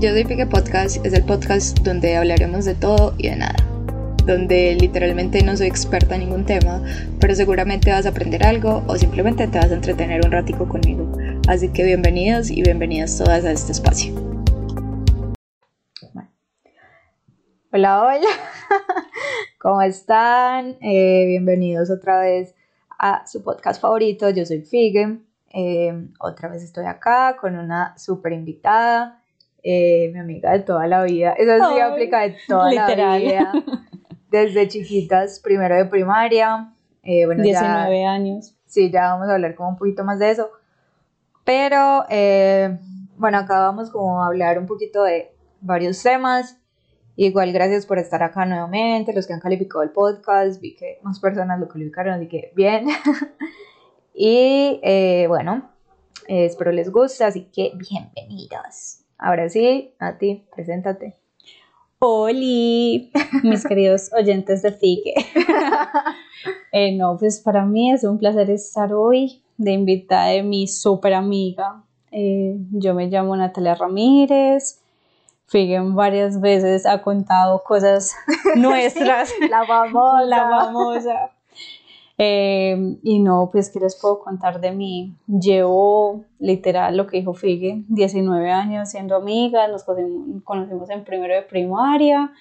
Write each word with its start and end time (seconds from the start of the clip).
Yo 0.00 0.10
soy 0.10 0.24
Pique 0.24 0.46
Podcast, 0.46 1.04
es 1.06 1.12
el 1.14 1.24
podcast 1.24 1.78
donde 1.78 2.16
hablaremos 2.16 2.64
de 2.64 2.74
todo 2.74 3.14
y 3.16 3.28
de 3.28 3.36
nada. 3.36 3.56
Donde 4.26 4.74
literalmente 4.74 5.42
no 5.42 5.56
soy 5.56 5.68
experta 5.68 6.16
en 6.16 6.22
ningún 6.22 6.44
tema, 6.44 6.82
pero 7.20 7.34
seguramente 7.34 7.90
vas 7.90 8.04
a 8.04 8.10
aprender 8.10 8.44
algo 8.44 8.82
o 8.86 8.96
simplemente 8.96 9.46
te 9.46 9.58
vas 9.58 9.70
a 9.70 9.74
entretener 9.74 10.24
un 10.24 10.32
ratico 10.32 10.68
conmigo. 10.68 11.10
Así 11.48 11.72
que 11.72 11.84
bienvenidos 11.84 12.50
y 12.50 12.62
bienvenidas 12.62 13.16
todas 13.16 13.44
a 13.44 13.52
este 13.52 13.72
espacio. 13.72 14.14
Hola, 17.72 18.04
hola. 18.04 18.28
¿Cómo 19.58 19.82
están? 19.82 20.76
Eh, 20.80 21.24
bienvenidos 21.26 21.90
otra 21.90 22.20
vez 22.20 22.54
a 22.98 23.26
su 23.26 23.42
podcast 23.42 23.80
favorito. 23.80 24.30
Yo 24.30 24.46
soy 24.46 24.60
Figue. 24.60 25.18
Eh, 25.52 26.08
otra 26.20 26.48
vez 26.48 26.62
estoy 26.62 26.84
acá 26.84 27.36
con 27.40 27.56
una 27.56 27.96
súper 27.98 28.32
invitada, 28.32 29.23
eh, 29.64 30.10
mi 30.12 30.20
amiga 30.20 30.52
de 30.52 30.60
toda 30.60 30.86
la 30.86 31.02
vida. 31.02 31.32
Eso 31.32 31.52
sí 31.72 31.80
aplica 31.80 32.20
de 32.20 32.36
toda 32.46 32.72
la 32.72 33.16
vida. 33.16 33.52
Desde 34.30 34.68
chiquitas, 34.68 35.40
primero 35.40 35.74
de 35.74 35.86
primaria. 35.86 36.72
Eh, 37.02 37.26
bueno, 37.26 37.42
19 37.42 38.04
años. 38.04 38.54
Sí, 38.66 38.90
ya 38.90 39.12
vamos 39.12 39.28
a 39.28 39.34
hablar 39.34 39.56
como 39.56 39.70
un 39.70 39.76
poquito 39.76 40.04
más 40.04 40.20
de 40.20 40.30
eso. 40.30 40.50
Pero, 41.44 42.04
bueno, 43.16 43.38
acá 43.38 43.58
vamos 43.58 43.90
como 43.90 44.22
a 44.22 44.26
hablar 44.26 44.58
un 44.58 44.66
poquito 44.66 45.02
de 45.02 45.32
varios 45.60 46.02
temas. 46.02 46.58
Igual, 47.16 47.52
gracias 47.52 47.86
por 47.86 47.98
estar 47.98 48.22
acá 48.22 48.46
nuevamente. 48.46 49.12
Los 49.12 49.26
que 49.26 49.32
han 49.32 49.40
calificado 49.40 49.82
el 49.82 49.90
podcast, 49.90 50.60
vi 50.60 50.74
que 50.74 50.98
más 51.02 51.20
personas 51.20 51.58
lo 51.58 51.68
calificaron, 51.68 52.14
así 52.14 52.28
que 52.28 52.52
bien. 52.54 52.86
Y 54.14 54.78
eh, 54.84 55.26
bueno, 55.26 55.72
eh, 56.28 56.44
espero 56.44 56.70
les 56.70 56.90
guste, 56.90 57.24
así 57.24 57.50
que 57.52 57.72
bienvenidos. 57.74 59.03
Ahora 59.18 59.48
sí, 59.48 59.92
a 59.98 60.18
ti, 60.18 60.44
preséntate. 60.54 61.16
Hola, 61.98 62.36
mis 63.42 63.64
queridos 63.68 64.10
oyentes 64.12 64.62
de 64.62 64.72
Fique. 64.72 65.14
Eh, 66.72 66.94
no, 66.94 67.16
pues 67.16 67.40
para 67.40 67.64
mí 67.64 67.92
es 67.92 68.02
un 68.04 68.18
placer 68.18 68.50
estar 68.50 68.92
hoy 68.92 69.40
de 69.56 69.70
invitada 69.70 70.26
de 70.30 70.42
mi 70.42 70.66
súper 70.66 71.14
amiga. 71.14 71.84
yo 72.10 72.94
me 72.94 73.06
llamo 73.06 73.34
Natalia 73.36 73.76
Ramírez. 73.76 74.82
Figue 75.46 75.78
varias 75.80 76.40
veces 76.40 76.84
ha 76.84 77.00
contado 77.00 77.62
cosas 77.62 78.14
nuestras. 78.56 79.30
la 79.48 79.64
famosa. 79.64 80.24
La 80.26 80.48
famosa. 80.50 81.30
Eh, 82.16 82.98
y 83.02 83.18
no, 83.18 83.48
pues, 83.50 83.70
¿qué 83.70 83.80
les 83.80 83.96
puedo 84.00 84.20
contar 84.20 84.60
de 84.60 84.70
mí? 84.70 85.16
Llevo 85.26 86.24
literal 86.38 86.96
lo 86.96 87.06
que 87.06 87.18
dijo 87.18 87.34
Figue, 87.34 87.82
19 87.88 88.50
años 88.50 88.90
siendo 88.90 89.16
amigas, 89.16 89.68
nos 89.70 89.84
conocimos, 90.44 90.90
en 90.90 91.04
primero 91.04 91.34
de 91.34 91.42
primaria 91.42 92.32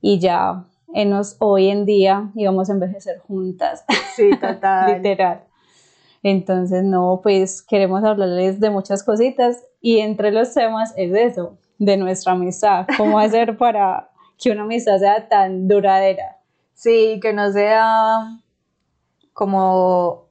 y 0.00 0.20
ya 0.20 0.64
en 0.94 1.12
hoy 1.38 1.68
en 1.68 1.84
día 1.86 2.30
íbamos 2.34 2.70
a 2.70 2.72
envejecer 2.72 3.18
juntas. 3.18 3.84
Sí, 4.14 4.30
total. 4.40 4.94
literal. 5.02 5.42
Entonces, 6.22 6.84
no, 6.84 7.20
pues 7.22 7.62
queremos 7.62 8.04
hablarles 8.04 8.60
de 8.60 8.70
muchas 8.70 9.02
cositas 9.02 9.64
y 9.80 9.98
entre 9.98 10.30
los 10.30 10.52
temas 10.52 10.92
es 10.96 11.14
eso, 11.14 11.56
de 11.78 11.96
nuestra 11.96 12.32
amistad, 12.32 12.86
cómo 12.96 13.18
hacer 13.18 13.56
para 13.56 14.10
que 14.38 14.50
una 14.50 14.62
amistad 14.62 14.98
sea 14.98 15.28
tan 15.28 15.66
duradera. 15.66 16.36
Sí, 16.74 17.18
que 17.22 17.32
no 17.32 17.50
sea 17.52 18.38
como 19.40 20.28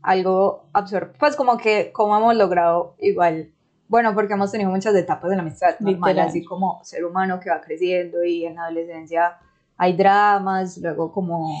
algo 0.00 0.70
absurdo, 0.72 1.12
pues 1.18 1.36
como 1.36 1.58
que 1.58 1.92
como 1.92 2.16
hemos 2.16 2.34
logrado 2.36 2.96
igual, 3.00 3.52
bueno, 3.86 4.14
porque 4.14 4.32
hemos 4.32 4.50
tenido 4.50 4.70
muchas 4.70 4.94
etapas 4.94 5.28
de 5.28 5.36
la 5.36 5.42
amistad 5.42 5.78
normal, 5.78 6.18
así 6.20 6.42
como 6.42 6.82
ser 6.82 7.04
humano 7.04 7.38
que 7.38 7.50
va 7.50 7.60
creciendo 7.60 8.24
y 8.24 8.46
en 8.46 8.54
la 8.54 8.62
adolescencia 8.62 9.36
hay 9.76 9.94
dramas, 9.94 10.78
luego 10.78 11.12
como 11.12 11.54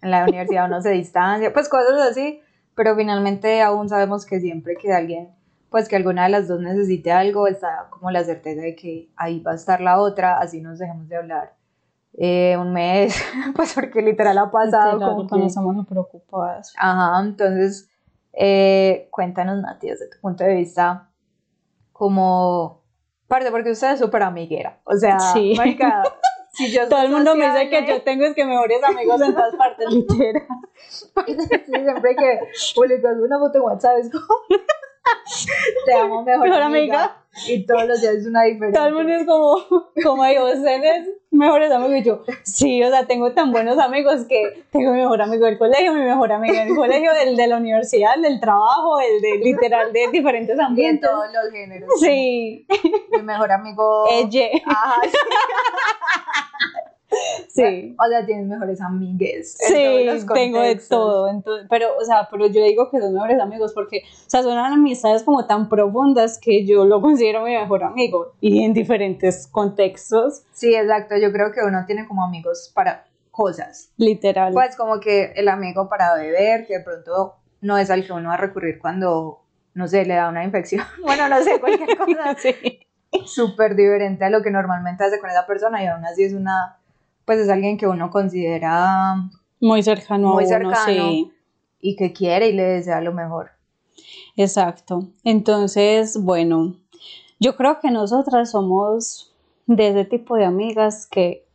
en 0.00 0.10
la 0.10 0.22
universidad 0.24 0.64
uno 0.64 0.80
se 0.80 0.92
distancia, 0.92 1.52
pues 1.52 1.68
cosas 1.68 2.00
así, 2.10 2.40
pero 2.74 2.96
finalmente 2.96 3.60
aún 3.60 3.90
sabemos 3.90 4.24
que 4.24 4.40
siempre 4.40 4.76
que 4.76 4.94
alguien, 4.94 5.34
pues 5.68 5.90
que 5.90 5.96
alguna 5.96 6.24
de 6.24 6.30
las 6.30 6.48
dos 6.48 6.62
necesite 6.62 7.12
algo, 7.12 7.48
está 7.48 7.88
como 7.90 8.10
la 8.10 8.24
certeza 8.24 8.62
de 8.62 8.74
que 8.74 9.10
ahí 9.14 9.40
va 9.40 9.52
a 9.52 9.56
estar 9.56 9.82
la 9.82 10.00
otra, 10.00 10.38
así 10.38 10.62
nos 10.62 10.78
dejemos 10.78 11.06
de 11.06 11.16
hablar 11.16 11.59
eh, 12.22 12.54
un 12.58 12.74
mes, 12.74 13.18
pues 13.56 13.72
porque 13.72 14.02
literal 14.02 14.36
ha 14.36 14.50
pasado. 14.50 15.00
como 15.00 15.26
que... 15.26 15.46
estamos 15.46 15.86
preocupadas. 15.86 16.74
Ajá, 16.76 17.18
entonces, 17.24 17.90
eh, 18.34 19.08
cuéntanos, 19.10 19.62
Nati, 19.62 19.88
desde 19.88 20.10
tu 20.10 20.20
punto 20.20 20.44
de 20.44 20.56
vista, 20.56 21.08
como, 21.92 22.82
parte, 23.26 23.50
porque 23.50 23.70
usted 23.70 23.92
es 23.92 24.00
súper 24.00 24.22
amiguera, 24.22 24.80
o 24.84 24.94
sea, 24.96 25.18
sí. 25.18 25.56
si 26.52 26.70
yo 26.70 26.90
Todo 26.90 27.00
el 27.00 27.10
mundo 27.10 27.34
me 27.36 27.46
dice 27.46 27.70
que 27.70 27.86
yo 27.86 28.02
tengo 28.02 28.26
es 28.26 28.34
que 28.34 28.44
mejores 28.44 28.84
amigos 28.84 29.18
en 29.22 29.32
todas 29.32 29.56
partes, 29.56 29.88
literal. 29.90 30.46
siempre 31.64 32.16
que 32.16 32.40
publicas 32.74 33.16
una 33.16 33.38
foto 33.38 33.56
en 33.56 33.64
WhatsApp 33.64 33.96
es 33.98 34.10
como, 34.10 34.26
te 35.86 35.94
amo 35.94 36.22
mejor, 36.22 36.52
amiga. 36.52 37.16
Y 37.46 37.64
todos 37.64 37.86
los 37.86 38.00
días 38.00 38.14
es 38.14 38.26
una 38.26 38.42
diferencia. 38.42 38.80
Todo 38.80 38.88
el 38.88 38.94
mundo 38.94 39.12
es 39.12 39.26
como, 39.26 39.86
como 40.02 40.24
digo, 40.24 40.46
ustedes 40.46 41.08
mejores 41.30 41.70
amigos. 41.70 41.98
Y 41.98 42.02
yo, 42.02 42.22
sí, 42.42 42.82
o 42.82 42.90
sea, 42.90 43.06
tengo 43.06 43.32
tan 43.32 43.52
buenos 43.52 43.78
amigos 43.78 44.26
que 44.28 44.64
tengo 44.70 44.92
mi 44.92 44.98
mejor 44.98 45.22
amigo 45.22 45.46
del 45.46 45.58
colegio, 45.58 45.94
mi 45.94 46.02
mejor 46.02 46.32
amigo 46.32 46.54
del 46.54 46.74
colegio, 46.74 47.12
el 47.12 47.36
de 47.36 47.46
la 47.46 47.56
universidad, 47.56 48.14
el 48.16 48.22
del 48.22 48.40
trabajo, 48.40 49.00
el 49.00 49.20
de 49.20 49.38
literal 49.38 49.92
de 49.92 50.08
diferentes 50.10 50.58
ambientes. 50.58 51.02
de 51.02 51.08
todos 51.08 51.26
los 51.32 51.52
géneros. 51.52 51.88
Sí. 52.00 52.66
Mi 53.12 53.22
mejor 53.22 53.52
amigo. 53.52 54.06
Ella. 54.10 54.48
Ajá, 54.66 55.00
sí. 55.04 55.16
Sí. 57.48 57.96
O 57.98 58.08
sea, 58.08 58.24
tienes 58.24 58.46
mejores 58.46 58.80
amigues. 58.80 59.56
Sí, 59.58 60.06
tengo 60.34 60.60
de 60.60 60.76
todo. 60.76 61.28
Entonces, 61.28 61.66
pero, 61.68 61.96
o 62.00 62.04
sea, 62.04 62.28
pero 62.30 62.46
yo 62.46 62.62
digo 62.62 62.90
que 62.90 63.00
son 63.00 63.12
mejores 63.12 63.40
amigos 63.40 63.72
porque, 63.74 64.02
o 64.04 64.30
sea, 64.30 64.42
son 64.42 64.56
amistades 64.56 65.22
como 65.22 65.46
tan 65.46 65.68
profundas 65.68 66.38
que 66.38 66.64
yo 66.64 66.84
lo 66.84 67.00
considero 67.00 67.42
mi 67.44 67.56
mejor 67.56 67.84
amigo 67.84 68.32
y 68.40 68.62
en 68.64 68.72
diferentes 68.72 69.46
contextos. 69.48 70.42
Sí, 70.52 70.74
exacto. 70.74 71.16
Yo 71.16 71.32
creo 71.32 71.52
que 71.52 71.60
uno 71.66 71.84
tiene 71.86 72.06
como 72.06 72.24
amigos 72.24 72.70
para 72.74 73.06
cosas. 73.30 73.90
Literal. 73.96 74.52
Pues 74.52 74.76
como 74.76 75.00
que 75.00 75.32
el 75.36 75.48
amigo 75.48 75.88
para 75.88 76.14
beber, 76.14 76.66
que 76.66 76.78
de 76.78 76.84
pronto 76.84 77.36
no 77.60 77.78
es 77.78 77.90
al 77.90 78.06
que 78.06 78.12
uno 78.12 78.28
va 78.28 78.34
a 78.34 78.38
recurrir 78.38 78.78
cuando, 78.78 79.40
no 79.74 79.88
sé, 79.88 80.04
le 80.04 80.14
da 80.14 80.28
una 80.28 80.44
infección. 80.44 80.84
Bueno, 81.02 81.28
no 81.28 81.42
sé, 81.42 81.60
cualquier 81.60 81.96
cosa. 81.98 82.36
sí. 82.38 82.54
Súper 83.26 83.74
diferente 83.74 84.24
a 84.24 84.30
lo 84.30 84.40
que 84.40 84.50
normalmente 84.50 85.02
hace 85.02 85.18
con 85.18 85.30
esa 85.30 85.44
persona 85.46 85.82
y 85.82 85.86
aún 85.86 86.04
así 86.04 86.22
es 86.22 86.32
una 86.32 86.79
pues 87.30 87.42
es 87.42 87.48
alguien 87.48 87.78
que 87.78 87.86
uno 87.86 88.10
considera 88.10 89.14
muy 89.60 89.84
cercano 89.84 90.34
muy 90.34 90.52
a 90.52 90.58
uno, 90.58 90.74
sí. 90.84 91.30
y 91.80 91.94
que 91.94 92.12
quiere 92.12 92.48
y 92.48 92.52
le 92.52 92.64
desea 92.64 93.00
lo 93.00 93.12
mejor. 93.12 93.50
Exacto. 94.34 95.06
Entonces, 95.22 96.20
bueno, 96.20 96.74
yo 97.38 97.54
creo 97.54 97.78
que 97.78 97.92
nosotras 97.92 98.50
somos 98.50 99.32
de 99.66 99.90
ese 99.90 100.04
tipo 100.06 100.34
de 100.34 100.44
amigas 100.44 101.06
que 101.06 101.46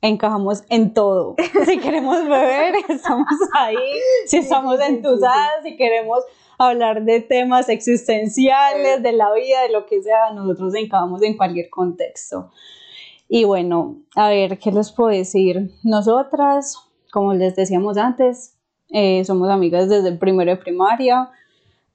encajamos 0.00 0.64
en 0.70 0.94
todo. 0.94 1.36
Si 1.66 1.78
queremos 1.78 2.26
beber, 2.26 2.76
estamos 2.88 3.28
ahí. 3.52 3.76
Si 4.24 4.38
estamos 4.38 4.80
entusiasmadas, 4.80 5.62
si 5.62 5.76
queremos 5.76 6.24
hablar 6.56 7.04
de 7.04 7.20
temas 7.20 7.68
existenciales, 7.68 9.02
de 9.02 9.12
la 9.12 9.30
vida, 9.34 9.60
de 9.60 9.72
lo 9.72 9.84
que 9.84 10.02
sea, 10.02 10.30
nosotros 10.32 10.74
encajamos 10.74 11.20
en 11.20 11.36
cualquier 11.36 11.68
contexto. 11.68 12.50
Y 13.34 13.44
bueno, 13.44 13.96
a 14.14 14.28
ver, 14.28 14.58
¿qué 14.58 14.70
les 14.70 14.92
puedo 14.92 15.08
decir? 15.08 15.70
Nosotras, 15.82 16.76
como 17.10 17.32
les 17.32 17.56
decíamos 17.56 17.96
antes, 17.96 18.58
eh, 18.90 19.24
somos 19.24 19.48
amigas 19.48 19.88
desde 19.88 20.10
el 20.10 20.18
primero 20.18 20.50
de 20.50 20.58
primaria, 20.58 21.30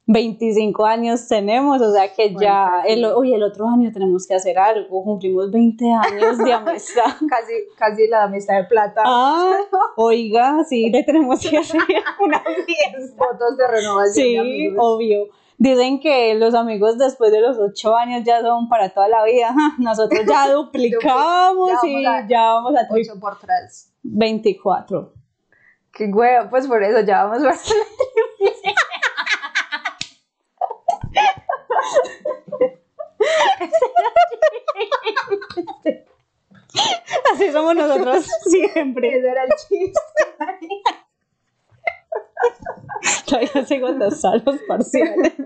25 0.07 0.83
años 0.87 1.27
tenemos, 1.27 1.79
o 1.79 1.93
sea 1.93 2.11
que 2.11 2.33
ya, 2.33 2.81
el, 2.87 3.05
hoy 3.05 3.35
el 3.35 3.43
otro 3.43 3.69
año 3.69 3.91
tenemos 3.91 4.25
que 4.25 4.33
hacer 4.33 4.57
algo, 4.57 5.03
cumplimos 5.03 5.51
20 5.51 5.85
años 5.91 6.39
de 6.39 6.53
amistad. 6.53 7.03
casi, 7.29 7.53
casi 7.77 8.07
la 8.07 8.23
amistad 8.23 8.55
de 8.55 8.63
plata. 8.63 9.03
Ah, 9.05 9.59
oiga, 9.95 10.63
sí, 10.67 10.89
le 10.89 11.03
tenemos 11.03 11.47
que 11.47 11.55
hacer 11.55 11.81
una 12.19 12.39
fiesta. 12.39 13.15
Fotos 13.15 13.57
de 13.57 13.67
renovación. 13.67 14.43
Sí, 14.43 14.73
obvio. 14.75 15.27
Dicen 15.59 15.99
que 15.99 16.35
los 16.35 16.53
amigos 16.53 16.99
después 16.99 17.31
de 17.31 17.41
los 17.41 17.57
ocho 17.57 17.95
años 17.95 18.23
ya 18.23 18.41
son 18.41 18.69
para 18.69 18.89
toda 18.89 19.07
la 19.07 19.23
vida. 19.23 19.55
Nosotros 19.79 20.21
ya 20.27 20.49
duplicamos 20.53 21.71
y 21.83 22.03
ya 22.27 22.53
vamos 22.53 22.75
a 22.75 22.87
8 22.89 23.19
por 23.19 23.39
3. 23.39 23.93
24. 24.03 25.13
Qué 25.91 26.05
huevo, 26.05 26.49
pues 26.49 26.67
por 26.67 26.83
eso 26.83 26.99
ya 27.01 27.25
vamos 27.25 27.43
a 27.43 27.53
Así 37.33 37.51
somos 37.51 37.75
nosotros 37.75 38.25
siempre. 38.43 39.17
Ese 39.17 39.29
era 39.29 39.43
el 39.43 39.49
chiste. 39.67 39.99
Todavía 43.27 43.65
sigo 43.65 43.89
en 43.89 43.99
los 43.99 44.21
salos 44.21 44.57
parciales. 44.67 45.33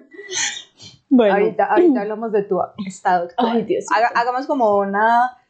Bueno. 1.14 1.34
Ahorita, 1.34 1.66
ahorita 1.66 2.02
hablamos 2.04 2.32
de 2.32 2.44
tu 2.44 2.62
estado 2.88 3.26
actual. 3.26 3.58
Ay, 3.58 3.64
Dios. 3.64 3.84
hagamos 4.16 4.48
como 4.48 4.78
una 4.78 5.42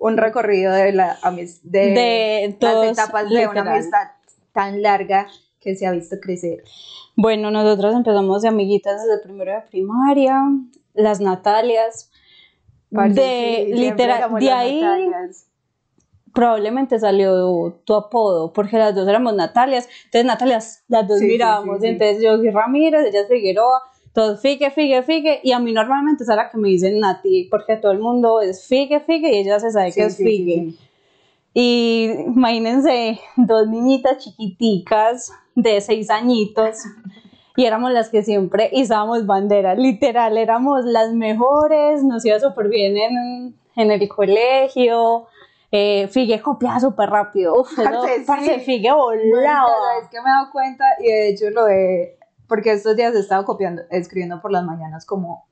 un 0.00 0.16
recorrido 0.16 0.72
de, 0.72 0.92
la, 0.92 1.18
de, 1.62 2.56
las 2.58 2.98
etapas 2.98 3.28
de 3.28 3.46
una 3.46 3.60
amistad 3.60 4.12
tan 4.52 4.80
larga 4.80 5.28
que 5.60 5.76
se 5.76 5.86
ha 5.86 5.92
visto 5.92 6.16
crecer. 6.20 6.64
Bueno, 7.16 7.50
nosotros 7.50 7.94
empezamos 7.94 8.40
de 8.40 8.48
amiguitas 8.48 9.02
desde 9.04 9.22
primero 9.22 9.52
de 9.52 9.60
primaria, 9.60 10.40
las 10.94 11.20
Natalias, 11.20 12.10
de 12.88 13.70
literal, 13.74 14.34
de 14.40 14.50
ahí 14.50 14.82
probablemente 16.32 16.98
salió 16.98 17.80
tu 17.84 17.94
apodo, 17.94 18.52
porque 18.52 18.78
las 18.78 18.94
dos 18.94 19.08
éramos 19.08 19.34
Natalias, 19.34 19.88
entonces 20.04 20.24
Natalias, 20.24 20.84
las 20.88 21.08
dos 21.08 21.20
mirábamos, 21.20 21.82
entonces 21.82 22.22
yo 22.22 22.36
soy 22.36 22.50
Ramírez, 22.50 23.06
ella 23.06 23.22
es 23.22 23.28
Figueroa, 23.28 23.82
todos 24.12 24.40
figue, 24.40 24.70
figue, 24.70 25.02
figue, 25.02 25.40
y 25.42 25.52
a 25.52 25.60
mí 25.60 25.72
normalmente 25.72 26.24
es 26.24 26.30
a 26.30 26.36
la 26.36 26.50
que 26.50 26.58
me 26.58 26.68
dicen 26.68 26.98
Nati, 26.98 27.48
porque 27.50 27.76
todo 27.76 27.92
el 27.92 28.00
mundo 28.00 28.40
es 28.40 28.66
figue, 28.66 29.00
figue, 29.00 29.32
y 29.32 29.38
ella 29.38 29.60
se 29.60 29.70
sabe 29.70 29.92
que 29.92 30.02
es 30.02 30.16
figue. 30.16 30.74
Y 31.54 32.10
imagínense, 32.26 33.20
dos 33.36 33.68
niñitas 33.68 34.18
chiquiticas 34.18 35.32
de 35.54 35.80
seis 35.80 36.10
añitos, 36.10 36.78
y 37.56 37.64
éramos 37.64 37.92
las 37.92 38.08
que 38.08 38.22
siempre 38.22 38.70
izábamos 38.72 39.26
banderas, 39.26 39.78
literal, 39.78 40.38
éramos 40.38 40.84
las 40.84 41.12
mejores, 41.12 42.02
nos 42.02 42.24
iba 42.24 42.38
súper 42.40 42.68
bien 42.68 42.96
en, 42.96 43.54
en 43.76 43.90
el 43.90 44.08
colegio, 44.08 45.26
eh, 45.72 46.08
Figue 46.08 46.40
copiaba 46.40 46.80
súper 46.80 47.10
rápido. 47.10 47.60
Uf, 47.60 47.70
parce, 48.26 48.60
Figue 48.60 48.92
volaba. 48.92 49.68
es 50.02 50.08
que 50.08 50.20
me 50.20 50.28
he 50.28 50.32
dado 50.32 50.50
cuenta 50.50 50.84
y 50.98 51.06
de 51.06 51.28
hecho 51.28 51.50
lo 51.50 51.64
de 51.64 52.18
porque 52.50 52.72
estos 52.72 52.96
días 52.96 53.14
he 53.14 53.20
estado 53.20 53.44
copiando, 53.44 53.82
escribiendo 53.90 54.40
por 54.42 54.50
las 54.50 54.64
mañanas 54.64 55.06
como, 55.06 55.46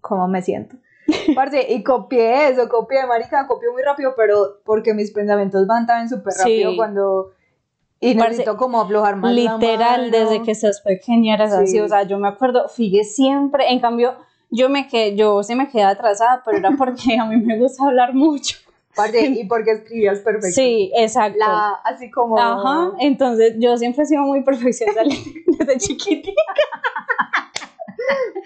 como 0.00 0.26
me 0.26 0.40
siento. 0.40 0.76
Parce, 1.34 1.66
y 1.70 1.84
copié 1.84 2.48
eso, 2.48 2.66
copié, 2.66 3.06
marica, 3.06 3.46
copié 3.46 3.70
muy 3.70 3.82
rápido, 3.82 4.14
pero 4.16 4.62
porque 4.64 4.94
mis 4.94 5.12
pensamientos 5.12 5.66
van 5.66 5.86
también 5.86 6.08
súper 6.08 6.32
rápido 6.38 6.76
cuando... 6.76 7.32
Y 8.00 8.14
necesito 8.14 8.56
como 8.56 8.80
aflojar 8.80 9.16
más 9.16 9.32
Literal, 9.32 10.10
desde 10.10 10.42
que 10.42 10.54
seas 10.54 10.80
pequeña 10.80 11.34
eras 11.34 11.52
así, 11.52 11.78
o 11.78 11.88
sea, 11.88 12.02
yo 12.02 12.18
me 12.18 12.28
acuerdo, 12.28 12.68
fíjate 12.68 13.04
siempre, 13.04 13.70
en 13.70 13.80
cambio, 13.80 14.14
yo 14.50 14.68
me 14.68 14.88
quedé, 14.88 15.16
yo 15.16 15.42
sí 15.42 15.54
me 15.54 15.68
quedé 15.68 15.84
atrasada, 15.84 16.42
pero 16.44 16.58
era 16.58 16.70
porque 16.76 17.18
a 17.18 17.24
mí 17.26 17.36
me 17.36 17.58
gusta 17.58 17.84
hablar 17.84 18.14
mucho. 18.14 18.58
Y 19.14 19.44
porque 19.44 19.72
escribías 19.72 20.20
perfecto. 20.20 20.54
Sí, 20.54 20.92
exacto. 20.96 21.44
así 21.84 22.10
como. 22.10 22.38
Ajá, 22.38 22.92
entonces 23.00 23.54
yo 23.58 23.76
siempre 23.76 24.04
he 24.04 24.06
sido 24.06 24.22
muy 24.22 24.42
perfeccionista 24.42 25.02
desde 25.58 25.78
chiquitita. 25.78 26.42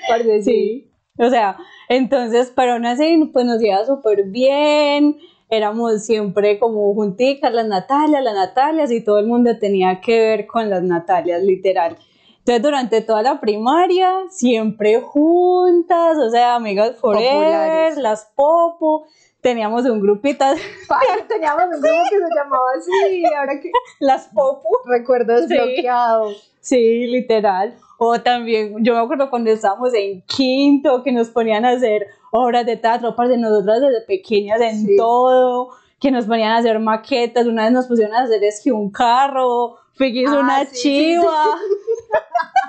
Parce, 0.08 0.42
sí. 0.42 0.90
O 1.18 1.28
sea, 1.28 1.56
entonces, 1.88 2.52
pero 2.54 2.74
aún 2.74 2.86
así, 2.86 3.30
pues 3.32 3.44
nos 3.44 3.62
iba 3.62 3.84
súper 3.84 4.24
bien. 4.24 5.18
Éramos 5.50 6.04
siempre 6.04 6.58
como 6.58 6.94
junticas, 6.94 7.52
las 7.52 7.66
Natalias, 7.66 8.22
las 8.22 8.34
Natalias, 8.34 8.90
y 8.90 9.02
todo 9.02 9.18
el 9.18 9.26
mundo 9.26 9.58
tenía 9.58 10.00
que 10.00 10.18
ver 10.18 10.46
con 10.46 10.68
las 10.70 10.82
Natalias, 10.82 11.42
literal. 11.42 11.96
Entonces, 12.38 12.62
durante 12.62 13.00
toda 13.02 13.22
la 13.22 13.40
primaria, 13.40 14.10
siempre 14.30 15.00
juntas, 15.00 16.16
o 16.18 16.30
sea, 16.30 16.54
amigas 16.54 16.96
forever, 16.96 17.96
las 17.98 18.30
popo 18.34 19.06
teníamos 19.40 19.84
un 19.86 20.00
grupito. 20.00 20.44
teníamos 21.28 21.64
un 21.64 21.80
grupo 21.80 22.02
que 22.10 22.16
se 22.16 22.34
llamaba 22.34 22.70
así, 22.76 23.24
ahora 23.38 23.60
que. 23.60 23.70
Las 24.00 24.28
Popu. 24.28 24.68
Recuerdo 24.86 25.40
desbloqueado. 25.40 26.30
Sí, 26.60 27.06
literal. 27.06 27.74
O 27.98 28.20
también, 28.20 28.76
yo 28.84 28.94
me 28.94 29.00
acuerdo 29.00 29.30
cuando 29.30 29.50
estábamos 29.50 29.92
en 29.94 30.22
quinto, 30.22 31.02
que 31.02 31.10
nos 31.12 31.30
ponían 31.30 31.64
a 31.64 31.70
hacer 31.70 32.06
obras 32.30 32.64
de 32.64 32.76
teatro, 32.76 33.08
aparte 33.08 33.32
de 33.32 33.38
nosotras 33.38 33.80
desde 33.80 34.02
pequeñas 34.02 34.60
en 34.60 34.96
todo, 34.96 35.70
que 35.98 36.10
nos 36.10 36.26
ponían 36.26 36.52
a 36.52 36.58
hacer 36.58 36.78
maquetas, 36.78 37.46
una 37.46 37.64
vez 37.64 37.72
nos 37.72 37.86
pusieron 37.86 38.14
a 38.14 38.22
hacer 38.22 38.44
es 38.44 38.60
que 38.62 38.70
un 38.70 38.90
carro, 38.90 39.78
Figuis 39.98 40.28
ah, 40.28 40.38
una 40.38 40.70
chiva. 40.70 41.44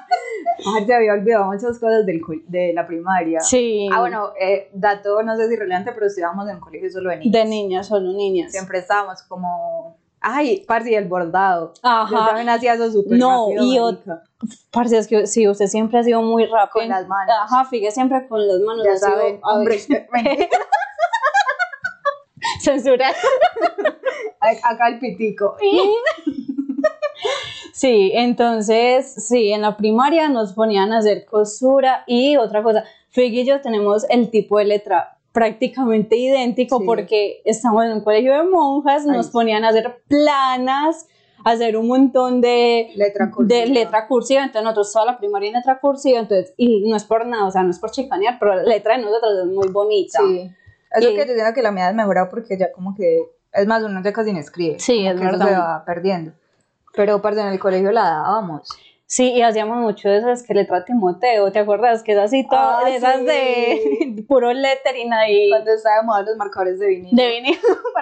Ay, 0.65 0.85
te 0.85 0.93
había 0.93 1.13
olvidado 1.13 1.45
muchas 1.45 1.79
cosas 1.79 2.05
del, 2.05 2.21
de 2.47 2.73
la 2.73 2.87
primaria. 2.87 3.39
Sí. 3.41 3.87
Ah, 3.91 4.01
bueno, 4.01 4.31
eh, 4.39 4.69
dato 4.73 5.21
no 5.23 5.35
sé 5.35 5.47
si 5.49 5.55
relevante, 5.55 5.91
pero 5.91 6.07
estudiábamos 6.07 6.47
en 6.49 6.55
un 6.55 6.61
colegio 6.61 6.89
solo 6.89 7.09
de 7.09 7.17
niñas. 7.17 7.33
De 7.33 7.45
niñas, 7.45 7.87
solo 7.87 8.11
niñas. 8.13 8.51
Siempre 8.51 8.79
estábamos 8.79 9.23
como. 9.23 9.97
Ay, 10.21 10.65
parce, 10.67 10.95
el 10.95 11.07
bordado. 11.07 11.73
Ajá. 11.81 12.09
Yo 12.11 12.25
también 12.25 12.49
hacía 12.49 12.73
eso 12.73 12.91
súper 12.91 13.17
no, 13.17 13.47
rápido. 13.47 13.63
Y 13.63 13.79
otro. 13.79 14.19
Parce, 14.71 14.97
es 14.97 15.07
que 15.07 15.27
sí, 15.27 15.47
usted 15.47 15.67
siempre 15.67 15.99
ha 15.99 16.03
sido 16.03 16.21
muy 16.21 16.45
rápido. 16.45 16.73
Con 16.73 16.89
las 16.89 17.07
manos. 17.07 17.33
Ajá, 17.41 17.65
fíjese 17.65 17.93
siempre 17.93 18.27
con 18.27 18.45
las 18.45 18.59
manos. 18.59 18.85
Ya 18.85 18.97
sabe, 18.97 19.39
hombre. 19.43 19.79
Censura. 22.59 23.11
Acá 24.39 24.87
el 24.87 24.99
pitico. 24.99 25.55
Sí, 25.59 25.95
entonces, 27.87 29.13
sí, 29.27 29.51
en 29.51 29.61
la 29.61 29.77
primaria 29.77 30.29
nos 30.29 30.53
ponían 30.53 30.91
a 30.91 30.99
hacer 30.99 31.25
costura 31.25 32.03
y 32.07 32.37
otra 32.37 32.63
cosa, 32.63 32.83
Fig 33.09 33.33
y 33.33 33.45
yo 33.45 33.61
tenemos 33.61 34.05
el 34.09 34.29
tipo 34.29 34.57
de 34.57 34.65
letra 34.65 35.17
prácticamente 35.31 36.17
idéntico 36.17 36.83
porque 36.83 37.41
estamos 37.45 37.85
en 37.85 37.93
un 37.93 38.01
colegio 38.01 38.33
de 38.33 38.43
monjas, 38.43 39.05
nos 39.05 39.29
ponían 39.29 39.63
a 39.63 39.69
hacer 39.69 40.01
planas, 40.07 41.07
hacer 41.45 41.77
un 41.77 41.87
montón 41.87 42.41
de 42.41 42.91
letra 42.95 43.31
cursiva. 43.31 43.59
de 43.59 43.67
letra 43.67 44.07
cursiva, 44.07 44.41
entonces 44.41 44.63
nosotros 44.63 44.91
toda 44.91 45.05
la 45.05 45.17
primaria 45.17 45.49
en 45.49 45.55
letra 45.55 45.79
cursiva, 45.79 46.19
entonces, 46.19 46.53
y 46.57 46.87
no 46.89 46.95
es 46.95 47.03
por 47.03 47.25
nada, 47.25 47.45
o 47.45 47.51
sea, 47.51 47.63
no 47.63 47.71
es 47.71 47.79
por 47.79 47.91
chicanear, 47.91 48.37
pero 48.39 48.55
la 48.55 48.63
letra 48.63 48.97
de 48.97 49.03
nosotros 49.03 49.31
es 49.43 49.45
muy 49.45 49.69
bonita. 49.69 50.19
Sí, 50.19 50.51
es 50.91 51.05
lo 51.05 51.11
que 51.11 51.25
te 51.25 51.35
digo 51.35 51.45
que 51.53 51.61
la 51.61 51.71
mía 51.71 51.89
es 51.89 51.95
mejorado 51.95 52.29
porque 52.29 52.57
ya 52.57 52.71
como 52.71 52.95
que, 52.95 53.21
es 53.53 53.67
más, 53.67 53.83
uno 53.83 54.01
ya 54.03 54.11
casi 54.11 54.33
no 54.33 54.39
escribe. 54.39 54.79
Sí, 54.79 55.05
es 55.05 55.19
verdad. 55.19 55.47
se 55.47 55.53
va 55.53 55.83
perdiendo. 55.85 56.31
Pero, 56.99 57.21
perdón, 57.21 57.47
en 57.47 57.53
el 57.53 57.59
colegio 57.61 57.93
la 57.93 58.03
dábamos. 58.03 58.67
Sí, 59.05 59.31
y 59.31 59.41
hacíamos 59.41 59.77
mucho 59.77 60.09
de 60.09 60.17
esas 60.17 60.43
que 60.43 60.53
letra 60.53 60.83
Timoteo, 60.83 61.49
¿te 61.49 61.59
acuerdas? 61.59 62.03
Que 62.03 62.11
es 62.11 62.17
así 62.17 62.45
todo, 62.45 62.59
ah, 62.59 62.89
esas 62.89 63.23
de 63.23 64.25
puro 64.27 64.51
lettering 64.51 65.13
ahí. 65.13 65.47
Cuando 65.49 65.71
estábamos 65.71 66.25
los 66.25 66.35
marcadores 66.35 66.77
de 66.77 66.87
vinil. 66.87 67.15
De 67.15 67.29
vinil. 67.29 67.57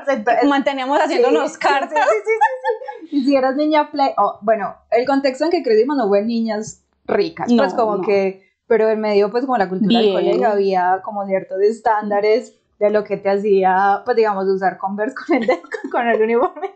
Manteníamos 0.50 1.00
haciéndonos 1.00 1.52
sí, 1.52 1.60
cartas. 1.60 2.08
Sí, 2.10 2.16
sí, 2.26 3.10
sí, 3.12 3.18
Y 3.18 3.26
si 3.26 3.36
eras 3.36 3.56
niña 3.56 3.92
play, 3.92 4.14
oh, 4.18 4.40
bueno, 4.42 4.74
el 4.90 5.06
contexto 5.06 5.46
en 5.46 5.52
que 5.52 5.62
crecimos 5.62 5.96
no 5.96 6.08
fue 6.08 6.24
niñas 6.24 6.84
ricas, 7.06 7.54
pues 7.56 7.76
como 7.76 8.02
que, 8.02 8.50
pero 8.66 8.90
en 8.90 9.00
medio, 9.00 9.30
pues 9.30 9.46
como 9.46 9.60
la 9.60 9.70
cultura 9.70 10.00
del 10.00 10.12
colegio 10.12 10.48
había 10.48 11.02
como 11.04 11.24
ciertos 11.28 11.62
estándares 11.62 12.56
de 12.80 12.90
lo 12.90 13.04
que 13.04 13.18
te 13.18 13.30
hacía, 13.30 14.02
pues 14.06 14.18
digamos, 14.18 14.48
usar 14.48 14.80
Converse 14.80 15.14
con 15.14 15.36
el, 15.36 15.48
con 15.92 16.08
el 16.08 16.20
uniforme 16.20 16.74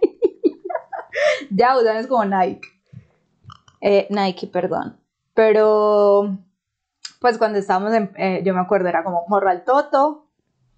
ya 1.49 1.77
usan 1.77 1.97
es 1.97 2.07
como 2.07 2.25
Nike. 2.25 2.67
Eh, 3.81 4.07
Nike, 4.09 4.47
perdón. 4.47 4.97
Pero, 5.33 6.37
pues 7.19 7.37
cuando 7.37 7.59
estábamos 7.59 7.93
en, 7.93 8.11
eh, 8.17 8.41
yo 8.45 8.53
me 8.53 8.59
acuerdo, 8.59 8.89
era 8.89 9.03
como 9.03 9.25
Morral 9.27 9.63
Toto, 9.63 10.27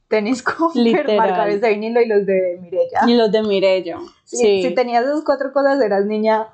tenis 0.08 0.44
con 0.44 0.72
marcadores 1.18 1.62
de 1.62 1.70
vinilo 1.70 2.02
y 2.02 2.08
los 2.08 2.26
de 2.26 2.60
Mirella. 2.62 3.02
Y 3.08 3.16
los 3.16 3.32
de 3.32 3.44
Mirella. 3.44 3.98
Sí. 4.24 4.64
Si 4.64 4.74
tenías 4.74 5.06
esas 5.06 5.24
cuatro 5.24 5.52
cosas, 5.52 5.82
eras 5.82 6.06
niña 6.06 6.48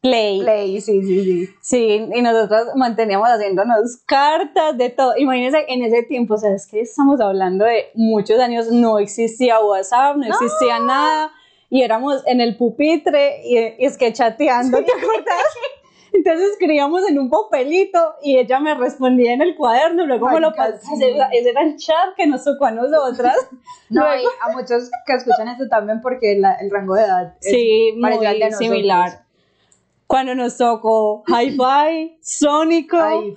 Play. 0.00 0.40
Play, 0.40 0.80
sí, 0.80 1.02
sí, 1.02 1.24
sí. 1.24 1.54
Sí, 1.60 2.08
y 2.14 2.22
nosotros 2.22 2.68
manteníamos 2.74 3.28
haciéndonos 3.28 3.98
cartas 4.06 4.78
de 4.78 4.88
todo. 4.88 5.12
Imagínense, 5.18 5.66
en 5.68 5.82
ese 5.82 6.02
tiempo, 6.04 6.34
o 6.34 6.38
sea, 6.38 6.54
es 6.54 6.66
que 6.66 6.80
estamos 6.80 7.20
hablando 7.20 7.66
de 7.66 7.90
muchos 7.94 8.40
años, 8.40 8.68
no 8.70 8.98
existía 8.98 9.60
WhatsApp, 9.60 10.16
no 10.16 10.26
existía 10.26 10.78
nada 10.80 11.30
y 11.70 11.82
éramos 11.82 12.22
en 12.26 12.40
el 12.40 12.56
pupitre 12.56 13.42
y, 13.44 13.56
es 13.78 13.96
que 13.96 14.12
chateando, 14.12 14.78
¿te 14.84 14.92
acuerdas? 14.92 15.44
Entonces 16.12 16.50
escribíamos 16.50 17.08
en 17.08 17.20
un 17.20 17.30
papelito 17.30 18.16
y 18.20 18.36
ella 18.36 18.58
me 18.58 18.74
respondía 18.74 19.32
en 19.32 19.42
el 19.42 19.54
cuaderno, 19.54 20.04
luego 20.06 20.28
me 20.28 20.40
lo 20.40 20.52
pasé, 20.52 20.76
ese 21.32 21.50
era 21.50 21.62
el 21.62 21.76
chat 21.76 22.16
que 22.16 22.26
nos 22.26 22.44
tocó 22.44 22.66
a 22.66 22.72
nosotras. 22.72 23.36
No, 23.92 24.04
y 24.14 24.22
a 24.22 24.56
muchos 24.56 24.88
que 25.04 25.14
escuchan 25.14 25.48
esto 25.48 25.66
también 25.68 26.00
porque 26.00 26.34
el 26.34 26.70
rango 26.70 26.94
de 26.94 27.02
edad 27.02 27.34
es 27.40 27.50
sí, 27.50 27.92
muy 27.96 28.52
similar 28.52 29.24
cuando 30.10 30.34
nos 30.34 30.56
tocó 30.56 31.22
Hi-Fi, 31.28 32.18
Sónico, 32.20 32.96
Ay, 32.96 33.32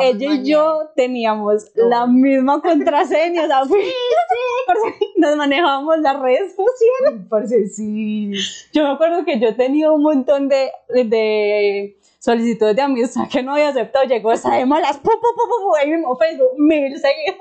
ella 0.00 0.34
y 0.34 0.44
yo 0.44 0.90
teníamos 0.94 1.72
la 1.74 2.06
misma 2.06 2.60
contraseña, 2.60 3.44
o 3.44 3.46
sea, 3.46 3.62
nos 5.16 5.36
manejábamos 5.36 6.00
las 6.00 6.20
redes 6.20 6.54
sociales. 6.54 7.26
Parce, 7.30 7.68
sí. 7.68 8.32
Yo 8.74 8.82
me 8.82 8.90
acuerdo 8.90 9.24
que 9.24 9.40
yo 9.40 9.56
tenía 9.56 9.90
un 9.90 10.02
montón 10.02 10.50
de, 10.50 10.72
de 10.90 11.96
solicitudes 12.18 12.76
de 12.76 12.82
amistad 12.82 13.26
que 13.32 13.42
no 13.42 13.52
había 13.52 13.70
aceptado, 13.70 14.04
llegó 14.04 14.30
esa 14.30 14.56
de 14.56 14.66
malas, 14.66 14.98
pu, 14.98 15.10
ahí 15.80 15.90
mismo 15.90 16.14
Facebook, 16.16 16.52
mil 16.58 16.98
seguidores. 16.98 17.38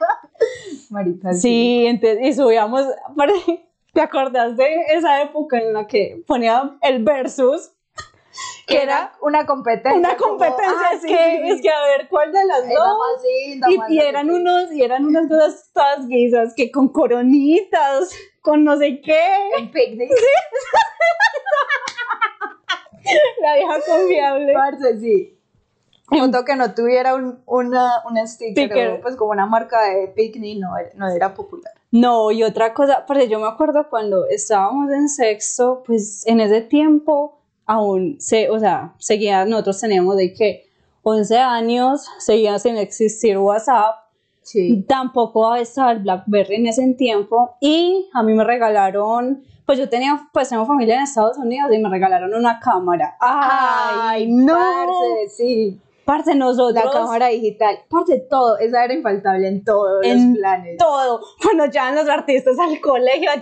Marita, 0.90 1.32
sí, 1.32 1.86
entonces, 1.86 2.20
y 2.22 2.32
subíamos, 2.34 2.84
¿Te 3.94 4.00
acordás 4.00 4.56
de 4.56 4.66
esa 4.90 5.22
época 5.22 5.58
en 5.58 5.72
la 5.72 5.86
que 5.86 6.22
ponía 6.26 6.76
el 6.82 7.04
versus? 7.04 7.70
que 8.66 8.82
era 8.82 9.12
una 9.22 9.46
competencia. 9.46 9.96
Una 9.96 10.16
competencia, 10.16 10.90
es, 10.94 11.02
que, 11.02 11.48
es 11.48 11.62
que 11.62 11.70
a 11.70 11.82
ver 11.84 12.08
cuál 12.08 12.32
de 12.32 12.44
las 12.44 12.68
dos. 12.68 13.22
y, 13.88 14.00
eran 14.00 14.30
unos, 14.30 14.72
y 14.72 14.82
eran 14.82 15.04
unas 15.04 15.28
cosas 15.28 15.70
todas 15.72 16.08
guisas 16.08 16.54
que 16.54 16.72
con 16.72 16.88
coronitas, 16.88 18.10
con 18.40 18.64
no 18.64 18.76
sé 18.76 19.00
qué. 19.00 19.22
En 19.58 19.70
picnic. 19.70 20.10
La 23.42 23.54
vieja 23.54 23.80
confiable. 23.86 24.54
Parce, 24.54 24.98
sí. 24.98 25.38
Noto 26.10 26.44
que 26.44 26.56
no 26.56 26.74
tuviera 26.74 27.14
un, 27.14 27.42
una, 27.46 28.02
un 28.08 28.26
sticker, 28.26 29.00
pues 29.00 29.14
como 29.16 29.30
una 29.30 29.46
marca 29.46 29.82
de 29.82 30.08
picnic, 30.08 30.58
no, 30.58 30.70
no 30.96 31.08
era 31.08 31.32
popular. 31.34 31.72
No, 31.94 32.32
y 32.32 32.42
otra 32.42 32.74
cosa, 32.74 33.04
porque 33.06 33.28
yo 33.28 33.38
me 33.38 33.46
acuerdo 33.46 33.88
cuando 33.88 34.26
estábamos 34.26 34.90
en 34.90 35.08
sexto, 35.08 35.84
pues 35.86 36.26
en 36.26 36.40
ese 36.40 36.60
tiempo 36.60 37.38
aún, 37.66 38.16
se, 38.18 38.50
o 38.50 38.58
sea, 38.58 38.94
seguía, 38.98 39.44
nosotros 39.44 39.80
teníamos 39.80 40.16
de 40.16 40.34
que 40.34 40.66
11 41.04 41.38
años, 41.38 42.04
seguía 42.18 42.58
sin 42.58 42.78
existir 42.78 43.38
WhatsApp, 43.38 43.94
sí. 44.42 44.84
tampoco 44.88 45.54
estaba 45.54 45.92
el 45.92 46.00
BlackBerry 46.00 46.56
en 46.56 46.66
ese 46.66 46.94
tiempo, 46.94 47.54
y 47.60 48.08
a 48.12 48.24
mí 48.24 48.34
me 48.34 48.42
regalaron 48.42 49.44
pues 49.64 49.78
yo 49.78 49.88
tenía, 49.88 50.28
pues 50.32 50.50
tengo 50.50 50.66
familia 50.66 50.96
en 50.96 51.02
Estados 51.04 51.38
Unidos 51.38 51.70
y 51.72 51.78
me 51.78 51.88
regalaron 51.88 52.34
una 52.34 52.60
cámara. 52.60 53.16
¡Ay, 53.18 54.26
no! 54.30 54.58
sí. 55.34 55.80
Parte 56.04 56.34
nosotros. 56.34 56.84
La 56.84 56.90
cámara 56.90 57.28
digital. 57.28 57.78
Parte 57.88 58.26
todo. 58.28 58.58
Esa 58.58 58.84
era 58.84 58.94
infaltable 58.94 59.48
en 59.48 59.64
todos 59.64 60.04
los 60.06 60.36
planes. 60.36 60.76
Todo. 60.78 61.20
Cuando 61.42 61.66
llevan 61.66 61.94
los 61.94 62.08
artistas 62.08 62.58
al 62.58 62.80
colegio, 62.80 63.30
a. 63.30 63.40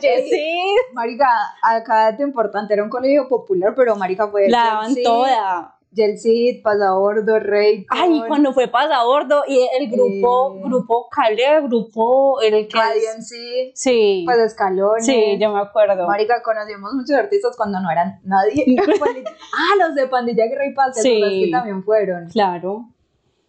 Marica, 0.93 1.29
acá 1.63 2.11
dato 2.11 2.23
importante. 2.23 2.75
Era 2.75 2.85
un 2.85 2.91
colegio 2.91 3.29
popular, 3.29 3.75
pero 3.75 3.97
Marica 3.97 4.29
fue. 4.29 4.49
La 4.49 4.65
daban 4.65 4.95
toda. 5.03 5.79
Yelcid, 5.93 6.63
Pasabordo, 6.63 7.39
Rey. 7.39 7.87
Ay, 7.91 8.23
cuando 8.27 8.53
fue 8.53 8.69
Pasabordo 8.69 9.43
y 9.47 9.69
el 9.79 9.91
grupo, 9.91 10.57
eh, 10.57 10.63
grupo 10.65 11.09
Cale, 11.11 11.61
grupo 11.63 12.41
el 12.41 12.67
que 12.67 12.79
sí. 13.21 13.73
Sí. 13.75 14.23
Pues 14.25 14.39
Escalón. 14.39 15.01
Sí, 15.01 15.39
yo 15.39 15.53
me 15.53 15.61
acuerdo. 15.61 16.07
Marica, 16.07 16.43
conocimos 16.43 16.95
muchos 16.95 17.17
artistas 17.17 17.57
cuando 17.57 17.81
no 17.81 17.91
eran 17.91 18.21
nadie. 18.25 18.65
ah, 18.79 19.77
los 19.79 19.95
de 19.95 20.07
Pandilla 20.07 20.49
que 20.49 20.57
Rey 20.57 20.75
Paz, 20.75 20.97
sí. 21.01 21.45
que 21.45 21.51
también 21.51 21.85
fueron. 21.85 22.29
Claro. 22.29 22.87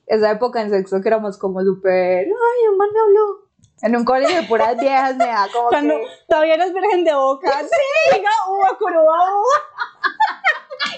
Esa 0.06 0.32
época 0.32 0.62
en 0.62 0.70
sexo 0.70 1.02
que 1.02 1.08
éramos 1.08 1.38
como 1.38 1.62
súper, 1.62 2.26
ay, 2.28 2.68
un 2.70 2.78
man 2.78 2.90
me 2.94 3.00
habló. 3.00 3.44
En 3.84 3.96
un 3.98 4.06
colegio 4.06 4.42
de 4.42 4.48
puras 4.48 4.78
viejas 4.78 5.16
me 5.18 5.26
da 5.26 5.48
como 5.52 5.68
Cuando 5.68 5.96
todavía 6.30 6.54
eres 6.56 6.74
virgen 6.74 7.04
de 7.04 7.14
boca. 7.14 7.52
sí. 7.62 8.12
Venga, 8.14 8.30
uva, 8.50 8.78
curubao. 8.78 9.44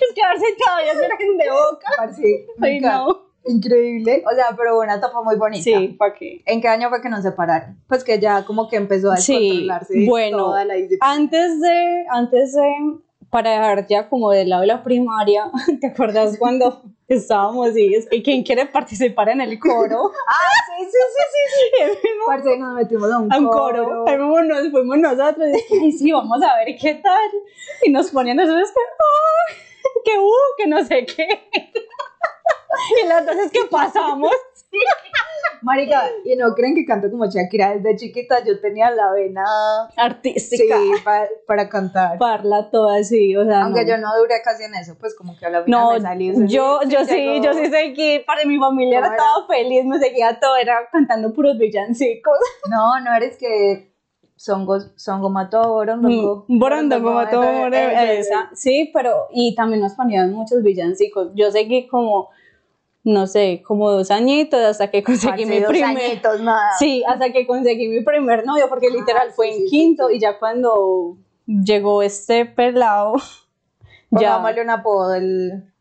Es 0.01 0.13
que 0.13 0.21
a 0.21 0.29
ver 0.29 0.39
si 0.39 0.57
todavía 0.57 0.93
virgen 0.93 1.37
de 1.37 1.49
boca. 1.49 2.13
Sí, 2.15 2.45
Ay, 2.61 2.79
no. 2.79 3.25
Increíble. 3.47 4.23
O 4.25 4.35
sea, 4.35 4.55
pero 4.57 4.79
una 4.79 4.95
etapa 4.95 5.21
muy 5.21 5.35
bonita. 5.35 5.63
Sí, 5.63 5.95
¿para 5.99 6.13
qué? 6.15 6.41
¿En 6.45 6.61
qué 6.61 6.67
año 6.67 6.89
fue 6.89 7.01
que 7.01 7.09
nos 7.09 7.21
separaron? 7.21 7.79
Pues 7.87 8.03
que 8.03 8.19
ya 8.19 8.43
como 8.43 8.67
que 8.67 8.75
empezó 8.75 9.11
a 9.11 9.15
descontrolarse 9.15 9.93
sí, 9.93 10.07
bueno, 10.07 10.37
toda 10.37 10.65
la 10.65 10.73
Antes 11.01 11.61
de, 11.61 12.05
antes 12.09 12.53
de, 12.53 12.73
para 13.29 13.51
dejar 13.51 13.87
ya 13.87 14.09
como 14.09 14.31
del 14.31 14.49
lado 14.49 14.61
de 14.61 14.67
la 14.67 14.83
primaria, 14.83 15.51
¿te 15.81 15.87
acuerdas 15.87 16.37
cuando 16.39 16.81
estábamos 17.07 17.77
y 17.77 17.93
es 17.93 18.07
que 18.09 18.23
quién 18.23 18.43
quiere 18.43 18.65
participar 18.65 19.29
en 19.29 19.41
el 19.41 19.59
coro? 19.59 20.11
ah, 20.27 20.79
sí, 20.79 20.85
sí, 20.85 20.97
sí, 21.11 21.87
sí. 21.91 21.99
sí. 22.01 22.07
Parce, 22.25 22.57
nos 22.57 22.73
metimos 22.73 23.11
a 23.11 23.19
un, 23.19 23.31
a 23.31 23.37
un 23.37 23.45
coro. 23.45 24.05
coro. 24.05 24.43
nos 24.43 24.71
fuimos 24.71 24.97
nosotros 24.97 25.47
y 25.69 25.91
sí, 25.91 26.11
vamos 26.11 26.41
a 26.41 26.55
ver 26.55 26.75
qué 26.79 26.95
tal. 26.95 27.29
Y 27.83 27.91
nos 27.91 28.09
ponían 28.09 28.37
nosotros 28.37 28.69
que, 28.69 28.79
oh, 28.79 29.64
que 30.03 30.17
uh, 30.17 30.31
que 30.57 30.67
no 30.67 30.83
sé 30.83 31.05
qué. 31.05 31.27
y 33.03 33.07
las 33.07 33.25
veces 33.25 33.51
que 33.51 33.65
pasamos. 33.69 34.31
Marica, 35.61 36.03
y 36.23 36.35
no 36.35 36.53
creen 36.53 36.75
que 36.75 36.85
canto 36.85 37.09
como 37.09 37.25
Shakira 37.25 37.75
desde 37.75 37.95
chiquita, 37.95 38.43
yo 38.43 38.59
tenía 38.59 38.91
la 38.91 39.11
vena 39.13 39.43
artística 39.97 40.77
sí, 40.77 40.91
para, 41.47 41.69
cantar. 41.69 42.19
Parla 42.19 42.69
toda 42.69 42.99
así, 42.99 43.35
o 43.35 43.45
sea. 43.45 43.63
Aunque 43.63 43.87
yo 43.87 43.97
no 43.97 44.15
duré 44.15 44.35
casi 44.43 44.65
en 44.65 44.75
eso, 44.75 44.95
pues 44.99 45.15
como 45.15 45.35
que 45.35 45.47
a 45.47 45.49
la 45.49 45.63
no, 45.65 45.93
me 45.93 46.01
salí. 46.01 46.31
Yo, 46.47 46.81
yo 46.87 47.03
sí, 47.05 47.41
yo 47.41 47.53
sí 47.53 47.65
seguí, 47.67 48.19
para 48.19 48.45
mi 48.45 48.59
familia 48.59 48.99
era, 48.99 49.15
todo 49.15 49.47
feliz, 49.47 49.85
me 49.85 49.97
seguía 49.97 50.39
todo, 50.39 50.55
era 50.55 50.87
cantando 50.91 51.33
puros 51.33 51.57
villancicos. 51.57 52.37
No, 52.69 52.99
no 52.99 53.15
eres 53.15 53.37
que 53.37 53.94
Sí, 58.53 58.91
pero, 58.93 59.27
y 59.31 59.55
también 59.55 59.81
nos 59.81 59.93
ponían 59.93 60.33
muchos 60.33 60.61
villancicos. 60.61 61.31
Yo 61.35 61.51
seguí 61.51 61.87
como 61.87 62.29
no 63.05 63.27
sé, 63.27 63.61
como 63.65 63.91
dos 63.91 64.09
añitos 64.09 64.59
hasta 64.59 64.89
que 64.89 65.03
conseguí 65.03 65.45
mi 65.45 65.61
primer. 65.61 66.09
Añitos, 66.09 66.41
nada. 66.41 66.71
Sí, 66.79 67.03
hasta 67.07 67.31
que 67.31 67.45
conseguí 67.45 67.87
mi 67.87 68.01
primer 68.03 68.45
novio, 68.45 68.67
porque 68.67 68.89
literal 68.89 69.31
fue 69.31 69.55
en 69.55 69.65
quinto 69.67 70.09
y 70.09 70.19
ya 70.19 70.39
cuando 70.39 71.15
llegó 71.45 72.01
este 72.01 72.47
pelado. 72.47 73.13
ya. 74.09 74.37
Pongámosle 74.37 74.61
un 74.63 74.69
apodo, 74.71 75.13
el, 75.13 75.71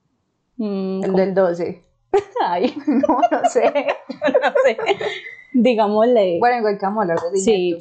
mm, 0.59 1.05
el 1.05 1.15
del 1.15 1.35
12. 1.35 1.83
Ay, 2.47 2.75
no, 2.87 3.21
no 3.31 3.49
sé. 3.49 3.73
no 4.43 4.53
sé. 4.63 4.77
Digámosle. 5.55 6.39
Bueno, 6.41 6.59
igual 6.59 6.79
que 6.79 6.85
vamos 6.85 6.99
a 6.99 7.03
hablar 7.03 7.33
de 7.33 7.39
Sí. 7.39 7.79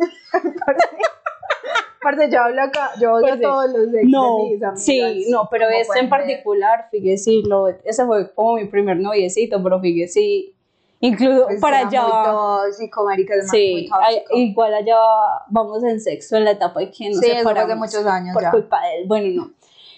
Aparte, 2.00 2.30
yo 2.30 2.40
hablo 2.40 2.62
acá, 2.62 2.92
yo 2.98 3.12
odio 3.12 3.28
pues 3.28 3.40
todos 3.42 3.72
los 3.72 3.92
de, 3.92 4.04
no, 4.04 4.38
mis 4.38 4.62
amigas. 4.62 4.82
Sí, 4.82 5.26
no, 5.28 5.48
pero 5.50 5.68
este 5.68 5.98
en 5.98 6.08
particular, 6.08 6.88
fíjese, 6.90 7.42
lo, 7.44 7.68
ese 7.68 8.06
fue 8.06 8.32
como 8.32 8.54
mi 8.54 8.64
primer 8.64 8.96
noviecito, 8.96 9.62
pero 9.62 9.78
fíjese, 9.80 10.54
incluso 11.00 11.46
pues 11.46 11.60
para 11.60 11.80
allá. 11.80 12.02
Tóxico, 12.02 13.04
marica, 13.04 13.34
es 13.34 13.50
sí, 13.50 13.90
muy 14.30 14.42
igual 14.44 14.72
allá 14.72 14.96
vamos 15.48 15.84
en 15.84 16.00
sexo 16.00 16.36
en 16.36 16.46
la 16.46 16.52
etapa 16.52 16.80
de 16.80 16.90
que 16.90 17.10
no 17.10 17.20
sí, 17.20 17.28
después 17.28 17.68
de 17.68 17.74
muchos 17.74 18.06
años 18.06 18.34
por 18.34 18.50
culpa 18.50 18.80
de 18.80 19.02
él. 19.02 19.04
Bueno, 19.06 19.44
no. 19.44 19.50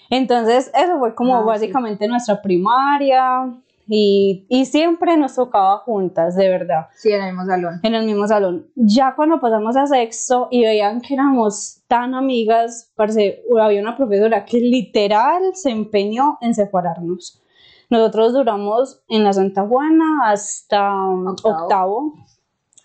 Entonces, 0.09 0.71
eso 0.75 0.99
fue 0.99 1.15
como 1.15 1.37
ah, 1.37 1.41
básicamente 1.41 2.05
nuestra 2.09 2.41
primaria. 2.41 3.49
Y, 3.85 4.45
y, 4.49 4.65
siempre 4.65 5.17
nos 5.17 5.35
tocaba 5.35 5.79
juntas, 5.79 6.35
de 6.35 6.47
verdad. 6.47 6.87
Sí, 6.95 7.11
en 7.11 7.21
el 7.21 7.33
mismo 7.33 7.45
salón. 7.45 7.79
En 7.83 7.95
el 7.95 8.05
mismo 8.05 8.27
salón. 8.27 8.67
Ya 8.75 9.13
cuando 9.15 9.41
pasamos 9.41 9.75
a 9.75 9.87
sexo 9.87 10.47
y 10.51 10.63
veían 10.63 11.01
que 11.01 11.15
éramos 11.15 11.83
tan 11.87 12.15
amigas, 12.15 12.91
parece, 12.95 13.43
había 13.59 13.81
una 13.81 13.97
profesora 13.97 14.45
que 14.45 14.59
literal 14.59 15.43
se 15.53 15.71
empeñó 15.71 16.37
en 16.41 16.55
separarnos. 16.55 17.43
Nosotros 17.89 18.33
duramos 18.33 19.03
en 19.07 19.23
la 19.23 19.33
Santa 19.33 19.67
Juana 19.67 20.21
hasta 20.31 20.95
octavo. 21.43 22.13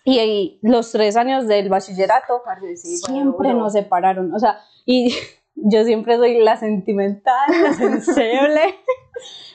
y 0.03 0.19
ahí 0.19 0.59
los 0.61 0.91
tres 0.91 1.15
años 1.15 1.47
del 1.47 1.69
bachillerato 1.69 2.41
siempre 2.75 3.53
nos 3.53 3.73
separaron. 3.73 4.33
O 4.33 4.39
sea, 4.39 4.59
y 4.85 5.11
yo 5.55 5.83
siempre 5.83 6.17
soy 6.17 6.39
la 6.39 6.57
sentimental, 6.57 7.49
la 7.63 7.73
sensible. 7.73 8.61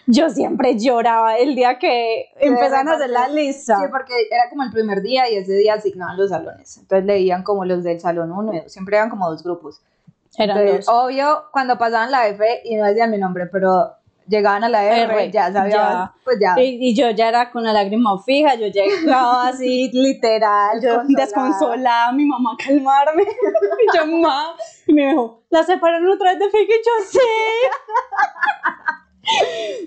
Yo 0.06 0.28
siempre 0.30 0.78
lloraba 0.78 1.36
el 1.36 1.54
día 1.54 1.78
que 1.78 2.26
empezaron 2.36 2.88
a 2.88 2.92
hacer 2.92 3.10
la 3.10 3.28
lista. 3.28 3.76
Sí, 3.78 3.84
porque 3.90 4.14
era 4.30 4.48
como 4.50 4.62
el 4.62 4.70
primer 4.70 5.02
día 5.02 5.30
y 5.30 5.36
ese 5.36 5.54
día 5.54 5.74
asignaban 5.74 6.16
los 6.16 6.30
salones. 6.30 6.78
Entonces 6.78 7.06
leían 7.06 7.42
como 7.42 7.64
los 7.64 7.82
del 7.82 8.00
salón 8.00 8.32
1 8.32 8.64
siempre 8.66 8.96
eran 8.96 9.10
como 9.10 9.30
dos 9.30 9.42
grupos. 9.42 9.80
Eran 10.36 10.66
dos. 10.66 10.88
Obvio, 10.88 11.44
cuando 11.52 11.78
pasaban 11.78 12.10
la 12.10 12.26
F 12.28 12.44
y 12.64 12.76
no 12.76 12.84
decían 12.84 13.10
mi 13.10 13.18
nombre, 13.18 13.46
pero 13.46 13.94
llegaban 14.26 14.64
a 14.64 14.68
la 14.68 14.84
R, 14.84 15.30
ya 15.30 15.52
sabía, 15.52 16.12
pues 16.24 16.38
ya. 16.40 16.54
Y, 16.60 16.94
yo 16.94 17.10
ya 17.10 17.28
era 17.28 17.50
con 17.50 17.62
la 17.64 17.72
lágrima 17.72 18.18
fija, 18.22 18.54
yo 18.54 18.66
llegaba 18.66 19.48
así 19.48 19.90
literal, 19.92 20.80
yo 20.82 21.02
desconsolada, 21.08 22.12
mi 22.12 22.24
mamá 22.24 22.52
a 22.54 22.64
calmarme, 22.64 23.22
y 23.22 23.96
yo, 23.96 24.06
mamá, 24.06 24.56
y 24.86 24.92
me 24.92 25.10
dijo, 25.10 25.42
la 25.50 25.62
separaron 25.62 26.10
otra 26.10 26.30
vez 26.30 26.38
de 26.38 26.46
y 26.46 26.66
yo, 26.68 27.04
sí. 27.06 27.18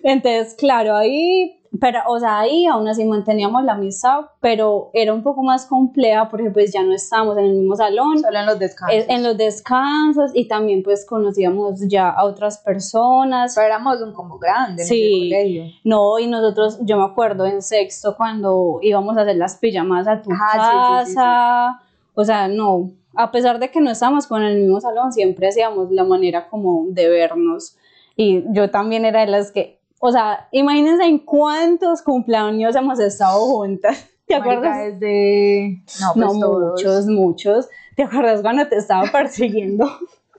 Entonces, 0.03 0.56
claro, 0.56 0.96
ahí, 0.96 1.60
pero, 1.79 2.00
o 2.08 2.20
sea, 2.20 2.39
ahí 2.39 2.65
aún 2.65 2.88
así 2.88 3.03
manteníamos 3.06 3.63
la 3.63 3.74
amistad, 3.74 4.22
pero 4.39 4.89
era 4.94 5.13
un 5.13 5.24
poco 5.24 5.44
más 5.44 5.65
compleja 5.65 6.29
porque 6.29 6.50
pues 6.50 6.72
ya 6.72 6.84
no 6.84 6.94
estábamos 6.94 7.38
en 7.38 7.46
el 7.46 7.53
mismo 7.53 7.75
salón. 7.75 8.20
Solo 8.20 8.39
en 8.39 8.46
los 8.46 8.60
descansos. 8.60 9.06
En 9.10 9.24
los 9.24 9.38
descansos 9.38 10.32
y 10.34 10.48
también 10.48 10.84
pues 10.84 11.06
conocíamos 11.06 11.88
ya 11.88 12.10
a 12.10 12.24
otras 12.24 12.60
personas. 12.60 13.53
Pero 13.56 13.67
éramos 13.67 14.01
un 14.01 14.13
combo 14.13 14.38
grande 14.39 14.84
en 14.84 14.88
sí, 14.88 15.29
colegio. 15.29 15.63
No, 15.84 16.20
y 16.20 16.27
nosotros, 16.27 16.79
yo 16.82 16.98
me 16.98 17.03
acuerdo 17.03 17.46
en 17.46 17.62
sexto 17.62 18.15
cuando 18.15 18.79
íbamos 18.82 19.17
a 19.17 19.22
hacer 19.22 19.36
las 19.36 19.58
pijamas 19.58 20.08
a 20.08 20.22
tu 20.22 20.29
casa, 20.29 21.82
o 22.13 22.24
sea, 22.24 22.48
no, 22.48 22.91
a 23.13 23.32
pesar 23.32 23.60
de 23.60 23.70
que 23.70 23.82
no 23.82 23.91
estábamos 23.91 24.27
con 24.27 24.44
el 24.44 24.60
mismo 24.60 24.79
salón, 24.79 25.12
siempre 25.12 25.48
hacíamos 25.48 25.91
la 25.91 26.03
manera 26.03 26.48
como 26.50 26.86
de 26.89 27.10
vernos 27.10 27.75
y 28.17 28.43
yo 28.51 28.69
también 28.71 29.05
era 29.05 29.21
de 29.21 29.27
las 29.27 29.51
que, 29.51 29.79
o 30.00 30.12
sea, 30.12 30.50
imagínense 30.51 31.05
en 31.05 31.19
cuántos 31.19 32.01
cumpleaños 32.01 32.75
hemos 32.75 33.00
estado 33.00 33.39
juntas. 33.45 34.09
¿Te 34.27 34.36
acuerdas? 34.36 35.00
Desde... 35.00 35.83
No, 36.01 36.13
pues 36.13 36.33
muchos, 36.33 37.05
muchos. 37.05 37.69
¿Te 37.95 38.03
acuerdas 38.03 38.41
cuando 38.41 38.67
te 38.67 38.75
estaba 38.75 39.09
persiguiendo? 39.09 39.89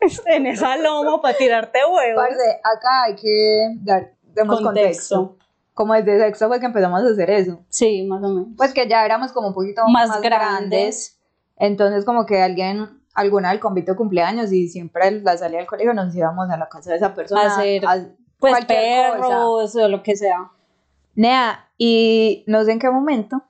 en 0.27 0.47
esa 0.47 0.77
loma 0.77 1.23
para 1.23 1.39
tirarte 1.39 1.79
huevos. 1.79 2.23
Parce, 2.23 2.61
acá 2.63 3.05
hay 3.05 3.15
que 3.15 3.69
dar 3.81 4.13
demos 4.35 4.61
contexto. 4.61 5.37
Como 5.75 5.95
desde 5.95 6.19
sexto 6.19 6.49
fue 6.49 6.59
que 6.59 6.67
empezamos 6.67 7.03
a 7.03 7.07
hacer 7.07 7.31
eso. 7.31 7.65
Sí, 7.69 8.03
más 8.03 8.23
o 8.23 8.29
menos. 8.29 8.49
Pues 8.57 8.75
que 8.75 8.89
ya 8.89 9.05
éramos 9.05 9.33
como 9.33 9.49
un 9.49 9.55
poquito 9.55 9.83
Más 9.89 10.09
más, 10.09 10.21
grandes. 10.21 10.41
grandes. 10.51 11.19
Entonces 11.57 12.05
como 12.05 12.27
que 12.27 12.43
alguien, 12.43 12.98
alguna 13.19 13.51
del 13.51 13.61
convito 13.61 13.97
cumpleaños 13.97 14.53
y 14.53 14.69
siempre 14.69 15.11
la 15.21 15.37
salida 15.37 15.59
del 15.59 15.67
colegio 15.67 15.93
nos 15.95 16.15
íbamos 16.15 16.49
a 16.51 16.57
la 16.57 16.69
casa 16.69 16.91
de 16.91 16.97
esa 16.97 17.15
persona. 17.15 17.43
A 17.43 17.47
hacer, 17.47 17.85
a- 17.87 18.07
Pues 18.39 18.53
cualquier 18.53 19.11
cosa. 19.19 19.29
perros 19.29 19.77
o 19.77 19.89
lo 19.89 20.03
que 20.03 20.17
sea. 20.17 20.51
Nea, 21.15 21.69
y 21.77 22.45
no 22.47 22.65
sé 22.65 22.73
en 22.73 22.79
qué 22.79 22.89
momento, 22.91 23.43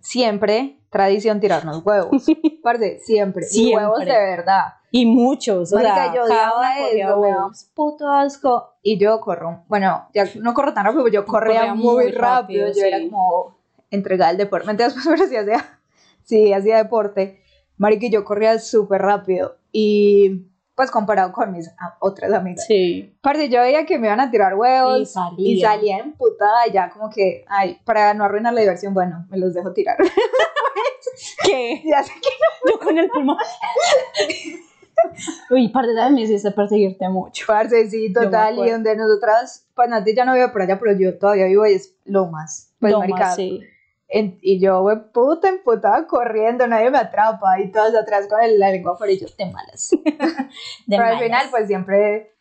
siempre 0.00 0.78
tradición 0.90 1.40
tirarnos 1.40 1.84
huevos. 1.84 2.24
Parce, 2.62 2.98
siempre. 3.00 3.44
Y 3.46 3.48
Siempre. 3.48 3.84
huevos 3.86 4.00
de 4.00 4.06
verdad. 4.12 4.64
Y 4.90 5.06
muchos, 5.06 5.72
o 5.72 5.76
Marica, 5.76 5.94
sea, 5.94 6.14
yo 6.14 6.24
odiaba 6.24 6.78
eso, 6.80 7.20
me 7.20 7.34
puto 7.74 8.08
asco. 8.10 8.74
Y 8.82 8.98
yo 8.98 9.20
corro, 9.20 9.62
bueno, 9.68 10.08
ya 10.14 10.24
no 10.40 10.52
corro 10.52 10.74
tan 10.74 10.84
rápido, 10.86 11.04
pero 11.04 11.14
yo 11.14 11.26
corría, 11.26 11.58
Corría 11.60 11.74
muy, 11.74 11.94
muy 12.06 12.12
rápido. 12.12 12.64
rápido, 12.66 12.72
Yo 12.82 12.84
era 12.86 12.98
sí. 12.98 13.08
como 13.10 13.56
entregada 13.90 14.30
al 14.30 14.36
deporte. 14.36 14.70
Entonces, 14.70 14.94
después, 14.96 15.16
pero 15.20 15.28
sí 15.28 15.36
hacía, 15.36 15.78
sí, 16.24 16.52
hacía 16.52 16.78
deporte. 16.78 17.39
Marica, 17.80 18.08
yo 18.08 18.24
corría 18.24 18.58
súper 18.58 19.00
rápido. 19.00 19.56
Y 19.72 20.42
pues 20.74 20.90
comparado 20.90 21.32
con 21.32 21.50
mis 21.50 21.70
otras 21.98 22.30
amigas. 22.30 22.66
Sí. 22.66 23.16
Parce, 23.22 23.48
yo 23.48 23.60
veía 23.60 23.86
que 23.86 23.98
me 23.98 24.08
iban 24.08 24.20
a 24.20 24.30
tirar 24.30 24.54
huevos. 24.54 25.00
Y 25.00 25.06
salía. 25.06 25.50
Y 25.50 25.60
salía 25.60 25.98
emputada 25.98 26.66
ya 26.70 26.90
como 26.90 27.08
que, 27.08 27.46
ay, 27.48 27.78
para 27.86 28.12
no 28.12 28.24
arruinar 28.24 28.52
la 28.52 28.60
diversión, 28.60 28.92
bueno, 28.92 29.26
me 29.30 29.38
los 29.38 29.54
dejo 29.54 29.72
tirar. 29.72 29.96
¿Qué? 31.44 31.82
ya 31.86 32.02
sé 32.02 32.12
que 32.12 32.70
Yo 32.70 32.78
con 32.78 32.98
el 32.98 33.08
pulmón. 33.08 33.38
Uy, 35.50 35.70
parte 35.70 35.94
de 35.94 36.10
me 36.10 36.20
hiciste 36.20 36.50
perseguirte 36.50 37.08
mucho. 37.08 37.46
Parce, 37.46 37.88
sí, 37.88 38.12
total, 38.12 38.58
y 38.58 38.70
donde 38.70 38.94
nosotras, 38.94 39.66
pues 39.74 39.88
Nati 39.88 40.14
ya 40.14 40.26
no 40.26 40.34
vive 40.34 40.50
por 40.50 40.60
allá, 40.60 40.78
pero 40.78 40.92
yo 40.98 41.18
todavía 41.18 41.46
vivo 41.46 41.66
y 41.66 41.72
es 41.72 41.96
Lomas. 42.04 42.74
Pues, 42.78 42.92
Lomas, 42.92 43.36
sí. 43.36 43.62
En- 44.10 44.38
y 44.42 44.60
yo, 44.60 44.82
güey, 44.82 44.96
puta, 45.12 45.48
emputada 45.48 46.06
corriendo, 46.06 46.66
nadie 46.66 46.90
me 46.90 46.98
atrapa, 46.98 47.60
y 47.60 47.70
todas 47.70 47.94
atrás 47.94 48.26
con 48.28 48.40
el, 48.42 48.58
la 48.58 48.70
lengua 48.70 48.96
fuera, 48.96 49.12
y 49.12 49.20
yo, 49.20 49.26
te 49.36 49.46
malas. 49.46 49.90
De 49.90 50.02
pero 50.88 51.04
al 51.04 51.18
final, 51.18 51.46
pues 51.50 51.66
siempre, 51.66 52.34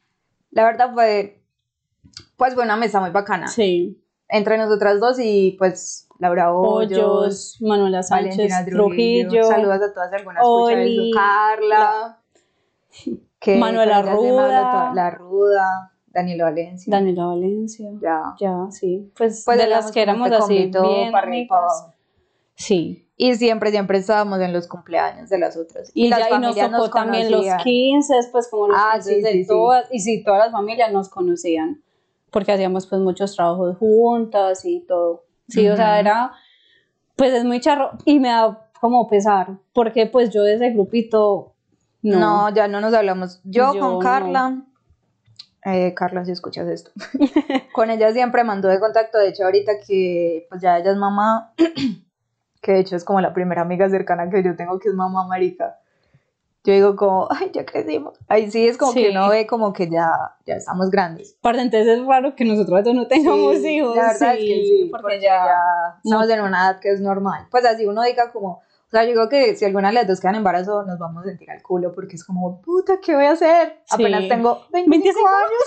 la 0.51 0.63
verdad 0.65 0.91
fue, 0.93 1.41
pues 2.35 2.53
fue 2.55 2.63
una 2.63 2.75
mesa 2.75 2.99
muy 2.99 3.11
bacana. 3.11 3.47
Sí. 3.47 4.03
Entre 4.27 4.57
nosotras 4.57 4.99
dos 4.99 5.17
y, 5.19 5.55
pues, 5.57 6.07
Laura 6.19 6.53
Hoyos, 6.53 6.99
Hoyos, 6.99 7.57
Manuela 7.61 8.03
Sánchez, 8.03 8.37
Valentina 8.37 8.65
Trujillo, 8.65 9.29
Trujillo, 9.29 9.43
saludos 9.45 9.81
a 9.89 9.93
todas, 9.93 10.13
algunas 10.13 10.43
Oli, 10.45 11.09
eso, 11.11 11.17
Carla, 11.17 12.19
que 13.39 13.55
Manuela 13.59 14.01
Ruda. 14.01 14.93
La 14.93 15.11
Ruda, 15.11 15.93
Daniela 16.19 16.45
Valencia. 16.45 16.91
Daniela 16.91 17.25
Valencia. 17.25 17.89
ya. 18.01 18.21
Ya, 18.39 18.67
sí. 18.71 19.11
Pues, 19.17 19.43
Pues 19.45 19.57
de 19.57 19.67
las 19.67 19.91
que 19.91 20.01
éramos 20.01 20.29
este 20.31 20.37
así 20.43 20.53
bien 20.53 21.11
y 21.33 21.47
abajo. 21.49 21.93
Sí. 22.55 23.05
Y 23.21 23.35
siempre, 23.35 23.71
siempre 23.71 23.97
estábamos 23.97 24.39
en 24.39 24.53
los 24.53 24.67
cumpleaños 24.67 25.29
de 25.29 25.37
las 25.39 25.57
otras. 25.57 25.91
Y, 25.93 26.07
las 26.07 26.29
ya, 26.29 26.35
y 26.37 26.39
nos 26.39 26.55
tocó 26.55 26.89
también 26.89 27.29
los 27.31 27.41
conocían. 27.41 27.57
15, 27.63 28.13
pues 28.31 28.47
como 28.49 28.67
los 28.69 28.77
Ah, 28.79 28.91
15 28.93 29.13
sí, 29.15 29.21
de 29.21 29.31
sí, 29.31 29.41
sí. 29.43 29.47
todas, 29.47 29.87
y 29.91 29.99
sí, 29.99 30.23
todas 30.23 30.39
las 30.45 30.51
familias 30.53 30.91
nos 30.93 31.09
conocían, 31.09 31.81
porque 32.31 32.53
hacíamos 32.53 32.87
pues 32.87 33.01
muchos 33.01 33.35
trabajos 33.35 33.77
juntas 33.77 34.63
y 34.63 34.79
todo. 34.81 35.25
Sí, 35.49 35.67
o 35.67 35.75
sea, 35.75 35.99
era, 35.99 36.31
pues 37.17 37.33
es 37.33 37.43
muy 37.43 37.59
charro, 37.59 37.91
y 38.05 38.19
me 38.21 38.29
da 38.29 38.69
como 38.79 39.07
pesar, 39.09 39.57
porque 39.73 40.05
pues 40.05 40.29
yo 40.29 40.43
de 40.43 40.53
ese 40.53 40.69
grupito, 40.69 41.55
no. 42.01 42.19
No. 42.19 42.55
ya 42.55 42.69
no 42.69 42.79
nos 42.79 42.93
hablamos. 42.93 43.41
Yo, 43.43 43.73
Yo 43.73 43.79
con 43.81 43.99
no. 44.31 44.65
Eh, 45.65 45.93
Carla, 45.93 46.23
si 46.25 46.31
escuchas 46.31 46.67
esto, 46.69 46.91
con 47.73 47.89
ella 47.89 48.11
siempre 48.13 48.43
mandó 48.43 48.67
de 48.69 48.79
contacto. 48.79 49.17
De 49.17 49.29
hecho, 49.29 49.43
ahorita 49.45 49.73
que 49.85 50.45
pues 50.49 50.61
ya 50.61 50.77
ella 50.77 50.91
es 50.91 50.97
mamá, 50.97 51.53
que 52.61 52.71
de 52.73 52.79
hecho 52.79 52.95
es 52.95 53.03
como 53.03 53.19
la 53.21 53.33
primera 53.33 53.61
amiga 53.61 53.89
cercana 53.89 54.29
que 54.29 54.43
yo 54.43 54.55
tengo 54.55 54.79
que 54.79 54.89
es 54.89 54.95
mamá 54.95 55.25
marica. 55.27 55.77
Yo 56.65 56.73
digo 56.73 56.95
como, 56.97 57.27
ay, 57.31 57.51
ya 57.53 57.65
crecimos. 57.65 58.17
Ahí 58.27 58.51
sí 58.51 58.67
es 58.67 58.77
como 58.77 58.91
Sí. 58.91 59.03
que 59.03 59.09
uno 59.11 59.29
ve 59.29 59.47
como 59.47 59.71
que 59.71 59.89
ya, 59.89 60.11
ya 60.45 60.55
estamos 60.55 60.89
grandes. 60.91 61.35
Aparte, 61.39 61.61
entonces 61.61 61.97
es 61.99 62.05
raro 62.05 62.35
que 62.35 62.43
nosotros 62.43 62.83
no 62.93 63.07
tengamos 63.07 63.57
Sí, 63.59 63.77
hijos. 63.77 63.95
La 63.95 64.07
verdad 64.13 64.33
es 64.33 64.39
que 64.39 64.45
sí, 64.65 64.87
porque, 64.91 65.01
porque, 65.03 65.21
ya, 65.21 65.45
ya, 65.45 65.99
estamos 66.03 66.29
en 66.29 66.41
una 66.41 66.69
edad 66.69 66.79
que 66.81 66.91
es 66.91 66.99
normal. 66.99 67.47
Pues 67.49 67.65
así 67.65 67.85
uno 67.85 68.03
diga 68.03 68.31
como, 68.33 68.61
o 68.89 68.91
sea, 68.91 69.03
yo 69.03 69.09
digo 69.09 69.29
que 69.29 69.55
si 69.55 69.65
alguna 69.65 69.89
de 69.89 69.93
las 69.93 70.07
dos 70.07 70.19
queda 70.19 70.31
en 70.31 70.37
embarazo, 70.37 70.83
nos 70.83 70.97
vamos 70.97 71.23
a 71.23 71.29
sentir 71.29 71.49
al 71.51 71.61
culo 71.61 71.93
porque 71.93 72.15
es 72.15 72.23
como, 72.23 72.59
puta, 72.61 72.99
¿qué 72.99 73.13
voy 73.15 73.25
a 73.25 73.31
hacer? 73.33 73.81
Sí. 73.85 73.93
Apenas 74.03 74.27
tengo 74.27 74.65
25, 74.71 74.89
25 74.89 75.27
años. 75.27 75.63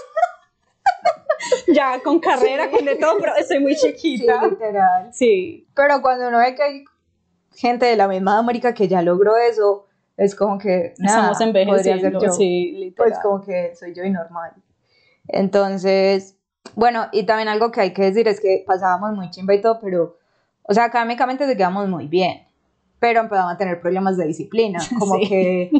ya 1.74 2.00
con 2.02 2.18
carrera, 2.18 2.70
con 2.70 2.84
de 2.84 2.96
todo, 2.96 3.16
pero 3.20 3.36
estoy 3.36 3.60
muy 3.60 3.74
Sí, 3.76 3.92
chiquita. 3.94 4.46
literal. 4.46 5.08
Sí. 5.12 5.68
Pero 5.74 6.02
cuando 6.02 6.28
uno 6.28 6.38
ve 6.38 6.54
que 6.54 6.62
hay 6.62 6.84
gente 7.54 7.86
de 7.86 7.96
la 7.96 8.08
misma 8.08 8.38
América 8.38 8.74
que 8.74 8.88
ya 8.88 9.02
logró 9.02 9.36
eso, 9.36 9.86
es 10.16 10.34
como 10.34 10.58
que, 10.58 10.94
nada, 10.98 11.32
Estamos 11.32 11.38
podría 11.38 11.64
ser 11.64 11.66
envejeciendo, 12.06 12.20
yo. 12.22 12.32
sí, 12.32 12.72
literal. 12.72 13.10
pues 13.12 13.18
como 13.22 13.40
que 13.40 13.74
soy 13.76 13.94
yo 13.94 14.02
y 14.04 14.10
normal. 14.10 14.52
Entonces, 15.28 16.36
bueno, 16.74 17.06
y 17.12 17.24
también 17.24 17.48
algo 17.48 17.70
que 17.70 17.80
hay 17.80 17.92
que 17.92 18.02
decir 18.02 18.28
es 18.28 18.40
que 18.40 18.64
pasábamos 18.66 19.12
muy 19.14 19.30
chimba 19.30 19.54
y 19.54 19.60
todo, 19.60 19.78
pero, 19.80 20.18
o 20.62 20.74
sea, 20.74 20.84
académicamente 20.84 21.46
seguíamos 21.46 21.88
muy 21.88 22.08
bien, 22.08 22.46
pero 23.02 23.20
empezamos 23.20 23.52
a 23.54 23.56
tener 23.58 23.80
problemas 23.80 24.16
de 24.16 24.26
disciplina, 24.28 24.78
como 24.98 25.16
Sí. 25.16 25.28
que, 25.28 25.70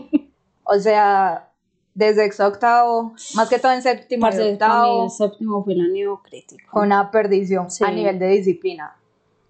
o 0.65 0.75
sea, 0.81 1.49
desde 1.95 2.23
sexto 2.25 2.47
octavo, 2.49 3.13
más 3.37 3.49
que 3.49 3.59
todo 3.61 3.71
en 3.73 3.81
séptimo 3.83 4.29
y 4.29 4.53
octavo, 4.53 5.05
el 5.05 5.11
séptimo 5.11 5.63
fue 5.63 5.75
el 5.75 5.83
año 5.83 6.21
crítico. 6.23 6.69
fue 6.73 6.83
una 6.83 7.11
perdición 7.13 7.71
Sí. 7.71 7.85
a 7.85 7.91
nivel 7.93 8.19
de 8.19 8.27
disciplina. 8.27 8.97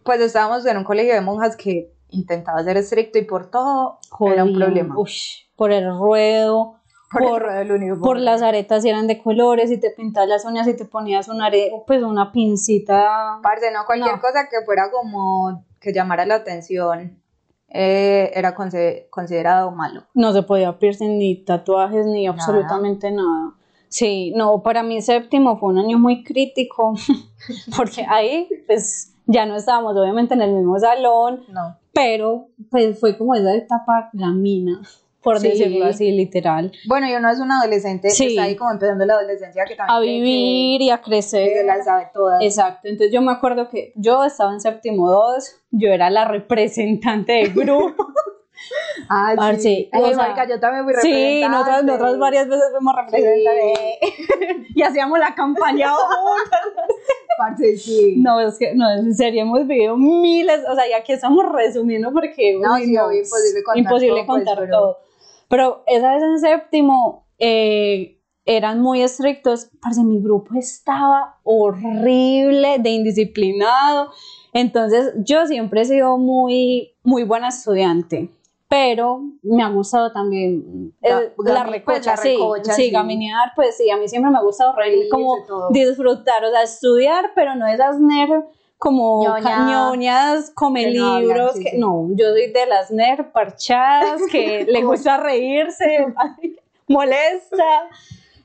Pues 0.05 0.21
estábamos 0.21 0.67
en 0.67 0.77
un 0.77 0.85
colegio 0.85 1.15
de 1.15 1.21
monjas 1.23 1.57
que 1.57 1.95
intentaba 2.11 2.63
ser 2.63 2.77
estricto 2.77 3.19
y 3.19 3.25
por 3.25 3.51
todo 3.51 3.99
era 4.33 4.45
un 4.45 4.53
problema. 4.55 4.95
ush, 4.99 5.45
por 5.57 5.73
el 5.73 5.89
ruedo, 5.97 6.75
por, 7.11 7.23
por- 7.23 7.43
el 7.53 7.69
ruedo 7.69 7.79
del 7.93 7.99
por 8.01 8.19
las 8.19 8.43
aretas 8.43 8.83
si 8.83 8.91
eran 8.91 9.07
de 9.07 9.23
colores, 9.23 9.71
y 9.71 9.79
te 9.81 9.91
pintabas 9.93 10.29
las 10.29 10.45
uñas 10.45 10.69
y 10.69 10.77
te 10.77 10.85
ponías 10.85 11.29
una 11.29 11.47
are 11.47 11.71
pues 11.87 12.03
una 12.03 12.33
pincita. 12.33 13.39
Parce, 13.43 13.71
no, 13.71 13.87
cualquier 13.87 14.17
No. 14.17 14.21
cosa 14.21 14.49
que 14.51 14.63
fuera 14.67 14.91
como 14.91 15.65
que 15.81 15.93
llamara 15.95 16.27
la 16.27 16.35
atención 16.37 17.22
eh, 17.75 18.31
era 18.35 18.55
considerado 18.55 19.71
malo. 19.71 20.05
No 20.15 20.33
se 20.33 20.43
podía 20.43 20.79
piercing 20.79 21.19
ni 21.19 21.37
tatuajes 21.37 22.07
ni 22.07 22.27
absolutamente 22.27 23.11
nada. 23.11 23.55
Sí, 23.89 24.33
no, 24.37 24.63
para 24.63 24.83
mí 24.83 25.03
séptimo 25.03 25.59
fue 25.59 25.71
un 25.71 25.79
año 25.79 25.99
muy 25.99 26.25
crítico, 26.25 26.95
porque 27.77 28.07
ahí 28.09 28.49
pues 28.67 29.15
ya 29.27 29.45
no 29.47 29.55
estábamos 29.57 29.97
obviamente 29.97 30.35
en 30.35 30.43
el 30.43 30.53
mismo 30.55 30.79
salón, 30.79 31.45
No. 31.49 31.77
pero 31.93 32.49
pues 32.71 32.99
fue 32.99 33.17
como 33.19 33.35
esa 33.35 33.55
etapa 33.55 34.09
gamina, 34.15 34.81
por 35.23 35.39
Sí. 35.39 35.49
decirlo 35.49 35.87
así, 35.87 36.11
literal. 36.11 36.73
Bueno, 36.87 37.09
y 37.09 37.15
uno 37.15 37.31
es 37.31 37.39
un 37.39 37.51
adolescente, 37.53 38.11
Sí. 38.11 38.27
está 38.29 38.43
ahí 38.43 38.57
como 38.57 38.73
empezando 38.73 39.05
la 39.07 39.15
adolescencia 39.15 39.65
que 39.65 39.77
también 39.77 39.97
A 39.97 40.01
que- 40.01 40.07
vivir 40.07 40.83
y 40.83 40.91
a 40.91 40.99
que, 40.99 41.03
crecer. 41.05 41.49
se 41.59 41.65
las 41.65 41.85
sabe 41.85 42.09
todas. 42.13 42.43
Exacto, 42.43 42.89
entonces 42.89 43.13
yo 43.13 43.23
me 43.23 43.33
acuerdo 43.33 43.69
que 43.69 43.93
yo 43.97 44.25
estaba 44.25 44.53
en 44.53 44.61
séptimo 44.61 45.11
2, 45.11 45.61
yo 45.71 45.91
era 45.91 46.11
la 46.11 46.25
representante 46.27 47.33
del 47.33 47.53
grupo. 47.53 47.95
Ah, 49.09 49.35
sí. 49.59 49.91
o 49.93 49.97
Ay, 49.97 50.15
sea, 50.15 50.17
marica, 50.17 50.47
yo 50.49 50.61
también 50.61 50.85
fui 50.85 50.95
sí, 51.03 51.43
nosotras, 51.49 51.83
nosotras 51.85 52.19
varias 52.19 52.49
veces 52.49 52.67
fuimos 52.71 52.95
representantes 52.95 53.99
y 54.77 54.83
hacíamos 54.83 55.19
la 55.19 55.35
campaña. 55.35 55.93
Parce, 57.39 57.77
sí. 57.77 58.15
No, 58.19 58.41
es 58.41 58.59
que, 58.59 58.75
no, 58.75 58.91
en 58.93 59.15
serio, 59.15 59.43
hemos 59.43 59.67
vivido 59.67 59.97
miles, 59.97 60.61
o 60.71 60.75
sea, 60.75 60.87
y 60.89 60.93
aquí 60.93 61.13
estamos 61.13 61.45
resumiendo 61.51 62.13
porque 62.13 62.57
No, 62.61 62.75
uy, 62.75 62.85
sí, 62.87 62.97
obvio, 62.99 63.19
imposible 63.23 63.63
contar 63.65 63.79
imposible 63.85 64.15
todo, 64.21 64.27
pues, 64.27 64.45
contar 64.45 64.71
todo. 64.71 64.99
Pero 64.99 65.12
esa 65.87 66.15
vez 66.15 66.23
en 66.23 66.39
séptimo 66.39 67.27
eh, 67.39 68.19
eran 68.45 68.81
muy 68.81 69.03
estrictos. 69.03 69.71
Parce, 69.81 70.03
mi 70.03 70.21
grupo 70.21 70.55
estaba 70.55 71.41
horrible, 71.43 72.79
de 72.79 72.91
indisciplinado. 72.91 74.11
Entonces, 74.53 75.15
yo 75.19 75.47
siempre 75.47 75.83
he 75.83 75.85
sido 75.85 76.19
muy, 76.19 76.95
muy 77.03 77.25
buena 77.25 77.49
estudiante. 77.49 78.31
Pero 78.69 79.21
me 79.43 79.63
ha 79.63 79.69
gustado 79.69 80.13
también 80.13 80.95
eh, 81.03 81.35
la 81.45 81.65
recocha, 81.65 81.85
pues, 81.85 82.07
la 82.07 82.17
sí, 82.17 82.29
recocha, 82.31 82.73
sí, 82.73 82.85
sí. 82.85 82.91
gaminear, 82.91 83.53
pues 83.55 83.77
sí, 83.77 83.91
a 83.91 83.99
mí 83.99 84.09
siempre 84.09 84.31
me 84.31 84.39
ha 84.39 84.43
gustado 84.43 84.75
reír, 84.75 85.11
como 85.11 85.45
todo. 85.47 85.69
disfrutar, 85.69 86.43
o 86.43 86.51
sea, 86.51 86.63
estudiar, 86.63 87.33
pero 87.35 87.55
no 87.55 87.67
esas 87.67 88.01
como 88.83 89.23
Ñoña. 89.23 89.43
cañoñas, 89.43 90.51
come 90.57 90.87
Que 90.87 90.91
no 90.99 91.07
hablan, 91.07 91.29
libros, 91.29 91.53
sí, 91.55 91.63
que 91.63 91.71
sí. 91.71 91.79
no, 91.79 92.09
yo 92.17 92.31
soy 92.31 92.51
de 92.51 92.67
las 92.67 92.91
nerd 92.91 93.27
parchadas, 93.31 94.21
que 94.29 94.65
le 94.69 94.83
gusta 94.83 95.19
reírse, 95.19 96.07
molesta. 96.89 97.89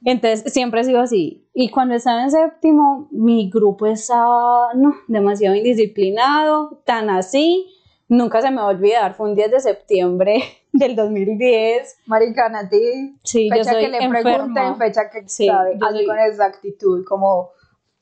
Entonces, 0.06 0.54
siempre 0.54 0.82
he 0.82 0.84
sido 0.84 1.02
así. 1.02 1.44
Y 1.56 1.70
cuando 1.72 1.96
estaba 1.96 2.22
en 2.24 2.30
séptimo, 2.32 3.08
mi 3.10 3.50
grupo 3.50 3.88
estaba, 3.88 4.74
no, 4.76 4.94
demasiado 5.08 5.56
indisciplinado, 5.56 6.82
tan 6.86 7.10
así, 7.10 7.66
nunca 8.08 8.40
se 8.42 8.52
me 8.52 8.58
va 8.58 8.64
a 8.64 8.68
olvidar, 8.68 9.16
fue 9.16 9.30
un 9.30 9.36
10 9.36 9.50
de 9.52 9.60
septiembre 9.60 10.44
del 10.72 10.96
2010. 10.96 11.98
Maricana, 12.06 12.60
a 12.60 12.70
ti, 12.70 13.18
Sí, 13.24 13.50
fecha 13.50 13.64
yo 13.64 13.72
soy 13.74 13.84
que 13.86 13.90
le 13.90 13.98
enferma. 14.04 14.32
pregunten, 14.36 14.76
fecha 14.78 15.10
que 15.10 15.28
Sí, 15.28 15.48
sabe, 15.48 15.74
así 15.82 15.96
soy- 15.98 16.06
con 16.06 16.20
exactitud, 16.20 17.04
como, 17.06 17.50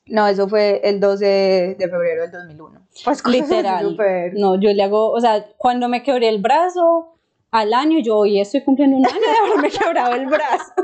no, 0.08 0.26
eso 0.28 0.48
fue 0.48 0.80
el 0.84 1.00
12 1.00 1.76
de 1.78 1.88
febrero 1.88 2.22
del 2.22 2.30
2001. 2.30 2.80
Pues 3.04 3.24
Literal. 3.26 3.96
No, 4.34 4.60
yo 4.60 4.72
le 4.72 4.82
hago, 4.82 5.10
o 5.10 5.20
sea, 5.20 5.44
cuando 5.56 5.88
me 5.88 6.02
quebré 6.02 6.28
el 6.28 6.40
brazo 6.40 7.14
al 7.50 7.74
año, 7.74 7.98
yo 8.00 8.18
hoy 8.18 8.40
estoy 8.40 8.62
cumpliendo 8.62 8.96
un 8.96 9.06
año 9.06 9.20
de 9.20 9.50
haberme 9.50 9.70
quebrado 9.78 10.14
el 10.14 10.26
brazo. 10.26 10.72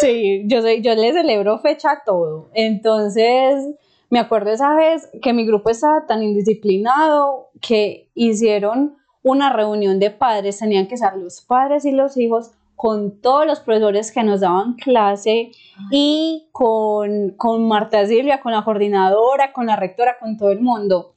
Sí, 0.00 0.44
yo 0.46 0.62
soy, 0.62 0.80
yo 0.80 0.94
le 0.94 1.12
celebro 1.12 1.58
fecha 1.58 1.90
a 1.90 2.04
todo. 2.04 2.48
Entonces, 2.54 3.74
me 4.08 4.18
acuerdo 4.18 4.50
esa 4.50 4.74
vez 4.74 5.10
que 5.20 5.34
mi 5.34 5.46
grupo 5.46 5.68
estaba 5.68 6.06
tan 6.06 6.22
indisciplinado 6.22 7.50
que 7.60 8.08
hicieron 8.14 8.96
una 9.22 9.52
reunión 9.52 10.00
de 10.00 10.10
padres, 10.10 10.58
tenían 10.58 10.88
que 10.88 10.94
estar 10.94 11.18
los 11.18 11.42
padres 11.42 11.84
y 11.84 11.92
los 11.92 12.16
hijos 12.16 12.52
con 12.76 13.20
todos 13.20 13.46
los 13.46 13.60
profesores 13.60 14.10
que 14.12 14.22
nos 14.24 14.40
daban 14.40 14.74
clase 14.74 15.52
y 15.90 16.48
con, 16.52 17.30
con 17.36 17.68
Marta 17.68 18.04
Silvia, 18.06 18.40
con 18.40 18.52
la 18.52 18.64
coordinadora, 18.64 19.52
con 19.52 19.66
la 19.66 19.76
rectora, 19.76 20.16
con 20.18 20.36
todo 20.36 20.50
el 20.50 20.60
mundo. 20.60 21.14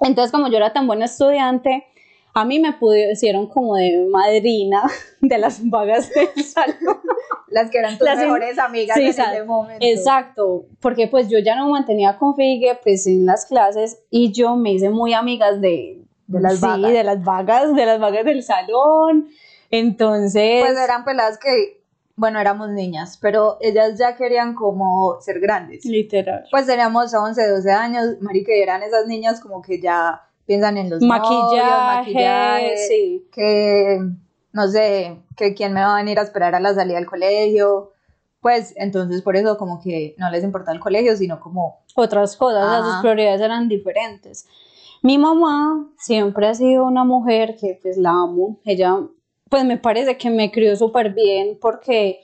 Entonces, 0.00 0.32
como 0.32 0.48
yo 0.48 0.56
era 0.56 0.72
tan 0.72 0.86
buena 0.86 1.04
estudiante, 1.04 1.84
a 2.32 2.44
mí 2.44 2.58
me 2.58 2.72
pusieron 2.72 3.46
como 3.48 3.76
de 3.76 4.06
madrina 4.10 4.82
de 5.20 5.38
las 5.38 5.68
vagas 5.68 6.10
del 6.12 6.44
salón. 6.44 7.00
Las 7.48 7.70
que 7.70 7.78
eran 7.78 7.96
tus 7.98 8.04
Las 8.06 8.16
in- 8.18 8.24
mejores 8.24 8.58
amigas 8.58 8.96
Sí, 8.96 9.02
en 9.04 9.08
ese 9.10 9.44
momento. 9.44 9.84
Exacto, 9.86 10.64
porque 10.80 11.06
pues 11.06 11.28
yo 11.28 11.38
ya 11.38 11.54
no 11.54 11.68
mantenía 11.68 12.18
con 12.18 12.34
Figue 12.34 12.78
pues 12.82 13.06
en 13.06 13.26
las 13.26 13.46
clases 13.46 14.00
y 14.10 14.32
yo 14.32 14.56
me 14.56 14.72
hice 14.72 14.90
muy 14.90 15.12
amigas 15.12 15.60
de, 15.60 16.02
De 16.26 16.40
las 16.40 16.54
sí, 16.58 16.66
vagas. 16.66 16.92
de 16.92 17.04
las 17.04 17.22
vagas, 17.22 17.74
de 17.74 17.86
las 17.86 18.00
vagas 18.00 18.24
del 18.24 18.42
salón. 18.42 19.28
Entonces, 19.78 20.62
Pues 20.64 20.78
eran 20.78 21.04
peladas 21.04 21.38
que, 21.38 21.82
bueno, 22.16 22.38
éramos 22.38 22.70
niñas, 22.70 23.18
pero 23.20 23.58
ellas 23.60 23.98
ya 23.98 24.16
querían 24.16 24.54
como 24.54 25.20
ser 25.20 25.40
grandes. 25.40 25.84
literal. 25.84 26.44
Pues 26.50 26.66
teníamos 26.66 27.12
11, 27.12 27.48
12 27.48 27.70
años, 27.72 28.04
marica, 28.20 28.54
y 28.54 28.60
eran 28.60 28.82
esas 28.82 29.06
niñas 29.06 29.40
como 29.40 29.62
que 29.62 29.80
ya 29.80 30.22
piensan 30.46 30.76
en 30.76 30.90
los 30.90 31.02
Maquillaje, 31.02 31.56
novios, 31.56 31.96
maquillaje, 31.96 32.76
sí. 32.88 33.26
que, 33.32 33.98
no 34.52 34.68
sé, 34.68 35.18
que 35.36 35.54
quién 35.54 35.72
me 35.72 35.80
va 35.80 35.94
a 35.94 35.96
venir 35.96 36.18
a 36.18 36.22
esperar 36.22 36.54
a 36.54 36.60
la 36.60 36.74
salida 36.74 36.96
del 36.96 37.06
colegio. 37.06 37.90
Pues 38.40 38.74
entonces 38.76 39.22
por 39.22 39.36
eso 39.36 39.56
como 39.56 39.80
que 39.80 40.14
no 40.18 40.30
les 40.30 40.44
importa 40.44 40.70
el 40.70 40.78
colegio, 40.78 41.16
sino 41.16 41.40
como, 41.40 41.80
otras 41.96 42.36
cosas, 42.36 42.68
sea, 42.68 42.92
sus 42.92 43.00
prioridades 43.00 43.40
eran 43.40 43.68
diferentes. 43.68 44.46
Mi 45.02 45.18
mamá 45.18 45.88
siempre 45.96 46.46
ha 46.46 46.54
sido 46.54 46.84
una 46.84 47.04
mujer 47.04 47.56
que 47.58 47.78
pues 47.82 47.96
la 47.96 48.10
amo, 48.10 48.58
ella 48.64 48.98
pues 49.48 49.64
me 49.64 49.78
parece 49.78 50.16
que 50.16 50.30
me 50.30 50.50
crió 50.50 50.74
súper 50.76 51.12
bien 51.12 51.58
porque 51.60 52.20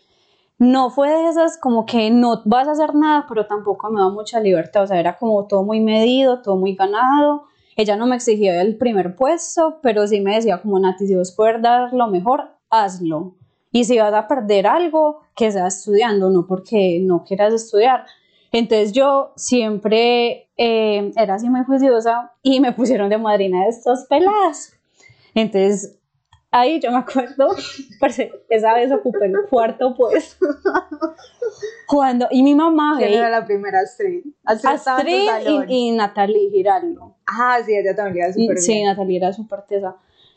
no 0.59 0.91
fue 0.91 1.09
de 1.09 1.29
esas 1.29 1.57
como 1.57 1.87
que 1.87 2.11
no 2.11 2.43
vas 2.45 2.69
a 2.69 2.73
hacer 2.73 2.95
nada, 2.95 3.25
pero 3.29 3.47
tampoco 3.47 3.91
me 3.91 4.01
da 4.01 4.11
mucha 4.11 4.41
libertad, 4.41 4.83
o 4.83 4.87
sea, 4.87 5.01
era 5.01 5.17
como 5.17 5.47
todo 5.47 5.63
muy 5.63 5.81
medido, 5.81 6.43
todo 6.43 6.57
muy 6.57 6.75
ganado. 6.75 7.45
Ella 7.77 7.97
no 7.97 8.07
me 8.07 8.17
exigía 8.17 8.61
el 8.61 8.77
primer 8.77 9.17
puesto, 9.17 9.79
pero 9.83 10.07
sí 10.07 10.21
me 10.21 10.35
decía 10.35 10.61
como 10.61 10.79
Nati, 10.79 11.07
si 11.07 11.15
vos 11.15 11.33
puedes 11.35 11.63
dar 11.63 11.95
lo 11.95 12.09
mejor, 12.09 12.51
hazlo. 12.69 13.37
Y 13.73 13.85
si 13.85 13.99
vas 13.99 14.13
a 14.13 14.29
perder 14.29 14.67
algo, 14.67 15.21
que 15.35 15.51
sea 15.51 15.67
estudiando, 15.67 16.29
no 16.29 16.47
porque 16.47 16.99
no 17.01 17.25
quieras 17.25 17.55
estudiar. 17.55 18.05
Entonces 18.53 18.93
yo 18.93 19.33
siempre 19.37 20.51
eh, 20.57 21.13
era 21.17 21.35
así 21.35 21.49
muy 21.49 21.65
juiciosa 21.65 22.33
y 22.43 22.61
me 22.61 22.73
pusieron 22.73 23.09
de 23.09 23.17
madrina 23.17 23.63
de 23.63 23.69
estos 23.71 24.07
peladas. 24.11 24.75
Entonces 25.35 26.00
ahí 26.51 26.81
yo 26.81 26.91
me 26.91 26.99
acuerdo, 26.99 27.49
parce, 28.01 28.33
esa 28.49 28.75
vez 28.75 28.91
ocupé 28.93 29.27
el 29.27 29.35
cuarto 29.49 29.95
puesto. 29.95 30.47
Cuando, 31.87 32.29
y 32.31 32.43
mi 32.43 32.55
mamá, 32.55 32.97
¿quién 32.99 33.13
era 33.15 33.31
la 33.31 33.45
primera 33.45 33.81
Astrid? 33.81 34.25
Astrid, 34.45 35.29
y, 35.69 35.89
y 35.89 35.91
Natalie 35.93 36.51
Giraldo. 36.51 37.17
Ah, 37.27 37.59
sí, 37.65 37.75
ella 37.75 37.95
también 37.95 38.27
iba 38.27 38.33
súper 38.33 38.59
Sí. 38.59 38.83
Natalie 38.85 39.17
era 39.19 39.33
súper 39.33 39.63
tesa. 39.63 39.97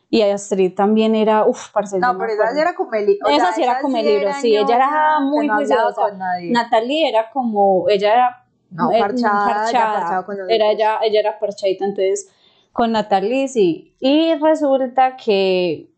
Y 0.10 0.22
Astrid 0.22 0.76
también 0.76 1.16
era, 1.16 1.46
uff, 1.46 1.70
parce, 1.72 1.98
No, 1.98 2.16
pero 2.18 2.34
esa 2.34 2.52
sí 2.54 2.60
era 2.60 2.76
como 2.76 2.94
el 2.94 3.18
o 3.24 3.30
Esa 3.30 3.52
sí 3.54 3.64
era 3.64 3.80
como 3.82 3.98
el 3.98 4.06
libro, 4.06 4.22
era 4.30 4.40
sí, 4.40 4.56
ella 4.56 4.76
era 4.76 5.20
muy 5.22 5.48
no 5.48 5.56
juiciosa. 5.56 5.94
con 5.96 6.18
nadie. 6.20 6.52
Natalie 6.52 7.10
era 7.10 7.32
como, 7.32 7.90
ella 7.90 8.14
era 8.14 8.46
No, 8.70 8.92
eh, 8.92 9.00
parchada, 9.00 9.46
parchada. 9.46 9.94
parchada 10.00 10.26
con 10.26 10.38
los 10.38 10.50
era 10.50 10.72
ella, 10.72 11.00
ella 11.04 11.20
era 11.20 11.40
parchadita, 11.40 11.86
entonces 11.86 12.30
con 12.72 12.92
Natalie 12.92 13.48
sí. 13.48 13.96
Y 14.00 14.36
resulta 14.36 15.16
que 15.18 15.90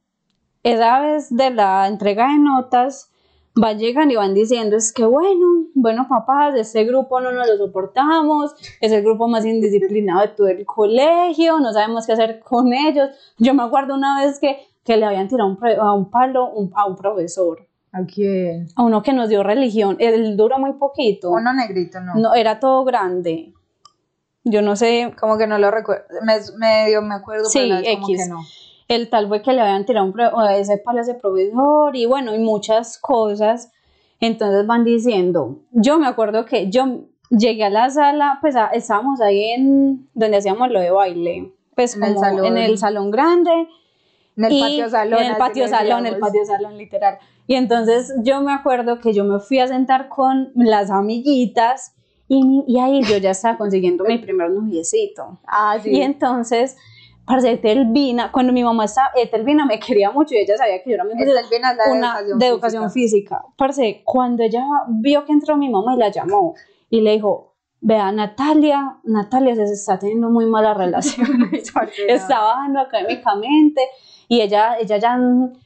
esa 0.66 1.00
vez 1.00 1.36
de 1.36 1.52
la 1.52 1.88
entrega 1.88 2.30
de 2.32 2.40
notas, 2.40 3.10
van 3.56 3.78
llegan 3.80 4.12
y 4.12 4.16
van 4.16 4.34
diciendo, 4.34 4.76
es 4.76 4.92
que 4.92 5.06
bueno, 5.06 5.68
bueno 5.76 6.08
papás, 6.10 6.56
este 6.56 6.84
grupo 6.84 7.22
no 7.22 7.32
nos 7.32 7.48
lo 7.48 7.56
soportamos, 7.58 8.54
es 8.82 8.92
el 8.92 9.02
grupo 9.04 9.28
más 9.28 9.46
indisciplinado 9.46 10.22
de 10.22 10.28
todo 10.30 10.48
el 10.48 10.66
colegio, 10.66 11.60
no 11.60 11.72
sabemos 11.72 12.06
qué 12.06 12.14
hacer 12.14 12.40
con 12.40 12.74
ellos. 12.74 13.12
Yo 13.38 13.54
me 13.54 13.64
acuerdo 13.64 13.96
una 13.96 14.26
vez 14.26 14.40
que, 14.40 14.58
que 14.84 14.98
le 14.98 15.06
habían 15.06 15.28
tirado 15.28 15.50
un 15.50 15.58
a 15.80 15.94
un 15.94 16.10
palo 16.10 16.50
un- 16.52 16.72
a 16.76 16.86
un 16.86 16.96
profesor, 16.96 17.66
¿A 17.94 18.04
quién? 18.06 18.68
a 18.76 18.84
uno 18.84 19.02
que 19.04 19.14
nos 19.14 19.30
dio 19.30 19.42
religión, 19.44 19.96
él 20.00 20.36
duró 20.36 20.58
muy 20.60 20.74
poquito. 20.74 21.30
Uno 21.32 21.54
negrito, 21.54 22.02
no. 22.02 22.16
No, 22.16 22.34
era 22.34 22.60
todo 22.60 22.84
grande. 22.84 23.54
Yo 24.44 24.62
no 24.62 24.76
sé, 24.76 25.14
Como 25.20 25.38
que 25.38 25.48
no 25.48 25.58
lo 25.60 25.72
recuerdo. 25.72 26.04
Me, 26.24 26.34
medio 26.58 27.02
me 27.02 27.16
acuerdo, 27.16 27.46
Sí, 27.46 27.60
pero 27.60 27.76
vez 27.82 27.96
como 27.96 28.08
X. 28.10 28.24
que 28.24 28.30
no. 28.30 28.40
El 28.88 29.10
tal 29.10 29.28
fue 29.28 29.42
que 29.42 29.54
le 29.54 29.62
habían 29.62 29.86
tirado 29.86 30.06
un 30.06 30.20
ese 30.52 30.78
palo 30.78 31.00
a 31.00 31.02
ese 31.02 31.16
profesor 31.16 31.96
y 31.96 32.06
bueno, 32.06 32.34
y 32.36 32.40
muchas 32.40 32.98
cosas. 32.98 33.72
Entonces 34.20 34.66
van 34.66 34.84
diciendo, 34.84 35.60
yo 35.72 36.00
me 36.00 36.08
acuerdo 36.08 36.46
que 36.46 36.70
yo 36.70 37.02
llegué 37.30 37.66
a 37.66 37.70
la 37.70 37.90
sala, 37.90 38.38
pues 38.42 38.56
a- 38.56 38.68
estábamos 38.68 39.20
ahí 39.22 39.44
en 39.52 40.08
donde 40.14 40.38
hacíamos 40.38 40.70
lo 40.72 40.80
de 40.80 40.92
baile, 40.92 41.52
pues 41.76 41.96
En 41.96 42.04
el 42.04 42.14
como 42.14 42.26
salón. 42.26 42.46
en 42.46 42.58
el 42.58 42.78
salón 42.78 43.12
grande. 43.12 43.52
En 44.38 44.46
el 44.46 44.54
y 44.54 44.62
patio 44.62 44.90
salón. 44.90 45.20
En 45.22 45.32
el 45.32 45.38
patio 45.38 45.68
salón, 45.68 46.06
el 46.06 46.18
patio 46.20 46.46
salón, 46.46 46.78
literal. 46.78 47.18
Y 47.48 47.56
entonces 47.56 48.14
yo 48.24 48.42
me 48.42 48.54
acuerdo 48.54 49.00
que 49.00 49.14
yo 49.14 49.24
me 49.24 49.40
fui 49.40 49.60
a 49.60 49.68
sentar 49.68 50.10
con 50.10 50.52
las 50.56 50.90
amiguitas 50.92 51.94
y, 52.28 52.64
y 52.68 52.80
ahí 52.80 53.04
yo 53.04 53.18
ya 53.18 53.32
estaba 53.32 53.58
consiguiendo 53.58 54.04
mi 54.04 54.18
primer 54.18 54.50
noviecito. 54.50 55.40
Ah, 55.48 55.78
sí. 55.82 55.92
Y 55.92 56.02
entonces, 56.02 56.76
parce, 57.26 57.52
Etelvina, 57.52 58.32
cuando 58.32 58.54
mi 58.54 58.64
mamá 58.64 58.86
estaba, 58.86 59.10
Etelvina 59.16 59.66
me 59.66 59.80
quería 59.80 60.12
mucho 60.12 60.36
y 60.36 60.38
ella 60.38 60.58
sabía 60.58 60.82
que 60.84 60.90
yo 60.92 60.96
era 60.96 61.04
la 61.04 61.14
de 61.14 61.92
una 61.92 62.20
educación 62.20 62.40
de 62.40 62.48
educación 62.48 62.92
física. 62.92 63.38
física. 63.38 63.54
Parce, 63.58 64.02
cuando 64.04 64.44
ella 64.44 64.64
vio 64.90 65.26
que 65.26 65.32
entró 65.34 65.58
mi 65.58 65.70
mamá 65.70 65.96
y 65.96 65.98
la 65.98 66.10
llamó 66.10 66.54
y 66.90 67.02
le 67.02 67.14
dijo, 67.14 67.54
vea, 67.82 68.12
Natalia, 68.12 68.98
Natalia 69.04 69.56
se 69.56 69.64
está 69.64 69.98
teniendo 70.00 70.30
muy 70.30 70.46
mala 70.46 70.74
relación. 70.76 71.28
Está 72.08 72.40
bajando 72.42 72.80
académicamente 72.80 73.82
y 74.28 74.42
ella, 74.42 74.78
ella 74.80 74.98
ya 74.98 75.20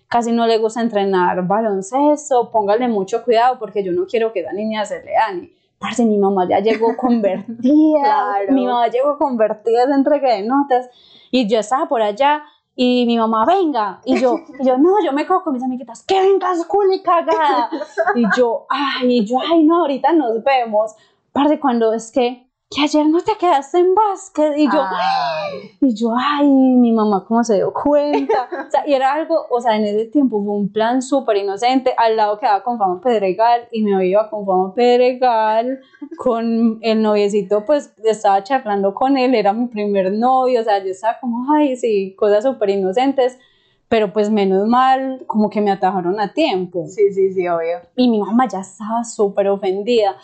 casi 0.08 0.32
no 0.32 0.48
le 0.48 0.58
gusta 0.58 0.82
entrenar 0.82 1.46
baloncesto, 1.46 2.52
póngale 2.52 2.88
mucho 2.88 3.24
cuidado 3.24 3.58
porque 3.60 3.84
yo 3.84 3.92
no 3.92 4.06
quiero 4.06 4.34
que 4.34 4.42
esa 4.42 4.54
niña 4.54 4.86
se 4.86 5.04
le 5.04 5.12
dañe. 5.14 5.52
Parce, 5.78 6.04
mi 6.04 6.18
mamá 6.18 6.46
ya 6.50 6.60
llegó 6.60 6.98
convertida, 6.98 8.00
Claro. 8.04 8.52
mi 8.52 8.66
mamá 8.66 8.88
llegó 8.90 9.18
convertida 9.18 9.84
en 9.84 9.94
entrega 9.94 10.34
de 10.34 10.44
notas 10.44 10.90
y 11.32 11.48
yo 11.48 11.60
estaba 11.60 11.88
por 11.88 12.02
allá 12.02 12.44
y 12.76 13.06
mi 13.06 13.18
mamá, 13.18 13.46
venga, 13.46 14.00
y 14.06 14.18
yo, 14.20 14.40
y 14.58 14.66
yo, 14.66 14.78
no, 14.78 15.04
yo 15.04 15.12
me 15.12 15.28
cojo 15.28 15.44
con 15.44 15.54
mis 15.54 15.64
amiguitas, 15.64 16.02
que 16.04 16.20
vengas, 16.22 16.66
culi 16.66 17.02
cagada, 17.04 17.70
y 18.16 18.24
yo, 18.38 18.66
ay, 18.70 19.20
y 19.20 19.26
yo, 19.26 19.38
ay, 19.40 19.64
no, 19.64 19.82
ahorita 19.82 20.14
nos 20.14 20.42
vemos, 20.44 20.96
parce, 21.34 21.60
cuando 21.60 21.94
es 21.94 22.10
que, 22.12 22.49
que 22.72 22.84
ayer 22.84 23.08
no 23.08 23.20
te 23.24 23.36
quedaste 23.36 23.80
en 23.80 23.96
básquet, 23.96 24.56
y 24.56 24.66
yo, 24.66 24.80
Ay, 24.80 25.72
y 25.82 25.96
yo, 25.96 26.14
ay, 26.16 26.48
mi 26.48 26.92
mamá 26.92 27.26
cómo 27.28 27.44
se 27.44 27.56
dio 27.56 27.74
cuenta. 27.74 28.48
O 28.68 28.72
sea, 28.72 28.88
y 28.88 28.94
era 28.94 29.14
algo, 29.14 29.48
o 29.50 29.60
sea, 29.60 29.76
en 29.76 29.86
ese 29.86 30.06
tiempo 30.06 30.44
fue 30.44 30.54
un 30.54 30.72
plan 30.72 31.02
súper 31.02 31.38
inocente. 31.38 31.96
Al 31.98 32.16
lado 32.16 32.38
quedaba 32.38 32.62
con 32.62 32.78
Fama 32.78 33.02
Pedregal 33.02 33.68
y 33.72 33.82
me 33.82 34.06
iba 34.06 34.30
con 34.30 34.46
Fama 34.46 34.76
Pedregal, 34.76 35.80
con 36.18 36.78
el 36.82 37.02
noviecito, 37.02 37.66
pues 37.66 37.96
estaba 38.04 38.44
charlando 38.44 38.94
con 38.94 39.18
él, 39.18 39.34
era 39.34 39.52
mi 39.54 39.68
primer 39.68 40.12
novio, 40.12 40.62
o 40.62 40.64
sea, 40.64 40.84
yo 40.84 40.92
estaba 40.92 41.18
como, 41.20 41.52
ay, 41.52 41.76
sí, 41.76 42.16
cosas 42.16 42.44
súper 42.44 42.70
inocentes. 42.70 43.40
Pero 43.90 44.14
pues 44.14 44.30
menos 44.30 44.68
mal, 44.68 45.24
como 45.26 45.50
que 45.50 45.62
me 45.62 45.72
atajaron 45.72 46.20
a 46.20 46.32
tiempo. 46.32 46.86
sí, 46.88 47.12
sí, 47.12 47.34
sí, 47.34 47.48
obvio. 47.48 47.80
Y 47.96 48.08
mi 48.08 48.20
mamá 48.20 48.48
ya 48.48 48.60
estaba 48.60 49.04
súper 49.04 49.48
ofendida. 49.48 50.16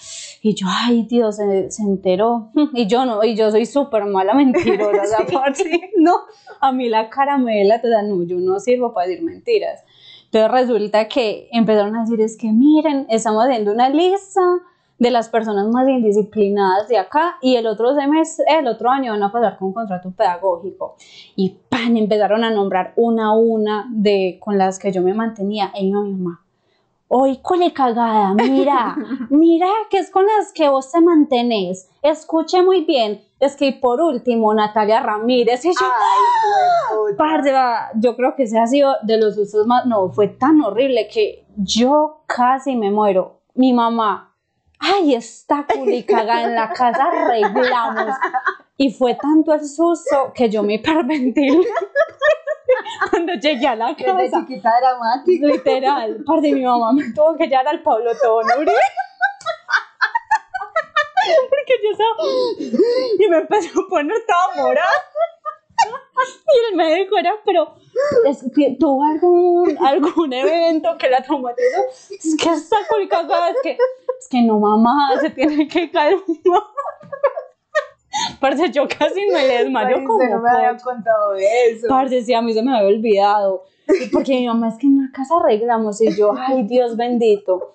Y 0.41 0.53
yo, 0.53 0.67
ay, 0.69 1.07
Dios, 1.09 1.37
se, 1.37 1.71
se 1.71 1.81
enteró. 1.81 2.51
Y 2.73 2.85
yo 2.87 3.05
no, 3.05 3.23
y 3.23 3.35
yo 3.35 3.49
soy 3.49 3.65
súper 3.65 4.05
mala 4.05 4.35
mentirosa. 4.35 5.01
o 5.01 5.05
sea, 5.05 5.25
parce, 5.31 5.91
no, 5.97 6.13
a 6.61 6.71
mí 6.71 6.89
la 6.89 7.09
cara 7.09 7.37
me 7.37 7.57
delata, 7.57 7.87
o 7.87 7.91
sea, 7.91 8.03
no, 8.03 8.23
yo 8.23 8.37
no 8.37 8.59
sirvo 8.59 8.93
para 8.93 9.07
decir 9.07 9.23
mentiras. 9.23 9.83
Entonces 10.25 10.51
resulta 10.51 11.07
que 11.07 11.49
empezaron 11.51 11.95
a 11.95 12.01
decir, 12.01 12.21
es 12.21 12.37
que 12.37 12.51
miren, 12.51 13.07
estamos 13.09 13.45
haciendo 13.45 13.71
una 13.71 13.89
lista 13.89 14.41
de 14.97 15.11
las 15.11 15.29
personas 15.29 15.67
más 15.67 15.87
indisciplinadas 15.87 16.87
de 16.87 16.97
acá 16.97 17.37
y 17.41 17.55
el 17.55 17.67
otro 17.67 17.93
semestre, 17.95 18.45
el 18.47 18.67
otro 18.67 18.89
año 18.89 19.11
van 19.11 19.23
a 19.23 19.31
pasar 19.31 19.57
con 19.57 19.73
contrato 19.73 20.11
pedagógico. 20.11 20.95
Y 21.35 21.57
pan, 21.69 21.97
empezaron 21.97 22.43
a 22.43 22.51
nombrar 22.51 22.93
una 22.95 23.27
a 23.27 23.33
una 23.33 23.87
de 23.91 24.39
con 24.39 24.57
las 24.57 24.79
que 24.79 24.91
yo 24.91 25.01
me 25.01 25.13
mantenía. 25.13 25.71
Y 25.75 25.91
mi 25.91 25.91
mamá, 25.91 26.45
hoy 27.07 27.37
cole 27.41 27.73
cagada, 27.73 28.33
mira, 28.33 28.95
mira 29.29 29.67
que 29.89 29.99
es 29.99 30.09
con 30.09 30.25
las 30.25 30.53
que 30.53 30.69
vos 30.69 30.91
te 30.91 31.01
mantenés, 31.01 31.89
escuche 32.01 32.61
muy 32.61 32.85
bien, 32.85 33.21
es 33.39 33.55
que 33.55 33.73
por 33.73 34.01
último 34.01 34.53
Natalia 34.53 35.01
Ramírez 35.01 35.65
y 35.65 35.69
yo, 35.69 35.85
¡Ah! 37.19 37.91
yo 37.95 38.15
creo 38.15 38.35
que 38.35 38.43
ese 38.43 38.57
ha 38.57 38.67
sido 38.67 38.95
de 39.03 39.17
los 39.17 39.37
usos 39.37 39.67
más, 39.67 39.85
no, 39.85 40.09
fue 40.09 40.29
tan 40.29 40.61
horrible 40.61 41.07
que 41.07 41.45
yo 41.57 42.21
casi 42.25 42.75
me 42.75 42.91
muero, 42.91 43.39
mi 43.53 43.71
mamá 43.71 44.34
ay, 44.79 45.15
está 45.15 45.65
culicaga 45.65 46.43
en 46.43 46.55
la 46.55 46.71
casa, 46.71 47.05
arreglamos. 47.05 48.15
Y 48.77 48.91
fue 48.91 49.15
tanto 49.15 49.53
el 49.53 49.65
susto 49.65 50.33
que 50.33 50.49
yo 50.49 50.61
me 50.61 50.73
hiperventilé 50.75 51.59
cuando 53.09 53.33
llegué 53.33 53.67
a 53.67 53.75
la 53.75 53.95
casa. 53.95 54.15
De 54.15 54.31
chiquita 54.31 54.69
dramática. 54.79 55.47
Literal. 55.47 56.23
Parte 56.25 56.51
mi 56.51 56.63
mamá 56.63 56.91
me 56.91 57.09
tuvo 57.13 57.35
que 57.37 57.47
llevar 57.47 57.69
al 57.69 57.81
Pablo 57.81 58.11
Tonuri. 58.21 58.65
Porque 61.49 61.73
yo 61.83 61.89
estaba... 61.91 62.23
Y 63.17 63.27
me 63.29 63.37
empezó 63.37 63.79
a 63.79 63.87
poner 63.89 64.17
toda 64.27 64.55
morada. 64.63 64.89
Y 66.17 66.71
el 66.71 66.77
médico 66.77 67.17
era, 67.17 67.33
pero 67.43 67.73
es 68.25 68.45
que 68.55 68.77
tuvo 68.79 69.03
algún, 69.03 69.77
algún 69.85 70.33
evento 70.33 70.97
que 70.97 71.09
la 71.09 71.21
traumatizó. 71.21 71.81
Es 72.09 72.35
que 72.41 72.49
está 72.49 72.77
culicada, 72.89 73.49
es 73.49 73.57
que 73.61 73.71
es 73.71 74.27
que 74.29 74.41
no 74.41 74.59
mamá, 74.59 75.19
se 75.19 75.29
tiene 75.29 75.67
que 75.67 75.91
calmar. 75.91 76.23
Parce, 78.39 78.71
yo 78.71 78.87
casi 78.87 79.27
me 79.27 79.45
le 79.45 79.63
desmayo 79.63 79.97
como 80.05 80.23
no 80.23 80.39
me 80.39 80.49
había 80.49 80.77
contado 80.77 81.35
eso. 81.35 81.87
Parce, 81.89 82.23
sí, 82.23 82.33
a 82.33 82.41
mí 82.41 82.53
se 82.53 82.63
me 82.63 82.75
había 82.75 82.87
olvidado. 82.87 83.63
Porque 84.11 84.39
mi 84.39 84.47
mamá 84.47 84.69
es 84.69 84.77
que 84.77 84.87
en 84.87 85.03
la 85.03 85.11
casa 85.13 85.35
arreglamos 85.37 86.01
y 86.01 86.15
yo, 86.15 86.33
ay, 86.37 86.63
Dios 86.63 86.95
bendito. 86.95 87.73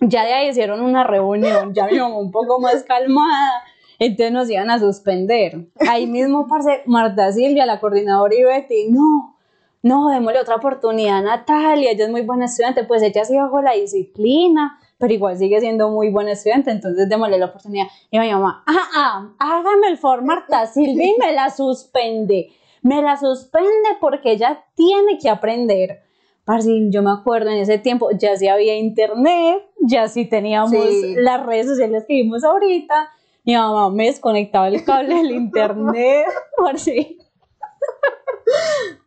Ya 0.00 0.24
de 0.24 0.32
ahí 0.32 0.48
hicieron 0.48 0.80
una 0.80 1.04
reunión, 1.04 1.74
ya 1.74 1.86
mi 1.86 1.98
mamá 1.98 2.18
un 2.18 2.30
poco 2.30 2.58
más 2.58 2.82
calmada. 2.84 3.62
Entonces 4.00 4.32
nos 4.32 4.50
iban 4.50 4.70
a 4.70 4.78
suspender. 4.78 5.68
Ahí 5.88 6.06
mismo, 6.06 6.48
parce, 6.48 6.82
Marta 6.86 7.30
Silvia, 7.32 7.66
la 7.66 7.78
coordinadora 7.80 8.34
y 8.34 8.42
Betty, 8.42 8.88
no, 8.88 9.36
no, 9.82 10.08
démosle 10.08 10.40
otra 10.40 10.56
oportunidad 10.56 11.18
a 11.18 11.22
Natalia, 11.22 11.90
ella 11.90 12.04
es 12.04 12.10
muy 12.10 12.22
buena 12.22 12.46
estudiante, 12.46 12.84
pues 12.84 13.02
ella 13.02 13.26
sí 13.26 13.36
bajo 13.36 13.60
la 13.60 13.72
disciplina, 13.72 14.78
pero 14.96 15.12
igual 15.12 15.36
sigue 15.36 15.60
siendo 15.60 15.90
muy 15.90 16.08
buen 16.08 16.28
estudiante, 16.28 16.70
entonces 16.70 17.10
démosle 17.10 17.36
la 17.36 17.46
oportunidad. 17.46 17.88
Y 18.10 18.18
mi 18.18 18.32
mamá, 18.32 18.64
ah, 18.66 18.88
ah, 18.96 19.28
hágame 19.38 19.88
el 19.88 19.98
for 19.98 20.24
Marta 20.24 20.66
Silvia 20.66 21.06
y 21.06 21.16
me 21.18 21.32
la 21.32 21.50
suspende. 21.50 22.52
Me 22.80 23.02
la 23.02 23.18
suspende 23.18 23.68
porque 24.00 24.32
ella 24.32 24.64
tiene 24.74 25.18
que 25.18 25.28
aprender. 25.28 26.00
Parce, 26.46 26.70
yo 26.90 27.02
me 27.02 27.10
acuerdo 27.10 27.50
en 27.50 27.58
ese 27.58 27.76
tiempo, 27.76 28.08
ya 28.18 28.34
sí 28.36 28.48
había 28.48 28.78
internet, 28.78 29.62
ya 29.78 30.08
sí 30.08 30.24
teníamos 30.24 30.72
las 31.16 31.44
redes 31.44 31.66
sociales 31.66 32.06
que 32.08 32.14
vimos 32.14 32.44
ahorita. 32.44 33.10
Mi 33.50 33.56
mamá 33.56 33.90
me 33.90 34.04
desconectaba 34.04 34.68
el 34.68 34.84
cable 34.84 35.16
del 35.16 35.32
internet. 35.32 36.24
Parce. 36.56 37.16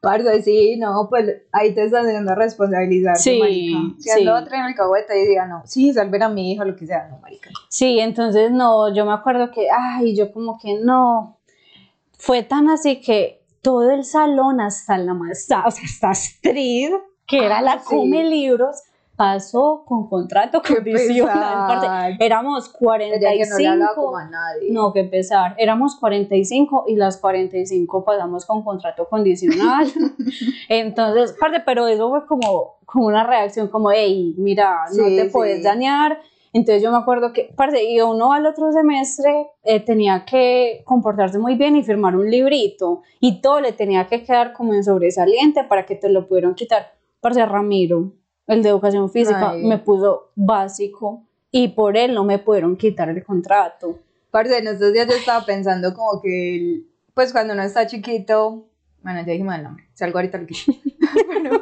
Parce, 0.01 0.43
sí, 0.43 0.75
no, 0.75 1.07
pues 1.09 1.43
ahí 1.53 1.73
te 1.73 1.85
estás 1.85 2.03
haciendo 2.03 2.35
responsabilizar, 2.35 3.15
sí, 3.15 3.39
marica. 3.39 3.77
Si 3.99 4.09
sí. 4.09 4.27
otra 4.27 4.59
en 4.59 4.65
el 4.65 4.75
cagüete 4.75 5.17
y 5.17 5.27
diga, 5.29 5.45
no, 5.45 5.61
sí, 5.65 5.93
salven 5.93 6.23
a 6.23 6.29
mi 6.29 6.51
hijo, 6.51 6.65
lo 6.65 6.75
que 6.75 6.85
sea, 6.85 7.07
no, 7.07 7.19
marica. 7.19 7.51
Sí, 7.69 7.99
entonces 7.99 8.51
no, 8.51 8.93
yo 8.93 9.05
me 9.05 9.13
acuerdo 9.13 9.49
que, 9.49 9.67
ay, 9.71 10.13
yo 10.13 10.33
como 10.33 10.59
que 10.59 10.77
no, 10.77 11.37
fue 12.17 12.43
tan 12.43 12.69
así 12.69 12.99
que 12.99 13.45
todo 13.61 13.91
el 13.91 14.03
salón 14.03 14.59
hasta 14.59 14.97
la 14.97 15.13
más, 15.13 15.45
o 15.55 15.71
sea, 15.71 15.83
hasta 15.85 16.11
Street, 16.11 16.91
que 17.25 17.45
era 17.45 17.61
la 17.61 17.77
come 17.77 18.25
libros, 18.25 18.81
pasó 19.23 19.83
con 19.85 20.09
contrato 20.09 20.61
condicional. 20.61 22.17
Éramos 22.19 22.67
45. 22.67 23.57
Que 23.57 23.67
no, 23.77 24.17
a 24.17 24.25
nadie. 24.25 24.69
no, 24.69 24.91
que 24.91 25.05
pesar. 25.05 25.55
Éramos 25.57 25.95
45 25.95 26.85
y 26.89 26.97
las 26.97 27.15
45 27.17 28.03
pasamos 28.03 28.45
con 28.45 28.63
contrato 28.63 29.07
condicional. 29.07 29.87
Entonces, 30.67 31.37
parte, 31.39 31.61
pero 31.65 31.87
eso 31.87 32.09
fue 32.09 32.25
como, 32.25 32.79
como 32.85 33.05
una 33.05 33.25
reacción 33.25 33.69
como, 33.69 33.91
hey, 33.91 34.35
mira, 34.37 34.79
no 34.93 35.05
te 35.05 35.29
puedes 35.29 35.63
dañar. 35.63 36.19
Entonces 36.51 36.83
yo 36.83 36.91
me 36.91 36.97
acuerdo 36.97 37.31
que, 37.31 37.53
parte, 37.55 37.81
y 37.81 38.01
uno 38.01 38.33
al 38.33 38.45
otro 38.45 38.73
semestre 38.73 39.47
eh, 39.63 39.79
tenía 39.79 40.25
que 40.25 40.83
comportarse 40.83 41.39
muy 41.39 41.55
bien 41.55 41.77
y 41.77 41.83
firmar 41.83 42.15
un 42.17 42.29
librito 42.29 43.03
y 43.21 43.39
todo 43.41 43.61
le 43.61 43.71
tenía 43.71 44.05
que 44.05 44.21
quedar 44.23 44.51
como 44.51 44.73
en 44.73 44.83
sobresaliente 44.83 45.63
para 45.63 45.85
que 45.85 45.95
te 45.95 46.09
lo 46.09 46.27
pudieran 46.27 46.55
quitar. 46.55 46.91
Parce, 47.21 47.43
Ramiro, 47.45 48.11
el 48.47 48.63
de 48.63 48.69
educación 48.69 49.09
física, 49.09 49.53
me 49.53 49.77
puso 49.77 50.31
básico 50.35 51.23
y 51.51 51.69
por 51.69 51.97
él 51.97 52.13
no 52.13 52.23
me 52.23 52.39
pudieron 52.39 52.75
quitar 52.75 53.09
el 53.09 53.23
contrato. 53.23 53.99
Parce, 54.31 54.57
en 54.57 54.67
estos 54.67 54.91
días 54.93 55.07
yo 55.07 55.15
estaba 55.15 55.45
pensando 55.45 55.93
como 55.93 56.21
que, 56.21 56.81
pues 57.13 57.31
cuando 57.31 57.53
uno 57.53 57.63
está 57.63 57.85
chiquito, 57.85 58.65
bueno, 59.03 59.19
ya 59.19 59.33
dije 59.33 59.43
mal 59.43 59.63
nombre, 59.63 59.85
si 59.93 60.03
algo 60.03 60.17
ahorita 60.17 60.39
lo 60.39 60.47
quito. 60.47 60.71
bueno, 61.27 61.61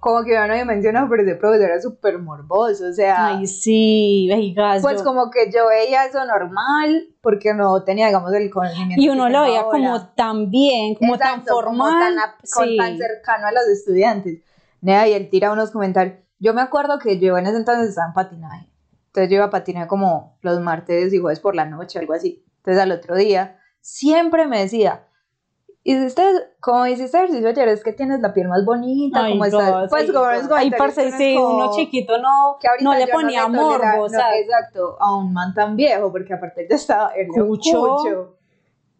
como 0.00 0.24
que 0.24 0.32
uno 0.32 0.48
me 0.48 0.64
menciona, 0.64 1.06
pero 1.08 1.22
ese 1.22 1.36
profesor 1.36 1.66
era 1.66 1.80
súper 1.80 2.18
morboso, 2.18 2.88
o 2.88 2.92
sea. 2.92 3.28
Ay, 3.28 3.46
sí, 3.46 4.28
gas, 4.56 4.82
Pues 4.82 5.02
como 5.02 5.30
que 5.30 5.50
yo 5.52 5.68
veía 5.68 6.04
eso 6.06 6.24
normal, 6.24 7.06
porque 7.20 7.54
no 7.54 7.84
tenía, 7.84 8.08
digamos, 8.08 8.32
el 8.34 8.50
conocimiento. 8.50 9.00
Y 9.00 9.08
uno 9.08 9.28
lo 9.28 9.42
veía 9.42 9.62
como 9.62 10.08
tan 10.08 10.50
bien, 10.50 10.96
como 10.96 11.16
tan 11.16 11.44
formal. 11.44 12.16
Como 12.52 12.66
tan, 12.66 12.76
tan 12.76 12.98
cercano 12.98 13.46
a 13.46 13.52
los 13.52 13.68
estudiantes 13.68 14.40
y 14.82 15.12
él 15.12 15.28
tira 15.30 15.52
unos 15.52 15.70
comentarios. 15.70 16.16
Yo 16.38 16.54
me 16.54 16.60
acuerdo 16.60 16.98
que 16.98 17.18
yo 17.18 17.38
en 17.38 17.46
ese 17.46 17.56
entonces 17.56 17.90
estaba 17.90 18.08
en 18.08 18.14
patinaje. 18.14 18.68
Entonces 19.06 19.30
yo 19.30 19.36
iba 19.36 19.44
a 19.44 19.50
patinar 19.50 19.86
como 19.86 20.38
los 20.40 20.60
martes 20.60 21.12
y 21.12 21.18
jueves 21.18 21.38
por 21.38 21.54
la 21.54 21.66
noche, 21.66 21.98
algo 21.98 22.14
así. 22.14 22.44
Entonces 22.58 22.82
al 22.82 22.92
otro 22.92 23.14
día 23.14 23.58
siempre 23.80 24.46
me 24.46 24.60
decía, 24.60 25.06
hiciste, 25.84 26.22
como 26.60 26.86
hiciste 26.86 27.16
ejercicio 27.16 27.48
ayer, 27.48 27.68
es 27.68 27.82
que 27.82 27.92
tienes 27.92 28.20
la 28.20 28.32
piel 28.32 28.48
más 28.48 28.64
bonita, 28.64 29.28
como 29.28 29.44
estás, 29.44 29.90
pues 29.90 30.10
como 30.12 30.30
es 30.30 30.48
Ay, 30.50 30.70
parce, 30.70 31.12
sí, 31.12 31.36
uno 31.36 31.72
chiquito 31.74 32.18
no, 32.18 32.56
no 32.80 32.94
le 32.94 33.06
ponía 33.08 33.44
amor, 33.44 33.80
no 33.84 34.06
exacto, 34.06 34.96
a 35.00 35.14
un 35.16 35.32
man 35.32 35.54
tan 35.54 35.76
viejo, 35.76 36.10
porque 36.10 36.34
aparte 36.34 36.66
ya 36.68 36.76
estaba 36.76 37.12
mucho. 37.36 38.36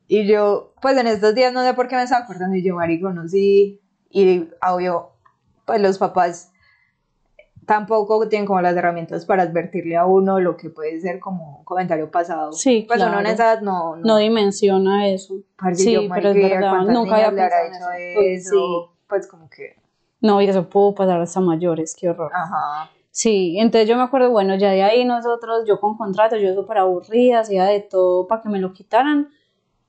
Y 0.08 0.26
yo, 0.26 0.74
pues 0.82 0.96
en 0.98 1.06
estos 1.06 1.34
días 1.34 1.52
no 1.52 1.62
sé 1.62 1.72
por 1.72 1.88
qué 1.88 1.96
me 1.96 2.02
estaba 2.02 2.24
acordando, 2.24 2.56
y 2.56 2.62
yo, 2.62 2.74
marico, 2.74 3.10
no 3.10 3.26
sí, 3.28 3.80
y 4.10 4.48
obvio, 4.60 5.11
pues 5.64 5.80
los 5.80 5.98
papás 5.98 6.52
tampoco 7.66 8.28
tienen 8.28 8.46
como 8.46 8.60
las 8.60 8.76
herramientas 8.76 9.24
para 9.24 9.44
advertirle 9.44 9.96
a 9.96 10.06
uno 10.06 10.40
lo 10.40 10.56
que 10.56 10.70
puede 10.70 11.00
ser 11.00 11.20
como 11.20 11.58
un 11.58 11.64
comentario 11.64 12.10
pasado. 12.10 12.52
Sí, 12.52 12.84
pues 12.86 13.00
uno 13.02 13.20
en 13.20 13.26
esa 13.26 13.52
edad 13.52 13.60
no, 13.62 13.96
no, 13.96 14.16
dimensiona 14.16 15.08
eso. 15.08 15.34
sí, 15.74 16.08
pero 16.12 16.30
es 16.30 16.34
verdad, 16.34 16.82
nunca 16.86 17.16
había 17.16 17.30
pensado 17.30 17.92
hecho 17.92 18.20
eso. 18.20 18.90
Sí. 18.92 18.98
Pues 19.08 19.26
como 19.26 19.48
que... 19.48 19.76
No, 20.20 20.40
y 20.40 20.46
eso 20.46 20.68
pudo 20.68 20.94
pasar 20.94 21.20
hasta 21.20 21.40
mayores, 21.40 21.96
qué 21.98 22.08
horror. 22.08 22.30
Ajá. 22.32 22.90
Sí, 23.10 23.58
entonces 23.58 23.88
yo 23.88 23.96
me 23.96 24.02
acuerdo, 24.02 24.30
bueno, 24.30 24.54
ya 24.56 24.70
de 24.70 24.82
ahí 24.82 25.04
nosotros, 25.04 25.64
yo 25.66 25.78
con 25.80 25.98
contrato, 25.98 26.36
yo 26.36 26.54
súper 26.54 26.78
aburrida, 26.78 27.40
hacía 27.40 27.64
de 27.64 27.80
todo 27.80 28.26
para 28.26 28.40
que 28.40 28.48
me 28.48 28.58
lo 28.58 28.72
quitaran. 28.72 29.28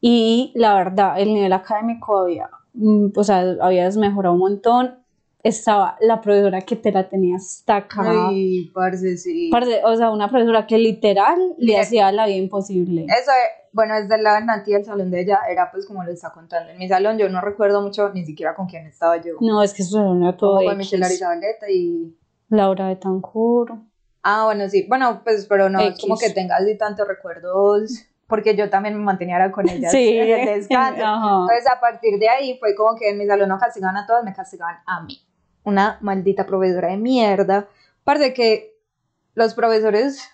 Y 0.02 0.52
la 0.56 0.76
verdad, 0.76 1.20
el 1.20 1.34
nivel 1.34 1.54
académico 1.54 2.20
había, 2.20 2.50
mm, 2.74 3.08
o 3.16 3.24
sea, 3.24 3.56
había 3.62 3.86
desmejorado 3.86 4.34
un 4.34 4.42
montón 4.42 5.03
estaba 5.44 5.98
la 6.00 6.22
profesora 6.22 6.62
que 6.62 6.78
te 6.78 6.92
la 6.92 7.10
tenía 7.10 7.36
destacada. 7.36 8.30
Ay, 8.30 8.72
parce, 8.74 9.18
sí. 9.18 9.50
Parce, 9.52 9.82
o 9.84 9.96
sea, 9.96 10.10
una 10.10 10.30
profesora 10.30 10.66
que 10.66 10.78
literal 10.78 11.38
le 11.58 11.78
hacía 11.78 12.12
la 12.14 12.26
vida 12.26 12.38
imposible. 12.38 13.06
Eso, 13.06 13.32
bueno, 13.74 13.96
desde 13.96 14.16
el 14.16 14.24
lado 14.24 14.40
de 14.40 14.46
Nati, 14.46 14.74
el 14.74 14.86
salón 14.86 15.12
de 15.12 15.22
ella 15.22 15.42
era 15.50 15.70
pues 15.70 15.86
como 15.86 16.04
lo 16.04 16.12
está 16.12 16.32
contando. 16.32 16.72
En 16.72 16.78
mi 16.78 16.88
salón 16.88 17.18
yo 17.18 17.28
no 17.28 17.42
recuerdo 17.42 17.82
mucho 17.82 18.10
ni 18.14 18.26
siquiera 18.26 18.56
con 18.56 18.68
quién 18.68 18.88
estaba 18.88 19.18
yo. 19.18 19.34
No, 19.42 19.62
es 19.62 19.74
que 19.74 19.84
salón 19.84 20.24
era 20.24 20.38
todo. 20.38 20.64
Con 20.64 20.78
Michelle 20.78 21.06
Arizabeleta 21.06 21.70
y. 21.70 22.18
Laura 22.48 22.88
de 22.88 22.96
Tancur. 22.96 23.74
Ah, 24.22 24.46
bueno, 24.46 24.70
sí. 24.70 24.86
Bueno, 24.88 25.22
pues, 25.26 25.46
pero 25.48 25.70
no 25.70 25.82
es 25.82 26.00
como 26.00 26.18
que 26.18 26.30
tengas 26.30 26.62
así 26.62 26.78
tantos 26.78 27.06
recuerdos 27.06 28.06
porque 28.28 28.56
yo 28.56 28.70
también 28.70 28.98
me 28.98 29.04
mantenía 29.04 29.52
con 29.52 29.68
ella 29.70 29.90
sí, 29.90 30.18
en 30.18 30.40
el 30.40 30.60
descanso. 30.60 31.02
Entonces, 31.42 31.70
a 31.70 31.80
partir 31.82 32.18
de 32.18 32.30
ahí 32.30 32.58
fue 32.58 32.74
como 32.74 32.96
que 32.96 33.10
en 33.10 33.18
mi 33.18 33.28
salón 33.28 33.50
no 33.50 33.60
castigaban 33.60 33.98
a 33.98 34.08
todas, 34.08 34.24
me 34.24 34.34
castigaban 34.34 34.78
a 34.86 35.02
mí 35.02 35.20
una 35.64 35.98
maldita 36.02 36.46
proveedora 36.46 36.90
de 36.90 36.98
mierda. 36.98 37.68
Aparte 38.02 38.34
que 38.34 38.76
los 39.34 39.54
profesores, 39.54 40.30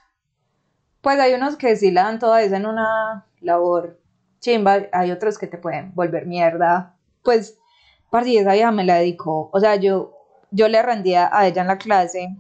pues 1.02 1.20
hay 1.20 1.34
unos 1.34 1.56
que 1.56 1.76
sí 1.76 1.92
la 1.92 2.04
dan 2.04 2.20
toda 2.20 2.38
vez 2.38 2.52
en 2.52 2.66
una 2.66 3.26
labor 3.42 4.00
chimba, 4.40 4.88
hay 4.92 5.12
otros 5.12 5.38
que 5.38 5.48
te 5.48 5.58
pueden 5.58 5.94
volver 5.94 6.26
mierda. 6.26 6.96
Pues, 7.24 7.58
parce, 8.10 8.38
esa 8.38 8.56
hija 8.56 8.72
me 8.72 8.86
la 8.86 8.96
dedicó. 8.96 9.50
O 9.52 9.60
sea, 9.60 9.76
yo, 9.76 10.14
yo 10.52 10.68
le 10.68 10.82
rendía 10.82 11.30
a 11.32 11.48
ella 11.48 11.62
en 11.62 11.68
la 11.68 11.78
clase. 11.78 12.36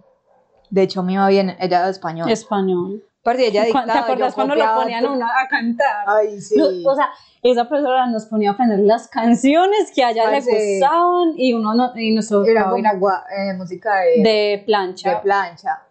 De 0.69 0.83
hecho, 0.83 1.03
me 1.03 1.13
iba 1.13 1.27
bien, 1.27 1.55
ella 1.59 1.83
de 1.85 1.91
español. 1.91 2.29
Español. 2.29 3.03
Parce, 3.29 3.45
ella 3.47 3.61
¿Te 3.61 3.67
dictaba, 3.67 3.93
yo 3.93 3.99
acuerdas 4.01 4.33
cuando 4.33 4.55
lo 4.55 4.73
ponían 4.73 5.03
a 5.03 5.07
todo. 5.07 5.15
uno 5.17 5.25
a 5.27 5.47
cantar? 5.47 6.03
Ay, 6.07 6.41
sí. 6.41 6.55
No, 6.57 6.65
o 6.91 6.95
sea, 6.95 7.09
esa 7.43 7.69
profesora 7.69 8.07
nos 8.07 8.25
ponía 8.25 8.49
a 8.49 8.53
aprender 8.53 8.79
las 8.79 9.07
canciones 9.07 9.91
que 9.93 10.03
a 10.03 10.09
ella 10.09 10.31
le 10.31 10.39
gustaban 10.41 11.33
y 11.37 11.53
uno 11.53 11.75
no, 11.75 11.91
y 11.95 12.11
nosotros 12.15 12.47
Era 12.47 12.71
gua- 12.95 13.23
eh, 13.29 13.53
música 13.53 13.99
de, 13.99 14.23
de 14.23 14.63
plancha. 14.65 15.11
de 15.11 15.15
plancha. 15.17 15.83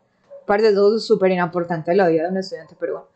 Parce, 0.46 0.68
eso 0.70 0.96
es 0.96 1.06
súper 1.06 1.30
importante 1.30 1.94
la 1.94 2.08
vida 2.08 2.24
de 2.24 2.30
un 2.30 2.38
estudiante, 2.38 2.74
pero 2.80 2.92
bueno. 2.94 3.06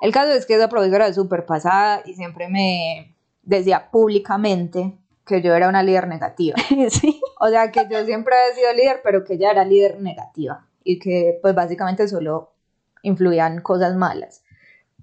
El 0.00 0.12
caso 0.12 0.30
es 0.32 0.46
que 0.46 0.54
esa 0.54 0.68
profesora 0.68 1.08
es 1.08 1.16
súper 1.16 1.44
pasada 1.44 2.02
y 2.04 2.14
siempre 2.14 2.48
me 2.48 3.16
decía 3.42 3.90
públicamente 3.90 4.96
que 5.26 5.42
yo 5.42 5.54
era 5.56 5.68
una 5.68 5.82
líder 5.82 6.06
negativa. 6.06 6.56
sí. 6.88 7.20
O 7.40 7.48
sea, 7.48 7.72
que 7.72 7.88
yo 7.90 8.04
siempre 8.04 8.34
he 8.50 8.54
sido 8.54 8.72
líder, 8.74 9.00
pero 9.02 9.24
que 9.24 9.34
ella 9.34 9.50
era 9.50 9.64
líder 9.64 10.00
negativa 10.00 10.66
y 10.84 10.98
que 10.98 11.38
pues 11.42 11.54
básicamente 11.54 12.06
solo 12.08 12.52
influían 13.02 13.60
cosas 13.60 13.94
malas. 13.96 14.42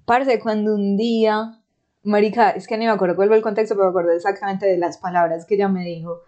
Parce, 0.04 0.40
cuando 0.40 0.74
un 0.74 0.96
día, 0.96 1.58
marica, 2.02 2.50
es 2.50 2.66
que 2.66 2.76
ni 2.76 2.86
me 2.86 2.90
acuerdo 2.92 3.16
cuál 3.16 3.28
fue 3.28 3.36
el 3.36 3.42
contexto, 3.42 3.74
pero 3.74 3.86
me 3.86 3.90
acuerdo 3.90 4.12
exactamente 4.12 4.66
de 4.66 4.78
las 4.78 4.98
palabras 4.98 5.46
que 5.46 5.54
ella 5.54 5.68
me 5.68 5.84
dijo. 5.84 6.20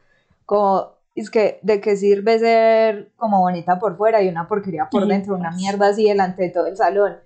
Como, 0.46 0.92
es 1.14 1.30
que, 1.30 1.58
¿de 1.62 1.80
qué 1.80 1.96
sirve 1.96 2.38
ser 2.38 3.10
como 3.16 3.40
bonita 3.40 3.78
por 3.78 3.96
fuera 3.96 4.22
y 4.22 4.28
una 4.28 4.46
porquería 4.46 4.88
por 4.90 5.06
dentro? 5.06 5.34
Una 5.34 5.50
mierda 5.50 5.88
así 5.88 6.04
delante 6.08 6.42
de 6.42 6.50
todo 6.50 6.66
el 6.66 6.76
salón. 6.76 7.16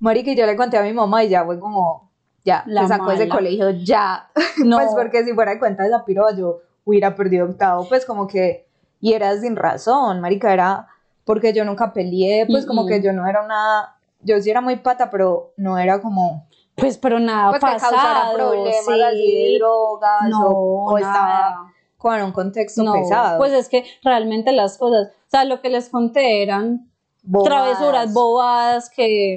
Marica, 0.00 0.30
y 0.32 0.36
yo 0.36 0.44
le 0.46 0.56
conté 0.56 0.76
a 0.76 0.82
mi 0.82 0.92
mamá 0.92 1.24
y 1.24 1.28
ya 1.30 1.44
fue 1.44 1.58
como, 1.58 2.10
ya, 2.44 2.62
La 2.66 2.82
te 2.82 2.88
sacó 2.88 3.08
de 3.08 3.14
ese 3.14 3.26
mala. 3.26 3.34
colegio, 3.36 3.70
ya. 3.70 4.28
No, 4.64 4.76
Pues 4.76 4.90
porque 4.94 5.24
si 5.24 5.32
fuera 5.32 5.52
de 5.52 5.58
cuenta 5.58 5.82
de 5.82 5.88
esa 5.88 6.04
piroba 6.04 6.34
yo 6.36 6.60
hubiera 6.84 7.14
perdido 7.14 7.46
octavo, 7.46 7.88
pues 7.88 8.04
como 8.04 8.26
que, 8.26 8.66
y 9.00 9.14
era 9.14 9.36
sin 9.38 9.56
razón, 9.56 10.20
marica, 10.20 10.52
era 10.52 10.88
porque 11.24 11.52
yo 11.52 11.64
nunca 11.64 11.92
peleé, 11.92 12.46
pues 12.46 12.66
como 12.66 12.86
que 12.86 13.02
yo 13.02 13.12
no 13.12 13.26
era 13.26 13.42
una, 13.42 13.96
yo 14.20 14.40
sí 14.40 14.50
era 14.50 14.60
muy 14.60 14.76
pata, 14.76 15.10
pero 15.10 15.52
no 15.56 15.78
era 15.78 16.00
como, 16.00 16.46
pues 16.74 16.98
pero 16.98 17.18
nada 17.18 17.50
pues 17.50 17.60
que 17.60 17.66
pasado, 17.66 17.92
causara 17.94 18.32
problemas 18.34 18.84
sí. 18.84 19.02
así 19.02 19.32
de 19.32 19.58
drogas 19.58 20.28
no, 20.28 20.46
o, 20.48 20.92
o 20.92 20.98
estaba 20.98 21.72
con 21.96 22.22
un 22.22 22.32
contexto 22.32 22.82
No, 22.82 22.92
pesado. 22.92 23.38
pues 23.38 23.52
es 23.52 23.68
que 23.68 23.84
realmente 24.02 24.52
las 24.52 24.76
cosas, 24.76 25.08
o 25.08 25.30
sea, 25.30 25.44
lo 25.44 25.60
que 25.60 25.70
les 25.70 25.88
conté 25.88 26.42
eran 26.42 26.90
Bobadas, 27.22 27.78
travesuras 27.78 28.12
bobadas 28.12 28.90
que 28.90 29.34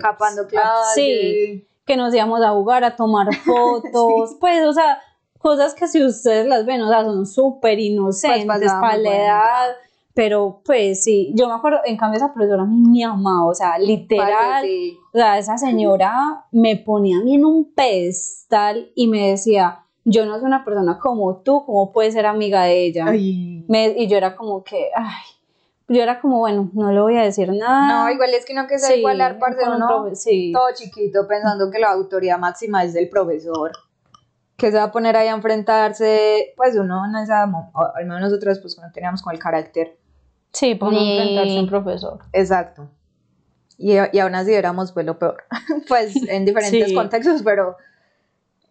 clases. 0.49 0.93
Sí, 0.93 1.65
que 1.85 1.95
nos 1.95 2.13
íbamos 2.13 2.41
a 2.41 2.49
jugar, 2.49 2.83
a 2.83 2.97
tomar 2.97 3.27
fotos, 3.45 4.35
pues, 4.41 4.65
o 4.65 4.73
sea, 4.73 5.01
cosas 5.39 5.73
que 5.73 5.87
si 5.87 6.03
ustedes 6.03 6.45
las 6.45 6.65
ven, 6.65 6.81
o 6.81 6.89
sea, 6.89 7.03
son 7.05 7.25
súper 7.25 7.79
inocentes 7.79 8.45
Pues 8.45 8.71
para 8.73 8.97
la 8.97 9.15
edad, 9.15 9.75
pero 10.17 10.61
pues 10.65 11.03
sí, 11.03 11.31
yo 11.35 11.47
me 11.47 11.53
acuerdo, 11.53 11.77
en 11.85 11.95
cambio 11.95 12.17
esa 12.17 12.33
profesora 12.33 12.63
a 12.63 12.65
mí 12.65 12.81
me 12.89 13.03
amaba, 13.03 13.45
o 13.45 13.53
sea, 13.53 13.77
literal, 13.77 14.63
sí. 14.65 14.97
o 15.13 15.17
sea, 15.17 15.37
esa 15.37 15.59
señora 15.59 16.43
me 16.51 16.75
ponía 16.75 17.19
a 17.19 17.21
mí 17.21 17.35
en 17.35 17.45
un 17.45 17.71
pedestal 17.75 18.91
y 18.95 19.05
me 19.07 19.29
decía, 19.29 19.83
yo 20.05 20.25
no 20.25 20.35
soy 20.39 20.45
una 20.47 20.65
persona 20.65 20.97
como 20.97 21.37
tú, 21.43 21.63
¿cómo 21.67 21.91
puedes 21.91 22.15
ser 22.15 22.25
amiga 22.25 22.63
de 22.63 22.83
ella? 22.85 23.05
Me- 23.67 23.93
y 23.95 24.07
yo 24.07 24.17
era 24.17 24.35
como 24.35 24.63
que, 24.63 24.89
ay, 24.95 25.21
yo 25.87 26.01
era 26.01 26.19
como, 26.19 26.39
bueno, 26.39 26.67
no 26.73 26.91
le 26.91 26.99
voy 26.99 27.15
a 27.15 27.21
decir 27.21 27.51
nada. 27.53 27.85
No, 28.07 28.11
igual 28.11 28.31
es 28.33 28.43
que 28.43 28.55
no 28.55 28.65
que 28.65 28.79
sea 28.79 28.89
Sí, 28.89 28.95
igualar, 29.01 29.37
un 29.37 29.75
uno 29.75 30.15
sí. 30.15 30.51
todo 30.51 30.65
chiquito 30.73 31.27
pensando 31.27 31.69
que 31.69 31.77
la 31.77 31.91
autoridad 31.91 32.39
máxima 32.39 32.83
es 32.83 32.91
del 32.93 33.07
profesor. 33.07 33.71
Que 34.55 34.71
se 34.71 34.77
va 34.77 34.85
a 34.85 34.91
poner 34.91 35.15
ahí 35.15 35.27
a 35.27 35.33
enfrentarse, 35.35 36.53
pues 36.57 36.75
uno 36.75 37.05
en 37.05 37.15
esa, 37.17 37.45
mo- 37.45 37.69
o 37.75 37.81
al 37.95 38.05
menos 38.07 38.21
nosotros 38.21 38.57
pues 38.57 38.79
no 38.79 38.91
teníamos 38.91 39.21
con 39.21 39.31
el 39.35 39.39
carácter. 39.39 39.95
Sí, 40.57 40.73
por 40.75 40.91
no 40.91 40.99
enfrentarse 40.99 41.57
a 41.57 41.61
un 41.61 41.67
profesor. 41.69 42.19
Exacto. 42.33 42.89
Y, 43.77 43.93
y 43.93 44.19
aún 44.19 44.33
así 44.33 44.53
éramos 44.53 44.91
pues 44.91 45.05
lo 45.05 45.19
peor. 45.19 45.43
pues 45.87 46.15
en 46.27 46.45
diferentes 46.45 46.89
Sí. 46.89 46.95
contextos, 46.95 47.43
pero 47.43 47.75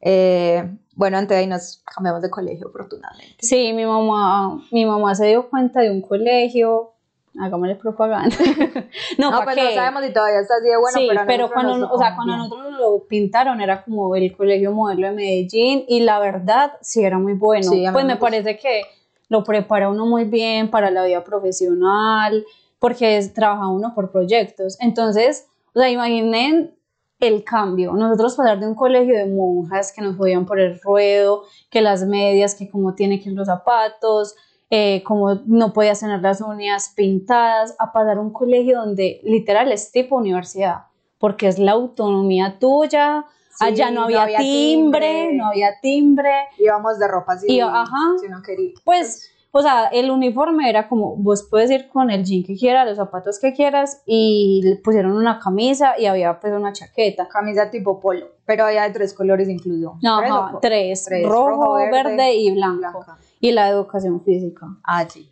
eh, 0.01 0.69
bueno, 0.95 1.19
antes 1.19 1.37
de 1.37 1.43
ahí 1.43 1.47
nos 1.47 1.83
cambiamos 1.95 2.23
de 2.23 2.31
colegio 2.31 2.69
afortunadamente. 2.69 3.37
Sí, 3.41 3.73
mi 3.73 3.85
mamá, 3.85 4.61
mi 4.73 4.85
mamá 4.85 5.15
se 5.15 5.27
dio 5.27 5.49
cuenta 5.49 5.81
de 5.81 5.91
un 5.91 6.01
colegio, 6.03 6.93
hagámosle 7.39 7.77
propaganda. 7.77 8.35
no, 9.19 9.31
No, 9.31 9.39
¿para 9.39 9.45
pues 9.45 9.57
qué? 9.57 9.65
no 9.65 9.71
sabemos 9.75 10.05
si 10.05 10.13
todavía 10.13 10.41
está 10.41 10.55
así 10.55 10.69
de 10.69 10.77
bueno, 10.77 10.99
sí, 10.99 11.07
pero, 11.09 11.23
pero 11.27 11.51
cuando, 11.53 11.79
nos 11.79 11.93
o 11.93 11.99
sea, 11.99 12.17
cuando 12.17 12.37
nosotros 12.37 12.73
lo 12.73 13.05
pintaron 13.09 13.61
era 13.61 13.85
como 13.85 14.15
el 14.17 14.37
colegio 14.37 14.73
modelo 14.73 15.09
de 15.09 15.13
Medellín 15.15 15.85
y 15.87 16.01
la 16.01 16.19
verdad 16.19 16.73
sí 16.81 17.05
era 17.05 17.19
muy 17.19 17.35
bueno. 17.35 17.71
Sí, 17.71 17.85
pues 17.93 18.05
me 18.05 18.17
parece 18.17 18.57
que 18.59 18.83
lo 19.29 19.45
prepara 19.45 19.91
uno 19.91 20.07
muy 20.07 20.25
bien 20.25 20.71
para 20.71 20.91
la 20.91 21.05
vida 21.05 21.25
profesional, 21.25 22.45
porque 22.79 23.17
es, 23.17 23.33
trabaja 23.33 23.69
uno 23.69 23.93
por 23.95 24.11
proyectos. 24.11 24.77
Entonces, 24.81 25.47
o 25.75 25.81
sea, 25.81 25.91
imaginen 25.91 26.75
el 27.21 27.45
cambio. 27.45 27.93
Nosotros 27.95 28.35
pasar 28.37 28.61
de 28.61 28.67
un 28.67 28.75
colegio 28.75 29.17
de 29.17 29.27
monjas 29.27 29.93
que 29.93 30.03
nos 30.03 30.17
podían 30.17 30.45
por 30.47 30.61
el 30.61 30.81
ruedo, 30.81 31.45
que 31.71 31.81
las 31.81 32.05
medias, 32.05 32.55
que 32.55 32.69
como 32.69 32.95
tiene 32.95 33.21
que 33.21 33.31
ir 33.31 33.37
los 33.37 33.47
zapatos, 33.47 34.37
eh, 34.69 35.03
como 35.05 35.35
no 35.47 35.73
podías 35.73 36.01
tener 36.01 36.21
las 36.21 36.41
uñas 36.41 36.93
pintadas, 36.95 37.75
a 37.79 37.93
pasar 37.93 38.19
un 38.19 38.33
colegio 38.33 38.79
donde 38.79 39.21
literal 39.23 39.73
es 39.73 39.93
tipo 39.93 40.17
universidad, 40.17 40.87
porque 41.19 41.47
es 41.47 41.59
la 41.59 41.73
autonomía 41.73 42.59
tuya. 42.59 43.25
Sí, 43.59 43.65
Allá 43.65 43.91
no 43.91 44.01
no 44.01 44.05
había, 44.05 44.23
había 44.23 44.39
timbre, 44.39 45.01
timbre. 45.01 45.33
no 45.37 45.47
había 45.47 45.81
timbre. 45.81 46.31
Íbamos 46.59 46.99
de 46.99 47.09
ropa 47.09 47.33
así, 47.33 47.47
Y- 47.51 47.61
ajá. 47.61 47.89
si 48.21 48.27
uno 48.27 48.43
quería. 48.45 48.73
Pues, 48.85 49.31
o 49.51 49.63
sea, 49.63 49.87
el 49.87 50.11
uniforme 50.11 50.69
era 50.69 50.89
como, 50.89 51.17
vos 51.17 51.47
puedes 51.51 51.71
ir 51.71 51.89
con 51.89 52.11
el 52.11 52.25
jean 52.25 52.45
que 52.45 52.55
quieras, 52.57 52.87
los 52.87 52.97
zapatos 52.99 53.39
que 53.41 53.55
quieras, 53.55 54.03
y 54.05 54.61
le 54.63 54.77
pusieron 54.77 55.13
una 55.13 55.39
camisa 55.39 55.99
y 55.99 56.05
había 56.05 56.39
pues 56.39 56.53
una 56.53 56.73
chaqueta. 56.75 57.27
camisa 57.29 57.71
tipo 57.71 57.99
polo, 57.99 58.27
pero 58.45 58.67
había 58.67 58.83
de 58.83 58.91
tres 58.91 59.15
colores 59.15 59.49
incluso. 59.49 59.97
¿Tres 60.01 60.31
o 60.31 60.35
Ajá, 60.35 60.59
tres, 60.61 61.05
tres, 61.07 61.27
rojo, 61.27 61.49
rojo, 61.51 61.73
verde, 61.77 61.93
verde, 62.17 62.35
y 62.35 62.51
blanco. 62.53 62.79
blanca? 62.99 63.17
Y 63.41 63.53
la 63.53 63.69
educación 63.71 64.21
física. 64.23 64.67
Ah, 64.85 65.07
sí. 65.09 65.31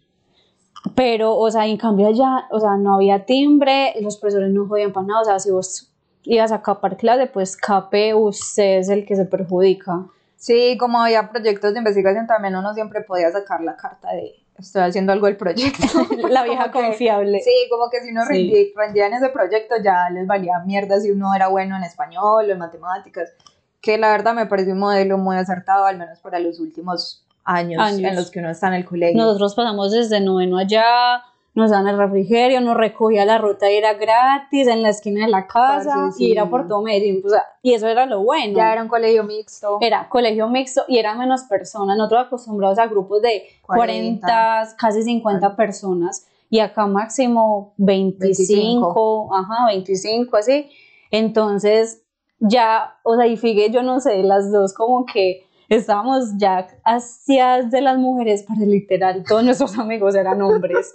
Pero, 0.94 1.37
o 1.37 1.50
sea, 1.50 1.66
en 1.66 1.76
cambio 1.78 2.08
allá, 2.08 2.46
o 2.50 2.60
sea, 2.60 2.76
no 2.76 2.94
había 2.94 3.24
timbre, 3.24 3.94
los 4.00 4.18
profesores 4.18 4.50
no 4.52 4.66
jodían 4.66 4.92
para 4.92 5.06
nada, 5.06 5.20
o 5.22 5.24
sea, 5.24 5.38
si 5.38 5.50
vos 5.50 5.90
ibas 6.24 6.52
a 6.52 6.62
capar 6.62 6.96
clase, 6.96 7.26
pues 7.26 7.56
cape, 7.56 8.14
usted 8.14 8.78
es 8.78 8.88
el 8.88 9.04
que 9.06 9.16
se 9.16 9.24
perjudica. 9.24 10.06
Sí, 10.37 10.76
como 10.78 11.00
había 11.02 11.30
proyectos 11.30 11.72
de 11.72 11.78
investigación, 11.78 12.26
también 12.26 12.54
uno 12.56 12.74
siempre 12.74 13.00
podía 13.02 13.30
sacar 13.30 13.60
la 13.62 13.76
carta 13.76 14.10
de 14.12 14.34
estoy 14.58 14.82
haciendo 14.82 15.12
algo 15.12 15.26
del 15.26 15.37
proyecto. 15.37 15.82
La 16.28 16.44
vieja 16.44 16.66
que- 16.66 16.80
confiable. 16.80 17.40
Sí, 17.40 17.50
como 17.70 17.90
que 17.90 18.00
si 18.02 18.10
uno 18.10 18.22
Sí. 18.22 18.28
rendía, 18.28 18.64
rendía 18.76 19.06
en 19.08 19.14
ese 19.14 19.28
proyecto 19.30 19.74
ya 19.82 20.08
les 20.10 20.26
valía 20.26 20.58
mierda 20.64 21.00
si 21.00 21.10
uno 21.10 21.34
era 21.34 21.48
bueno 21.48 21.76
en 21.76 21.82
español 21.82 22.46
o 22.48 22.52
en 22.52 22.58
matemáticas, 22.58 23.32
que 23.80 23.98
la 23.98 24.10
verdad 24.10 24.32
me 24.34 24.46
pareció 24.46 24.74
un 24.74 24.78
modelo 24.80 25.18
muy 25.18 25.37
acertado, 25.37 25.87
al 25.87 25.98
menos 25.98 26.20
para 26.20 26.38
los 26.38 26.60
últimos 26.60 27.24
años, 27.44 27.82
Años. 27.82 28.10
en 28.10 28.14
los 28.16 28.30
que 28.30 28.38
uno 28.38 28.50
está 28.50 28.68
en 28.68 28.74
el 28.74 28.84
colegio. 28.84 29.20
Nosotros 29.20 29.54
pasamos 29.54 29.90
desde 29.92 30.20
noveno 30.20 30.56
allá, 30.58 31.22
nos 31.55 31.71
dan 31.71 31.87
el 31.87 31.97
refrigerio, 31.97 32.61
nos 32.61 32.77
recogía 32.77 33.25
la 33.25 33.38
ruta 33.38 33.71
y 33.71 33.77
era 33.77 33.95
gratis 33.95 34.67
en 34.67 34.83
la 34.83 34.88
esquina 34.88 35.25
de 35.25 35.31
la 35.31 35.47
casa 35.47 36.11
sí. 36.17 36.27
y 36.27 36.33
era 36.33 36.51
por 36.51 36.67
todo 36.67 36.83
Medellín. 36.83 37.23
sea, 37.29 37.45
y 37.62 37.75
eso 37.75 37.87
era 37.87 38.07
lo 38.07 38.23
bueno. 38.25 38.57
Ya 38.57 38.73
era 38.73 38.83
un 38.83 38.88
colegio 38.88 39.23
mixto. 39.23 39.79
Era 39.81 40.09
colegio 40.09 40.49
mixto 40.49 40.83
y 40.88 40.99
eran 40.99 41.19
menos 41.19 41.43
personas. 41.45 41.97
Nosotros 41.97 42.27
acostumbrados 42.27 42.79
a 42.79 42.88
grupos 42.88 43.23
de 43.23 43.45
40, 43.62 44.27
40, 44.27 44.77
casi 44.77 45.03
50 45.03 45.55
personas 45.55 46.27
y 46.51 46.59
acá 46.59 46.87
máximo 46.87 47.75
25, 47.77 49.31
ajá, 49.33 49.67
25 49.67 50.37
así. 50.37 50.69
Entonces 51.12 52.03
ya, 52.40 52.97
o 53.05 53.17
sea, 53.17 53.27
y 53.29 53.37
fíjate, 53.37 53.71
yo 53.71 53.83
no 53.83 54.01
sé, 54.01 54.23
las 54.25 54.51
dos 54.51 54.75
como 54.75 55.07
que 55.07 55.47
estábamos 55.68 56.37
ya 56.37 56.66
hacia 56.85 57.62
de 57.62 57.81
las 57.81 57.98
mujeres, 57.98 58.42
para 58.42 58.61
literal, 58.61 59.24
todos 59.27 59.44
nuestros 59.44 59.79
amigos 59.79 60.14
eran 60.14 60.40
hombres. 60.42 60.92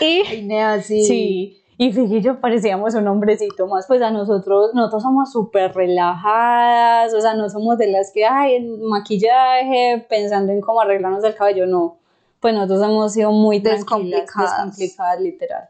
y 0.00 0.22
Ay, 0.26 0.42
nea, 0.46 0.80
sí. 0.82 1.04
Sí, 1.04 1.62
y 1.76 1.92
Fiji 1.92 2.16
y 2.16 2.20
yo 2.20 2.40
parecíamos 2.40 2.94
un 2.94 3.06
hombrecito 3.08 3.66
más, 3.66 3.86
pues 3.86 4.02
a 4.02 4.10
nosotros, 4.10 4.72
nosotros 4.74 5.02
somos 5.02 5.32
súper 5.32 5.72
relajadas, 5.74 7.14
o 7.14 7.20
sea, 7.20 7.34
no 7.34 7.48
somos 7.48 7.78
de 7.78 7.86
las 7.90 8.10
que, 8.12 8.26
ay, 8.26 8.56
en 8.56 8.82
maquillaje, 8.86 10.04
pensando 10.08 10.52
en 10.52 10.60
cómo 10.60 10.80
arreglarnos 10.82 11.24
el 11.24 11.34
cabello, 11.34 11.66
no, 11.66 11.96
pues 12.40 12.54
nosotros 12.54 12.82
hemos 12.82 13.12
sido 13.12 13.32
muy 13.32 13.60
Descomplicadas. 13.60 14.28
descomplicadas, 14.56 15.20
literal. 15.20 15.68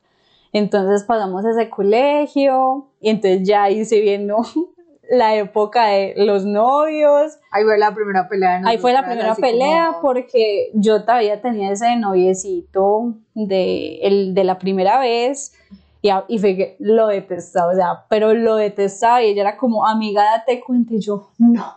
Entonces 0.53 1.05
pasamos 1.05 1.45
ese 1.45 1.71
colegio, 1.71 2.89
y 3.01 3.11
entonces 3.11 3.47
ya 3.47 3.65
ahí 3.65 3.85
se 3.85 4.01
viendo 4.01 4.39
la 5.11 5.35
época 5.35 5.87
de 5.87 6.15
los 6.17 6.45
novios, 6.47 7.39
Ahí 7.51 7.65
fue 7.65 7.77
la 7.79 7.93
primera 7.95 8.29
pelea. 8.29 8.63
Ahí 8.65 8.79
fue 8.79 8.93
la 8.93 9.05
primera 9.05 9.35
pelea 9.35 9.87
como- 9.89 10.01
porque 10.03 10.71
yo 10.75 11.03
todavía 11.03 11.41
tenía 11.43 11.73
ese 11.73 11.97
noviecito 11.97 13.15
de, 13.35 13.99
el, 14.03 14.35
de 14.35 14.45
la 14.45 14.59
primera 14.59 14.99
vez 15.01 15.53
y, 16.01 16.09
a- 16.11 16.25
y 16.29 16.39
fue 16.39 16.57
que 16.57 16.77
lo 16.79 17.09
detestaba, 17.09 17.73
o 17.73 17.75
sea, 17.75 18.05
pero 18.09 18.33
lo 18.35 18.55
detestaba 18.57 19.21
y 19.23 19.27
ella 19.31 19.43
era 19.43 19.57
como, 19.57 19.85
amiga, 19.87 20.23
date 20.25 20.61
cuenta 20.61 20.95
y 20.95 21.01
yo, 21.01 21.31
no. 21.39 21.77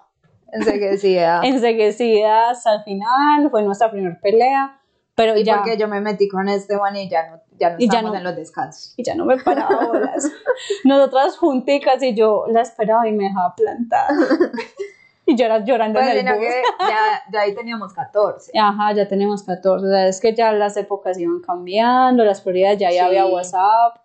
Enseguida. 0.52 1.42
Enseguecida 1.44 2.52
hasta 2.52 2.76
el 2.76 2.84
final, 2.84 3.50
fue 3.50 3.64
nuestra 3.64 3.90
primera 3.92 4.20
pelea, 4.22 4.80
pero 5.16 5.36
Y 5.38 5.44
ya... 5.44 5.56
porque 5.58 5.78
yo 5.78 5.88
me 5.88 6.00
metí 6.02 6.28
con 6.30 6.48
Esteban 6.50 6.96
y 6.96 7.10
ya 7.10 7.30
no, 7.32 7.42
ya 7.60 7.72
no 7.72 7.78
estábamos 7.80 8.16
en 8.16 8.24
los 8.24 8.36
descansos. 8.36 8.93
Y 8.97 9.04
ya 9.04 9.16
no 9.16 9.26
me 9.26 9.38
paraba 9.38 9.86
bolas. 9.88 10.32
Nosotras 10.84 11.38
junticas 11.38 12.01
y 12.04 12.14
yo 12.14 12.45
la 12.47 12.62
esperaba 12.62 13.08
y 13.08 13.12
me 13.12 13.26
dejaba 13.26 13.56
plantada. 13.56 14.10
y 15.26 15.36
yo 15.36 15.45
era 15.45 15.64
llorando 15.64 15.99
pues, 15.99 16.16
en 16.16 16.28
el 16.28 16.36
bus. 16.36 16.47
ya, 16.80 17.24
ya 17.32 17.41
ahí 17.41 17.56
teníamos 17.56 17.93
14. 17.93 18.51
Ajá, 18.60 18.93
ya 18.93 19.08
teníamos 19.08 19.43
14. 19.43 19.86
O 19.86 19.89
sea, 19.89 20.08
es 20.08 20.20
que 20.20 20.34
ya 20.34 20.51
las 20.51 20.78
épocas 20.78 21.18
iban 21.18 21.41
cambiando, 21.41 22.24
las 22.24 22.41
prioridades, 22.41 22.80
ya, 22.80 22.91
ya 22.91 23.06
había 23.06 23.26
WhatsApp. 23.26 23.97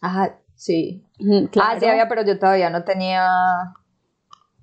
Ajá, 0.00 0.36
sí. 0.54 1.04
Ah, 1.60 1.76
sí 1.78 1.86
había, 1.86 2.08
pero 2.08 2.22
yo 2.22 2.38
todavía 2.38 2.70
no 2.70 2.84
tenía 2.84 3.74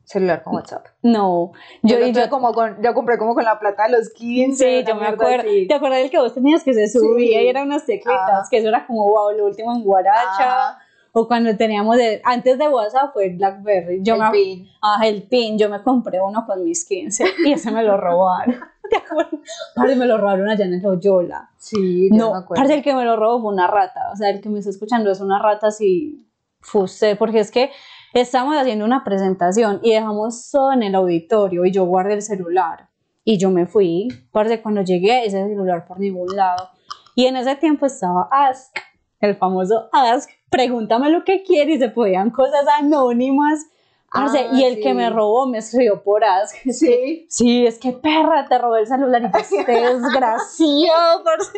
celular 0.07 0.41
con 0.41 0.55
WhatsApp. 0.55 0.85
No, 1.03 1.51
yo, 1.83 1.99
yo, 1.99 2.29
como 2.29 2.53
con, 2.53 2.81
yo 2.81 2.93
compré 2.93 3.17
como 3.17 3.35
con 3.35 3.43
la 3.43 3.59
plata 3.59 3.87
de 3.87 3.97
los 3.97 4.09
15. 4.11 4.79
Sí, 4.79 4.85
yo 4.87 4.95
me 4.95 5.05
acuerdo. 5.05 5.49
¿Te 5.67 5.73
acuerdas 5.73 5.99
del 5.99 6.09
que 6.09 6.17
vos 6.17 6.33
tenías 6.33 6.63
que 6.63 6.73
se 6.73 6.87
subía 6.87 7.41
y 7.41 7.47
eran 7.47 7.67
unas 7.67 7.85
teclitas? 7.85 8.49
Que 8.49 8.59
eso 8.59 8.69
era 8.69 8.87
como, 8.87 9.09
wow, 9.09 9.31
lo 9.31 9.45
último 9.45 9.73
en 9.75 9.83
Guaracha. 9.83 10.77
O 11.11 11.27
cuando 11.27 11.55
teníamos, 11.57 11.97
de, 11.97 12.21
antes 12.23 12.57
de 12.57 12.67
WhatsApp 12.69 13.11
fue 13.11 13.29
Blackberry. 13.29 14.01
Yo 14.01 14.15
el 14.15 14.21
me, 14.21 14.31
pin. 14.31 14.67
Ah, 14.81 15.05
el 15.05 15.23
pin. 15.23 15.57
Yo 15.57 15.67
me 15.67 15.81
compré 15.81 16.21
uno 16.21 16.45
con 16.45 16.63
mis 16.63 16.85
15 16.85 17.25
y 17.45 17.53
ese 17.53 17.71
me 17.71 17.83
lo 17.83 17.97
robaron. 17.97 18.55
¿Te 18.89 18.97
acuerdas? 18.97 19.41
Parce, 19.75 19.95
me 19.95 20.05
lo 20.05 20.17
robaron 20.17 20.47
allá 20.49 20.63
en 20.63 20.81
Loyola. 20.81 21.49
Sí, 21.57 22.09
no, 22.11 22.31
me 22.31 22.37
acuerdo. 22.37 22.61
Parce, 22.61 22.75
el 22.75 22.83
que 22.83 22.93
me 22.93 23.03
lo 23.03 23.17
robó 23.17 23.41
fue 23.41 23.51
una 23.51 23.67
rata. 23.67 24.09
O 24.13 24.15
sea, 24.15 24.29
el 24.29 24.39
que 24.39 24.47
me 24.47 24.59
está 24.59 24.69
escuchando 24.69 25.11
es 25.11 25.19
una 25.19 25.41
rata 25.41 25.67
así, 25.67 26.29
fusé, 26.61 27.17
porque 27.17 27.39
es 27.39 27.51
que 27.51 27.71
Estamos 28.13 28.55
haciendo 28.55 28.85
una 28.85 29.03
presentación 29.03 29.79
y 29.83 29.91
dejamos 29.91 30.49
todo 30.49 30.71
en 30.71 30.81
el 30.81 30.95
auditorio 30.95 31.65
y 31.65 31.71
yo 31.71 31.85
guardé 31.85 32.13
el 32.13 32.21
celular. 32.21 32.89
Y 33.25 33.37
yo 33.37 33.51
me 33.51 33.65
fui, 33.65 34.07
parce, 34.31 34.61
cuando 34.61 34.81
llegué 34.81 35.25
ese 35.25 35.45
celular 35.45 35.85
por 35.85 35.99
ningún 35.99 36.33
lado. 36.33 36.69
Y 37.15 37.25
en 37.25 37.35
ese 37.35 37.55
tiempo 37.57 37.85
estaba 37.85 38.29
Ask, 38.31 38.77
el 39.19 39.35
famoso 39.35 39.89
Ask, 39.91 40.29
pregúntame 40.49 41.09
lo 41.09 41.25
que 41.25 41.43
quieres 41.43 41.75
y 41.75 41.79
se 41.79 41.89
podían 41.89 42.29
cosas 42.31 42.65
anónimas 42.79 43.65
Ah, 44.09 44.33
y 44.53 44.63
el 44.63 44.79
que 44.79 44.93
me 44.93 45.09
robó 45.09 45.47
me 45.47 45.57
escribió 45.57 46.01
por 46.01 46.23
Ask. 46.23 46.55
Sí. 46.71 47.25
Sí, 47.29 47.67
es 47.67 47.77
que 47.77 47.91
perra, 47.91 48.47
te 48.47 48.57
robé 48.57 48.81
el 48.81 48.87
celular 48.87 49.21
y 49.21 49.31
te 49.65 49.71
desgraciado, 49.71 51.23
parce. 51.23 51.57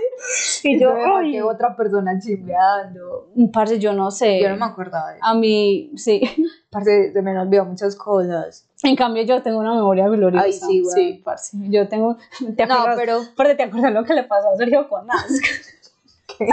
Y 0.64 0.80
yo, 0.80 0.94
ay, 1.16 1.40
otra 1.42 1.76
persona 1.76 2.20
chimbeando. 2.20 3.28
Parce, 3.54 3.80
yo 3.80 3.94
no 3.94 4.10
sé. 4.10 4.42
Yo 4.42 4.50
no 4.50 4.58
me 4.58 4.66
acordaba 4.66 5.12
de 5.12 5.18
eso. 5.18 5.26
A 5.26 5.34
mí, 5.36 5.92
sí. 5.96 6.22
Parce, 6.72 7.14
se 7.14 7.22
me 7.24 7.38
olvidó 7.38 7.66
muchas 7.66 7.96
cosas. 7.96 8.68
En 8.84 8.96
cambio, 8.96 9.24
yo 9.24 9.42
tengo 9.42 9.60
una 9.60 9.74
memoria 9.74 10.08
gloriosa. 10.08 10.46
Ay, 10.46 10.54
sí, 10.54 10.82
güey. 10.82 10.94
Sí, 10.94 11.22
parce. 11.24 11.58
Yo 11.62 11.88
tengo. 11.88 12.16
¿te 12.56 12.64
acuerdas, 12.64 12.88
no, 12.90 12.96
pero. 12.96 13.22
Parce, 13.36 13.56
¿te 13.56 13.64
acuerdas 13.64 13.92
lo 13.92 14.04
que 14.04 14.14
le 14.14 14.24
pasó 14.24 14.50
a 14.50 14.56
Sergio 14.56 14.88
con 14.88 15.10
Ask? 15.10 15.44
¿Qué? 16.38 16.48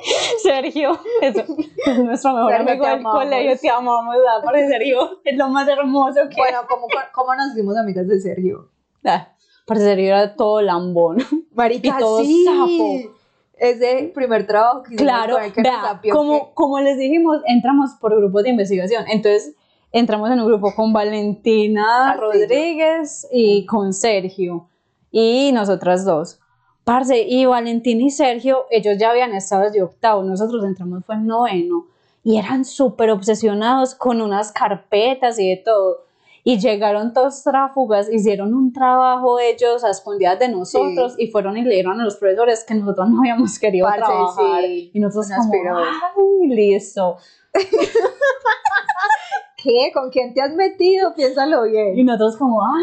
Sergio, 0.42 0.98
eso, 1.20 1.44
es 1.86 1.98
nuestro 1.98 2.32
mejor 2.32 2.54
amigo 2.54 2.86
del 2.86 3.02
colegio, 3.02 3.58
te 3.60 3.70
amamos, 3.70 4.14
¿verdad? 4.16 4.42
Porque 4.44 4.68
Sergio 4.68 5.20
es 5.24 5.36
lo 5.36 5.48
más 5.48 5.68
hermoso 5.68 6.20
que... 6.30 6.36
Bueno, 6.36 6.60
¿cómo, 6.68 6.86
cómo 7.12 7.34
nos 7.34 7.52
hicimos 7.52 7.76
amigas 7.76 8.06
de 8.06 8.20
Sergio? 8.20 8.70
Ah, 9.04 9.28
porque 9.66 9.82
Sergio 9.82 10.06
era 10.06 10.34
todo 10.34 10.60
lambón. 10.62 11.18
Marica, 11.54 11.88
y 11.88 11.98
todo 11.98 12.20
sí. 12.20 12.44
sapo. 12.44 13.14
Ese 13.54 14.12
primer 14.14 14.46
trabajo 14.46 14.82
que 14.84 14.94
Claro, 14.94 15.34
con 15.34 15.42
el 15.42 15.52
que 15.52 15.62
vea, 15.62 15.98
nos 16.02 16.12
como, 16.12 16.48
que... 16.48 16.54
como 16.54 16.80
les 16.80 16.96
dijimos, 16.96 17.38
entramos 17.46 17.90
por 18.00 18.16
grupos 18.16 18.44
de 18.44 18.50
investigación, 18.50 19.04
entonces 19.08 19.56
entramos 19.90 20.30
en 20.30 20.38
un 20.38 20.46
grupo 20.46 20.72
con 20.76 20.92
Valentina. 20.92 22.14
Rodríguez 22.14 23.26
y 23.32 23.66
con 23.66 23.92
Sergio, 23.92 24.68
y 25.10 25.50
nosotras 25.52 26.04
dos. 26.04 26.40
Parce, 26.88 27.20
y 27.20 27.44
Valentín 27.44 28.00
y 28.00 28.08
Sergio, 28.10 28.64
ellos 28.70 28.96
ya 28.98 29.10
habían 29.10 29.34
estado 29.34 29.64
desde 29.64 29.82
octavo, 29.82 30.22
nosotros 30.22 30.64
entramos 30.64 31.04
fue 31.04 31.16
en 31.16 31.26
noveno, 31.26 31.84
y 32.24 32.38
eran 32.38 32.64
súper 32.64 33.10
obsesionados 33.10 33.94
con 33.94 34.22
unas 34.22 34.52
carpetas 34.52 35.38
y 35.38 35.50
de 35.50 35.58
todo. 35.58 36.06
Y 36.44 36.58
llegaron 36.58 37.12
todos 37.12 37.42
tráfugas, 37.44 38.10
hicieron 38.10 38.54
un 38.54 38.72
trabajo 38.72 39.38
ellos 39.38 39.84
a 39.84 39.90
escondidas 39.90 40.38
de 40.38 40.48
nosotros 40.48 41.12
Sí. 41.16 41.24
y 41.24 41.30
fueron 41.30 41.58
y 41.58 41.62
le 41.62 41.74
dieron 41.74 42.00
a 42.00 42.04
los 42.04 42.16
profesores 42.16 42.64
que 42.64 42.74
nosotros 42.74 43.10
no 43.10 43.18
habíamos 43.18 43.58
querido 43.58 43.86
Parce, 43.86 44.04
trabajar. 44.06 44.62
sí. 44.64 44.90
Y 44.94 44.98
nosotros 45.00 45.28
como, 45.46 45.76
ay, 45.76 46.48
listo. 46.48 47.18
¿Qué? 49.60 49.90
¿Con 49.92 50.10
quién 50.10 50.32
te 50.34 50.40
has 50.40 50.54
metido? 50.54 51.14
Piénsalo 51.14 51.66
Y 51.66 51.72
bien. 51.72 52.06
nosotros 52.06 52.36
como, 52.36 52.62
ah, 52.62 52.80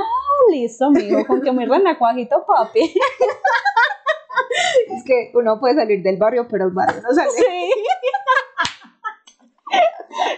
listo, 0.51 0.91
mijo, 0.91 1.25
con 1.25 1.41
que 1.41 1.51
me 1.51 1.65
renacuajito, 1.65 2.45
papi. 2.45 2.93
Es 4.93 5.03
que 5.05 5.31
uno 5.33 5.59
puede 5.59 5.75
salir 5.75 6.03
del 6.03 6.17
barrio, 6.17 6.47
pero 6.49 6.65
el 6.65 6.71
barrio 6.71 7.01
no 7.01 7.13
sale. 7.13 7.31
Sí. 7.31 7.71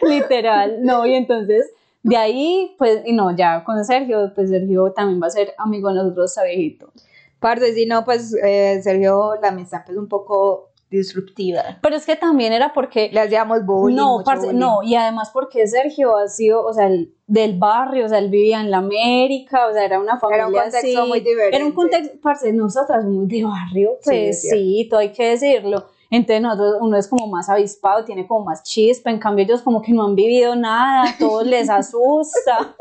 Literal, 0.01 0.83
no, 0.83 1.05
y 1.05 1.13
entonces 1.15 1.71
de 2.03 2.15
ahí, 2.17 2.75
pues, 2.77 3.01
y 3.05 3.13
no, 3.13 3.35
ya 3.35 3.63
con 3.63 3.83
Sergio, 3.83 4.31
pues 4.33 4.49
Sergio 4.49 4.93
también 4.93 5.21
va 5.21 5.27
a 5.27 5.31
ser 5.31 5.53
amigo 5.57 5.89
de 5.89 5.95
nosotros 5.95 6.37
a 6.37 6.43
viejito. 6.43 6.91
Parce, 7.39 7.73
si 7.73 7.85
no, 7.85 8.05
pues 8.05 8.33
eh, 8.43 8.79
Sergio, 8.81 9.33
la 9.41 9.49
amistad 9.49 9.81
es 9.89 9.97
un 9.97 10.07
poco 10.07 10.66
disruptiva. 10.89 11.61
Pero 11.81 11.95
es 11.95 12.05
que 12.05 12.15
también 12.15 12.53
era 12.53 12.73
porque 12.73 13.09
Le 13.11 13.19
hacíamos 13.19 13.65
bullying. 13.65 13.95
no, 13.95 14.23
bullying. 14.23 14.57
no, 14.57 14.83
y 14.83 14.95
además 14.95 15.29
porque 15.33 15.67
Sergio 15.67 16.15
ha 16.17 16.27
sido, 16.27 16.65
o 16.65 16.73
sea, 16.73 16.87
el- 16.87 17.13
del 17.27 17.57
barrio, 17.59 18.05
o 18.05 18.09
sea, 18.09 18.19
él 18.19 18.29
vivía 18.29 18.61
en 18.61 18.71
la 18.71 18.77
América, 18.77 19.67
o 19.67 19.73
sea, 19.73 19.83
era 19.83 19.99
una 19.99 20.17
familia 20.17 20.45
Era 20.45 20.47
un 20.47 20.53
contexto 20.53 20.77
así. 21.01 21.07
muy 21.09 21.19
diferente. 21.19 21.55
Era 21.57 21.65
un 21.65 21.73
contexto, 21.73 22.17
parce, 22.21 22.53
nosotras 22.53 23.03
somos 23.03 23.27
de 23.27 23.43
barrio, 23.43 23.97
pues 24.03 24.41
sí, 24.49 24.87
todo 24.89 25.01
hay 25.01 25.11
que 25.11 25.29
decirlo. 25.31 25.87
Entonces 26.09 26.41
nosotros, 26.41 26.75
uno 26.79 26.95
es 26.97 27.07
como 27.09 27.27
más 27.27 27.49
avispado, 27.49 28.05
tiene 28.05 28.25
como 28.25 28.45
más 28.45 28.63
chispa, 28.63 29.09
en 29.11 29.19
cambio 29.19 29.43
ellos 29.43 29.61
como 29.61 29.81
que 29.81 29.91
no 29.91 30.05
han 30.05 30.15
vivido 30.15 30.55
nada, 30.55 31.03
todo 31.19 31.43
les 31.43 31.69
asusta. 31.69 32.75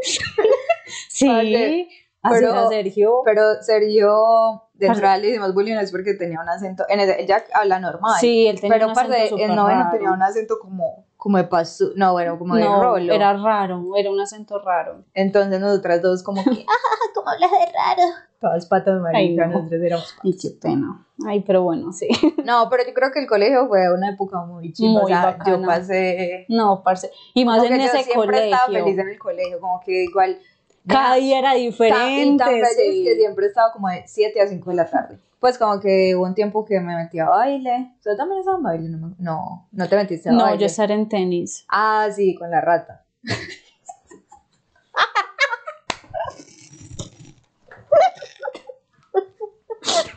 sí, 1.08 1.26
Parce, 1.26 1.88
así 2.22 2.40
pero- 2.40 2.50
era 2.52 2.68
Sergio. 2.68 3.22
Pero 3.24 3.42
Sergio, 3.62 4.62
de 4.80 4.86
Parce. 4.86 4.98
entrada 4.98 5.18
le 5.18 5.28
hicimos 5.28 5.54
bullying 5.54 5.76
es 5.76 5.92
porque 5.92 6.14
tenía 6.14 6.40
un 6.40 6.48
acento. 6.48 6.84
En 6.88 7.00
el, 7.00 7.10
ella 7.10 7.44
habla 7.52 7.78
normal. 7.78 8.16
Sí, 8.18 8.46
él 8.48 8.58
tenía 8.60 8.76
pero 8.76 8.86
un 8.86 8.98
acento 8.98 9.38
en 9.38 9.54
noveno 9.54 9.80
raro. 9.82 9.90
tenía 9.92 10.10
un 10.10 10.22
acento 10.22 10.58
como, 10.58 11.04
como 11.16 11.36
de 11.36 11.44
paso. 11.44 11.90
No, 11.96 12.12
bueno, 12.12 12.38
como 12.38 12.56
de 12.56 12.64
no, 12.64 12.82
rolo. 12.82 13.12
era 13.12 13.34
raro, 13.34 13.92
era 13.96 14.10
un 14.10 14.18
acento 14.20 14.58
raro. 14.58 15.04
Entonces 15.14 15.60
nosotras 15.60 16.00
dos 16.00 16.22
como 16.22 16.42
que, 16.42 16.50
ah, 16.68 17.10
como 17.14 17.28
hablas 17.28 17.50
de 17.50 17.58
raro. 17.58 18.08
Todas 18.40 18.64
patas 18.64 18.98
maricas, 19.02 19.48
no. 19.48 19.56
nosotros 19.58 19.82
éramos 19.82 20.16
Ay, 20.24 20.34
qué 20.40 20.48
pena. 20.62 21.06
Ay, 21.26 21.40
pero 21.46 21.62
bueno, 21.62 21.92
sí. 21.92 22.08
No, 22.46 22.68
pero 22.70 22.86
yo 22.86 22.94
creo 22.94 23.10
que 23.12 23.20
el 23.20 23.26
colegio 23.26 23.68
fue 23.68 23.92
una 23.92 24.08
época 24.14 24.40
muy 24.46 24.72
chida. 24.72 24.98
O 25.02 25.06
sea, 25.06 25.36
yo 25.44 25.58
bacana. 25.58 25.66
pasé. 25.66 26.46
No, 26.48 26.82
parce. 26.82 27.10
Y 27.34 27.44
más 27.44 27.58
Como 27.58 27.68
en 27.70 27.76
que 27.78 27.84
yo 27.84 27.92
ese 27.92 28.02
siempre 28.04 28.26
colegio. 28.26 28.44
estaba 28.54 28.72
feliz 28.72 28.98
en 28.98 29.08
el 29.10 29.18
colegio, 29.18 29.60
como 29.60 29.80
que 29.84 30.04
igual. 30.04 30.38
Cada 30.86 31.16
día 31.16 31.38
era 31.38 31.54
diferente. 31.54 32.42
tan 32.44 32.48
feliz 32.50 32.68
sí. 32.76 33.04
que 33.04 33.14
siempre 33.16 33.46
estaba 33.46 33.72
como 33.72 33.88
de 33.88 34.02
7 34.06 34.40
a 34.40 34.46
5 34.48 34.70
de 34.70 34.76
la 34.76 34.88
tarde. 34.90 35.18
Pues 35.38 35.56
como 35.58 35.80
que 35.80 36.14
hubo 36.16 36.24
un 36.24 36.34
tiempo 36.34 36.64
que 36.64 36.80
me 36.80 36.96
metí 36.96 37.18
a 37.18 37.28
baile. 37.28 37.92
¿Usted 37.96 38.16
también 38.16 38.40
estaba 38.40 38.56
en 38.58 38.62
baile? 38.62 38.88
No, 38.90 39.14
no, 39.18 39.68
no 39.72 39.88
te 39.88 39.96
metiste 39.96 40.28
a 40.28 40.32
No, 40.32 40.42
baile. 40.44 40.58
yo 40.60 40.66
estar 40.66 40.90
en 40.90 41.08
tenis. 41.08 41.64
Ah, 41.68 42.08
sí, 42.14 42.34
con 42.34 42.50
la 42.50 42.60
rata. 42.60 43.04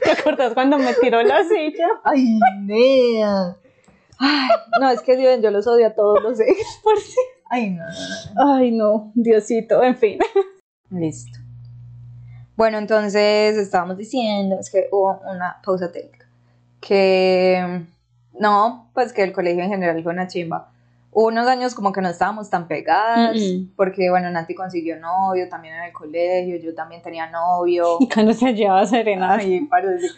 ¿Te 0.04 0.12
acuerdas 0.12 0.54
cuando 0.54 0.78
me 0.78 0.94
tiró 0.96 1.22
la 1.24 1.44
silla? 1.44 1.88
Ay, 2.04 2.40
nea. 2.62 3.56
Ay, 4.20 4.48
no, 4.80 4.90
es 4.90 5.02
que 5.02 5.16
si 5.16 5.24
ven, 5.24 5.42
yo 5.42 5.52
los 5.52 5.66
odio 5.68 5.88
a 5.88 5.92
todos 5.96 6.22
los 6.22 6.40
ex. 6.40 6.80
Por 6.84 7.00
si- 7.00 7.16
Ay, 7.54 7.70
no, 7.70 7.84
no, 7.84 8.46
no. 8.46 8.56
Ay, 8.56 8.72
no, 8.72 9.12
Diosito, 9.14 9.84
en 9.84 9.96
fin. 9.96 10.20
Listo. 10.90 11.38
Bueno, 12.56 12.80
entonces 12.80 13.56
estábamos 13.58 13.96
diciendo, 13.96 14.58
es 14.60 14.72
que 14.72 14.88
hubo 14.92 15.22
una 15.32 15.62
pausa 15.64 15.92
técnica, 15.92 16.26
que 16.82 17.86
no, 18.40 18.90
pues 18.96 19.14
que 19.14 19.22
el 19.22 19.34
colegio 19.34 19.64
en 19.64 19.70
general 19.70 20.02
fue 20.02 20.14
una 20.14 20.26
chimba. 20.28 20.73
Hubo 21.16 21.28
unos 21.28 21.48
años 21.48 21.76
como 21.76 21.92
que 21.94 22.02
no 22.02 22.10
estábamos 22.10 22.50
tan 22.50 22.68
pegadas, 22.68 23.36
Mm, 23.38 23.40
mm. 23.62 23.72
porque 23.76 24.10
bueno, 24.10 24.30
Nati 24.32 24.56
consiguió 24.56 25.00
novio 25.00 25.48
también 25.48 25.76
en 25.76 25.84
el 25.84 25.94
colegio, 25.94 26.58
yo 26.58 26.74
también 26.74 27.02
tenía 27.02 27.30
novio. 27.30 27.98
Y 28.00 28.10
cuando 28.10 28.34
se 28.34 28.54
llevaba 28.54 28.86
Serena, 28.86 29.38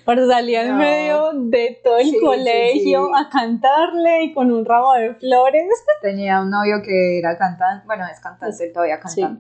para 0.06 0.26
salir 0.28 0.56
en 0.60 0.70
No. 0.70 0.76
medio 0.78 1.32
de 1.34 1.80
todo 1.84 1.98
el 1.98 2.06
Sí, 2.10 2.20
colegio 2.20 3.08
sí. 3.08 3.12
a 3.16 3.30
cantarle 3.30 4.24
y 4.24 4.34
con 4.34 4.52
un 4.52 4.64
ramo 4.66 4.94
de 4.94 5.16
flores. 5.16 5.68
tenía 6.02 6.42
un 6.42 6.50
novio 6.50 6.82
que 6.84 7.20
era 7.20 7.38
cantante, 7.38 7.86
bueno, 7.86 8.06
es 8.12 8.20
cantante, 8.20 8.64
él 8.66 8.72
todavía 8.74 9.00
canta. 9.00 9.38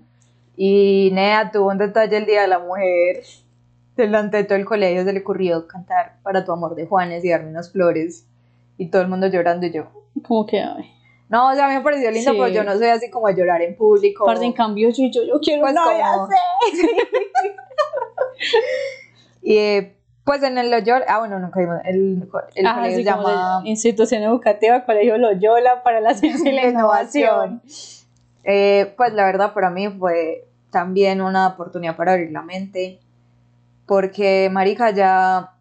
Y 0.57 1.09
Nea 1.13 1.51
tuvo 1.51 1.69
un 1.69 1.77
detalle 1.77 2.17
el 2.17 2.25
Día 2.25 2.41
de 2.41 2.47
la 2.47 2.59
Mujer. 2.59 3.21
Delante 3.97 4.37
de 4.37 4.43
todo 4.43 4.57
el 4.57 4.65
colegio 4.65 5.03
se 5.05 5.13
le 5.13 5.19
ocurrió 5.21 5.67
cantar 5.67 6.17
para 6.21 6.43
tu 6.43 6.51
amor 6.51 6.75
de 6.75 6.85
Juanes 6.85 7.23
y 7.23 7.29
darme 7.29 7.49
unas 7.49 7.71
flores. 7.71 8.27
Y 8.77 8.87
todo 8.89 9.01
el 9.01 9.07
mundo 9.07 9.27
llorando 9.27 9.65
y 9.67 9.71
yo. 9.71 9.85
Como 10.27 10.45
que, 10.45 10.59
ay. 10.59 10.91
No, 11.27 11.49
o 11.49 11.53
sea, 11.55 11.65
a 11.65 11.69
me 11.69 11.81
pareció 11.81 12.11
lindo, 12.11 12.31
Sí. 12.31 12.37
pero 12.37 12.49
yo 12.53 12.63
no 12.63 12.73
soy 12.77 12.87
así 12.87 13.09
como 13.09 13.27
de 13.27 13.35
llorar 13.35 13.61
en 13.61 13.75
público. 13.75 14.25
Parce, 14.25 14.45
en 14.45 14.53
cambio, 14.53 14.89
yo, 14.89 15.05
yo, 15.11 15.23
yo 15.23 15.39
quiero 15.39 15.61
Pues 15.61 15.71
una 15.73 15.83
como- 15.83 16.23
así. 16.25 16.87
Y, 19.41 19.57
eh, 19.57 19.91
Pues 20.23 20.41
en 20.41 20.57
el 20.57 20.71
Loyola, 20.71 21.05
ah 21.07 21.19
bueno, 21.19 21.37
nunca 21.37 21.59
vimos, 21.59 21.77
el, 21.85 22.27
el 22.55 22.65
Ajá, 22.65 22.77
colegio 22.77 22.97
sí, 22.97 23.03
se 23.03 23.09
llama 23.11 23.61
de 23.63 23.69
Institución 23.69 24.23
Educativa, 24.23 24.83
Colegio 24.83 25.17
Loyola 25.19 25.83
para 25.83 26.01
la 26.01 26.13
Ciencia 26.15 26.51
y 26.51 26.55
la 26.55 26.67
Innovación. 26.67 27.61
Eh, 28.43 28.93
pues 28.97 29.13
la 29.13 29.23
verdad 29.25 29.53
para 29.53 29.69
mí 29.69 29.87
fue 29.89 30.45
también 30.71 31.21
una 31.21 31.47
oportunidad 31.49 31.95
para 31.95 32.13
abrir 32.13 32.31
la 32.31 32.41
mente, 32.41 32.99
porque 33.85 34.49
marica 34.51 34.89
ya, 34.89 35.51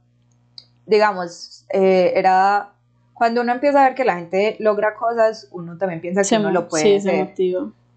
digamos, 0.87 1.67
eh, 1.69 2.12
era 2.17 2.73
cuando 3.15 3.41
uno 3.41 3.53
empieza 3.53 3.81
a 3.81 3.89
ver 3.89 3.95
que 3.95 4.05
la 4.05 4.17
gente 4.17 4.57
logra 4.59 4.95
cosas, 4.95 5.49
uno 5.53 5.79
también 5.79 6.01
piensa 6.01 6.21
que 6.21 6.25
Se 6.25 6.39
uno 6.39 6.51
lo 6.51 6.69
puede 6.69 7.01
sí, 7.01 7.09
hacer. 7.09 7.35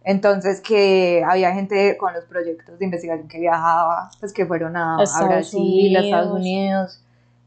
Entonces 0.03 0.61
que 0.61 1.23
había 1.27 1.53
gente 1.53 1.97
con 1.97 2.13
los 2.13 2.23
proyectos 2.25 2.79
de 2.79 2.85
investigación 2.85 3.27
que 3.27 3.39
viajaba, 3.39 4.09
pues 4.19 4.31
que 4.31 4.45
fueron 4.45 4.77
a, 4.77 4.95
A 4.95 5.25
Brasil, 5.25 5.97
a 5.97 5.99
Estados 5.99 6.31
Unidos. 6.31 6.37
Unidos, 6.39 7.03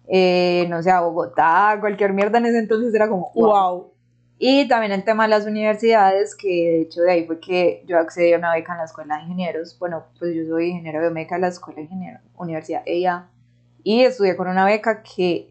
eh, 0.09 0.67
no 0.69 0.83
sé, 0.83 0.91
a 0.91 1.01
Bogotá, 1.01 1.79
cualquier 1.81 2.13
mierda 2.13 2.39
en 2.39 2.47
ese 2.47 2.59
entonces 2.59 2.93
era 2.93 3.09
como, 3.09 3.31
wow. 3.35 3.51
Wow. 3.51 3.91
Y 4.43 4.67
también 4.69 4.91
el 4.93 5.05
tema 5.05 5.25
de 5.25 5.29
las 5.29 5.47
universidades, 5.47 6.35
que 6.35 6.49
de 6.49 6.81
hecho 6.81 7.03
de 7.03 7.13
ahí 7.13 7.27
fue 7.27 7.41
que 7.41 7.85
yo 7.87 7.99
accedí 7.99 8.33
a 8.33 8.39
una 8.39 8.55
beca 8.55 8.73
en 8.73 8.79
la 8.79 8.85
Escuela 8.85 9.17
de 9.17 9.23
Ingenieros. 9.25 9.79
Bueno, 9.79 10.05
pues 10.19 10.35
yo 10.35 10.45
soy 10.49 10.71
ingeniero 10.71 11.01
biomédica 11.01 11.35
de 11.35 11.43
la 11.43 11.49
Escuela 11.49 11.77
de 11.77 11.83
Ingenieros, 11.83 12.23
Universidad 12.37 12.83
EIA, 12.87 13.27
y 13.85 14.03
estudié 14.03 14.37
con 14.37 14.49
una 14.49 14.65
beca 14.65 15.03
que, 15.03 15.51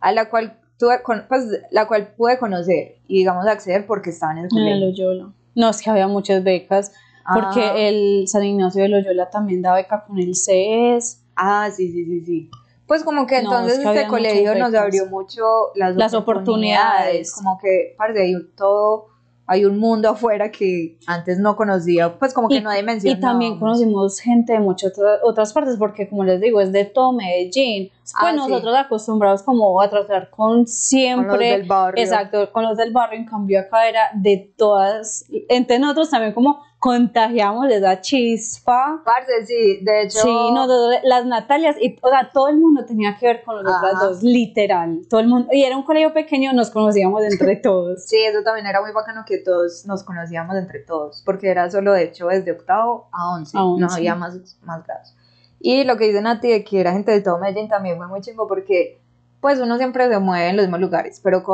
a 0.00 0.12
la 0.12 0.30
cual 0.30 0.58
tuve, 0.82 1.00
con- 1.04 1.24
pues 1.28 1.44
la 1.70 1.86
cual 1.86 2.08
pude 2.16 2.38
conocer 2.38 2.96
y 3.06 3.18
digamos 3.18 3.46
acceder 3.46 3.86
porque 3.86 4.10
estaba 4.10 4.32
en 4.32 4.38
el 4.38 4.44
En 4.46 4.50
colegio. 4.50 4.86
Loyola. 4.88 5.32
No, 5.54 5.70
es 5.70 5.80
que 5.80 5.90
había 5.90 6.08
muchas 6.08 6.42
becas, 6.42 6.92
porque 7.32 7.60
Ah. 7.62 7.74
el 7.76 8.26
San 8.26 8.42
Ignacio 8.42 8.82
de 8.82 8.88
Loyola 8.88 9.30
también 9.30 9.62
da 9.62 9.74
beca 9.74 10.04
con 10.04 10.18
el 10.18 10.34
CES. 10.34 11.22
Ah, 11.36 11.70
sí, 11.72 11.92
sí, 11.92 12.04
sí, 12.04 12.24
sí. 12.24 12.50
Pues 12.88 13.04
como 13.04 13.26
que 13.28 13.36
No, 13.42 13.52
entonces 13.52 13.78
es 13.78 13.84
que 13.84 13.94
este 13.94 14.08
colegio 14.08 14.54
nos 14.56 14.74
abrió 14.74 15.06
mucho 15.06 15.42
las, 15.76 15.94
Las 15.94 16.14
oportunidades. 16.14 17.32
Como 17.32 17.58
que, 17.58 17.94
parce, 17.96 18.34
todo, 18.56 19.06
hay 19.46 19.64
un 19.64 19.78
mundo 19.78 20.08
afuera 20.10 20.50
que 20.50 20.96
antes 21.06 21.38
no 21.38 21.56
conocía, 21.56 22.18
pues 22.18 22.32
como 22.32 22.48
que 22.48 22.56
Y- 22.56 22.60
no 22.60 22.70
dimensionaba. 22.70 23.18
Y 23.18 23.20
también 23.20 23.58
conocimos 23.58 24.20
gente 24.20 24.52
de 24.52 24.60
muchas 24.60 24.92
otra- 24.96 25.18
otras 25.24 25.52
partes, 25.52 25.76
porque 25.76 26.08
como 26.08 26.24
les 26.24 26.40
digo, 26.40 26.60
es 26.60 26.72
de 26.72 26.84
todo 26.84 27.12
Medellín. 27.12 27.88
Pues 27.90 28.12
Ah, 28.16 28.30
sí. 28.30 28.36
nosotros 28.36 28.74
acostumbrados 28.76 29.42
como 29.42 29.80
a 29.80 29.90
tratar 29.90 30.30
con 30.30 30.66
siempre. 30.66 31.28
Con 31.28 31.38
los 31.40 31.48
del 31.48 31.64
barrio. 31.66 32.02
Exacto, 32.02 32.50
con 32.52 32.62
los 32.64 32.76
del 32.76 32.92
barrio, 32.92 33.18
en 33.18 33.26
cambio 33.26 33.60
acá 33.60 33.88
era 33.88 34.10
de 34.14 34.52
todas. 34.56 35.24
Entre 35.48 35.78
nosotros 35.78 36.10
también 36.10 36.32
como 36.32 36.60
contagiamos 36.82 37.70
esa 37.70 38.00
chispa. 38.00 39.00
Parce, 39.04 39.46
sí, 39.46 39.78
de 39.84 40.02
hecho. 40.02 40.18
Sí, 40.18 40.50
nosotros, 40.52 40.96
las 41.04 41.24
Natalias, 41.26 41.76
y, 41.80 41.96
o 42.02 42.08
sea, 42.08 42.28
todo 42.32 42.48
el 42.48 42.56
mundo 42.58 42.84
tenía 42.84 43.16
que 43.16 43.24
ver 43.24 43.44
con 43.44 43.62
nosotras 43.62 43.94
Ajá. 43.94 44.04
dos, 44.06 44.24
literal. 44.24 45.02
Todo 45.08 45.20
el 45.20 45.28
mundo, 45.28 45.48
y 45.52 45.62
era 45.62 45.76
un 45.76 45.84
colegio 45.84 46.12
pequeño, 46.12 46.52
nos 46.52 46.70
conocíamos 46.70 47.22
entre 47.22 47.54
todos. 47.62 48.04
Sí, 48.04 48.16
eso 48.18 48.42
también 48.42 48.66
era 48.66 48.80
muy 48.80 48.90
bacano 48.90 49.22
que 49.24 49.38
todos 49.38 49.86
nos 49.86 50.02
conocíamos 50.02 50.56
entre 50.56 50.80
todos, 50.80 51.22
porque 51.24 51.50
era 51.50 51.70
solo 51.70 51.92
de 51.92 52.02
hecho 52.02 52.26
desde 52.26 52.50
octavo 52.50 53.06
a 53.12 53.30
once, 53.30 53.56
A 53.56 53.60
no 53.60 53.74
once. 53.74 53.94
había 53.98 54.16
más, 54.16 54.36
más 54.62 54.84
grados. 54.84 55.14
Y 55.60 55.84
lo 55.84 55.96
que 55.96 56.06
dice 56.06 56.20
Nati 56.20 56.50
de 56.50 56.64
que 56.64 56.80
era 56.80 56.90
gente 56.90 57.12
de 57.12 57.20
todo 57.20 57.38
Medellín 57.38 57.68
también 57.68 57.96
fue 57.96 58.08
muy 58.08 58.22
chingo 58.22 58.48
porque 58.48 59.00
pues 59.40 59.60
uno 59.60 59.76
siempre 59.76 60.08
se 60.08 60.18
mueve 60.18 60.48
en 60.48 60.56
los 60.56 60.64
mismos 60.66 60.80
lugares, 60.80 61.20
pero 61.22 61.44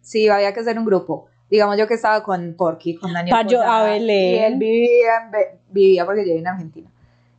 si 0.00 0.28
había 0.28 0.54
que 0.54 0.60
hacer 0.60 0.78
un 0.78 0.84
grupo, 0.84 1.26
digamos 1.50 1.76
yo 1.78 1.86
que 1.86 1.94
estaba 1.94 2.22
con 2.22 2.54
Porky, 2.56 2.96
con 2.96 3.12
Daniel 3.12 3.34
Pa' 3.36 3.42
yo- 3.46 3.58
Posada, 3.58 3.86
a 3.86 3.90
Belén. 3.92 4.34
y 4.34 4.38
él 4.38 4.58
vivía, 4.58 5.10
en 5.24 5.30
Be- 5.30 5.58
vivía 5.70 6.04
porque 6.04 6.20
yo 6.22 6.26
vivía 6.26 6.40
en 6.40 6.46
Argentina, 6.48 6.90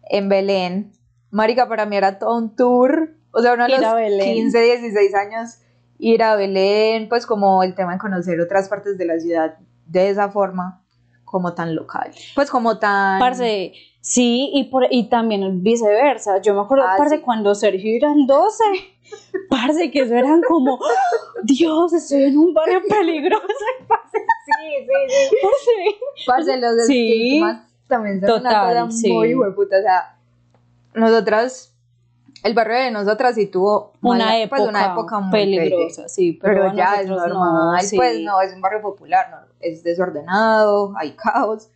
en 0.09 0.29
Belén, 0.29 0.91
marica 1.31 1.67
para 1.67 1.85
mí 1.85 1.95
era 1.97 2.17
todo 2.19 2.37
un 2.37 2.55
tour, 2.55 3.15
o 3.31 3.41
sea, 3.41 3.53
uno 3.53 3.65
de 3.65 3.71
Ir 3.73 3.77
los 3.79 3.85
a 3.85 3.95
Belén. 3.95 4.33
15, 4.33 4.59
16 4.61 5.13
años 5.15 5.57
ir 5.99 6.23
a 6.23 6.35
Belén, 6.35 7.09
pues 7.09 7.25
como 7.25 7.63
el 7.63 7.75
tema 7.75 7.93
de 7.93 7.99
conocer 7.99 8.39
otras 8.39 8.69
partes 8.69 8.97
de 8.97 9.05
la 9.05 9.19
ciudad 9.19 9.57
de 9.87 10.09
esa 10.09 10.29
forma, 10.29 10.83
como 11.29 11.53
tan 11.53 11.75
local, 11.75 12.09
pues 12.35 12.49
como 12.49 12.79
tan... 12.79 13.19
Parce, 13.19 13.73
sí, 13.99 14.49
y, 14.53 14.63
por, 14.65 14.87
y 14.89 15.09
también 15.09 15.61
viceversa. 15.61 16.41
Yo 16.41 16.53
me 16.53 16.61
acuerdo, 16.61 16.85
Ah, 16.87 16.95
parce, 16.97 17.17
sí. 17.17 17.21
cuando 17.21 17.53
Sergio 17.53 17.97
era 17.97 18.13
el 18.13 18.25
12, 18.25 18.63
parce, 19.49 19.91
que 19.91 19.99
eso 20.03 20.15
eran 20.15 20.41
como, 20.47 20.79
Dios, 21.43 21.91
estoy 21.91 22.23
en 22.23 22.37
un 22.37 22.53
barrio 22.53 22.81
peligroso. 22.89 23.43
Parce, 23.87 24.17
Sí, 24.45 24.85
sí, 24.85 25.13
sí. 25.29 25.35
parce. 26.25 26.25
Parce, 26.47 26.57
los 26.61 26.87
Sí. 26.87 27.11
estigmas 27.11 27.61
también 27.89 28.21
son 28.21 28.27
Total, 28.41 28.71
una 28.71 28.81
cosa 28.85 28.91
sí. 28.97 29.11
muy 29.11 29.35
hueputa, 29.35 29.77
o 29.79 29.81
sea, 29.81 30.15
nosotras, 30.93 31.73
el 32.43 32.53
barrio 32.53 32.77
de 32.77 32.91
nosotras 32.91 33.35
sí 33.35 33.47
tuvo 33.47 33.93
Una 34.01 34.25
mala- 34.25 34.37
época, 34.39 34.57
pues, 34.57 34.69
una 34.69 34.85
época 34.93 35.19
muy 35.19 35.31
peligrosa, 35.31 36.07
sí, 36.07 36.33
pero, 36.41 36.63
pero, 36.63 36.75
ya 36.75 37.01
es 37.01 37.07
nosotros 37.07 37.33
normal, 37.37 37.75
no, 37.75 37.81
sí. 37.81 37.95
pues 37.97 38.19
no, 38.21 38.41
es 38.41 38.53
un 38.53 38.61
barrio 38.61 38.81
popular, 38.81 39.27
no, 39.31 39.37
es 39.59 39.83
desordenado, 39.83 40.93
hay 40.97 41.11
caos, 41.11 41.69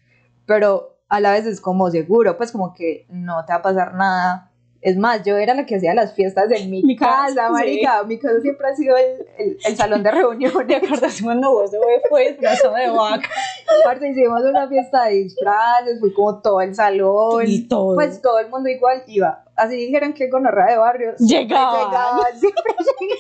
pero 0.46 0.98
a 1.10 1.20
la 1.20 1.32
vez 1.32 1.46
es 1.46 1.60
como 1.62 1.90
seguro, 1.90 2.38
pues 2.38 2.52
como 2.52 2.74
que 2.74 3.06
no 3.10 3.44
te 3.46 3.54
va 3.54 3.60
a 3.60 3.62
pasar 3.62 3.94
nada. 3.96 4.51
Es 4.82 4.98
más, 4.98 5.22
yo 5.24 5.38
era 5.38 5.54
la 5.54 5.66
que 5.68 5.76
hacía 5.76 5.94
las 5.94 6.14
fiestas 6.16 6.50
en 6.52 6.72
mi, 6.72 6.82
Mi 6.82 6.96
casa, 6.96 7.28
casa, 7.36 7.48
sí. 7.48 7.52
marica. 7.54 8.04
Mi 8.04 8.18
casa 8.18 8.42
siempre 8.42 8.68
ha 8.68 8.76
sido 8.76 8.98
el, 8.98 9.28
el, 9.38 9.58
el 9.64 9.76
salón 9.76 10.02
de 10.02 10.10
¿Te 10.12 10.16
reuniones. 10.16 10.56
acuerdas 10.84 11.22
cuando 11.22 11.52
vos 11.52 11.70
fue, 11.70 12.02
fue 12.10 12.30
disfrazado 12.32 12.74
de 12.76 12.90
vaca? 12.90 13.30
Aparte 13.84 14.10
hicimos 14.10 14.42
una 14.44 14.68
fiesta 14.68 15.06
de 15.06 15.12
disfraces, 15.18 16.00
fue 16.00 16.12
como 16.14 16.42
todo 16.42 16.62
el 16.62 16.74
salón. 16.74 17.44
Y 17.46 17.68
todo. 17.68 17.94
Pues 17.96 18.22
todo 18.24 18.40
el 18.40 18.50
mundo 18.50 18.70
igual 18.70 19.04
iba. 19.08 19.44
Así 19.56 19.76
dijeron 19.76 20.14
que 20.14 20.30
con 20.32 20.44
de 20.44 20.50
barrios. 20.52 21.16
siempre 21.18 21.48
Llegaban. 21.50 21.86
llegaban, 21.88 22.40
siempre 22.40 22.64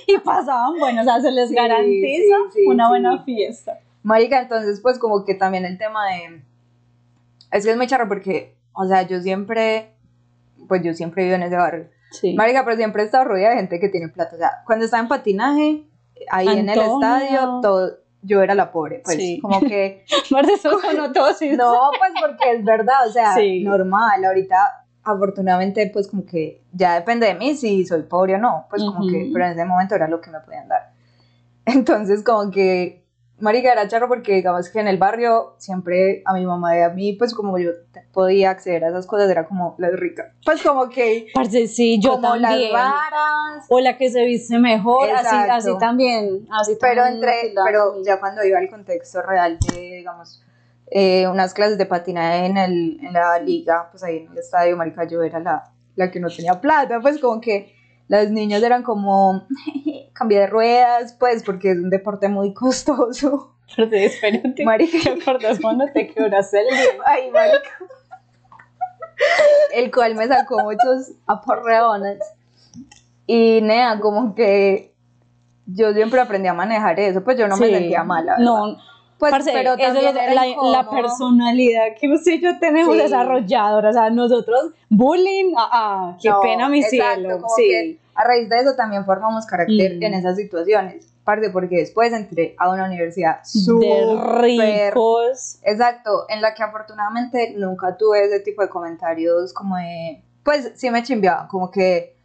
y 0.07 0.17
pasaban, 0.17 0.79
bueno, 0.79 1.01
o 1.01 1.03
sea, 1.03 1.21
se 1.21 1.31
les 1.31 1.49
Sí, 1.49 1.55
garantiza 1.55 2.35
sí, 2.53 2.65
una 2.65 2.89
buena 2.89 3.23
fiesta. 3.23 3.79
Marica, 4.01 4.41
entonces 4.41 4.79
pues 4.81 4.97
como 4.97 5.23
que 5.25 5.35
también 5.35 5.65
el 5.65 5.77
tema 5.77 6.07
de... 6.07 6.41
Es 7.51 7.63
que 7.65 7.71
es 7.71 7.77
muy 7.77 7.85
charro 7.85 8.07
porque, 8.07 8.55
o 8.73 8.87
sea, 8.87 9.03
yo 9.03 9.21
siempre, 9.21 9.91
pues 10.67 10.81
yo 10.83 10.93
siempre 10.93 11.23
vivo 11.23 11.35
en 11.35 11.43
ese 11.43 11.55
barrio. 11.55 11.87
Sí. 12.11 12.33
Marica, 12.35 12.63
pero 12.65 12.75
siempre 12.77 13.03
he 13.03 13.05
estado 13.05 13.23
rodeada 13.25 13.51
de 13.55 13.61
gente 13.61 13.79
que 13.79 13.89
tiene 13.89 14.09
plata. 14.09 14.35
O 14.35 14.37
sea, 14.37 14.51
cuando 14.65 14.85
estaba 14.85 15.01
en 15.01 15.07
patinaje, 15.09 15.83
ahí 16.29 16.47
en 16.47 16.69
el 16.69 16.79
Antonio. 16.79 16.95
estadio, 16.99 17.59
todo, 17.61 17.97
yo 18.21 18.41
era 18.43 18.53
la 18.53 18.71
pobre. 18.71 19.01
Pues 19.03 19.15
Sí. 19.17 19.39
como 19.41 19.59
que... 19.61 20.03
Así. 21.25 21.49
No, 21.57 21.89
pues 21.97 22.11
porque 22.19 22.51
es 22.53 22.63
verdad, 22.65 23.07
o 23.07 23.11
sea, 23.11 23.33
Sí. 23.35 23.63
normal. 23.63 24.23
Ahorita, 24.25 24.85
afortunadamente, 25.03 25.89
pues 25.93 26.07
como 26.07 26.25
que 26.25 26.61
ya 26.73 26.95
depende 26.95 27.27
de 27.27 27.35
mí 27.35 27.55
si 27.55 27.85
soy 27.85 28.03
pobre 28.03 28.35
o 28.35 28.37
no. 28.37 28.65
Pues 28.69 28.83
como 28.83 29.07
que, 29.09 29.23
Ujú. 29.23 29.33
pero 29.33 29.45
en 29.45 29.51
ese 29.53 29.65
momento 29.65 29.95
era 29.95 30.07
lo 30.07 30.19
que 30.21 30.29
me 30.31 30.39
podían 30.41 30.67
dar. 30.67 30.91
Entonces, 31.65 32.23
como 32.23 32.51
que, 32.51 33.00
marica, 33.41 33.71
era 33.71 33.87
charro 33.87 34.07
porque 34.07 34.35
digamos 34.35 34.69
que 34.69 34.79
en 34.79 34.87
el 34.87 34.97
barrio 34.97 35.55
siempre 35.57 36.23
a 36.25 36.33
mi 36.33 36.45
mamá 36.45 36.77
y 36.77 36.81
a 36.81 36.89
mí, 36.89 37.13
pues 37.13 37.33
como 37.33 37.57
yo 37.57 37.71
podía 38.13 38.51
acceder 38.51 38.83
a 38.83 38.89
esas 38.89 39.05
cosas, 39.07 39.29
era 39.29 39.47
como 39.47 39.75
las 39.77 39.93
ricas. 39.93 40.27
Pues 40.45 40.61
como 40.61 40.89
que, 40.89 41.27
Parce, 41.33 41.67
sí, 41.67 41.99
yo 42.01 42.11
como 42.13 42.39
también. 42.39 42.73
las. 42.73 43.65
O 43.69 43.79
la 43.79 43.97
que 43.97 44.09
se 44.09 44.25
viste 44.25 44.59
mejor, 44.59 45.09
así, 45.09 45.35
así 45.35 45.77
también. 45.79 46.47
Así 46.51 46.77
Pero 46.79 47.03
también 47.03 47.15
entre, 47.15 47.53
pero 47.65 48.03
ya 48.03 48.19
cuando 48.19 48.43
iba 48.43 48.59
al 48.59 48.69
contexto 48.69 49.21
real 49.21 49.57
de, 49.59 49.79
digamos, 49.97 50.43
eh, 50.89 51.27
unas 51.27 51.53
clases 51.53 51.77
de 51.77 51.85
patinaje 51.85 52.45
en, 52.45 52.57
el, 52.57 52.99
en 53.01 53.13
la 53.13 53.39
liga, 53.39 53.87
pues 53.91 54.03
ahí 54.03 54.17
en 54.17 54.31
el 54.31 54.37
estadio, 54.37 54.75
marica, 54.75 55.05
yo 55.05 55.21
era 55.23 55.39
la, 55.39 55.71
la 55.95 56.11
que 56.11 56.19
no 56.19 56.29
tenía 56.29 56.59
plata, 56.59 56.99
pues 56.99 57.19
como 57.19 57.39
que 57.39 57.73
los 58.07 58.29
niños 58.29 58.61
eran 58.61 58.83
como, 58.83 59.47
cambié 60.13 60.39
de 60.41 60.47
ruedas, 60.47 61.13
pues 61.19 61.43
porque 61.43 61.71
es 61.71 61.77
un 61.77 61.89
deporte 61.89 62.27
muy 62.29 62.53
costoso. 62.53 63.55
Parce, 63.77 64.05
espérate. 64.05 64.65
Marica, 64.65 64.97
¿Te 65.03 65.21
acuerdas 65.21 65.59
cuando 65.61 65.85
te 65.93 66.07
quebraste 66.07 66.59
el 66.59 66.65
ay, 67.05 67.31
marica. 67.31 67.69
El 69.73 69.91
cual 69.91 70.15
me 70.15 70.27
sacó 70.27 70.59
muchos 70.63 71.11
aporreones. 71.27 72.19
Y 73.27 73.59
nea, 73.61 73.99
como 73.99 74.35
que 74.35 74.93
yo 75.67 75.93
siempre 75.93 76.19
aprendí 76.19 76.47
a 76.49 76.53
manejar 76.53 76.99
eso, 76.99 77.23
pues 77.23 77.37
yo 77.37 77.47
no 77.47 77.55
me 77.55 77.67
Sí. 77.67 77.73
sentía 77.73 78.03
mala. 78.03 78.33
¿verdad? 78.37 78.43
No, 78.43 78.77
Pues, 79.19 79.31
parce, 79.31 79.51
pero 79.53 79.73
es 79.73 79.79
también 79.79 80.17
era 80.17 80.33
la, 80.33 80.45
la 80.71 80.89
personalidad 80.89 81.83
que 81.99 82.11
usted 82.11 82.33
y 82.33 82.41
yo 82.41 82.57
tenemos 82.59 82.95
Sí. 82.95 83.03
desarrolladora. 83.03 83.89
O 83.91 83.93
sea, 83.93 84.09
nosotros, 84.09 84.71
bullying, 84.89 85.53
ah, 85.55 85.69
ah, 85.71 86.17
qué 86.21 86.29
No, 86.29 86.41
pena, 86.41 86.67
mi 86.67 86.79
exacto, 86.79 87.21
cielo. 87.21 87.41
Sí. 87.55 87.67
que 87.69 87.99
a 88.15 88.23
raíz 88.23 88.49
de 88.49 88.57
eso 88.57 88.75
también 88.75 89.05
formamos 89.05 89.45
carácter 89.45 89.97
Mm. 89.97 90.03
en 90.03 90.13
esas 90.13 90.35
situaciones. 90.35 91.07
Parte 91.23 91.49
porque 91.51 91.77
después 91.77 92.11
entré 92.13 92.55
a 92.57 92.69
una 92.71 92.85
universidad 92.85 93.39
súper 93.43 94.07
ricos. 94.41 95.59
Exacto, 95.63 96.25
en 96.29 96.41
la 96.41 96.53
que 96.53 96.63
afortunadamente 96.63 97.53
nunca 97.57 97.95
tuve 97.97 98.25
ese 98.25 98.39
tipo 98.39 98.61
de 98.61 98.69
comentarios 98.69 99.53
como 99.53 99.77
de, 99.77 100.23
pues 100.43 100.71
sí 100.75 100.89
me 100.89 101.03
chimbeaban, 101.03 101.47
como 101.47 101.69
que 101.69 102.15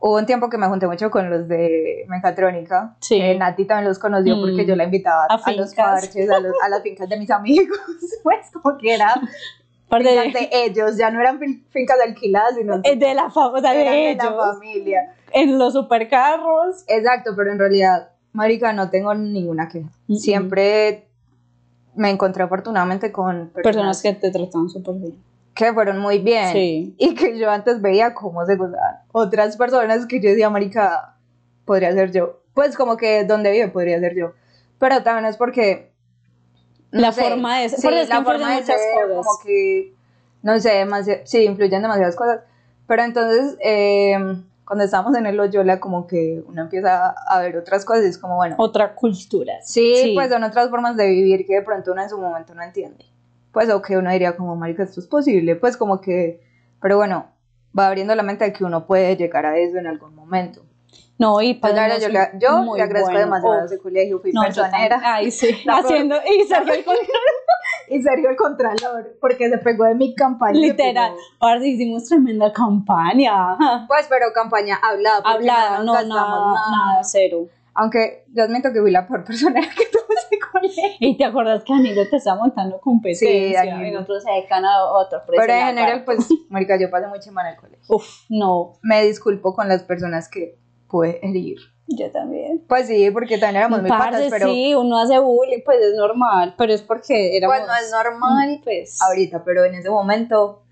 hubo 0.00 0.16
un 0.18 0.26
tiempo 0.26 0.50
que 0.50 0.58
me 0.58 0.66
junté 0.66 0.86
mucho 0.86 1.10
con 1.10 1.30
los 1.30 1.48
de 1.48 2.04
Mecatrónica, 2.08 2.96
Sí. 3.00 3.20
Nati 3.38 3.64
también 3.64 3.88
los 3.88 3.98
conoció 3.98 4.36
Mm. 4.36 4.40
porque 4.40 4.66
yo 4.66 4.76
la 4.76 4.84
invitaba 4.84 5.26
A 5.30 5.34
a, 5.42 5.52
los 5.52 5.74
parches, 5.74 6.28
a, 6.30 6.40
los- 6.40 6.54
a 6.62 6.68
las 6.68 6.82
fincas 6.82 7.08
de 7.08 7.16
mis 7.16 7.30
amigos, 7.30 7.78
pues 8.22 8.50
como 8.52 8.76
que 8.76 8.94
era 8.94 9.14
fincas 10.02 10.32
de 10.32 10.48
ellos, 10.64 10.96
ya 10.96 11.10
no 11.10 11.20
eran 11.20 11.38
fin- 11.38 11.64
fincas 11.70 11.98
alquiladas, 12.04 12.54
sino 12.56 12.78
de, 12.78 12.96
de 12.96 13.14
la 13.14 13.30
famosa 13.30 13.72
eran 13.74 13.92
de 13.94 13.98
de 14.00 14.10
ellos. 14.12 14.24
la 14.24 14.52
familia. 14.54 15.14
en 15.32 15.58
los 15.58 15.72
supercarros. 15.72 16.84
Exacto, 16.88 17.32
pero 17.36 17.52
en 17.52 17.58
realidad, 17.58 18.08
marica, 18.32 18.72
no 18.72 18.90
tengo 18.90 19.14
ninguna 19.14 19.68
queja. 19.68 19.88
Siempre 20.16 21.06
me 21.94 22.10
encontré 22.10 22.42
afortunadamente 22.42 23.12
con 23.12 23.50
Personas 23.54 24.02
que 24.02 24.12
te 24.14 24.30
tratan 24.30 24.68
súper 24.68 24.94
bien. 24.96 25.14
que 25.54 25.72
fueron 25.72 25.98
muy 26.00 26.18
bien 26.18 26.52
Sí. 26.52 26.94
y 26.98 27.14
que 27.14 27.38
yo 27.38 27.48
antes 27.50 27.80
veía 27.80 28.14
cómo 28.14 28.44
se 28.46 28.56
gozaban. 28.56 28.96
Otras 29.12 29.56
personas 29.56 30.06
que 30.06 30.20
yo 30.20 30.30
decía, 30.30 30.50
marica, 30.50 31.14
podría 31.64 31.92
ser 31.92 32.10
yo. 32.10 32.40
Pues 32.54 32.76
como 32.76 32.96
que 32.96 33.24
donde 33.24 33.52
vive 33.52 33.68
podría 33.68 34.00
ser 34.00 34.16
yo. 34.16 34.32
Pero 34.78 35.02
también 35.04 35.26
es 35.26 35.36
porque... 35.36 35.93
La 37.00 37.12
sé, 37.12 37.22
forma 37.22 37.58
de 37.60 37.68
ser, 37.68 37.80
Sí, 37.80 37.88
es 37.88 38.08
que 38.08 38.14
la 38.14 38.22
forma 38.24 38.48
de 38.50 38.60
muchas 38.60 38.80
ser, 38.80 38.94
cosas. 38.94 39.16
como 39.26 39.38
que... 39.44 39.92
No 40.42 40.58
sé, 40.60 40.84
demasi- 40.84 41.22
sí, 41.24 41.44
influyen 41.44 41.82
demasiadas 41.82 42.16
cosas. 42.16 42.40
Pero 42.86 43.02
entonces, 43.02 43.56
eh, 43.64 44.16
cuando 44.66 44.84
estábamos 44.84 45.16
en 45.16 45.26
el 45.26 45.36
Loyola, 45.36 45.80
como 45.80 46.06
que 46.06 46.42
uno 46.46 46.62
empieza 46.62 47.10
a 47.10 47.40
ver 47.40 47.56
otras 47.56 47.84
cosas 47.84 48.04
y 48.04 48.08
es 48.08 48.18
como, 48.18 48.36
bueno, 48.36 48.54
Otra 48.58 48.94
cultura. 48.94 49.54
Sí, 49.62 50.12
pues 50.14 50.28
son 50.30 50.44
otras 50.44 50.68
formas 50.70 50.96
de 50.96 51.08
vivir 51.08 51.46
que 51.46 51.54
de 51.54 51.62
pronto 51.62 51.92
uno 51.92 52.02
en 52.02 52.10
su 52.10 52.18
momento 52.18 52.54
no 52.54 52.62
entiende. 52.62 53.04
Pues 53.52 53.70
o 53.70 53.80
que 53.82 53.96
uno 53.96 54.10
diría 54.10 54.36
como, 54.36 54.54
marica, 54.56 54.82
esto 54.82 55.00
es 55.00 55.06
posible, 55.06 55.56
pues 55.56 55.76
como 55.76 56.00
que, 56.00 56.40
pero 56.82 56.96
bueno, 56.96 57.26
va 57.78 57.86
abriendo 57.88 58.14
la 58.14 58.22
mente 58.22 58.44
de 58.44 58.52
que 58.52 58.64
uno 58.64 58.86
puede 58.86 59.16
llegar 59.16 59.46
a 59.46 59.56
eso 59.58 59.78
en 59.78 59.86
algún 59.86 60.14
momento. 60.14 60.62
No, 61.18 61.40
y 61.40 61.54
Pues 61.54 61.72
para 61.72 61.86
claro, 61.86 62.00
yo, 62.00 62.08
le, 62.08 62.30
yo 62.40 62.74
le 62.74 62.82
agradezco 62.82 63.16
demasiado 63.16 63.60
a 63.60 63.64
ese 63.64 63.78
colegio, 63.78 64.18
fui 64.20 64.32
No, 64.32 64.42
personera. 64.42 65.00
Ay, 65.02 65.30
sí. 65.30 65.48
Haciendo, 65.68 66.16
y 66.16 66.44
Sergio 66.44 66.74
el 66.74 66.84
contrario. 66.84 67.12
Y 67.88 68.02
Sergio 68.02 68.30
el 68.30 68.36
Contralor, 68.36 69.16
porque 69.20 69.50
se 69.50 69.58
pegó 69.58 69.84
de 69.84 69.94
mi 69.94 70.14
campaña. 70.14 70.58
Literal. 70.58 71.14
Ahora 71.38 71.64
hicimos 71.64 72.04
tremenda 72.08 72.52
campaña. 72.52 73.56
Pues, 73.86 74.06
pero 74.08 74.32
campaña 74.32 74.78
hablada. 74.82 75.20
Hablada, 75.24 75.82
no, 75.82 75.92
gastamos 75.92 76.08
nada, 76.08 76.70
nada, 76.70 77.04
cero. 77.04 77.48
Aunque 77.74 78.24
yo 78.32 78.44
admito 78.44 78.72
que 78.72 78.80
fui 78.80 78.90
la 78.90 79.06
peor 79.06 79.24
persona 79.24 79.60
que 79.60 79.86
tuvo 79.86 80.06
ese 80.16 80.38
colegio. 80.38 80.82
Y 81.00 81.16
te 81.16 81.24
acuerdas 81.24 81.64
que 81.64 81.72
Danilo 81.72 82.08
te 82.08 82.16
está 82.16 82.36
montando 82.36 82.80
competencia 82.80 83.62
Sí, 83.62 83.86
y 83.86 83.90
nosotros 83.90 84.22
se 84.22 84.30
decan 84.30 84.64
a 84.64 84.84
otro 84.84 85.20
Pero 85.26 85.52
en 85.52 85.66
general, 85.66 86.04
pues, 86.04 86.28
marica, 86.48 86.78
yo 86.78 86.90
pasé 86.90 87.08
muy 87.08 87.20
chima 87.20 87.42
en 87.42 87.54
el 87.54 87.60
colegio. 87.60 87.84
Uf, 87.88 88.06
no, 88.28 88.78
Me 88.82 89.04
disculpo 89.04 89.54
con 89.54 89.68
las 89.68 89.82
personas 89.82 90.28
que 90.28 90.56
pude 90.88 91.18
herir. 91.26 91.58
yo 91.88 92.10
también. 92.10 92.62
Pues 92.68 92.86
sí, 92.86 93.10
porque 93.10 93.36
también 93.38 93.56
éramos 93.62 93.80
muy 93.82 93.90
Parce, 93.90 94.10
patas, 94.12 94.26
pero 94.30 94.48
sí, 94.48 94.74
uno 94.74 94.98
hace 95.00 95.18
bullying, 95.18 95.60
pues 95.64 95.78
es 95.80 95.94
normal, 95.96 96.54
pero 96.56 96.72
es 96.72 96.82
porque 96.82 97.36
éramos... 97.36 97.56
pues 97.58 97.68
no 97.68 97.74
es 97.74 97.90
normal 97.90 98.60
Pues, 98.64 99.00
ahorita, 99.02 99.44
pero 99.44 99.64
en 99.64 99.74
ese 99.74 99.90
momento, 99.90 100.62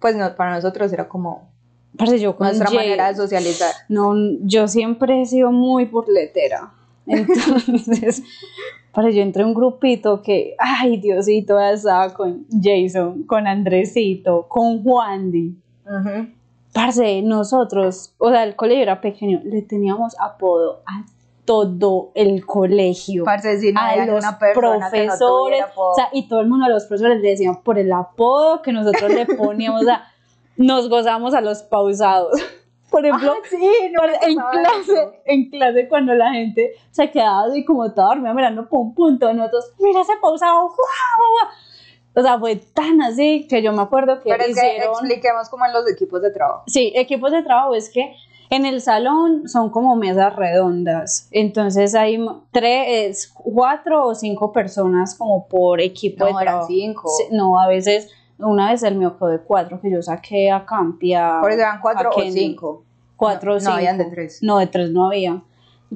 pues 0.00 0.16
no, 0.16 0.34
para 0.36 0.54
nosotros 0.54 0.92
era 0.92 1.08
como 1.08 1.50
parce, 1.98 2.18
yo 2.18 2.34
con 2.36 2.46
nuestra 2.46 2.68
Jay- 2.68 2.76
manera 2.78 3.08
de 3.08 3.16
socializar. 3.16 3.72
No, 3.88 4.14
yo 4.42 4.68
siempre 4.68 5.20
he 5.20 5.26
sido 5.26 5.52
muy 5.52 5.84
burletera. 5.84 6.72
Entonces, 7.06 8.22
para 8.92 9.10
yo 9.10 9.20
entré 9.22 9.42
a 9.42 9.46
un 9.46 9.54
grupito 9.54 10.22
que, 10.22 10.54
ay, 10.58 10.96
Diosito, 10.98 11.60
estaba 11.60 12.14
con 12.14 12.46
Jason, 12.62 13.24
con 13.24 13.46
Andresito, 13.46 14.46
con 14.48 14.82
Juandi. 14.82 15.56
Ujú. 15.84 16.28
Parce, 16.72 17.22
nosotros, 17.22 18.14
o 18.18 18.30
sea, 18.30 18.44
el 18.44 18.54
colegio 18.56 18.82
era 18.82 19.00
pequeño, 19.00 19.40
le 19.44 19.62
teníamos 19.62 20.14
apodo 20.20 20.82
a 20.86 21.04
todo 21.44 22.12
el 22.14 22.46
colegio. 22.46 23.24
Parce, 23.24 23.58
si 23.58 23.72
no 23.72 23.80
a 23.80 23.88
hay 23.88 24.06
los 24.06 24.24
no 24.24 24.38
profesores, 24.38 25.64
o 25.74 25.94
sea, 25.96 26.08
y 26.12 26.28
todo 26.28 26.40
el 26.40 26.48
mundo 26.48 26.66
a 26.66 26.68
los 26.68 26.84
profesores 26.86 27.20
le 27.20 27.30
decían 27.30 27.62
por 27.62 27.78
el 27.78 27.92
apodo 27.92 28.62
que 28.62 28.72
nosotros 28.72 29.12
le 29.12 29.26
poníamos, 29.26 29.82
o 29.82 29.84
sea, 29.84 30.04
nos 30.56 30.88
gozamos 30.88 31.34
a 31.34 31.40
los 31.40 31.62
pausados. 31.62 32.40
Por 32.90 33.06
ejemplo, 33.06 33.34
Ah, 33.34 33.46
sí, 33.48 33.70
no 33.92 34.02
en 34.04 34.34
clase, 34.36 34.92
eso. 34.92 35.12
en 35.24 35.48
clase 35.48 35.86
cuando 35.88 36.12
la 36.12 36.32
gente 36.32 36.72
se 36.90 37.08
quedaba 37.12 37.44
así 37.44 37.64
como 37.64 37.92
toda 37.94 38.08
dormida 38.08 38.34
mirando 38.34 38.68
por 38.68 38.80
un 38.80 38.94
punto, 38.96 39.32
nosotros, 39.32 39.72
mira 39.78 40.00
ese 40.00 40.14
pausado, 40.20 40.54
guau, 40.54 40.68
guau, 40.74 41.30
guau". 41.38 41.48
O 42.14 42.22
sea, 42.22 42.38
fue 42.38 42.56
tan 42.56 43.00
así 43.02 43.46
que 43.48 43.62
yo 43.62 43.72
me 43.72 43.82
acuerdo 43.82 44.20
que 44.20 44.30
Pero 44.30 44.44
es 44.44 44.58
que 44.60 44.78
expliquemos 44.78 45.48
como 45.48 45.64
en 45.66 45.72
los 45.72 45.88
equipos 45.90 46.20
de 46.22 46.30
trabajo. 46.30 46.64
Sí, 46.66 46.92
equipos 46.96 47.30
de 47.30 47.42
trabajo 47.42 47.74
es 47.74 47.88
que 47.88 48.14
en 48.50 48.66
el 48.66 48.80
salón 48.80 49.48
son 49.48 49.70
como 49.70 49.94
mesas 49.94 50.34
redondas, 50.34 51.28
entonces 51.30 51.94
hay 51.94 52.18
tres, 52.50 53.32
cuatro 53.32 54.06
o 54.06 54.14
cinco 54.16 54.52
personas 54.52 55.14
como 55.14 55.46
por 55.46 55.80
equipo 55.80 56.24
de 56.24 56.32
No, 56.32 56.38
trabajo. 56.40 56.66
cinco. 56.66 57.10
No, 57.30 57.60
a 57.60 57.68
veces, 57.68 58.10
una 58.38 58.72
vez 58.72 58.82
el 58.82 58.96
mío 58.96 59.16
quedó 59.16 59.28
de 59.28 59.38
cuatro, 59.38 59.80
que 59.80 59.88
yo 59.92 60.02
saqué 60.02 60.50
a 60.50 60.66
Campi, 60.66 61.14
a, 61.14 61.38
Por 61.40 61.52
eso 61.52 61.60
eran 61.60 61.80
cuatro 61.80 62.10
o 62.10 62.22
cinco. 62.22 62.84
Cuatro 63.14 63.54
o 63.54 63.60
cinco. 63.60 63.70
no, 63.70 63.76
habían 63.76 63.98
de 63.98 64.06
tres. 64.06 64.38
No, 64.42 64.58
de 64.58 64.66
tres 64.66 64.90
no 64.90 65.06
había. 65.06 65.42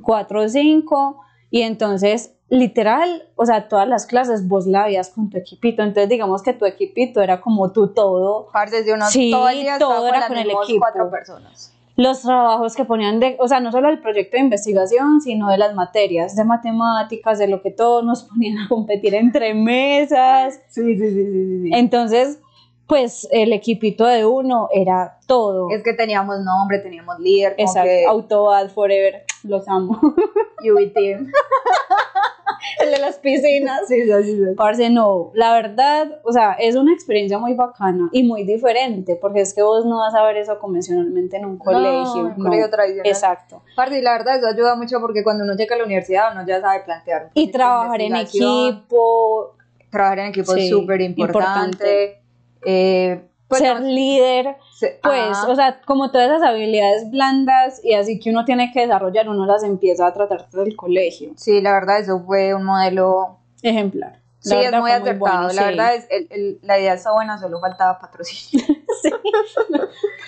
Cuatro 0.03 0.43
o 0.43 0.49
cinco. 0.49 1.23
Y 1.51 1.63
entonces, 1.63 2.34
literal, 2.49 3.29
o 3.37 3.47
sea, 3.47 3.69
todas 3.69 3.89
las 3.89 4.07
clases 4.07 4.47
vos 4.47 4.67
la 4.67 4.85
veías 4.85 5.11
con 5.11 5.31
tu 5.31 5.39
equipito. 5.39 5.83
Entonces, 5.83 6.09
digamos 6.09 6.43
que 6.43 6.53
tu 6.53 6.67
equipito 6.67 7.21
era 7.23 7.41
como 7.41 7.73
tu 7.73 7.89
todo. 7.89 8.49
Parce, 8.53 8.85
si 8.85 8.91
uno 8.91 9.07
Sí, 9.07 9.31
todo 9.31 9.49
el 9.49 9.61
día 9.61 9.79
todo 9.79 10.09
era 10.09 10.27
con 10.29 10.37
el 10.37 10.51
equipo. 10.51 10.81
cuatro 10.81 11.11
personas. 11.11 11.71
Los 11.97 12.23
trabajos 12.23 12.75
que 12.75 12.85
ponían 12.85 13.21
de, 13.21 13.37
o 13.39 13.47
sea, 13.47 13.61
no 13.61 13.71
solo 13.71 13.89
el 13.89 14.01
proyecto 14.01 14.37
de 14.37 14.43
investigación, 14.43 15.21
sino 15.21 15.49
de 15.49 15.59
las 15.59 15.75
materias, 15.77 16.35
de 16.35 16.45
matemáticas, 16.45 17.39
de 17.39 17.47
lo 17.47 17.63
que 17.63 17.71
todos 17.71 18.05
nos 18.05 18.25
ponían 18.29 18.59
a 18.59 18.69
competir 18.69 19.15
entre 19.15 19.55
mesas. 19.55 20.61
Sí, 20.69 20.83
sí, 20.83 20.99
sí, 20.99 21.15
sí, 21.15 21.63
sí. 21.63 21.71
Entonces, 21.73 22.41
pues 22.89 23.27
el 23.31 23.53
equipito 23.53 24.07
de 24.07 24.27
uno 24.27 24.69
era 24.73 25.19
todo. 25.27 25.69
Es 25.71 25.83
que 25.83 25.95
teníamos 25.95 26.41
nombre, 26.41 26.81
teníamos 26.81 27.19
líder, 27.21 27.55
Exacto, 27.59 27.89
que 27.89 28.05
Autobad 28.07 28.69
Forever, 28.71 29.25
los 29.45 29.67
amo. 29.69 29.99
UV 30.63 30.93
Team. 30.93 31.31
el 32.81 32.91
de 32.91 32.99
las 32.99 33.19
piscinas. 33.19 33.89
Sí, 33.89 34.03
sí, 34.03 34.13
sí, 34.23 34.37
sí. 34.37 34.55
Parce, 34.57 34.91
no, 34.91 35.31
la 35.35 35.53
verdad, 35.55 36.21
o 36.25 36.33
sea, 36.33 36.53
es 36.53 36.77
una 36.77 36.93
experiencia 36.93 37.39
muy 37.39 37.55
bacana 37.55 38.09
y 38.13 38.23
muy 38.23 38.45
diferente, 38.45 39.17
porque 39.17 39.41
es 39.41 39.55
que 39.55 39.63
vos 39.63 39.85
no 39.85 39.99
vas 39.99 40.15
a 40.15 40.25
ver 40.25 40.37
eso 40.37 40.59
convencionalmente 40.59 41.37
en 41.37 41.47
un 41.47 41.59
colegio. 41.59 42.23
No, 42.23 42.31
en 42.31 42.39
no. 42.39 42.45
colegio 42.45 42.71
tradicional. 42.71 43.07
Exacto. 43.07 43.63
Parce, 43.77 43.99
y 43.99 44.03
la 44.03 44.13
verdad 44.13 44.37
eso 44.39 44.47
ayuda 44.47 44.77
mucho 44.77 45.01
porque 45.01 45.23
cuando 45.23 45.45
uno 45.45 45.55
llega 45.55 45.75
a 45.75 45.79
la 45.79 45.85
universidad 45.85 46.33
uno 46.33 46.47
ya 46.47 46.61
sabe 46.61 46.83
plantear. 46.85 47.25
un 47.25 47.31
Y 47.35 47.51
trabajar 47.51 48.01
en 48.01 48.17
equipo, 48.17 49.55
Trabajar 49.91 50.19
en 50.19 50.27
equipo 50.27 50.55
es 50.55 50.69
súper 50.69 51.01
importante. 51.03 52.21
Eh, 52.65 53.21
pues, 53.49 53.61
ser 53.61 53.81
no, 53.81 53.87
líder, 53.89 54.57
se- 54.75 54.99
pues, 55.03 55.21
ajá. 55.31 55.49
o 55.51 55.55
sea, 55.55 55.81
como 55.87 56.11
todas 56.11 56.29
esas 56.31 56.43
habilidades 56.43 57.11
blandas 57.11 57.81
y 57.85 57.95
así 57.95 58.19
que 58.21 58.31
uno 58.31 58.45
tiene 58.45 58.73
que 58.73 58.81
desarrollar, 58.81 59.29
uno 59.29 59.47
las 59.47 59.63
empieza 59.63 60.07
a 60.07 60.13
tratar 60.13 60.47
desde 60.47 60.63
el 60.63 60.77
colegio. 60.77 61.33
Sí, 61.37 61.61
la 61.61 61.73
verdad 61.73 61.99
eso 62.01 62.21
fue 62.25 62.55
un 62.55 62.65
modelo... 62.65 63.39
Ejemplar. 63.63 64.21
La 64.45 64.61
Sí, 64.61 64.67
es 64.67 64.73
muy 64.73 64.91
acertado. 64.91 65.19
bueno, 65.19 65.43
la 65.45 65.53
sí. 65.53 65.59
verdad 65.65 65.95
es, 65.95 66.07
el, 66.11 66.27
el- 66.31 66.59
la 66.63 66.79
idea 66.79 66.95
está 66.95 67.13
buena, 67.13 67.39
solo 67.39 67.61
faltaba 67.61 67.99
patrocinio. 67.99 68.67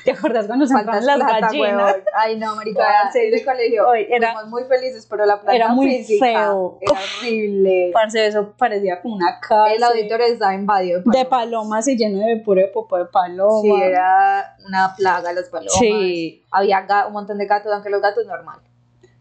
¿Te 0.04 0.12
acuerdas 0.12 0.46
cuando 0.46 0.66
se 0.66 0.74
las 0.74 0.84
plata, 0.84 1.40
gallinas? 1.40 1.96
Ay, 2.14 2.36
no, 2.38 2.54
marica, 2.56 3.10
ese 3.14 3.44
colegio. 3.44 3.92
Era- 3.94 4.32
fuimos 4.34 4.50
muy 4.50 4.64
felices, 4.64 5.06
pero 5.08 5.26
la 5.26 5.34
planta 5.36 5.54
era 5.54 5.68
muy 5.68 5.88
física 5.98 6.26
feo. 6.26 6.78
Era 6.80 6.98
horrible. 7.20 7.90
Parce, 7.92 8.26
eso 8.26 8.52
parecía 8.56 9.00
como 9.00 9.16
una 9.16 9.40
casa. 9.40 9.72
El 9.72 9.82
auditorio 9.82 10.26
estaba 10.26 10.54
invadido 10.54 11.02
de 11.04 11.24
palomas 11.24 11.88
y 11.88 11.96
lleno 11.96 12.24
de 12.26 12.36
puro 12.38 12.62
popó 12.72 12.98
de 12.98 13.06
paloma. 13.06 13.60
Sí, 13.62 13.82
era 13.82 14.56
una 14.66 14.94
plaga 14.96 15.32
las 15.32 15.48
palomas. 15.48 15.74
Sí. 15.78 16.44
Había 16.50 16.86
un 17.06 17.12
montón 17.12 17.38
de 17.38 17.46
gatos, 17.46 17.72
aunque 17.72 17.90
los 17.90 18.00
gatos 18.00 18.26
normal. 18.26 18.60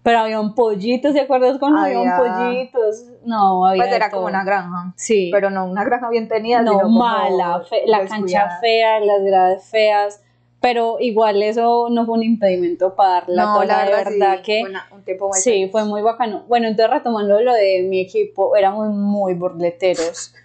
Pero 0.06 0.20
había 0.20 0.40
un 0.40 0.54
pollito, 0.54 1.12
¿te 1.12 1.22
acuerdas 1.22 1.58
cuando 1.58 1.80
había, 1.80 2.00
un 2.00 2.08
Había- 2.08 2.36
pollitos? 2.38 3.06
No, 3.26 3.66
había 3.66 3.86
Pues 3.86 3.96
era 3.96 4.10
todo. 4.12 4.20
como 4.22 4.28
una 4.30 4.44
granja. 4.44 4.94
Sí. 4.96 5.32
Pero 5.34 5.50
no 5.50 5.66
una 5.66 5.84
granja 5.84 6.10
bien 6.10 6.28
tenida, 6.28 6.62
no, 6.62 6.74
sino 6.74 6.84
como 6.84 7.00
mala, 7.00 7.62
fe- 7.68 7.82
la 7.88 8.02
descuidada. 8.02 8.46
cancha 8.50 8.60
fea, 8.62 9.00
las 9.00 9.24
gradas 9.24 9.66
feas. 9.66 10.22
Pero 10.62 10.98
igual 11.00 11.42
eso 11.42 11.88
no 11.90 12.06
fue 12.06 12.16
un 12.18 12.24
impedimento 12.24 12.94
para 12.96 13.22
darla 13.22 13.44
No, 13.46 13.54
toda. 13.56 13.66
la 13.66 13.78
verdad, 13.86 14.06
verdad 14.12 14.36
sí, 14.38 14.42
que 14.44 14.64
una- 14.70 14.88
un 14.92 15.04
tiempo 15.04 15.28
muy 15.30 15.40
Sí, 15.40 15.50
feliz. 15.50 15.72
fue 15.72 15.86
muy 15.86 16.02
bacano. 16.04 16.44
Bueno, 16.48 16.68
entonces 16.68 16.94
retomando 16.94 17.42
lo 17.42 17.54
de 17.56 17.88
mi 17.90 18.00
equipo, 18.00 18.56
éramos 18.56 18.90
muy 18.90 19.34
burleteros. 19.34 20.36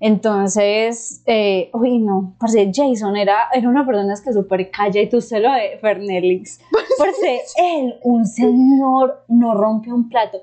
Entonces, 0.00 1.22
eh, 1.26 1.70
uy, 1.74 1.98
no, 1.98 2.34
parce, 2.38 2.70
Jason 2.72 3.16
era, 3.16 3.48
era 3.52 3.68
una 3.68 3.84
persona 3.84 4.14
que 4.24 4.32
súper 4.32 4.70
calla 4.70 5.00
y 5.00 5.08
tú 5.10 5.20
se 5.20 5.40
lo 5.40 5.52
de 5.52 5.78
Fernelix. 5.78 6.60
Parce, 6.98 7.42
él, 7.56 7.98
un 8.02 8.26
señor, 8.26 9.24
no 9.28 9.54
rompe 9.54 9.92
un 9.92 10.08
plato. 10.08 10.38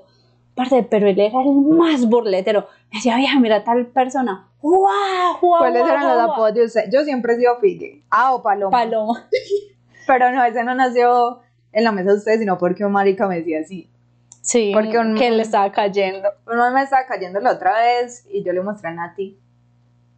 Parce, 0.54 0.84
pero 0.84 1.08
él 1.08 1.18
era 1.18 1.40
el 1.42 1.54
más 1.54 2.08
burletero. 2.08 2.66
Me 2.90 2.98
decía, 2.98 3.16
vieja, 3.16 3.38
mira 3.40 3.64
tal 3.64 3.86
persona. 3.86 4.48
¡Guau, 4.60 5.38
guau, 5.40 5.58
¿Cuáles 5.58 5.82
guau, 5.82 5.92
eran 5.92 6.04
los 6.04 6.14
guau, 6.14 6.26
guau". 6.26 6.32
apodos 6.32 6.54
de 6.54 6.64
usted? 6.64 6.90
Yo 6.92 7.04
siempre 7.04 7.34
he 7.34 7.36
sido 7.36 7.56
Figue. 7.60 8.02
Ah, 8.10 8.34
o 8.34 8.42
Paloma. 8.42 8.70
Paloma. 8.70 9.28
Pero 10.06 10.32
no, 10.32 10.44
ese 10.44 10.64
no 10.64 10.74
nació 10.74 11.40
en 11.72 11.84
la 11.84 11.92
mesa 11.92 12.12
de 12.12 12.18
ustedes, 12.18 12.40
sino 12.40 12.58
porque 12.58 12.84
un 12.84 12.92
marica 12.92 13.28
me 13.28 13.36
decía 13.36 13.60
así. 13.60 13.90
Sí, 14.48 14.70
Porque 14.72 14.98
un- 14.98 15.14
que 15.14 15.30
le 15.30 15.42
estaba 15.42 15.70
cayendo. 15.72 16.26
Uno 16.46 16.70
me 16.70 16.82
estaba 16.82 17.04
cayendo 17.06 17.38
la 17.38 17.52
otra 17.52 17.80
vez 17.80 18.26
y 18.32 18.42
yo 18.42 18.54
le 18.54 18.62
mostré 18.62 18.88
a 18.88 18.92
Nati, 18.94 19.36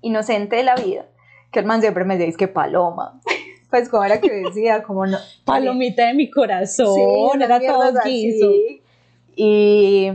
inocente 0.02 0.54
de 0.54 0.62
la 0.62 0.76
vida, 0.76 1.06
que 1.50 1.58
el 1.58 1.66
man 1.66 1.80
siempre 1.80 2.04
me 2.04 2.14
decía, 2.14 2.28
es 2.30 2.36
que 2.36 2.46
Paloma. 2.46 3.20
pues 3.70 3.88
como 3.88 4.04
era 4.04 4.20
que 4.20 4.30
decía, 4.30 4.84
como 4.84 5.04
no. 5.04 5.18
Palomita 5.44 6.06
de 6.06 6.14
mi 6.14 6.30
corazón, 6.30 7.42
era 7.42 7.58
todo 7.58 7.92
guiso. 8.04 8.52
Y, 9.34 10.12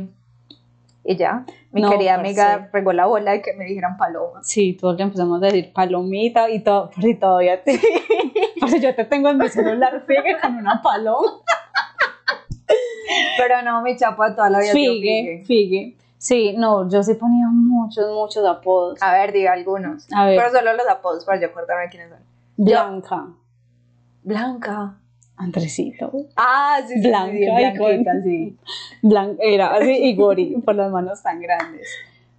y 1.04 1.16
ya, 1.18 1.46
mi 1.74 1.84
querida 1.84 2.14
amiga 2.14 2.70
regó 2.72 2.94
la 2.94 3.08
bola 3.08 3.34
de 3.34 3.42
que 3.42 3.52
me 3.52 3.66
dijeran 3.66 3.98
paloma. 3.98 4.42
Sí, 4.44 4.78
todos 4.80 4.96
le 4.96 5.04
empezamos 5.04 5.44
a 5.44 5.48
decir 5.48 5.74
palomita 5.74 6.50
y 6.50 6.64
todo, 6.64 6.90
y 7.02 7.16
todavía 7.16 7.62
te, 7.62 7.78
porque 8.62 8.80
yo 8.80 8.96
te 8.96 9.04
tengo 9.04 9.28
en 9.28 9.40
mi 9.40 9.50
celular 9.50 10.06
figue 10.08 10.38
con 10.42 10.56
una 10.56 10.82
paloma. 10.82 11.42
Pero 13.38 13.62
no, 13.62 13.82
mi 13.82 13.96
chapa 13.96 14.36
toda 14.36 14.50
la 14.50 14.60
vida 14.60 14.72
figue, 14.72 15.44
figue. 15.46 15.96
Sí, 16.18 16.56
no, 16.58 16.90
yo 16.90 17.04
sí 17.04 17.14
ponía 17.16 17.46
muchos, 17.52 18.12
muchos 18.12 18.46
apodos. 18.46 19.02
A 19.02 19.14
ver, 19.14 19.32
diga 19.32 19.54
algunos. 19.54 20.08
A 20.12 20.26
ver. 20.26 20.38
Pero 20.38 20.52
solo 20.52 20.74
los 20.74 20.88
apodos 20.88 21.26
para 21.26 21.40
yo 21.40 21.48
acordarme 21.48 21.90
quiénes 21.90 22.10
son. 22.10 22.20
Blanca. 22.58 23.28
Blanca. 24.24 24.96
Andresito. 25.38 26.12
Ah, 26.38 26.80
sí, 26.88 26.94
sí. 27.02 27.08
Blanca, 27.08 27.34
sí, 27.36 28.22
sí. 28.24 28.58
Blanca, 29.02 29.44
era 29.44 29.76
así, 29.76 29.92
y 29.92 30.16
Gori, 30.16 30.56
por 30.66 30.76
las 30.76 30.90
manos 30.90 31.22
tan 31.22 31.42
grandes. 31.42 31.88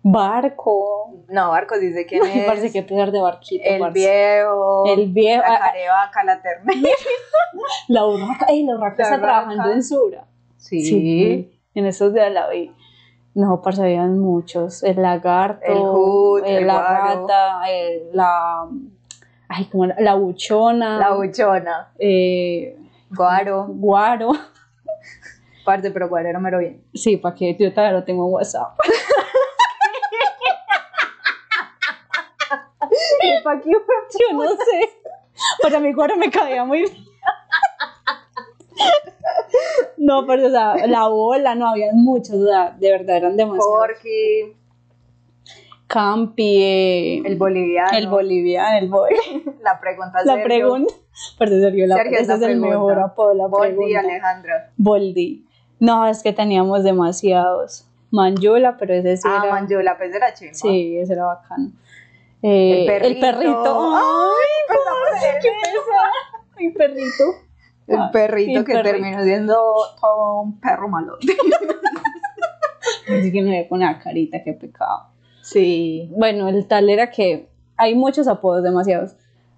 Barco. 0.03 1.12
No, 1.29 1.51
Barco 1.51 1.79
dice 1.79 2.07
quién 2.07 2.25
es. 2.25 2.47
Parece 2.47 2.73
que 2.73 2.83
pegar 2.83 3.11
de 3.11 3.21
barquito. 3.21 3.64
El 3.64 3.91
viejo. 3.93 4.85
El 4.87 5.12
viejo. 5.12 5.43
La 5.43 5.59
carevaca, 5.59 6.25
la 6.25 6.43
ternera. 6.43 6.89
la 7.89 8.07
urraca. 8.07 8.47
Ey, 8.49 8.64
la 8.64 8.77
urraca 8.77 9.03
está 9.03 9.21
trabajando 9.21 9.73
en 9.73 9.83
Sura. 9.83 10.25
Sí. 10.57 10.85
sí. 10.85 11.61
En 11.75 11.87
esos 11.87 12.13
días 12.15 12.33
la 12.33 12.49
vi. 12.49 12.73
No, 13.35 13.61
parce, 13.61 13.83
habían 13.83 14.19
muchos. 14.19 14.83
El 14.83 15.03
lagarto, 15.03 15.67
el, 15.67 15.79
hood, 15.79 16.45
el 16.47 16.67
la 16.67 16.81
rata, 16.81 17.61
la. 18.13 18.67
Ay, 19.49 19.67
como 19.67 19.87
la, 19.87 20.15
buchona. 20.15 20.99
La 20.99 21.13
buchona. 21.13 21.93
Eh, 21.99 22.79
guaro. 23.11 23.67
Guaro. 23.69 24.31
Parte, 25.67 25.91
pero 25.91 26.09
guaro 26.09 26.29
era 26.29 26.39
mero 26.39 26.59
bien. 26.61 26.83
Sí, 26.95 27.19
para 27.19 27.35
que 27.35 27.55
yo 27.59 27.71
todavía 27.73 27.99
lo 27.99 28.05
tengo 28.05 28.27
en 28.27 28.33
WhatsApp. 28.33 28.79
¿Para 33.45 33.61
qué? 33.61 33.71
Yo 33.71 33.79
no 34.33 34.49
sé. 34.49 34.91
Para 35.63 35.79
mi 35.79 35.93
guaro 35.93 36.17
me 36.17 36.31
caía 36.31 36.65
muy 36.65 36.81
bien. 36.81 36.93
No, 39.99 40.27
pero 40.27 40.47
o 40.47 40.51
sea, 40.51 40.87
la 40.87 41.09
bola, 41.09 41.55
no, 41.55 41.69
había 41.69 41.91
muchos, 41.93 42.37
o 42.37 42.47
sea, 42.47 42.75
de 42.79 42.91
verdad 42.91 43.17
eran 43.17 43.37
demasiados. 43.37 43.67
Jorge. 43.67 44.57
Campi, 45.87 46.63
eh, 46.63 47.23
el 47.25 47.37
boliviano. 47.37 47.97
El 47.97 48.09
boliviano, 48.09 48.79
el 48.79 48.89
boy. 48.89 49.11
La 49.63 49.79
pregunta 49.79 50.19
La 50.25 50.43
pregunta. 50.43 50.93
Pero 51.39 51.51
Sergio, 51.61 51.87
la, 51.87 51.97
Sergio 51.97 52.19
ese 52.19 52.35
es, 52.35 52.43
el 52.43 52.61
mejor 52.61 52.99
apodo, 52.99 53.35
la 53.35 53.47
Boldi, 53.47 53.95
Alejandra. 53.95 54.71
Boldi. 54.77 55.47
No, 55.79 56.07
es 56.07 56.23
que 56.23 56.33
teníamos 56.33 56.83
demasiados. 56.83 57.87
Manjula, 58.11 58.77
pero 58.77 58.95
ese 58.95 59.17
sí 59.17 59.29
ah, 59.31 59.43
era... 59.45 59.53
Manjula, 59.53 59.97
pues 59.97 60.15
era 60.15 60.35
chimba. 60.35 60.55
Sí, 60.55 60.99
ese 60.99 61.15
era 61.15 61.25
bacano. 61.25 61.71
Eh, 62.43 62.81
el 62.81 62.87
perrito. 62.87 63.07
El 63.07 63.21
perrito. 63.21 63.97
Ay, 63.97 64.53
pues 64.69 65.37
qué 65.43 65.49
pesado. 65.63 66.59
Mi 66.59 66.71
perrito. 66.71 67.46
El 67.87 68.01
ah, 68.01 68.11
perrito 68.12 68.64
que 68.64 68.74
terminó 68.82 69.22
siendo 69.22 69.55
todo 70.01 70.41
un 70.41 70.59
perro 70.59 70.89
malo. 70.89 71.16
Así 73.09 73.32
que 73.32 73.43
no 73.43 73.51
ve 73.51 73.66
con 73.68 73.80
la 73.80 73.99
carita, 74.01 74.43
qué 74.43 74.53
pecado. 74.53 75.07
Sí. 75.43 76.11
Bueno, 76.16 76.49
el 76.49 76.66
tal 76.66 76.91
era 76.91 77.11
que 77.11 77.49
hay 77.76 77.95
muchos 77.95 78.26
apodos, 78.26 78.64
demasiados. 78.64 79.14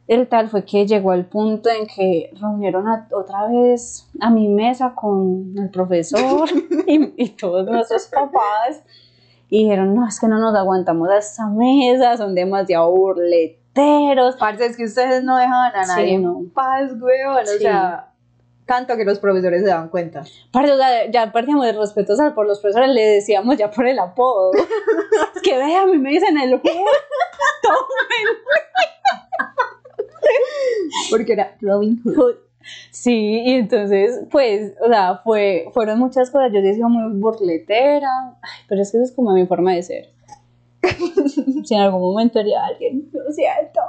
El 0.06 0.28
tal 0.28 0.48
fue 0.48 0.64
que 0.64 0.86
llegó 0.86 1.12
al 1.12 1.26
punto 1.26 1.70
en 1.70 1.86
que 1.86 2.30
reunieron 2.38 2.86
otra 3.12 3.46
vez 3.48 4.08
a 4.20 4.30
mi 4.30 4.48
mesa 4.48 4.94
con 4.94 5.54
el 5.56 5.70
profesor 5.70 6.48
y, 6.86 7.28
todos 7.30 7.66
nuestros 7.66 8.06
papás 8.06 8.82
y 9.50 9.64
dijeron, 9.64 9.94
no, 9.94 10.06
es 10.06 10.20
que 10.20 10.28
no 10.28 10.38
nos 10.38 10.54
aguantamos 10.54 11.08
a 11.10 11.18
esta 11.18 11.46
mesa, 11.46 12.16
son 12.18 12.34
demasiado 12.34 12.90
burleteros. 12.90 14.36
Parce, 14.36 14.66
es 14.66 14.76
que 14.76 14.84
ustedes 14.84 15.24
no 15.24 15.36
dejaban 15.36 15.74
a 15.74 15.86
nadie 15.86 16.16
sí, 16.16 16.18
no. 16.18 16.42
paz, 16.54 16.92
weón, 17.00 17.42
o 17.42 17.58
sea 17.58 18.08
tanto 18.68 18.96
que 18.96 19.04
los 19.04 19.18
profesores 19.18 19.62
se 19.62 19.68
daban 19.68 19.88
cuenta. 19.88 20.22
Pero 20.52 20.74
ya 21.10 21.32
perdíamos 21.32 21.66
el 21.66 21.76
respeto 21.76 22.14
por 22.34 22.46
los 22.46 22.60
profesores, 22.60 22.90
le 22.90 23.02
decíamos 23.02 23.56
ya 23.56 23.70
por 23.70 23.88
el 23.88 23.98
apodo. 23.98 24.52
es 25.34 25.42
que 25.42 25.56
vea, 25.56 25.82
a 25.82 25.86
mí 25.86 25.98
me 25.98 26.10
dicen 26.10 26.38
el 26.38 26.60
Porque 31.10 31.32
era 31.32 31.56
Robin 31.60 32.00
Hood. 32.04 32.36
Sí, 32.90 33.40
y 33.46 33.54
entonces, 33.54 34.26
pues, 34.30 34.74
o 34.82 34.88
sea, 34.88 35.22
fue, 35.24 35.70
fueron 35.72 35.98
muchas 35.98 36.30
cosas. 36.30 36.52
Yo 36.52 36.60
decía 36.60 36.86
muy 36.86 37.18
burletera, 37.18 38.36
Ay, 38.42 38.64
pero 38.68 38.82
es 38.82 38.92
que 38.92 38.98
eso 38.98 39.04
es 39.04 39.12
como 39.12 39.32
mi 39.32 39.46
forma 39.46 39.72
de 39.72 39.82
ser. 39.82 40.10
si 41.64 41.74
en 41.74 41.80
algún 41.80 42.02
momento 42.02 42.38
haría 42.38 42.66
alguien, 42.66 43.08
lo 43.12 43.32
siento. 43.32 43.80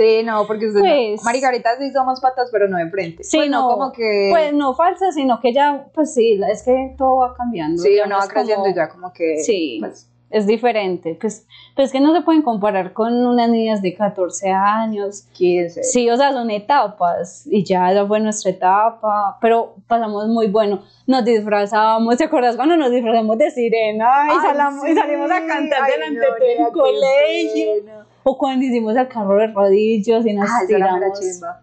Sí, 0.00 0.22
no, 0.24 0.46
porque 0.46 0.68
ustedes, 0.68 1.20
pues, 1.22 1.42
sí 1.78 1.92
somos 1.92 2.20
patas, 2.20 2.48
pero 2.50 2.68
no 2.68 2.78
de 2.78 2.88
frente. 2.88 3.22
Sí, 3.22 3.36
pues 3.36 3.50
no, 3.50 3.68
como 3.68 3.92
que... 3.92 4.28
Pues 4.30 4.54
no 4.54 4.74
falsas, 4.74 5.14
sino 5.14 5.38
que 5.40 5.52
ya, 5.52 5.88
pues 5.92 6.14
sí, 6.14 6.40
es 6.50 6.62
que 6.62 6.94
todo 6.96 7.18
va 7.18 7.34
cambiando. 7.34 7.82
Sí, 7.82 7.98
uno 8.02 8.16
va 8.16 8.26
creciendo 8.26 8.66
y 8.66 8.74
ya 8.74 8.88
como 8.88 9.12
que... 9.12 9.42
Sí, 9.42 9.76
pues, 9.78 10.10
es 10.30 10.46
diferente. 10.46 11.18
Pues, 11.20 11.46
pues 11.76 11.92
que 11.92 12.00
no 12.00 12.14
se 12.14 12.22
pueden 12.22 12.40
comparar 12.40 12.94
con 12.94 13.26
unas 13.26 13.50
niñas 13.50 13.82
de 13.82 13.94
14 13.94 14.48
años. 14.50 15.26
15. 15.32 15.82
Sí, 15.82 16.08
o 16.08 16.16
sea, 16.16 16.32
son 16.32 16.50
etapas 16.50 17.46
y 17.46 17.62
ya 17.64 17.92
esa 17.92 18.06
fue 18.06 18.20
nuestra 18.20 18.52
etapa, 18.52 19.36
pero 19.42 19.74
pasamos 19.86 20.28
muy 20.28 20.46
bueno. 20.46 20.82
Nos 21.06 21.26
disfrazábamos, 21.26 22.16
¿te 22.16 22.24
acuerdas 22.24 22.56
cuando 22.56 22.74
nos 22.78 22.90
disfrazamos 22.90 23.36
de 23.36 23.50
sirena 23.50 24.28
y, 24.32 24.92
y 24.92 24.94
salimos 24.94 25.30
a 25.30 25.46
cantar 25.46 25.90
delante 25.90 26.20
del 26.20 26.72
colegio? 26.72 28.06
O 28.22 28.36
cuando 28.36 28.64
hicimos 28.64 28.96
el 28.96 29.08
carro 29.08 29.36
de 29.36 29.48
rodillos 29.48 30.26
y 30.26 30.34
nos 30.34 30.48
ah, 30.48 30.60
tiramos. 30.66 31.20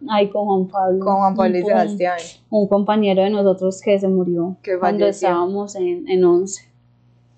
Ay, 0.09 0.29
con 0.29 0.45
Juan 0.45 0.67
Pablo. 0.67 1.05
Con 1.05 1.15
Juan 1.17 1.35
Pablo 1.35 1.57
y 1.57 1.63
Sebastián. 1.63 2.17
Un 2.49 2.67
compañero 2.67 3.23
de 3.23 3.29
nosotros 3.29 3.81
que 3.81 3.99
se 3.99 4.07
murió 4.07 4.57
cuando 4.79 5.05
estábamos 5.05 5.75
en, 5.75 6.07
en 6.07 6.23
11. 6.23 6.67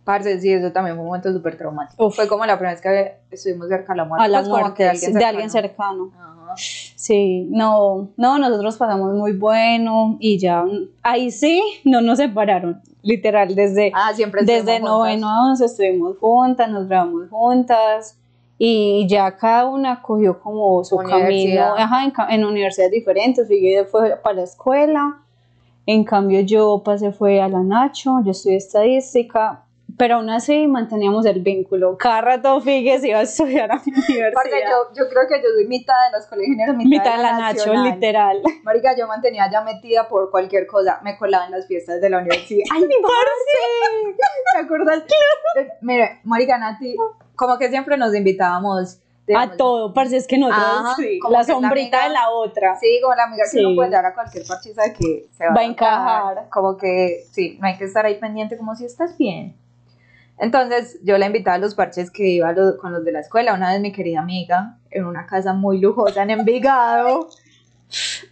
Parce, 0.04 0.40
sí, 0.40 0.52
eso 0.52 0.72
también 0.72 0.96
fue 0.96 1.04
un 1.04 1.08
momento 1.08 1.32
súper 1.32 1.56
traumático. 1.56 2.10
Fue 2.10 2.28
como 2.28 2.46
la 2.46 2.58
primera 2.58 2.74
vez 2.74 2.82
que 2.82 3.36
estuvimos 3.36 3.68
cerca 3.68 3.94
de 3.94 3.98
la 3.98 4.06
muerte. 4.06 4.26
A 4.26 4.28
la 4.28 4.40
pues 4.40 4.50
muerte 4.50 4.84
de, 4.84 4.90
alguien 4.90 5.14
de 5.14 5.26
alguien 5.26 5.50
cercano. 5.52 6.12
Sí, 6.56 7.48
no, 7.52 8.10
no, 8.18 8.40
nosotros 8.40 8.78
pasamos 8.78 9.14
muy 9.14 9.34
bueno 9.34 10.18
y 10.20 10.40
ya, 10.40 10.66
ahí 11.04 11.32
sí, 11.32 11.62
no 11.84 12.02
nos 12.02 12.18
separaron, 12.18 12.82
literal, 13.04 13.54
desde, 13.54 13.92
ah, 13.94 14.14
siempre 14.16 14.44
desde 14.44 14.80
noveno 14.80 15.30
a 15.30 15.48
once 15.48 15.66
estuvimos 15.66 16.18
juntas, 16.18 16.70
nos 16.70 16.88
grabamos 16.88 17.30
juntas, 17.30 18.18
y 18.62 19.08
ya 19.08 19.38
cada 19.38 19.66
una 19.68 20.02
cogió 20.02 20.38
como 20.42 20.84
su 20.84 20.98
camino 20.98 21.76
ajá, 21.78 22.04
en, 22.04 22.14
en, 22.30 22.46
universidades 22.46 22.92
diferentes. 22.92 23.48
Figueroa 23.48 23.86
fue 23.86 24.18
para 24.18 24.36
la 24.36 24.44
escuela, 24.44 25.18
en 25.86 26.04
cambio 26.04 26.42
yo 26.42 26.82
pasé 26.84 27.14
fue 27.14 27.42
a 27.42 27.48
la 27.48 27.64
Nacho, 27.64 28.20
yo 28.26 28.32
estudié 28.32 28.58
estadística, 28.58 29.64
pero 29.98 30.16
aún 30.16 30.30
así 30.30 30.68
manteníamos 30.68 31.26
el 31.26 31.42
vínculo. 31.42 31.98
Cada 31.98 32.20
rato 32.20 32.60
Figues 32.60 33.02
iba 33.06 33.20
a 33.20 33.22
estudiar 33.22 33.72
a 33.72 33.76
mi 33.78 33.94
universidad. 33.94 34.34
Porque 34.34 34.62
yo, 34.62 35.04
yo 35.04 35.10
creo 35.10 35.24
que 35.30 35.42
yo 35.42 35.50
soy 35.56 35.66
mitad 35.66 35.96
de 36.12 36.18
los 36.18 36.28
colegios, 36.28 36.76
mitad, 36.76 36.76
mitad 36.76 37.16
de 37.16 37.24
la, 37.24 37.38
Nacho, 37.40 37.74
literal. 37.74 38.42
Marica, 38.64 38.94
yo 38.98 39.08
mantenía 39.08 39.50
ya 39.50 39.62
metida 39.62 40.10
por 40.10 40.30
cualquier 40.32 40.68
cosa, 40.68 41.00
me 41.02 41.18
colaba 41.18 41.46
en 41.46 41.52
las 41.52 41.66
fiestas 41.66 42.02
de 42.02 42.10
la 42.10 42.18
universidad. 42.18 42.66
¡Ay, 42.74 42.82
mi 42.82 42.96
parce! 43.02 44.16
¿Te 44.54 44.60
acuerdas? 44.60 45.04
Claro. 45.08 45.70
Mire, 45.80 46.20
Marica 46.26 46.58
Nati 46.58 46.98
como 47.40 47.58
que 47.58 47.70
siempre 47.70 47.96
nos 47.96 48.14
invitábamos. 48.14 49.00
a 49.34 49.52
todo, 49.52 49.94
parce, 49.94 50.18
es 50.18 50.28
que 50.28 50.38
nosotros, 50.38 50.96
sí, 50.98 51.20
la 51.30 51.44
sombrita 51.46 52.04
de 52.04 52.10
la 52.10 52.30
otra. 52.32 52.78
Sí, 52.78 53.00
como 53.02 53.16
la 53.16 53.24
amiga 53.24 53.46
que 53.50 53.62
no 53.62 53.76
puede 53.76 53.92
dar 53.92 54.06
a 54.06 54.14
cualquier 54.14 54.46
parche 54.46 54.74
sabe 54.74 54.92
que 54.92 55.30
se 55.32 55.48
va, 55.48 55.62
a 55.62 55.64
encajar. 55.64 56.50
Como 56.50 56.76
que, 56.76 57.24
sí, 57.32 57.58
no 57.62 57.68
hay 57.68 57.78
que 57.78 57.86
estar 57.86 58.06
ahí 58.06 58.20
pendiente 58.20 58.58
como 58.58 58.76
si 58.76 58.84
estás 58.84 59.18
bien. 59.18 59.56
Entonces 60.38 61.00
yo 61.04 61.18
la 61.18 61.28
invitaba 61.28 61.56
a 61.56 61.60
los 61.60 61.76
parches 61.76 62.12
que 62.12 62.28
iba 62.28 62.54
con 62.78 62.92
los 62.92 63.06
de 63.06 63.12
la 63.14 63.22
escuela. 63.22 63.54
Una 63.54 63.72
vez 63.72 63.80
mi 63.80 63.94
querida 63.94 64.20
amiga, 64.20 64.78
en 64.92 65.06
una 65.06 65.26
casa 65.26 65.54
muy 65.54 65.80
lujosa 65.80 66.24
en 66.24 66.32
Envigado. 66.32 67.30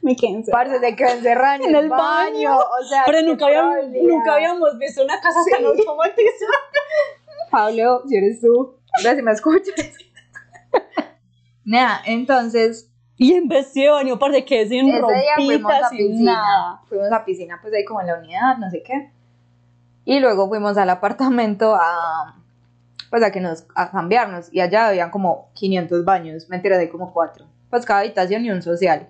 Me 0.01 0.17
quedé 0.17 0.43
Parce, 0.51 0.79
se 0.79 0.95
quedó 0.97 1.09
encerrada 1.09 1.55
en, 1.55 1.75
el 1.75 1.89
baño. 1.89 2.57
O 2.57 2.83
sea, 2.83 3.03
pero 3.05 3.21
nunca 3.21 3.45
habíamos, 3.45 3.77
nunca 4.03 4.35
habíamos 4.35 4.77
visto 4.77 5.01
una 5.03 5.19
casa 5.21 5.39
tan 5.49 5.65
automatizada. 5.65 6.57
Pablo, 7.51 8.03
si 8.07 8.17
eres 8.17 8.41
tú, 8.41 8.76
Ahora 8.97 9.15
si 9.15 9.21
me 9.21 9.31
escuchas. 9.31 9.75
Nada, 11.65 12.01
entonces. 12.05 12.91
Y 13.17 13.33
en 13.33 13.47
baño, 13.47 14.03
de 14.31 14.45
que 14.45 14.67
sin 14.67 14.91
ropitas, 15.01 15.35
fuimos 15.35 15.73
a 15.73 15.89
piscina. 15.89 16.81
Fuimos 16.87 17.11
a 17.11 17.25
piscina, 17.25 17.59
pues 17.61 17.73
ahí 17.73 17.83
como 17.83 18.01
en 18.01 18.07
la 18.07 18.19
unidad, 18.19 18.57
no 18.57 18.69
sé 18.69 18.83
qué. 18.83 19.11
Y 20.05 20.19
luego 20.19 20.47
fuimos 20.47 20.77
al 20.77 20.89
apartamento 20.89 21.75
a. 21.75 22.35
Pues 23.09 23.23
a 23.23 23.31
que 23.31 23.41
nos. 23.41 23.65
a 23.75 23.91
cambiarnos. 23.91 24.53
Y 24.53 24.61
allá 24.61 24.89
habían 24.89 25.09
como 25.09 25.49
500 25.55 26.05
baños. 26.05 26.47
Mentira, 26.49 26.77
hay 26.77 26.89
como 26.89 27.11
4. 27.11 27.45
Pues 27.69 27.85
cada 27.85 28.01
habitación 28.01 28.45
y 28.45 28.51
un 28.51 28.61
social. 28.61 29.09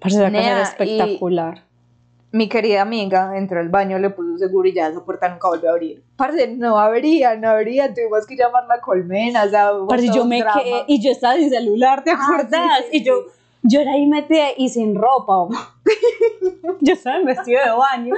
Parece 0.00 0.24
una 0.24 0.42
casa 0.42 0.62
espectacular. 0.62 1.69
Mi 2.32 2.48
querida 2.48 2.82
amiga 2.82 3.36
entró 3.36 3.58
al 3.58 3.70
baño, 3.70 3.98
le 3.98 4.10
puso 4.10 4.38
seguro 4.38 4.68
y 4.68 4.72
ya 4.72 4.86
esa 4.86 5.04
puerta 5.04 5.28
nunca 5.28 5.48
volvió 5.48 5.70
a 5.70 5.72
abrir. 5.72 6.02
Parce, 6.16 6.46
no 6.56 6.78
abría, 6.78 7.34
no 7.34 7.48
abría, 7.48 7.92
tuvimos 7.92 8.24
que 8.26 8.36
llamar 8.36 8.66
la 8.68 8.80
colmena, 8.80 9.44
o 9.44 9.48
sea, 9.48 9.72
Parce, 9.88 10.10
yo 10.14 10.24
me 10.24 10.38
quedé, 10.38 10.84
y 10.86 11.00
yo 11.02 11.10
estaba 11.10 11.34
sin 11.34 11.50
celular, 11.50 12.04
¿te 12.04 12.10
ah, 12.10 12.18
acuerdas? 12.22 12.84
y 12.92 13.02
yo, 13.02 13.14
yo 13.62 13.80
era 13.80 13.92
ahí 13.92 14.06
metida 14.06 14.46
y 14.56 14.68
sin 14.68 14.94
ropa. 14.94 15.48
yo 16.80 16.92
estaba 16.92 17.16
en 17.16 17.26
vestido 17.26 17.60
de 17.64 17.70
baño. 17.72 18.14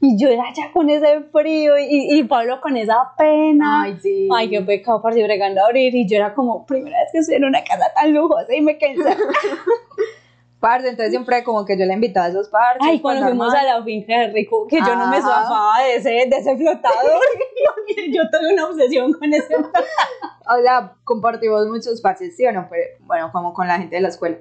Y 0.00 0.18
yo 0.18 0.28
era 0.28 0.52
ya 0.54 0.70
con 0.72 0.90
ese 0.90 1.22
frío 1.32 1.78
y, 1.78 2.18
y 2.18 2.24
Pablo 2.24 2.60
con 2.60 2.76
esa 2.76 3.12
pena. 3.16 3.84
Ay, 3.84 3.98
sí. 4.00 4.28
Ay, 4.34 4.50
qué 4.50 4.60
pecado, 4.60 5.00
parce, 5.00 5.22
bregando 5.22 5.62
a 5.62 5.66
abrir. 5.66 5.94
Y 5.94 6.06
yo 6.06 6.16
era 6.16 6.34
como, 6.34 6.66
primera 6.66 7.00
vez 7.00 7.08
que 7.10 7.18
estoy 7.18 7.36
en 7.36 7.46
una 7.46 7.64
casa 7.64 7.90
tan 7.94 8.12
lujosa 8.12 8.54
y 8.54 8.60
me 8.60 8.76
quedé. 8.76 8.96
Parce, 10.60 10.88
entonces 10.88 11.10
siempre 11.10 11.44
como 11.44 11.64
que 11.64 11.78
yo 11.78 11.84
le 11.84 11.92
invitaba 11.92 12.26
a 12.26 12.28
esos 12.30 12.48
parches. 12.48 12.88
Ay, 12.88 13.00
cuando 13.00 13.26
fuimos 13.26 13.54
a 13.54 13.62
la 13.62 13.84
finca 13.84 14.20
de 14.20 14.28
Rico, 14.28 14.66
que 14.66 14.78
yo 14.78 14.96
no 14.96 15.08
me 15.08 15.20
zafaba 15.20 15.82
de 15.82 15.96
ese, 15.96 16.08
de 16.10 16.36
ese 16.36 16.56
flotador. 16.56 17.20
yo 18.12 18.22
tuve 18.30 18.52
una 18.52 18.66
obsesión 18.66 19.12
con 19.12 19.32
ese. 19.32 19.54
o 19.54 20.62
sea, 20.62 20.94
compartimos 21.04 21.66
muchos 21.66 22.00
parches, 22.00 22.36
¿sí 22.36 22.46
o 22.46 22.52
no? 22.52 22.66
Pero, 22.70 22.84
bueno, 23.00 23.30
como 23.32 23.52
con 23.52 23.68
la 23.68 23.78
gente 23.78 23.96
de 23.96 24.02
la 24.02 24.08
escuela. 24.08 24.38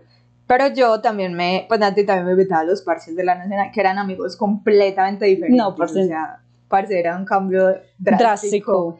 Pero 0.47 0.67
yo 0.67 1.01
también 1.01 1.33
me, 1.33 1.65
pues 1.67 1.79
Nati 1.79 2.05
también 2.05 2.27
me 2.27 2.31
invitaba 2.33 2.61
a 2.61 2.65
los 2.65 2.81
parches 2.81 3.15
de 3.15 3.23
la 3.23 3.35
Nacional, 3.35 3.71
que 3.73 3.79
eran 3.79 3.97
amigos 3.97 4.37
completamente 4.37 5.25
diferentes. 5.25 5.57
No, 5.57 5.75
parce. 5.75 6.03
O 6.03 6.07
sea, 6.07 6.39
parce, 6.67 6.99
era 6.99 7.17
un 7.17 7.25
cambio 7.25 7.65
drástico. 7.97 8.17
drástico. 8.17 8.99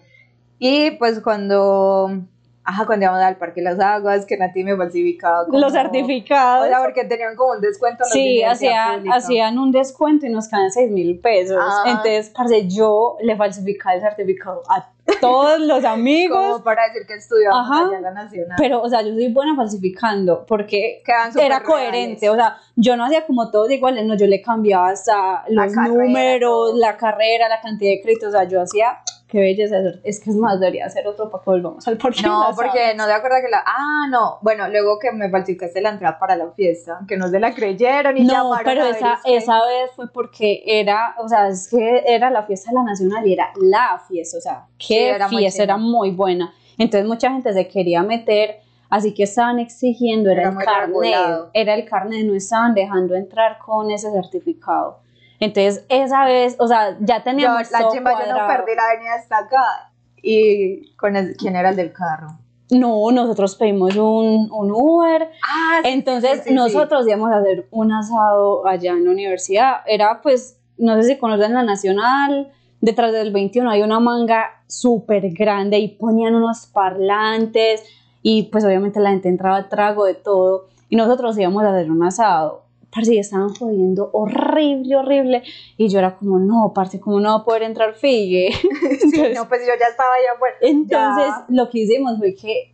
Y 0.57 0.91
pues 0.91 1.19
cuando 1.19 2.25
Ajá, 2.67 2.87
cuando 2.87 3.05
íbamos 3.05 3.21
al 3.21 3.37
Parque 3.37 3.61
Las 3.61 3.79
Aguas, 3.79 4.25
que 4.25 4.37
Nati 4.37 4.63
me 4.63 4.75
falsificaba. 4.75 5.45
Como, 5.45 5.59
los 5.59 5.71
certificados. 5.71 6.65
O 6.65 6.69
sea, 6.69 6.79
porque 6.81 7.05
tenían 7.05 7.35
como 7.35 7.53
un 7.53 7.61
descuento. 7.61 8.03
sí, 8.05 8.43
hacían, 8.43 9.07
hacían 9.11 9.59
un 9.59 9.71
descuento 9.71 10.25
y 10.25 10.29
nos 10.29 10.47
quedan 10.47 10.71
6 10.71 10.91
mil 10.91 11.19
pesos. 11.19 11.63
Entonces, 11.85 12.31
parce, 12.35 12.67
yo 12.67 13.17
le 13.21 13.35
falsificaba 13.35 13.93
el 13.93 14.01
certificado 14.01 14.63
a 14.67 14.89
todos 15.21 15.59
los 15.59 15.83
amigos. 15.85 16.37
Como 16.37 16.63
para 16.63 16.87
decir 16.87 17.05
que 17.05 17.13
estudiaba 17.13 17.61
allá 17.61 17.97
en 17.97 18.01
la 18.01 18.11
Nacional. 18.11 18.55
Pero, 18.57 18.81
o 18.81 18.89
sea, 18.89 19.03
yo 19.03 19.13
soy 19.13 19.31
buena 19.31 19.55
falsificando 19.55 20.43
porque 20.47 21.03
era 21.39 21.61
coherente. 21.61 22.31
O 22.31 22.35
sea, 22.35 22.57
yo 22.75 22.97
no 22.97 23.05
hacía 23.05 23.27
como 23.27 23.51
todos 23.51 23.69
iguales, 23.69 24.05
no, 24.05 24.15
yo 24.15 24.25
le 24.25 24.41
cambiaba 24.41 24.89
hasta 24.89 25.45
los 25.49 25.71
números, 25.71 26.75
la 26.75 26.97
carrera, 26.97 27.47
la 27.47 27.61
cantidad 27.61 27.91
de 27.91 28.01
créditos. 28.01 28.29
O 28.29 28.31
sea, 28.31 28.45
yo 28.45 28.59
hacía 28.59 29.01
qué 29.27 29.39
belleza. 29.39 29.77
Es 30.03 30.19
que 30.19 30.29
es 30.29 30.35
más, 30.35 30.59
debería 30.59 30.85
hacer 30.85 31.07
otro 31.07 31.29
para 31.29 31.43
que 31.43 31.49
volvamos 31.49 31.87
al 31.87 31.97
parque. 31.97 32.21
No, 32.23 32.45
porque 32.55 32.93
no 32.95 33.07
de 33.07 33.13
acuerdo 33.13 33.37
que 33.43 33.49
la. 33.49 33.63
Ah, 33.65 34.07
no. 34.09 34.37
Bueno, 34.41 34.67
luego 34.69 34.99
que 34.99 35.11
me 35.11 35.29
falsificaste 35.29 35.81
la 35.81 35.89
entrada 35.89 36.19
para 36.19 36.35
la 36.35 36.51
fiesta, 36.51 36.99
que 37.07 37.17
no 37.17 37.27
se 37.27 37.39
la 37.39 37.53
creyeron 37.53 38.17
y 38.17 38.23
No, 38.23 38.51
pero 38.63 38.85
esa, 38.85 39.19
esa 39.25 39.65
vez 39.65 39.91
fue 39.95 40.11
porque 40.11 40.63
era, 40.65 41.15
o 41.19 41.27
sea, 41.27 41.47
es 41.49 41.67
que 41.67 42.03
era 42.05 42.29
la 42.29 42.43
fiesta 42.43 42.71
de 42.71 42.75
la 42.75 42.83
Nacional 42.83 43.27
y 43.27 43.33
era 43.33 43.51
la 43.61 44.01
fiesta, 44.07 44.37
o 44.37 44.41
sea, 44.41 44.65
qué 44.77 45.09
era 45.09 45.27
fiesta, 45.27 45.63
era 45.63 45.77
muy 45.77 46.11
buena. 46.11 46.53
Entonces 46.77 47.07
mucha 47.07 47.31
gente 47.31 47.53
se 47.53 47.67
quería 47.67 48.03
meter. 48.03 48.63
Así 48.87 49.15
que 49.15 49.23
estaban 49.23 49.57
exigiendo, 49.57 50.29
era, 50.29 50.43
era 50.43 50.51
el 50.51 50.57
carnet, 50.63 51.49
era 51.53 51.73
el 51.73 51.85
carnet, 51.85 52.23
no 52.23 52.35
estaban 52.35 52.75
dejando 52.75 53.15
entrar 53.15 53.57
con 53.57 53.89
ese 53.89 54.11
certificado. 54.11 54.99
Entonces, 55.45 55.85
esa 55.89 56.25
vez, 56.25 56.55
o 56.59 56.67
sea, 56.67 56.97
ya 56.99 57.23
teníamos. 57.23 57.69
Yo, 57.69 57.77
la 57.77 57.89
chimba, 57.91 58.11
yo 58.13 58.33
no 58.33 58.47
perdí 58.47 58.75
la 58.75 58.83
avenida 58.89 59.13
hasta 59.13 59.37
acá. 59.37 59.91
¿Y 60.21 60.95
con 60.95 61.15
el, 61.15 61.35
quién 61.37 61.55
era 61.55 61.69
el 61.69 61.75
del 61.75 61.93
carro? 61.93 62.39
No, 62.71 63.11
nosotros 63.11 63.55
pedimos 63.55 63.95
un, 63.95 64.49
un 64.51 64.71
Uber. 64.71 65.29
Ah, 65.47 65.81
Entonces, 65.83 66.49
nosotros 66.49 67.07
íbamos 67.07 67.31
a 67.31 67.37
hacer 67.37 67.67
un 67.69 67.91
asado 67.91 68.65
allá 68.65 68.93
en 68.93 69.05
la 69.05 69.11
universidad. 69.11 69.81
Era, 69.85 70.21
pues, 70.23 70.59
no 70.79 70.95
sé 70.95 71.09
si 71.09 71.17
conocen 71.19 71.53
la 71.53 71.61
Nacional. 71.61 72.51
Detrás 72.81 73.13
del 73.13 73.31
21 73.31 73.69
hay 73.69 73.83
una 73.83 73.99
manga 73.99 74.63
súper 74.67 75.29
grande 75.29 75.77
y 75.77 75.89
ponían 75.89 76.33
unos 76.33 76.65
parlantes. 76.65 77.83
Y, 78.23 78.49
pues, 78.51 78.65
obviamente 78.65 78.99
la 78.99 79.11
gente 79.11 79.29
entraba 79.29 79.57
a 79.57 79.69
trago 79.69 80.05
de 80.05 80.15
todo. 80.15 80.69
Y 80.89 80.95
nosotros 80.95 81.37
íbamos 81.37 81.63
a 81.63 81.69
hacer 81.69 81.91
un 81.91 82.03
asado 82.03 82.64
parce, 82.95 83.19
estaban 83.19 83.53
jodiendo 83.53 84.09
horrible, 84.13 84.95
horrible. 84.95 85.43
Y 85.77 85.89
yo 85.89 85.99
era 85.99 86.15
como, 86.15 86.39
no, 86.39 86.71
parce, 86.73 86.99
¿cómo 86.99 87.19
no 87.19 87.29
va 87.29 87.35
a 87.41 87.43
poder 87.43 87.63
entrar 87.63 87.93
Figue? 87.93 88.49
no, 89.35 89.47
pues 89.49 89.61
yo 89.67 89.73
ya 89.77 89.87
estaba 89.89 90.15
ya 90.23 90.39
bueno. 90.39 90.55
Entonces, 90.61 91.33
lo 91.49 91.69
que 91.69 91.79
hicimos 91.79 92.17
fue 92.17 92.33
que, 92.33 92.73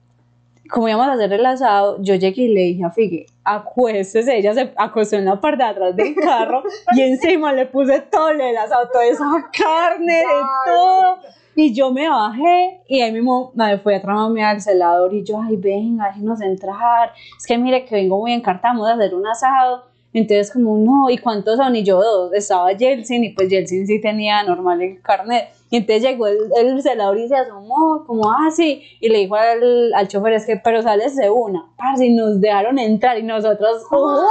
como 0.70 0.88
íbamos 0.88 1.08
a 1.08 1.14
hacer 1.14 1.34
el 1.34 1.46
asado, 1.46 1.98
yo 2.02 2.16
llegué 2.16 2.44
y 2.44 2.48
le 2.50 2.62
dije 2.62 2.84
a 2.84 2.92
Figue, 2.92 3.26
acuéstese, 3.44 4.38
ella 4.38 4.54
se 4.54 4.72
acostó 4.78 5.16
en 5.16 5.26
la 5.26 5.42
parte 5.42 5.64
de 5.64 5.70
atrás 5.70 5.96
del 5.96 6.14
carro 6.16 6.64
y 6.96 7.02
encima 7.02 7.52
le 7.52 7.66
puse 7.66 8.02
todo 8.02 8.30
el 8.30 8.58
asado, 8.58 8.88
toda 8.90 9.06
esa 9.06 9.26
carne, 9.58 10.18
de 10.18 10.24
todo. 10.66 11.18
Y 11.54 11.74
yo 11.74 11.92
me 11.92 12.08
bajé 12.08 12.82
y 12.88 13.02
ahí 13.02 13.12
mismo 13.12 13.52
me 13.56 13.78
fui 13.80 13.94
a 13.94 14.02
traerme 14.02 14.46
al 14.46 14.62
celador 14.62 15.14
y 15.14 15.24
yo, 15.24 15.42
ay, 15.42 15.58
venga, 15.58 16.08
déjenos 16.08 16.40
entrar. 16.42 17.12
Es 17.38 17.46
que 17.46 17.58
mire 17.58 17.84
que 17.84 17.96
vengo 17.96 18.20
muy 18.20 18.32
encartada, 18.32 18.74
vamos 18.74 18.88
a 18.88 18.94
hacer 18.94 19.14
un 19.14 19.28
asado 19.28 19.91
entonces 20.20 20.52
como, 20.52 20.78
no, 20.78 21.10
¿y 21.10 21.18
cuántos 21.18 21.58
son? 21.58 21.76
Y 21.76 21.84
yo 21.84 22.02
dos, 22.02 22.34
estaba 22.34 22.76
Jelsin 22.76 23.24
y 23.24 23.30
pues 23.30 23.50
Jelsin 23.50 23.88
sí 23.88 24.02
tenía 24.02 24.44
normal 24.44 24.82
el 24.82 25.02
carnet. 25.02 25.50
Y 25.70 25.78
entonces 25.78 26.04
llegó 26.04 26.28
el, 26.28 26.82
celador 26.82 27.18
y 27.18 27.30
se 27.30 27.36
asomó, 27.38 28.04
como, 28.06 28.30
ah, 28.30 28.52
sí, 28.54 28.84
y 29.00 29.08
le 29.08 29.20
dijo 29.20 29.36
al, 29.36 29.94
al 29.94 30.08
chofer, 30.10 30.34
es 30.34 30.46
que, 30.46 30.58
pero 30.58 30.82
sales 30.82 31.16
de 31.16 31.30
una, 31.30 31.66
parce, 31.78 32.08
y 32.08 32.14
nos 32.14 32.42
dejaron 32.42 32.78
entrar 32.78 33.18
y 33.18 33.24
nosotros, 33.24 33.84
¡wow! 33.90 34.28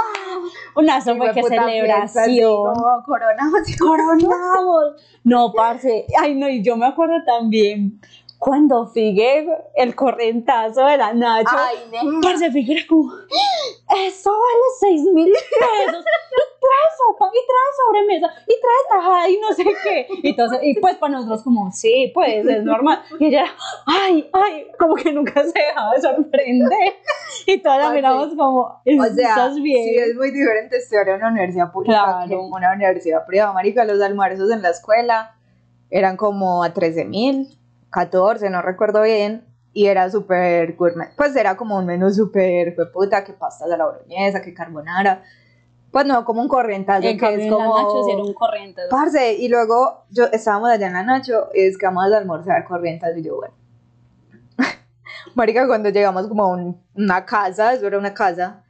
Una 0.76 1.00
sopa 1.00 1.32
que 1.32 1.42
celebración. 1.42 2.74
coronamos. 3.06 3.60
Coronamos. 3.78 4.84
No, 5.24 5.52
parce, 5.54 6.06
ay, 6.20 6.34
no, 6.34 6.46
y 6.46 6.62
yo 6.62 6.76
me 6.76 6.86
acuerdo 6.86 7.14
también 7.24 7.98
cuando 8.40 8.86
Figue 8.86 9.46
el 9.74 9.94
corrientazo 9.94 10.86
de 10.86 10.96
la 10.96 11.12
Nacho, 11.12 11.54
Ay, 11.54 11.76
parce, 12.22 12.50
Figue 12.50 12.72
era 12.72 12.86
como, 12.88 13.12
eso 13.12 14.30
vale 14.30 14.64
seis 14.80 15.02
mil 15.12 15.30
pesos, 15.30 16.00
y 16.00 16.58
trae 16.58 16.88
sopa, 16.96 17.30
y 17.34 17.46
trae 17.46 17.70
sobremesa, 17.76 18.32
y 18.46 18.54
trae 18.58 18.82
tajada, 18.88 19.28
y 19.28 19.38
no 19.38 19.52
sé 19.52 19.64
qué, 19.82 20.06
y, 20.22 20.30
entonces, 20.30 20.58
y 20.62 20.80
pues 20.80 20.96
para 20.96 21.12
nosotros 21.12 21.42
como, 21.42 21.70
sí, 21.70 22.10
pues 22.14 22.46
es 22.46 22.64
normal, 22.64 23.02
y 23.18 23.26
ella, 23.26 23.44
ay, 23.84 24.30
ay, 24.32 24.68
como 24.78 24.94
que 24.94 25.12
nunca 25.12 25.44
se 25.44 25.52
dejaba 25.52 25.92
de 25.92 26.00
sorprender, 26.00 26.94
y 27.44 27.58
todas 27.58 27.78
la 27.78 27.90
miramos 27.90 28.28
como, 28.30 28.60
o 28.60 28.82
sea, 29.14 29.28
¿estás 29.28 29.60
bien? 29.60 29.84
Sí, 29.84 29.96
es 29.96 30.16
muy 30.16 30.30
diferente 30.30 30.78
estudiar 30.78 31.10
en 31.10 31.16
una 31.16 31.28
universidad 31.28 31.70
pública 31.70 32.24
que 32.26 32.32
en 32.32 32.40
una 32.40 32.72
universidad 32.72 33.26
privada, 33.26 33.52
marica, 33.52 33.84
los 33.84 34.00
almuerzos 34.00 34.50
en 34.50 34.62
la 34.62 34.70
escuela 34.70 35.36
eran 35.90 36.16
como 36.16 36.64
a 36.64 36.72
13 36.72 37.04
mil, 37.04 37.59
14, 37.90 38.48
no 38.50 38.62
recuerdo 38.62 39.02
bien, 39.02 39.44
y 39.72 39.86
era 39.86 40.10
súper 40.10 40.74
gourmet. 40.76 41.14
Pues 41.16 41.34
era 41.36 41.56
como 41.56 41.76
un 41.78 41.86
menú 41.86 42.10
súper 42.12 42.74
puta, 42.92 43.24
que 43.24 43.32
pastas 43.32 43.70
a 43.70 43.76
la 43.76 43.86
boloñesa, 43.86 44.42
que 44.42 44.52
carbonara. 44.54 45.22
Pues 45.90 46.06
no, 46.06 46.24
como 46.24 46.40
un 46.40 46.48
corrientazo, 46.48 47.02
que 47.02 47.10
es 47.10 47.50
como... 47.50 47.76
Nacho 47.76 48.08
era 48.08 48.22
un 48.22 48.32
corrientazo. 48.32 48.88
Parce, 48.90 49.34
y 49.34 49.48
luego 49.48 50.04
yo 50.10 50.26
estábamos 50.32 50.70
allá 50.70 50.86
en 50.86 50.92
la 50.92 51.02
Nacho 51.02 51.48
y 51.52 51.62
es 51.62 51.76
que 51.76 51.86
vamos 51.86 52.12
a 52.12 52.16
almorzar 52.16 52.64
corrientazo 52.64 53.18
y 53.18 53.22
yo, 53.22 53.36
bueno. 53.36 53.54
Marica, 55.34 55.66
cuando 55.66 55.88
llegamos 55.88 56.28
como 56.28 56.44
a 56.44 56.74
una 56.94 57.24
casa, 57.24 57.72
eso 57.72 57.86
era 57.86 57.98
una 57.98 58.14
casa, 58.14 58.62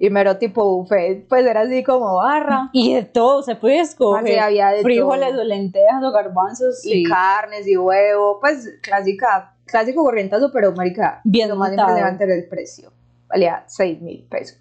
y 0.00 0.10
mero 0.10 0.38
tipo 0.38 0.64
buffet, 0.64 1.26
pues 1.26 1.44
era 1.44 1.62
así 1.62 1.82
como 1.82 2.16
barra. 2.16 2.70
Y 2.72 2.94
de 2.94 3.02
todo, 3.02 3.42
se 3.42 3.56
puede 3.56 3.80
escoger. 3.80 4.38
había 4.38 4.68
de 4.68 4.82
frijoles 4.82 5.34
o 5.34 5.42
lentejas 5.42 6.02
o 6.04 6.12
garbanzos. 6.12 6.84
Y 6.84 7.02
carnes 7.02 7.66
y 7.66 7.76
huevo, 7.76 8.38
pues 8.40 8.78
clásica, 8.80 9.54
clásico 9.64 10.04
corrientazo, 10.04 10.52
pero 10.52 10.72
marica, 10.72 11.20
bien 11.24 11.48
lo 11.48 11.56
más 11.56 11.72
impresionante 11.72 12.24
era 12.24 12.34
el 12.34 12.48
precio. 12.48 12.92
Valía 13.28 13.64
6 13.66 14.00
mil 14.00 14.24
pesos. 14.30 14.58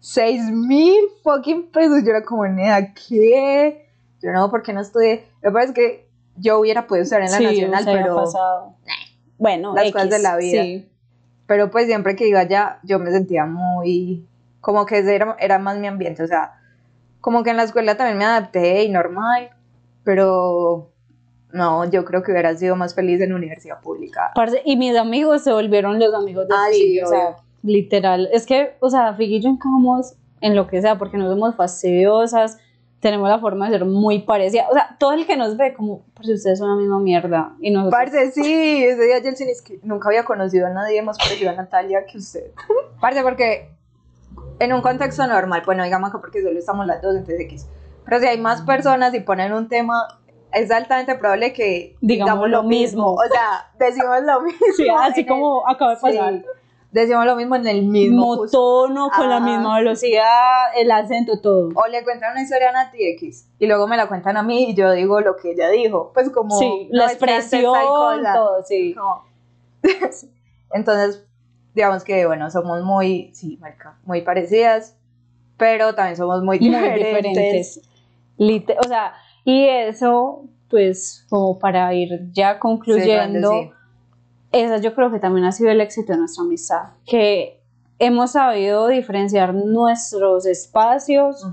6 0.00 0.50
mil 0.50 1.00
fucking 1.22 1.70
pesos. 1.70 2.02
Yo 2.02 2.10
era 2.10 2.24
como, 2.24 2.46
nada, 2.46 2.92
¿qué? 2.94 3.86
Yo 4.22 4.32
no, 4.32 4.50
¿por 4.50 4.62
qué 4.62 4.72
no 4.72 4.80
estudié? 4.80 5.26
Lo 5.42 5.50
que 5.50 5.54
pasa 5.54 5.66
es 5.66 5.72
que 5.72 6.08
yo 6.36 6.58
hubiera 6.58 6.86
podido 6.86 7.04
estar 7.04 7.20
en 7.20 7.30
la 7.30 7.38
nacional, 7.38 7.84
pero... 7.84 8.16
Pasado. 8.16 8.74
Bueno, 9.36 9.74
las 9.74 9.92
cosas 9.92 10.10
de 10.10 10.18
la 10.20 10.36
vida. 10.36 10.62
Sí. 10.62 10.88
Pero 11.46 11.70
pues 11.70 11.86
siempre 11.86 12.16
que 12.16 12.26
iba 12.26 12.40
allá, 12.40 12.78
yo 12.82 12.98
me 12.98 13.10
sentía 13.10 13.44
muy 13.44 14.26
como 14.64 14.86
que 14.86 14.98
era, 14.98 15.36
era 15.38 15.58
más 15.58 15.76
mi 15.76 15.86
ambiente, 15.86 16.22
o 16.22 16.26
sea, 16.26 16.54
como 17.20 17.42
que 17.42 17.50
en 17.50 17.58
la 17.58 17.64
escuela 17.64 17.98
también 17.98 18.16
me 18.16 18.24
adapté 18.24 18.82
y 18.82 18.88
normal, 18.88 19.50
pero 20.04 20.90
no, 21.52 21.84
yo 21.90 22.06
creo 22.06 22.22
que 22.22 22.32
hubiera 22.32 22.56
sido 22.56 22.74
más 22.74 22.94
feliz 22.94 23.20
en 23.20 23.34
universidad 23.34 23.82
pública. 23.82 24.32
y 24.64 24.76
mis 24.76 24.96
amigos 24.96 25.44
se 25.44 25.52
volvieron 25.52 25.98
los 25.98 26.14
amigos 26.14 26.48
de 26.48 26.54
ah, 26.54 27.04
o 27.04 27.08
sea, 27.08 27.36
literal. 27.62 28.30
Es 28.32 28.46
que, 28.46 28.74
o 28.80 28.88
sea, 28.88 29.12
Figi 29.14 29.36
y 29.36 29.40
yo 29.42 29.50
encajamos 29.50 30.14
en 30.40 30.56
lo 30.56 30.66
que 30.66 30.80
sea, 30.80 30.96
porque 30.96 31.18
no 31.18 31.28
somos 31.28 31.54
fastidiosas, 31.56 32.56
tenemos 33.00 33.28
la 33.28 33.40
forma 33.40 33.66
de 33.66 33.78
ser 33.78 33.84
muy 33.84 34.20
parecida. 34.20 34.66
O 34.70 34.72
sea, 34.72 34.96
todo 34.98 35.12
el 35.12 35.26
que 35.26 35.36
nos 35.36 35.58
ve, 35.58 35.74
como, 35.74 36.06
si 36.22 36.32
ustedes 36.32 36.58
son 36.58 36.70
la 36.70 36.76
misma 36.76 37.00
mierda. 37.00 37.54
Y 37.60 37.70
nosotros... 37.70 38.00
Parce, 38.00 38.32
sí, 38.32 38.82
ese 38.82 39.02
día 39.02 39.20
Jelsin 39.20 39.50
es 39.50 39.60
que 39.60 39.78
nunca 39.82 40.08
había 40.08 40.24
conocido 40.24 40.66
a 40.66 40.70
nadie 40.70 41.02
más 41.02 41.18
parecido 41.18 41.50
a 41.50 41.54
Natalia 41.54 42.06
que 42.06 42.16
usted. 42.16 42.50
Parce, 43.02 43.22
porque 43.22 43.73
en 44.58 44.72
un 44.72 44.82
contexto 44.82 45.26
normal, 45.26 45.62
bueno, 45.64 45.84
digamos 45.84 46.10
que 46.10 46.18
porque 46.18 46.42
solo 46.42 46.58
estamos 46.58 46.86
las 46.86 47.02
dos, 47.02 47.14
entonces 47.16 47.40
X. 47.40 47.66
Pero 48.04 48.20
si 48.20 48.26
hay 48.26 48.38
más 48.38 48.62
personas 48.62 49.14
y 49.14 49.20
ponen 49.20 49.52
un 49.52 49.68
tema, 49.68 50.20
es 50.52 50.70
altamente 50.70 51.14
probable 51.16 51.52
que 51.52 51.96
digamos, 52.00 52.48
lo 52.48 52.62
mismo. 52.62 53.14
O 53.14 53.24
sea, 53.30 53.70
decimos 53.78 54.22
lo 54.22 54.40
mismo. 54.42 54.66
Sí, 54.76 54.86
así 54.88 55.26
como 55.26 55.66
acaba 55.68 55.94
de 55.94 56.00
pasar. 56.00 56.44
decimos 56.92 57.24
lo 57.26 57.36
mismo 57.36 57.56
en 57.56 57.66
el 57.66 57.84
mismo 57.84 58.46
tono, 58.46 59.08
con 59.14 59.28
la 59.28 59.40
misma 59.40 59.78
velocidad, 59.78 60.66
el 60.76 60.90
acento, 60.90 61.40
todo. 61.40 61.70
O 61.74 61.86
le 61.88 62.04
cuentan 62.04 62.32
una 62.32 62.42
historia 62.42 62.70
a 62.70 62.72
Nati 62.72 63.04
X 63.14 63.48
y 63.58 63.66
luego 63.66 63.86
me 63.86 63.96
la 63.96 64.06
cuentan 64.06 64.36
a 64.36 64.42
mí 64.42 64.70
y 64.70 64.74
yo 64.74 64.92
digo 64.92 65.20
lo 65.20 65.36
que 65.36 65.52
ella 65.52 65.70
dijo. 65.70 66.12
Pues 66.14 66.30
como. 66.30 66.56
Sí, 66.58 66.88
la 66.90 67.06
expresión, 67.06 67.74
todo, 68.34 68.62
sí. 68.64 68.94
Entonces, 70.72 71.24
digamos 71.74 72.04
que, 72.04 72.26
bueno, 72.26 72.50
somos 72.50 72.82
muy, 72.82 73.30
sí, 73.34 73.58
marca, 73.60 73.98
muy 74.04 74.22
parecidas, 74.22 74.96
pero 75.56 75.94
también 75.94 76.16
somos 76.16 76.42
muy 76.42 76.58
diferentes. 76.60 77.82
o 78.38 78.88
sea, 78.88 79.14
y 79.44 79.66
eso, 79.66 80.44
pues, 80.70 81.26
como 81.28 81.58
para 81.58 81.92
ir 81.94 82.30
ya 82.32 82.58
concluyendo, 82.58 83.72
esa 84.52 84.78
yo 84.78 84.94
creo 84.94 85.10
que 85.10 85.18
también 85.18 85.44
ha 85.46 85.52
sido 85.52 85.70
el 85.70 85.80
éxito 85.80 86.12
de 86.12 86.18
nuestra 86.18 86.44
amistad, 86.44 86.82
que 87.04 87.60
hemos 87.98 88.32
sabido 88.32 88.88
diferenciar 88.88 89.54
nuestros 89.54 90.46
espacios, 90.46 91.44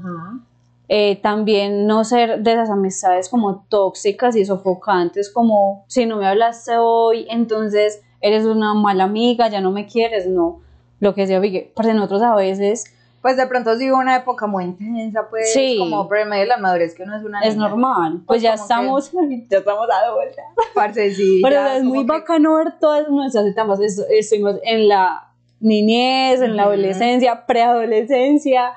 eh, 0.88 1.20
también 1.22 1.88
no 1.88 2.04
ser 2.04 2.42
de 2.42 2.54
esas 2.54 2.70
amistades 2.70 3.30
como 3.30 3.66
tóxicas 3.70 4.36
y 4.36 4.46
sofocantes, 4.46 5.32
como 5.32 5.86
si 5.88 6.06
no 6.06 6.18
me 6.18 6.28
hablaste 6.28 6.78
hoy, 6.78 7.26
entonces 7.30 8.02
eres 8.22 8.46
una 8.46 8.74
mala 8.74 9.06
amiga, 9.06 9.48
ya 9.50 9.62
no 9.62 9.72
me 9.72 9.86
quieres, 9.86 10.28
no. 10.28 10.62
Lo 11.00 11.14
que 11.14 11.40
Vicky, 11.40 11.72
porque 11.76 11.94
nosotros 11.94 12.22
a 12.22 12.36
veces... 12.36 12.86
Pues 13.22 13.38
de 13.38 13.46
pronto 13.46 13.78
sigo 13.78 14.00
una 14.00 14.16
época 14.16 14.48
muy 14.48 14.64
intensa, 14.64 15.28
pues 15.30 15.54
sí. 15.54 15.78
como 15.78 16.08
por 16.08 16.18
el 16.18 16.28
medio 16.28 16.42
de 16.42 16.48
la 16.48 16.58
madurez 16.58 16.96
que 16.96 17.06
no 17.06 17.16
es 17.16 17.24
una 17.24 17.40
Es 17.42 17.56
normal, 17.56 18.14
pues, 18.14 18.26
pues 18.26 18.42
ya 18.42 18.56
estamos, 18.56 19.12
ya 19.48 19.60
estamos 19.60 19.88
a 19.92 20.12
vuelta. 20.12 20.42
Parce, 20.74 21.14
sí. 21.14 21.40
Pero 21.44 21.68
es 21.68 21.84
muy 21.84 22.04
bacano 22.04 22.56
ver 22.56 22.80
todas 22.80 23.08
nuestras 23.10 23.46
etapas, 23.46 23.80
estuvimos 23.80 24.56
en 24.64 24.88
la 24.88 25.31
niñez, 25.62 26.42
en 26.42 26.58
la 26.58 26.64
adolescencia, 26.64 27.46
preadolescencia, 27.46 28.74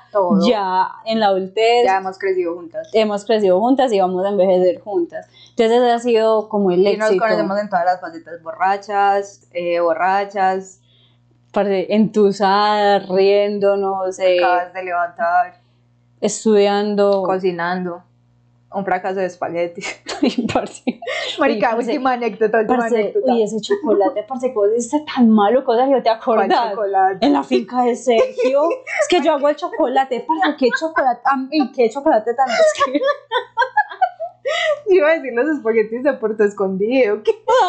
ya 0.46 0.88
en 1.04 1.18
la 1.18 1.26
adultez. 1.26 1.84
Ya 1.84 1.98
hemos 1.98 2.18
crecido 2.18 2.54
juntas. 2.54 2.88
Hemos 2.92 3.24
crecido 3.24 3.58
juntas 3.58 3.92
y 3.92 4.00
vamos 4.00 4.24
a 4.24 4.28
envejecer 4.28 4.80
juntas. 4.80 5.26
Entonces 5.50 5.78
ese 5.78 5.90
ha 5.90 5.98
sido 5.98 6.48
como 6.48 6.70
el 6.70 6.86
éxito. 6.86 7.12
Y 7.12 7.16
nos 7.16 7.26
conocemos 7.26 7.58
en 7.60 7.68
todas 7.68 7.84
las 7.84 8.00
facetas, 8.00 8.42
borrachas, 8.42 9.48
eh, 9.52 9.80
borrachas. 9.80 10.80
Entusadas, 11.56 13.08
riéndonos. 13.08 14.18
Eh, 14.18 14.38
Acabas 14.38 14.72
de 14.74 14.82
levantar. 14.82 15.60
Estudiando. 16.20 17.22
Cocinando 17.22 18.02
un 18.74 18.84
fracaso 18.84 19.20
de 19.20 19.26
espagueti. 19.26 19.82
Marica, 21.38 21.76
última 21.76 22.12
anécdota, 22.12 22.58
última 22.60 22.86
anécdota. 22.86 23.32
Uy, 23.32 23.42
ese 23.42 23.60
chocolate, 23.60 24.24
parce, 24.24 24.52
cosas 24.52 24.76
está 24.76 24.98
tan 25.04 25.28
malo, 25.30 25.64
cosas 25.64 25.88
que 25.88 26.00
te 26.00 26.10
acordás. 26.10 26.76
En 27.20 27.32
la 27.32 27.42
finca 27.42 27.82
de 27.84 27.96
Sergio. 27.96 28.68
es 29.00 29.08
que 29.08 29.20
yo 29.20 29.32
hago 29.34 29.48
el 29.48 29.56
chocolate, 29.56 30.26
parce, 30.26 30.56
qué 30.58 30.68
chocolate, 30.78 31.20
y 31.50 31.72
qué 31.72 31.90
chocolate 31.90 32.34
tan 32.34 32.48
es 32.48 32.74
Iba 34.86 35.08
a 35.08 35.14
decir 35.14 35.32
los 35.32 35.48
espaguetis 35.56 36.02
de 36.02 36.12
Puerto 36.14 36.44
Escondido. 36.44 37.22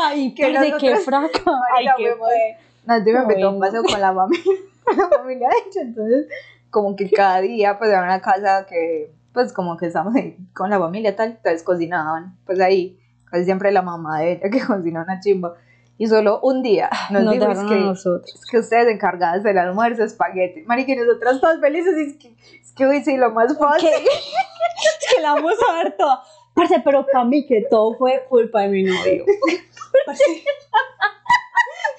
Ay, 0.06 0.34
qué 0.34 0.54
parce, 0.54 0.74
qué 0.80 0.96
fraca. 0.98 1.52
Ay, 1.74 1.88
qué 1.98 2.14
fue. 2.16 2.58
No, 2.86 2.98
yo 2.98 3.14
me 3.14 3.26
metí 3.26 3.44
un 3.44 3.60
paseo 3.60 3.84
con 3.84 4.00
la 4.00 4.14
familia, 4.14 4.52
la 4.98 5.10
familia 5.10 5.50
de 5.50 5.56
hecho, 5.58 5.80
entonces 5.80 6.28
como 6.70 6.96
que 6.96 7.10
cada 7.10 7.42
día 7.42 7.78
pues 7.78 7.90
era 7.90 8.04
una 8.04 8.22
casa 8.22 8.66
que 8.68 9.12
pues 9.36 9.54
como 9.54 9.78
que 9.78 9.88
estamos 9.88 10.16
con 10.54 10.72
la 10.72 10.80
familia 10.80 11.16
tal, 11.16 11.32
entonces 11.32 11.62
cocinaban, 11.62 12.36
pues 12.46 12.60
ahí, 12.60 12.98
casi 13.26 13.46
siempre 13.46 13.72
la 13.72 13.84
mamá 13.84 14.22
de 14.22 14.32
ella 14.32 14.50
que 14.52 14.66
cocinó 14.66 15.04
una 15.04 15.20
chimba. 15.20 15.54
Y 15.98 16.08
solo 16.08 16.42
un 16.42 16.62
día 16.62 16.90
nos, 17.10 17.24
nos 17.24 17.34
dijo 17.34 17.70
que, 17.70 17.76
nosotros. 17.76 18.42
que 18.50 18.58
ustedes 18.60 18.88
encargadas 18.88 19.44
del 19.44 19.58
almuerzo, 19.58 20.04
espagueti. 20.04 20.64
Mari, 20.64 20.86
que 20.86 20.96
nosotras 20.96 21.40
todas 21.40 21.62
felices, 21.62 21.96
es 21.96 22.18
que, 22.18 22.36
es 22.62 22.74
que 22.74 22.86
hoy 22.86 23.02
sí, 23.02 23.16
lo 23.16 23.30
más 23.32 23.58
fácil. 23.58 23.88
es 23.94 25.16
que 25.16 25.22
la 25.22 25.36
vamos 25.36 25.56
a 25.70 25.74
ver 25.76 25.96
toda. 25.98 26.22
Parce, 26.54 26.82
pero 26.84 27.06
para 27.06 27.24
mí 27.24 27.46
que 27.46 27.66
todo 27.70 27.96
fue 27.98 28.26
culpa 28.28 28.62
de 28.62 28.70
mi 28.70 28.84
novio. 28.84 29.26
Parce, 30.06 30.24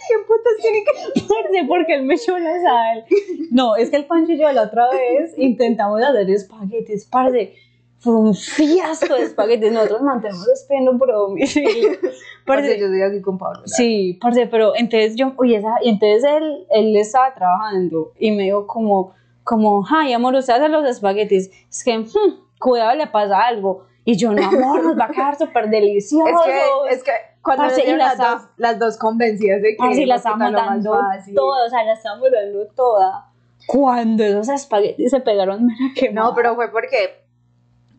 ¿Qué 0.09 0.15
putas 0.27 0.53
tiene 0.61 0.85
que 0.85 1.21
Parce, 1.21 1.65
porque 1.67 1.95
él 1.95 2.03
me 2.05 2.15
echó 2.15 2.39
la 2.39 2.61
sal. 2.61 3.05
No, 3.51 3.77
es 3.77 3.91
que 3.91 3.97
el 3.97 4.07
Pancho 4.07 4.33
y 4.33 4.39
yo 4.39 4.51
la 4.53 4.63
otra 4.63 4.89
vez 4.91 5.35
intentamos 5.37 6.03
hacer 6.03 6.31
espaguetis, 6.31 7.07
parce. 7.07 7.55
Fue 7.99 8.15
un 8.15 8.35
fiasco 8.35 9.15
de 9.15 9.23
espaguetis. 9.23 9.73
Nosotros 9.73 10.03
mantenemos 10.03 10.47
esperando 10.49 10.99
por 10.99 11.11
domicilio. 11.11 11.93
Parce, 12.45 12.79
yo 12.79 12.87
soy 12.87 13.03
así 13.03 13.21
con 13.23 13.39
Pablo. 13.39 13.63
Sí, 13.65 14.19
parce, 14.21 14.47
pero 14.47 14.77
entonces 14.77 15.17
yo, 15.17 15.33
oye, 15.39 15.57
esa, 15.57 15.75
y 15.83 15.89
entonces 15.89 16.23
él, 16.25 16.67
él 16.71 16.97
estaba 16.97 17.35
trabajando 17.35 18.13
y 18.21 18.31
me 18.31 18.45
dijo 18.45 18.67
como, 18.69 19.15
como, 19.43 19.85
ay, 19.91 20.13
amor, 20.13 20.35
usted 20.35 20.53
hace 20.53 20.69
los 20.69 20.85
espaguetis. 20.89 21.51
Es 21.69 21.83
que, 21.83 21.99
hmm, 21.99 22.59
cuidado, 22.61 22.95
le 22.95 23.09
pasa 23.09 23.41
algo. 23.41 23.87
Y 24.05 24.17
yo, 24.17 24.31
no, 24.31 24.47
amor, 24.47 24.85
nos 24.85 24.97
va 24.97 25.07
a 25.07 25.11
quedar 25.11 25.37
súper 25.37 25.69
delicioso. 25.71 26.29
Es 26.29 26.45
que, 26.45 26.95
es 26.95 27.03
que 27.03 27.11
cuando 27.47 27.63
parce, 27.63 27.97
las, 27.97 28.19
dos, 28.19 28.43
las 28.57 28.79
dos 28.79 28.97
convencidas 28.99 29.63
de 29.63 29.71
que 29.71 29.77
parce, 29.77 30.05
la 30.05 30.17
estábamos 30.17 30.53
dando 30.53 30.91
toda, 31.35 31.65
o 31.65 31.71
sea, 31.71 31.85
la 31.85 31.93
estábamos 31.93 32.29
dando 32.33 32.67
toda. 32.75 33.31
Cuando 33.69 34.25
esos 34.25 34.49
espaguetis 34.49 35.11
se 35.13 35.21
pegaron, 35.21 35.69
que 35.95 36.13
No, 36.13 36.35
pero 36.35 36.57
fue 36.57 36.73
porque, 36.73 37.25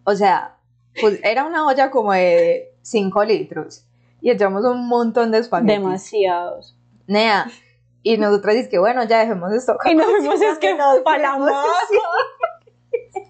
o 0.03 0.13
sea, 0.15 0.57
pues 0.99 1.21
era 1.23 1.45
una 1.45 1.65
olla 1.65 1.89
como 1.89 2.11
de 2.11 2.75
5 2.81 3.23
litros 3.23 3.85
y 4.19 4.31
echamos 4.31 4.65
un 4.65 4.85
montón 4.87 5.31
de 5.31 5.37
espaguetis. 5.39 5.77
Demasiados. 5.77 6.75
Nea, 7.07 7.47
y 8.03 8.17
nosotras 8.17 8.55
dices 8.55 8.69
que 8.69 8.79
bueno, 8.79 9.05
ya 9.05 9.19
dejemos 9.19 9.53
esto. 9.53 9.77
Y 9.85 9.95
nos 9.95 10.09
es 10.41 10.59
que 10.59 10.75
nos 10.77 10.99
palamos. 10.99 11.51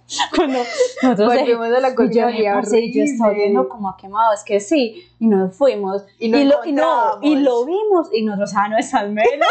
Cuando 0.36 0.60
nosotros 1.04 1.36
volvimos 1.36 1.70
de 1.70 1.82
la 1.82 1.94
cocina 1.94 2.32
y 2.32 2.94
yo 2.94 3.04
estaba 3.04 3.34
viendo 3.34 3.68
como 3.68 3.96
quemado, 3.98 4.34
es 4.34 4.44
que 4.44 4.60
sí, 4.60 5.08
y 5.20 5.28
nos 5.28 5.56
fuimos 5.56 6.06
y, 6.18 6.30
lo, 6.30 6.66
y, 6.66 6.72
no, 6.72 7.20
y 7.22 7.36
lo 7.36 7.66
vimos 7.66 8.08
y 8.14 8.24
nosotros, 8.24 8.54
ah, 8.56 8.70
no 8.70 8.78
es 8.78 8.94
almena. 8.94 9.46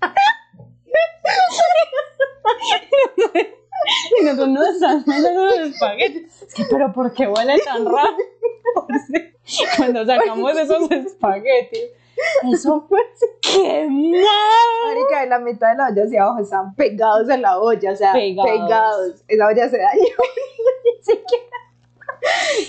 y 4.20 4.24
nosotros 4.24 4.48
no 4.48 4.62
es 4.62 4.82
almena, 4.82 5.32
no 5.32 5.48
es 5.48 5.72
espaguetis. 5.72 6.42
Es 6.42 6.54
que, 6.54 6.64
pero 6.70 6.92
¿por 6.92 7.12
qué 7.12 7.26
huele 7.26 7.58
tan 7.58 7.84
raro? 7.84 8.16
Cuando 9.76 10.06
sacamos 10.06 10.56
esos 10.56 10.90
espaguetis 10.90 11.90
eso 12.52 12.86
fue 12.88 13.00
¡Qué 13.40 13.86
mal! 13.88 14.94
Marica, 14.94 15.22
en 15.22 15.30
la 15.30 15.38
mitad 15.38 15.70
de 15.70 15.76
la 15.76 15.88
olla 15.88 16.02
hacia 16.04 16.22
abajo 16.22 16.40
estaban 16.40 16.74
pegados 16.74 17.28
en 17.28 17.42
la 17.42 17.58
olla, 17.58 17.92
o 17.92 17.96
sea, 17.96 18.12
pegados. 18.12 19.24
Esa 19.28 19.46
olla 19.46 19.68
se 19.68 19.78
dañó. 19.78 20.00
Ni 20.84 21.02
siquiera. 21.02 21.56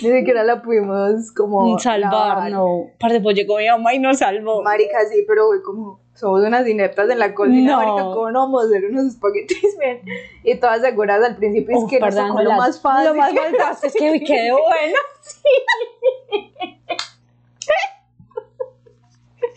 Ni 0.02 0.18
siquiera 0.18 0.44
la 0.44 0.62
pudimos 0.62 1.32
como 1.32 1.78
salvar, 1.78 2.50
no. 2.50 2.90
Parte 2.98 3.20
pues 3.20 3.36
llegó 3.36 3.56
mi 3.56 3.68
mamá 3.68 3.94
y 3.94 3.98
nos 3.98 4.18
salvó. 4.18 4.62
Marica, 4.62 5.04
sí, 5.06 5.24
pero 5.26 5.48
fue 5.48 5.62
como 5.62 6.00
somos 6.18 6.42
unas 6.42 6.66
ineptas 6.66 7.08
en 7.10 7.20
la 7.20 7.32
cocina, 7.32 7.72
no. 7.72 7.76
marica, 7.76 8.02
¿cómo 8.02 8.30
no 8.32 8.40
vamos 8.40 8.64
a 8.64 8.66
hacer 8.66 8.86
unos 8.86 9.06
espaguetis 9.06 9.78
bien? 9.80 10.02
Y 10.42 10.56
todas 10.56 10.80
seguras 10.80 11.24
al 11.24 11.36
principio 11.36 11.78
es 11.78 11.84
que 11.88 12.00
nos 12.00 12.14
lo 12.14 12.52
más 12.54 12.80
fácil. 12.80 13.10
Lo 13.10 13.14
más 13.14 13.32
fácil 13.56 13.86
es 13.88 13.94
que 13.94 14.10
me 14.10 14.24
quedé 14.24 14.50
bueno. 14.52 14.98
sí. 15.20 15.48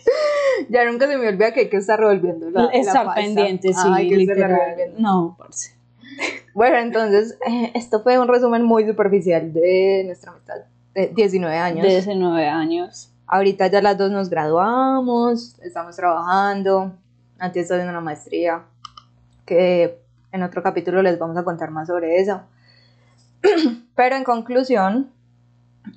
ya 0.68 0.84
nunca 0.84 1.06
se 1.06 1.16
me 1.16 1.28
olvida 1.28 1.52
que 1.52 1.60
hay 1.60 1.68
que 1.68 1.76
estar 1.76 1.98
revolviendo 1.98 2.50
la, 2.50 2.66
estar 2.66 3.06
la 3.06 3.14
pendiente, 3.14 3.72
sí, 3.72 4.10
literal. 4.10 4.94
No, 4.98 5.36
parce. 5.38 5.74
Bueno, 6.54 6.76
entonces, 6.76 7.38
eh, 7.48 7.72
esto 7.74 8.02
fue 8.02 8.18
un 8.18 8.28
resumen 8.28 8.62
muy 8.62 8.86
superficial 8.86 9.52
de 9.54 10.02
nuestra 10.04 10.32
amistad 10.32 10.56
de 10.94 11.08
19 11.08 11.56
años. 11.56 11.82
De 11.82 11.88
19 11.88 12.46
años. 12.46 13.10
Ahorita 13.26 13.68
ya 13.68 13.80
las 13.80 13.96
dos 13.96 14.10
nos 14.10 14.28
graduamos, 14.28 15.58
estamos 15.60 15.96
trabajando, 15.96 16.92
antes 17.38 17.70
haciendo 17.70 17.90
una 17.90 18.02
maestría, 18.02 18.64
que 19.46 19.98
en 20.32 20.42
otro 20.42 20.62
capítulo 20.62 21.00
les 21.00 21.18
vamos 21.18 21.36
a 21.38 21.44
contar 21.44 21.70
más 21.70 21.88
sobre 21.88 22.20
eso. 22.20 22.42
Pero 23.94 24.16
en 24.16 24.24
conclusión, 24.24 25.10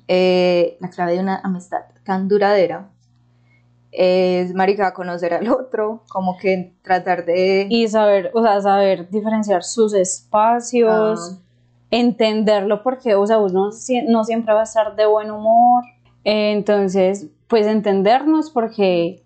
eh, 0.08 0.78
la 0.80 0.88
clave 0.88 1.12
de 1.12 1.20
una 1.20 1.40
amistad 1.40 1.82
tan 2.04 2.28
duradera 2.28 2.88
es, 3.92 4.54
marica, 4.54 4.92
conocer 4.94 5.34
al 5.34 5.48
otro, 5.48 6.02
como 6.08 6.36
que 6.36 6.74
tratar 6.82 7.24
de... 7.24 7.66
Y 7.70 7.88
saber, 7.88 8.30
o 8.34 8.42
sea, 8.42 8.60
saber 8.60 9.08
diferenciar 9.10 9.62
sus 9.62 9.94
espacios, 9.94 11.38
entenderlo 11.90 12.82
porque, 12.82 13.14
o 13.14 13.26
sea, 13.26 13.38
uno 13.38 13.70
no 14.08 14.24
siempre 14.24 14.54
va 14.54 14.60
a 14.60 14.64
estar 14.64 14.96
de 14.96 15.06
buen 15.06 15.30
humor, 15.30 15.84
entonces, 16.24 17.28
pues 17.46 17.66
entendernos 17.66 18.50
porque 18.50 19.22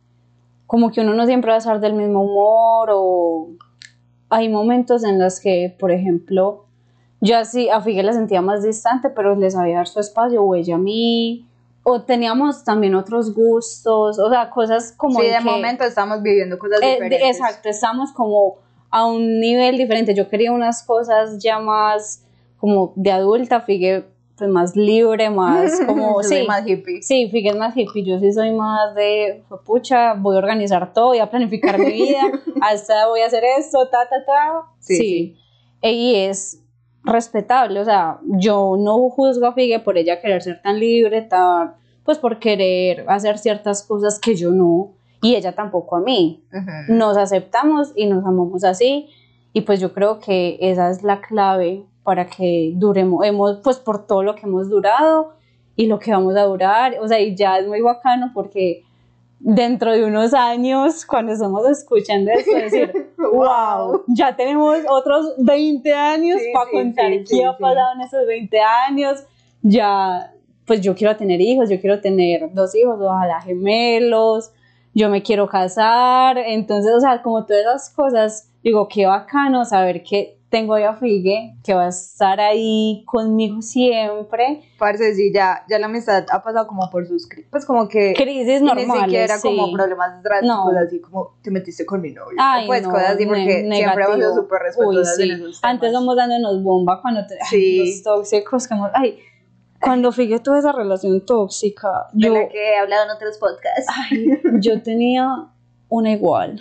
como 0.66 0.92
que 0.92 1.00
uno 1.00 1.14
no 1.14 1.26
siempre 1.26 1.48
va 1.50 1.56
a 1.56 1.58
estar 1.58 1.80
del 1.80 1.94
mismo 1.94 2.20
humor 2.22 2.90
o 2.92 3.48
hay 4.28 4.48
momentos 4.48 5.02
en 5.02 5.18
los 5.18 5.40
que, 5.40 5.74
por 5.80 5.90
ejemplo, 5.90 6.66
yo 7.20 7.36
así 7.36 7.68
a 7.68 7.80
Figue 7.80 8.02
la 8.02 8.12
sentía 8.12 8.40
más 8.40 8.62
distante, 8.62 9.10
pero 9.10 9.34
le 9.34 9.50
sabía 9.50 9.78
dar 9.78 9.88
su 9.88 9.98
espacio, 9.98 10.42
o 10.42 10.54
ella 10.54 10.76
a 10.76 10.78
mí, 10.78 11.48
o 11.82 12.02
teníamos 12.02 12.64
también 12.64 12.94
otros 12.94 13.34
gustos, 13.34 14.18
o 14.18 14.30
sea, 14.30 14.50
cosas 14.50 14.92
como... 14.96 15.20
Sí, 15.20 15.26
de 15.26 15.40
momento 15.40 15.84
estamos 15.84 16.22
viviendo 16.22 16.58
cosas 16.58 16.80
eh, 16.82 16.94
diferentes. 16.94 17.38
exacto, 17.38 17.68
estamos 17.68 18.12
como 18.12 18.58
a 18.90 19.06
un 19.06 19.40
nivel 19.40 19.78
diferente. 19.78 20.14
Yo 20.14 20.28
quería 20.28 20.52
unas 20.52 20.82
cosas 20.82 21.42
ya 21.42 21.58
más 21.58 22.24
como 22.58 22.92
de 22.96 23.12
adulta, 23.12 23.62
Figue 23.62 24.04
pues 24.36 24.50
más 24.50 24.74
libre, 24.74 25.30
más 25.30 25.80
como... 25.86 26.22
sí, 26.22 26.44
más 26.46 26.66
hippie. 26.66 27.02
Sí, 27.02 27.28
Figue 27.30 27.50
es 27.50 27.56
más 27.56 27.76
hippie, 27.76 28.04
yo 28.04 28.18
sí 28.20 28.32
soy 28.32 28.52
más 28.52 28.94
de, 28.94 29.42
pucha, 29.64 30.14
voy 30.14 30.36
a 30.36 30.38
organizar 30.38 30.92
todo, 30.92 31.08
voy 31.08 31.18
a 31.18 31.30
planificar 31.30 31.78
mi 31.78 31.92
vida, 31.92 32.22
hasta 32.60 33.06
voy 33.08 33.20
a 33.20 33.26
hacer 33.26 33.44
esto, 33.58 33.88
ta, 33.88 34.08
ta, 34.08 34.24
ta. 34.24 34.62
Sí. 34.78 34.96
sí. 34.96 35.36
Y 35.82 36.14
es 36.16 36.62
respetable, 37.02 37.80
o 37.80 37.84
sea, 37.84 38.18
yo 38.22 38.76
no 38.78 39.08
juzgo 39.10 39.46
a 39.46 39.52
Figue 39.52 39.80
por 39.80 39.96
ella 39.96 40.20
querer 40.20 40.42
ser 40.42 40.60
tan 40.62 40.78
libre, 40.78 41.22
tan, 41.22 41.74
pues 42.04 42.18
por 42.18 42.38
querer 42.38 43.04
hacer 43.08 43.38
ciertas 43.38 43.82
cosas 43.82 44.18
que 44.18 44.34
yo 44.34 44.50
no, 44.50 44.92
y 45.22 45.34
ella 45.34 45.54
tampoco 45.54 45.96
a 45.96 46.00
mí. 46.00 46.44
Nos 46.88 47.16
aceptamos 47.16 47.92
y 47.96 48.06
nos 48.06 48.24
amamos 48.24 48.64
así, 48.64 49.08
y 49.52 49.62
pues 49.62 49.80
yo 49.80 49.92
creo 49.92 50.18
que 50.18 50.58
esa 50.60 50.90
es 50.90 51.02
la 51.02 51.20
clave 51.20 51.84
para 52.02 52.26
que 52.26 52.72
duremos, 52.76 53.24
hemos, 53.24 53.58
pues 53.58 53.78
por 53.78 54.06
todo 54.06 54.22
lo 54.22 54.34
que 54.34 54.46
hemos 54.46 54.68
durado 54.68 55.34
y 55.76 55.86
lo 55.86 55.98
que 55.98 56.12
vamos 56.12 56.36
a 56.36 56.44
durar, 56.44 56.96
o 57.00 57.08
sea, 57.08 57.20
y 57.20 57.34
ya 57.34 57.58
es 57.58 57.66
muy 57.66 57.80
bacano 57.80 58.30
porque 58.34 58.84
dentro 59.40 59.92
de 59.92 60.04
unos 60.04 60.34
años, 60.34 61.06
cuando 61.06 61.32
estamos 61.32 61.66
escuchando 61.68 62.30
esto, 62.30 62.54
decir, 62.54 63.10
wow, 63.16 64.04
ya 64.08 64.36
tenemos 64.36 64.78
otros 64.88 65.34
20 65.38 65.92
años 65.94 66.40
para 66.52 66.70
contar 66.70 67.10
qué 67.28 67.44
ha 67.44 67.56
pasado 67.56 67.94
en 67.94 68.02
esos 68.02 68.26
20 68.26 68.60
años, 68.60 69.24
ya, 69.62 70.32
pues 70.66 70.82
yo 70.82 70.94
quiero 70.94 71.16
tener 71.16 71.40
hijos, 71.40 71.70
yo 71.70 71.80
quiero 71.80 72.00
tener 72.00 72.52
dos 72.52 72.74
hijos, 72.74 72.98
ojalá 73.00 73.40
gemelos, 73.40 74.52
yo 74.94 75.08
me 75.08 75.22
quiero 75.22 75.48
casar, 75.48 76.36
entonces, 76.36 76.92
o 76.92 77.00
sea, 77.00 77.22
como 77.22 77.46
todas 77.46 77.62
esas 77.62 77.90
cosas, 77.90 78.50
digo, 78.62 78.88
qué 78.88 79.06
bacano 79.06 79.64
saber 79.64 80.02
que 80.02 80.39
tengo 80.50 80.74
a 80.74 80.96
Figue, 80.96 81.54
que 81.62 81.74
va 81.74 81.86
a 81.86 81.88
estar 81.88 82.40
ahí 82.40 83.04
conmigo 83.06 83.62
siempre. 83.62 84.62
Parce, 84.78 85.14
sí, 85.14 85.32
ya, 85.32 85.64
ya 85.68 85.78
la 85.78 85.86
amistad 85.86 86.26
ha 86.30 86.42
pasado 86.42 86.66
como 86.66 86.90
por 86.90 87.06
sus 87.06 87.28
pues 87.50 87.64
como 87.64 87.88
que 87.88 88.14
crisis 88.14 88.60
normales, 88.60 88.88
ni 88.88 89.00
siquiera 89.00 89.40
como 89.40 89.72
problemas 89.72 90.22
drásticos, 90.22 90.74
así 90.76 91.00
como 91.00 91.38
te 91.42 91.50
metiste 91.52 91.86
con 91.86 92.00
mi 92.00 92.12
novio. 92.12 92.36
Ay, 92.40 92.66
pues 92.66 92.84
cosas 92.84 93.10
así, 93.10 93.26
porque 93.26 93.68
siempre 93.72 94.04
hemos 94.04 94.16
sido 94.16 94.34
súper 94.34 94.62
respetuosas 94.62 95.16
sí. 95.16 95.30
Antes 95.62 95.92
vamos 95.92 96.16
dándonos 96.16 96.62
bomba 96.62 97.00
cuando 97.00 97.24
te, 97.26 97.38
sí. 97.48 97.78
los 97.78 98.02
tóxicos, 98.02 98.66
como, 98.66 98.90
ay, 98.92 99.20
cuando 99.80 100.10
Figue 100.10 100.40
tuve 100.40 100.58
esa 100.58 100.72
relación 100.72 101.24
tóxica, 101.24 102.08
de 102.12 102.26
yo, 102.26 102.34
la 102.34 102.48
que 102.48 102.72
he 102.72 102.76
hablado 102.76 103.04
en 103.04 103.10
otros 103.10 103.38
podcasts. 103.38 103.86
Ay, 103.88 104.26
yo 104.60 104.82
tenía 104.82 105.28
una 105.88 106.10
igual. 106.10 106.60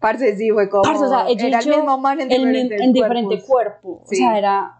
Parce, 0.00 0.36
sí, 0.36 0.50
fue 0.50 0.68
como. 0.68 0.82
Parce, 0.82 1.04
o 1.04 1.08
sea, 1.08 1.26
era 1.28 1.58
el 1.58 1.68
mismo 1.68 1.98
man 1.98 2.20
en, 2.20 2.28
diferente, 2.28 2.76
en 2.82 2.92
diferente 2.92 3.42
cuerpo. 3.42 4.02
O 4.02 4.06
sea, 4.06 4.38
era. 4.38 4.78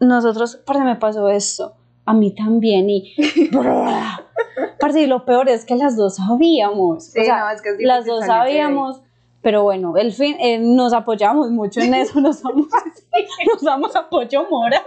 Nosotros, 0.00 0.60
parce, 0.66 0.82
me 0.82 0.96
pasó 0.96 1.28
esto. 1.28 1.74
A 2.04 2.12
mí 2.12 2.34
también. 2.34 2.90
Y. 2.90 3.14
parce, 4.80 5.00
y 5.00 5.06
lo 5.06 5.24
peor 5.24 5.48
es 5.48 5.64
que 5.64 5.76
las 5.76 5.96
dos 5.96 6.16
sabíamos. 6.16 7.06
Sí, 7.06 7.20
o 7.20 7.24
sea, 7.24 7.40
no, 7.40 7.50
es 7.50 7.62
que 7.62 7.70
es 7.70 7.76
las 7.80 8.04
dos 8.04 8.26
sabíamos. 8.26 9.02
Pero 9.40 9.62
bueno, 9.62 9.96
el 9.96 10.12
fin, 10.12 10.36
eh, 10.40 10.58
nos 10.58 10.92
apoyamos 10.92 11.52
mucho 11.52 11.80
en 11.80 11.94
eso. 11.94 12.20
Nos 12.20 12.42
damos, 12.42 12.66
nos 13.52 13.62
damos 13.62 13.94
apoyo 13.94 14.44
mora. 14.50 14.82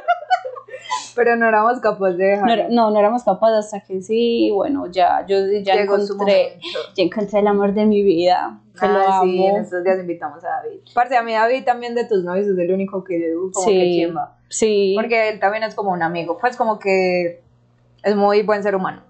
Pero 1.16 1.36
no 1.36 1.48
éramos 1.48 1.80
capaces 1.80 2.18
de 2.18 2.26
dejar. 2.26 2.68
No, 2.70 2.92
no, 2.92 3.00
éramos 3.00 3.24
capaces 3.24 3.66
hasta 3.66 3.82
que 3.82 4.02
sí, 4.02 4.52
bueno, 4.52 4.88
ya, 4.88 5.26
yo 5.28 5.38
ya 5.64 5.76
encontré, 5.76 6.60
ya 6.96 7.04
encontré 7.04 7.40
el 7.40 7.48
amor 7.48 7.74
de 7.74 7.86
mi 7.86 8.02
vida. 8.04 8.62
Que 8.80 8.88
lo 8.88 9.00
amo. 9.00 9.24
sí, 9.24 9.44
en 9.44 9.56
estos 9.58 9.84
días 9.84 10.00
invitamos 10.00 10.44
a 10.44 10.48
David. 10.48 10.80
Parte 10.94 11.18
a 11.18 11.24
mí 11.24 11.34
David 11.34 11.66
también 11.66 11.96
de 11.96 12.06
tus 12.06 12.24
novios 12.24 12.48
es 12.48 12.58
el 12.58 12.72
único 12.72 13.04
que 13.04 13.34
como 13.54 13.66
sí, 13.66 13.72
que 13.72 13.92
chimba. 13.92 14.38
Sí. 14.48 14.94
Porque 14.96 15.30
él 15.30 15.40
también 15.40 15.64
es 15.64 15.76
como 15.76 15.92
un 15.92 16.02
amigo, 16.02 16.38
pues 16.40 16.56
como 16.56 16.80
que 16.80 17.42
es 18.04 18.16
muy 18.16 18.44
buen 18.44 18.64
ser 18.64 18.76
humano. 18.76 19.02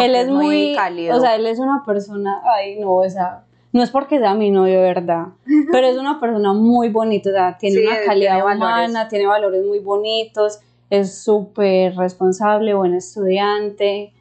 él 0.00 0.14
es, 0.14 0.28
muy, 0.28 0.74
cálido. 0.74 1.16
O 1.16 1.20
sea, 1.20 1.36
él 1.36 1.46
es 1.46 1.58
una 1.58 1.82
persona, 1.84 2.42
ay 2.44 2.78
no, 2.78 2.96
o 2.96 3.08
sea, 3.08 3.44
no 3.72 3.82
es 3.82 3.90
porque 3.90 4.18
sea 4.18 4.34
mi 4.34 4.50
novio, 4.50 4.80
¿verdad? 4.80 5.28
Pero 5.72 5.86
es 5.88 5.96
una 5.96 6.20
persona 6.20 6.52
muy 6.52 6.90
bonita, 6.90 7.30
o 7.30 7.32
sea, 7.32 7.58
tiene 7.58 7.86
una 7.86 7.96
calidad 8.06 8.44
humana, 8.44 9.08
tiene 9.08 9.26
valores 9.26 9.64
muy 9.64 9.80
bonitos 9.80 10.60
es 10.98 11.22
súper 11.22 11.96
responsable, 11.96 12.74
buen 12.74 12.94
estudiante, 12.94 14.12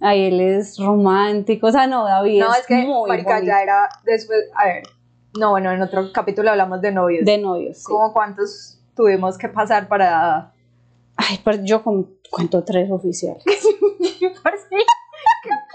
ahí 0.00 0.26
él 0.26 0.40
es 0.40 0.78
romántico, 0.78 1.66
o 1.68 1.72
sea, 1.72 1.86
no, 1.86 2.04
David 2.04 2.40
no, 2.40 2.54
es, 2.54 2.66
que, 2.66 2.86
marica, 3.08 3.42
ya 3.44 3.62
era 3.62 3.88
después, 4.04 4.38
a 4.54 4.64
ver, 4.66 4.82
no, 5.38 5.50
bueno, 5.50 5.70
en 5.72 5.82
otro 5.82 6.12
capítulo 6.12 6.50
hablamos 6.50 6.80
de 6.80 6.92
novios. 6.92 7.24
De 7.24 7.38
novios, 7.38 7.78
sí. 7.78 7.84
¿Cómo 7.84 8.12
cuántos 8.12 8.80
tuvimos 8.94 9.38
que 9.38 9.48
pasar 9.48 9.88
para...? 9.88 10.52
Ay, 11.16 11.40
pues 11.44 11.60
yo 11.64 11.82
cuento 11.82 12.64
tres 12.64 12.90
oficiales. 12.90 13.44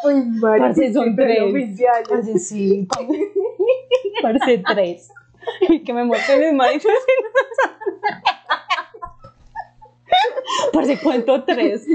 Uy, 0.03 0.39
Parece 0.39 0.93
son 0.93 1.15
tres. 1.15 1.41
oficiales. 1.41 2.07
Parece 2.07 2.39
sí. 2.39 2.87
Parece 4.21 4.63
tres. 4.73 5.09
que 5.85 5.93
me 5.93 6.03
muestren 6.03 6.39
mis 6.39 6.53
maridos. 6.53 6.85
Por 10.73 10.85
si 10.85 10.97
cuento 10.97 11.43
tres. 11.43 11.85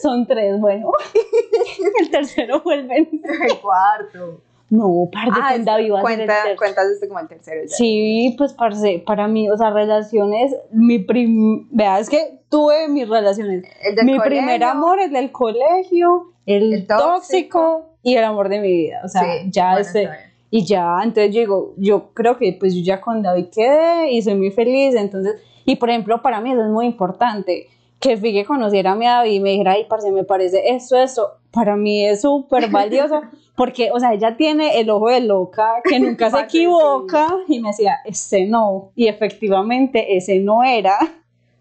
Son 0.00 0.26
tres, 0.26 0.60
bueno. 0.60 0.92
El 2.00 2.10
tercero 2.10 2.60
fue 2.60 2.76
el 2.76 2.90
El 2.90 3.60
cuarto. 3.60 4.40
No, 4.70 5.06
parce, 5.12 5.38
ah, 5.42 5.52
con 5.52 5.64
David 5.66 5.90
cuenta, 6.00 6.34
Cuentas 6.56 6.86
este 6.94 7.06
como 7.06 7.20
el 7.20 7.28
tercero. 7.28 7.60
Sí, 7.66 8.34
pues 8.38 8.54
parce, 8.54 9.02
para 9.04 9.28
mí, 9.28 9.50
o 9.50 9.56
sea, 9.58 9.70
relaciones, 9.70 10.56
mi 10.70 10.98
prim... 10.98 11.68
Vea, 11.70 11.98
es 11.98 12.08
que 12.08 12.38
tuve 12.48 12.88
mis 12.88 13.06
relaciones. 13.06 13.64
mi 14.02 14.18
primer 14.18 14.64
amor, 14.64 14.98
el 14.98 15.12
del 15.12 15.30
colegio, 15.30 16.32
el, 16.46 16.86
tóxico, 16.86 17.90
y 18.02 18.14
el 18.14 18.24
amor 18.24 18.48
de 18.48 18.60
mi 18.60 18.72
vida. 18.72 19.02
O 19.04 19.08
sea, 19.08 19.22
ya 19.46 19.78
este... 19.78 20.08
Y 20.54 20.66
ya, 20.66 21.00
entonces 21.02 21.34
yo 21.34 21.40
digo, 21.40 21.74
yo 21.78 22.12
creo 22.12 22.36
que 22.36 22.54
pues 22.60 22.74
yo 22.74 22.82
ya 22.82 23.00
con 23.00 23.22
David 23.22 23.46
quedé 23.54 24.10
y 24.10 24.20
soy 24.20 24.34
muy 24.34 24.50
feliz, 24.50 24.94
entonces 24.94 25.36
y 25.64 25.76
por 25.76 25.90
ejemplo, 25.90 26.22
para 26.22 26.40
mí 26.40 26.52
eso 26.52 26.62
es 26.62 26.70
muy 26.70 26.86
importante. 26.86 27.68
Que 28.00 28.16
Figue 28.16 28.44
conociera 28.44 28.92
a 28.92 28.94
mi 28.96 29.06
David 29.06 29.32
y 29.32 29.40
me 29.40 29.50
dijera, 29.50 29.72
ay, 29.72 29.86
parce, 29.88 30.10
me 30.10 30.24
parece 30.24 30.74
esto, 30.74 30.96
esto. 30.96 31.36
Para 31.52 31.76
mí 31.76 32.04
es 32.04 32.22
súper 32.22 32.68
valioso 32.68 33.20
porque, 33.56 33.90
o 33.92 34.00
sea, 34.00 34.12
ella 34.12 34.36
tiene 34.36 34.80
el 34.80 34.90
ojo 34.90 35.08
de 35.08 35.20
loca, 35.20 35.74
que 35.84 36.00
nunca 36.00 36.30
se 36.30 36.40
equivoca. 36.40 37.28
Y 37.46 37.60
me 37.60 37.68
decía, 37.68 37.98
ese 38.04 38.46
no. 38.46 38.90
Y 38.96 39.06
efectivamente, 39.06 40.16
ese 40.16 40.40
no 40.40 40.64
era. 40.64 40.98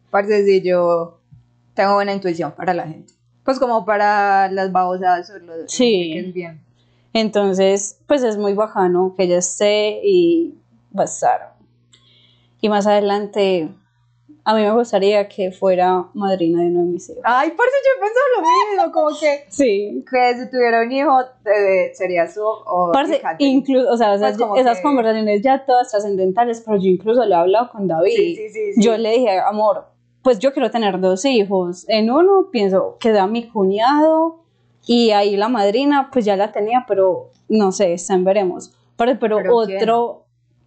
Parce, 0.09 0.45
sí, 0.45 0.61
yo 0.63 1.19
tengo 1.73 1.93
buena 1.93 2.13
intuición 2.13 2.53
para 2.53 2.73
la 2.73 2.87
gente. 2.87 3.13
Pues 3.43 3.59
como 3.59 3.85
para 3.85 4.51
las 4.51 4.71
babosas 4.71 5.31
sí. 5.67 6.13
es 6.17 6.33
bien. 6.33 6.61
Entonces, 7.13 7.99
pues 8.07 8.23
es 8.23 8.37
muy 8.37 8.53
bajano 8.53 9.13
que 9.17 9.23
ella 9.23 9.37
esté 9.37 9.99
y 10.03 10.55
a 10.95 11.03
estar. 11.03 11.53
Y 12.61 12.69
más 12.69 12.87
adelante 12.87 13.69
a 14.43 14.55
mí 14.55 14.61
me 14.61 14.71
gustaría 14.71 15.27
que 15.27 15.51
fuera 15.51 16.07
madrina 16.13 16.61
de 16.61 16.69
uno 16.69 16.79
de 16.79 16.85
mis 16.85 17.09
hijos. 17.09 17.21
Ay, 17.23 17.51
por 17.51 17.65
eso 17.65 17.75
yo 17.85 18.01
pienso 18.01 18.19
lo 18.35 18.41
mismo, 18.41 18.91
como 18.91 19.19
que, 19.19 19.45
sí. 19.49 20.03
que 20.09 20.33
si 20.37 20.49
tuviera 20.49 20.81
un 20.81 20.91
hijo 20.91 21.17
sería 21.93 22.27
su 22.27 22.41
o 22.41 22.91
incluso, 23.37 23.91
o 23.91 23.97
sea, 23.97 24.15
esas, 24.15 24.37
pues 24.37 24.81
conversaciones 24.81 25.41
ya 25.43 25.63
todas 25.65 25.91
trascendentales, 25.91 26.63
pero 26.65 26.77
yo 26.77 26.89
incluso 26.89 27.23
le 27.23 27.35
he 27.35 27.37
hablado 27.37 27.69
con 27.71 27.87
David. 27.87 28.15
Sí, 28.15 28.35
sí, 28.35 28.73
sí, 28.73 28.81
yo 28.81 28.97
le 28.97 29.11
dije, 29.11 29.39
amor, 29.39 29.85
pues 30.23 30.39
yo 30.39 30.53
quiero 30.53 30.71
tener 30.71 30.99
dos 30.99 31.23
hijos. 31.25 31.85
En 31.87 32.09
uno 32.09 32.49
pienso 32.51 32.97
que 32.99 33.11
da 33.11 33.27
mi 33.27 33.47
cuñado 33.47 34.43
y 34.85 35.11
ahí 35.11 35.37
la 35.37 35.49
madrina, 35.49 36.09
pues 36.11 36.25
ya 36.25 36.35
la 36.35 36.51
tenía, 36.51 36.85
pero 36.87 37.29
no 37.47 37.71
sé, 37.71 37.93
están 37.93 38.23
veremos. 38.23 38.73
Pero, 38.97 39.19
pero, 39.19 39.37
otro... 39.55 40.25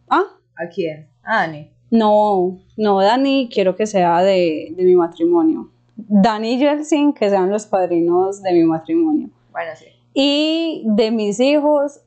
¿Ah? 0.08 0.24
¿A 0.56 0.68
quién? 0.68 1.08
A 1.22 1.42
Ani. 1.42 1.73
No, 1.94 2.58
no, 2.76 3.00
Dani, 3.00 3.48
quiero 3.48 3.76
que 3.76 3.86
sea 3.86 4.20
de, 4.20 4.74
mi 4.76 4.96
matrimonio. 4.96 5.70
Dani 5.94 6.54
y 6.54 6.58
Jelsin, 6.58 7.12
que 7.12 7.30
sean 7.30 7.48
los 7.50 7.66
padrinos 7.66 8.42
de 8.42 8.52
mi 8.52 8.64
matrimonio. 8.64 9.28
Bueno, 9.52 9.70
sí. 9.76 9.86
Y 10.12 10.82
de 10.86 11.12
mis 11.12 11.38
hijos, 11.38 12.00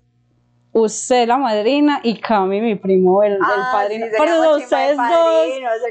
usted 0.74 1.26
la 1.26 1.38
madrina 1.38 2.02
y 2.04 2.20
Cami 2.20 2.60
mi 2.60 2.76
primo 2.76 3.24
el, 3.24 3.38
ah, 3.42 3.70
padrino. 3.72 4.08
Sí, 4.08 4.12
Pero 4.18 4.58
ustedes 4.58 4.98
dos, 4.98 5.48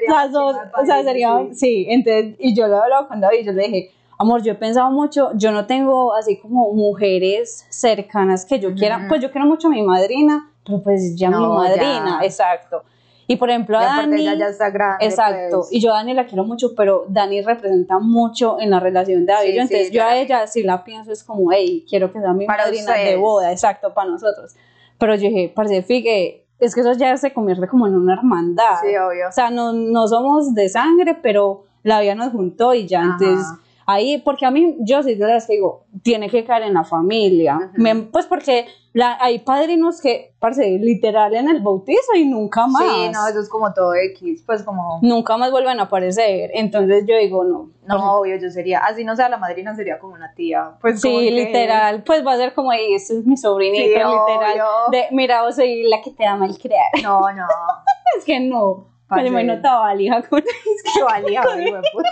las 0.09 0.31
dos, 0.31 0.57
o 0.79 0.85
sea, 0.85 1.03
sería, 1.03 1.31
sí. 1.55 1.87
entonces, 1.89 2.37
y 2.39 2.55
yo 2.55 2.67
le 2.67 2.75
he 2.75 2.79
hablado 2.79 3.09
con 3.09 3.19
David, 3.23 3.47
yo 3.47 3.53
le 3.53 3.63
dije, 3.63 3.91
amor, 4.19 4.43
yo 4.43 4.53
he 4.53 4.57
pensado 4.57 4.91
mucho, 4.91 5.31
yo 5.37 5.53
no 5.53 5.67
tengo 5.67 6.13
así 6.13 6.37
como 6.37 6.71
mujeres 6.75 7.65
cercanas 7.71 8.45
que 8.45 8.61
yo 8.61 8.75
quiera, 8.75 9.07
pues 9.09 9.23
yo 9.23 9.31
quiero 9.31 9.47
mucho 9.47 9.69
a 9.69 9.71
mi 9.71 9.81
madrina, 9.81 10.51
pero 10.67 10.83
pues 10.83 11.17
ya 11.17 11.31
mi 11.31 11.47
madrina, 11.47 12.21
exacto. 12.23 12.83
Y 13.29 13.37
por 13.37 13.51
ejemplo, 13.51 13.77
a 13.79 13.85
Dani. 13.85 14.21
ella 14.21 14.35
ya 14.35 14.47
está 14.49 14.71
grande. 14.71 15.05
Exacto, 15.05 15.59
pues. 15.61 15.73
y 15.73 15.81
yo 15.81 15.93
a 15.93 15.97
Dani 15.97 16.15
la 16.15 16.27
quiero 16.27 16.45
mucho, 16.45 16.75
pero 16.77 17.07
Dani 17.09 17.43
representa 17.43 17.99
mucho 17.99 18.61
en 18.61 18.71
la 18.71 18.79
relación 18.81 19.27
de 19.27 19.33
David. 19.33 19.47
Sí, 19.47 19.53
sí, 19.53 19.59
entonces 19.59 19.91
yo 19.91 19.97
ya. 19.99 20.09
a 20.09 20.17
ella 20.19 20.47
si 20.47 20.63
la 20.63 20.85
pienso 20.85 21.11
es 21.13 21.25
como, 21.25 21.51
hey, 21.51 21.85
quiero 21.89 22.13
que 22.13 22.21
sea 22.21 22.33
mi 22.33 22.47
Para 22.47 22.65
madrina 22.65 22.93
de 22.93 22.99
ustedes. 23.01 23.21
boda, 23.21 23.51
exacto, 23.53 23.93
para 23.95 24.11
nosotros. 24.11 24.55
Pero 24.99 25.15
yo 25.17 25.23
dije, 25.23 25.53
parce, 25.55 25.83
figue, 25.83 26.45
es 26.61 26.75
que 26.75 26.81
eso 26.83 26.93
ya 26.93 27.17
se 27.17 27.33
convierte 27.33 27.67
como 27.69 27.87
en 27.87 27.97
una 27.97 28.15
hermandad. 28.15 28.77
Sí, 28.81 28.97
obvio. 28.97 29.29
O 29.29 29.33
sea, 29.33 29.51
no, 29.51 29.73
no 29.73 30.07
somos 30.07 30.55
de 30.55 30.69
sangre, 30.69 31.17
pero 31.21 31.65
la 31.83 32.01
vida 32.01 32.15
nos 32.15 32.33
juntó 32.33 32.75
y 32.75 32.87
ya, 32.87 33.01
Ajá. 33.03 33.17
entonces 33.21 33.47
ahí, 33.87 34.19
porque 34.19 34.45
a 34.47 34.51
mí, 34.51 34.77
yo 34.81 35.03
sí 35.03 35.15
de 35.15 35.27
las 35.27 35.47
que 35.47 35.55
digo, 35.55 35.85
tiene 36.03 36.29
que 36.29 36.45
caer 36.45 36.65
en 36.65 36.75
la 36.75 36.85
familia. 36.85 37.71
Me- 37.75 37.95
pues 37.95 38.27
porque 38.27 38.67
la, 38.93 39.17
hay 39.21 39.39
padrinos 39.41 40.01
que, 40.01 40.35
parce, 40.41 40.79
literal 40.79 41.35
en 41.35 41.49
el 41.49 41.61
bautizo 41.61 42.15
y 42.17 42.25
nunca 42.27 42.67
más. 42.67 42.83
Sí, 42.83 43.09
no, 43.13 43.27
eso 43.29 43.41
es 43.41 43.49
como 43.49 43.73
todo 43.75 43.95
X, 43.95 44.43
pues 44.47 44.63
como, 44.63 44.99
Nunca 45.03 45.37
más 45.37 45.51
vuelven 45.51 45.79
a 45.81 45.85
aparecer, 45.85 46.51
entonces 46.55 47.05
yo 47.07 47.17
digo, 47.17 47.45
no. 47.45 47.71
no, 47.87 48.15
obvio, 48.19 48.37
yo 48.37 48.51
sería, 48.51 48.79
así 48.81 49.05
no 49.05 49.15
sea 49.17 49.29
la 49.29 49.37
madrina, 49.37 49.75
sería 49.77 49.99
como 49.99 50.15
una 50.15 50.33
tía, 50.35 50.73
pues 50.81 51.01
Sí, 51.01 51.09
que- 51.15 51.31
literal, 51.31 52.03
pues 52.05 52.27
va 52.27 52.33
a 52.33 52.37
ser 52.39 52.55
como, 52.55 52.73
"Ey, 52.73 52.95
este 52.95 53.19
es 53.19 53.27
mi 53.27 53.37
sobrinito, 53.37 53.83
Sí, 53.85 53.89
literal. 53.91 54.13
obvio. 54.53 54.65
De, 54.91 55.05
mira, 55.13 55.43
vos 55.43 55.55
soy 55.57 55.83
la 55.85 56.01
que 56.03 56.11
te 56.11 56.25
ama 56.27 56.47
el 56.47 56.59
crear. 56.59 56.89
No, 57.03 57.21
no, 57.21 57.47
Es 58.19 58.25
que 58.25 58.41
no, 58.41 58.87
Parce. 59.09 59.25
me 59.25 59.29
imagino 59.29 59.61
tabalija 59.61 60.23
con 60.23 60.43
qué 60.95 61.03
valía, 61.05 61.41
hijo 61.61 61.77
de 61.77 61.83
puta. 61.93 62.09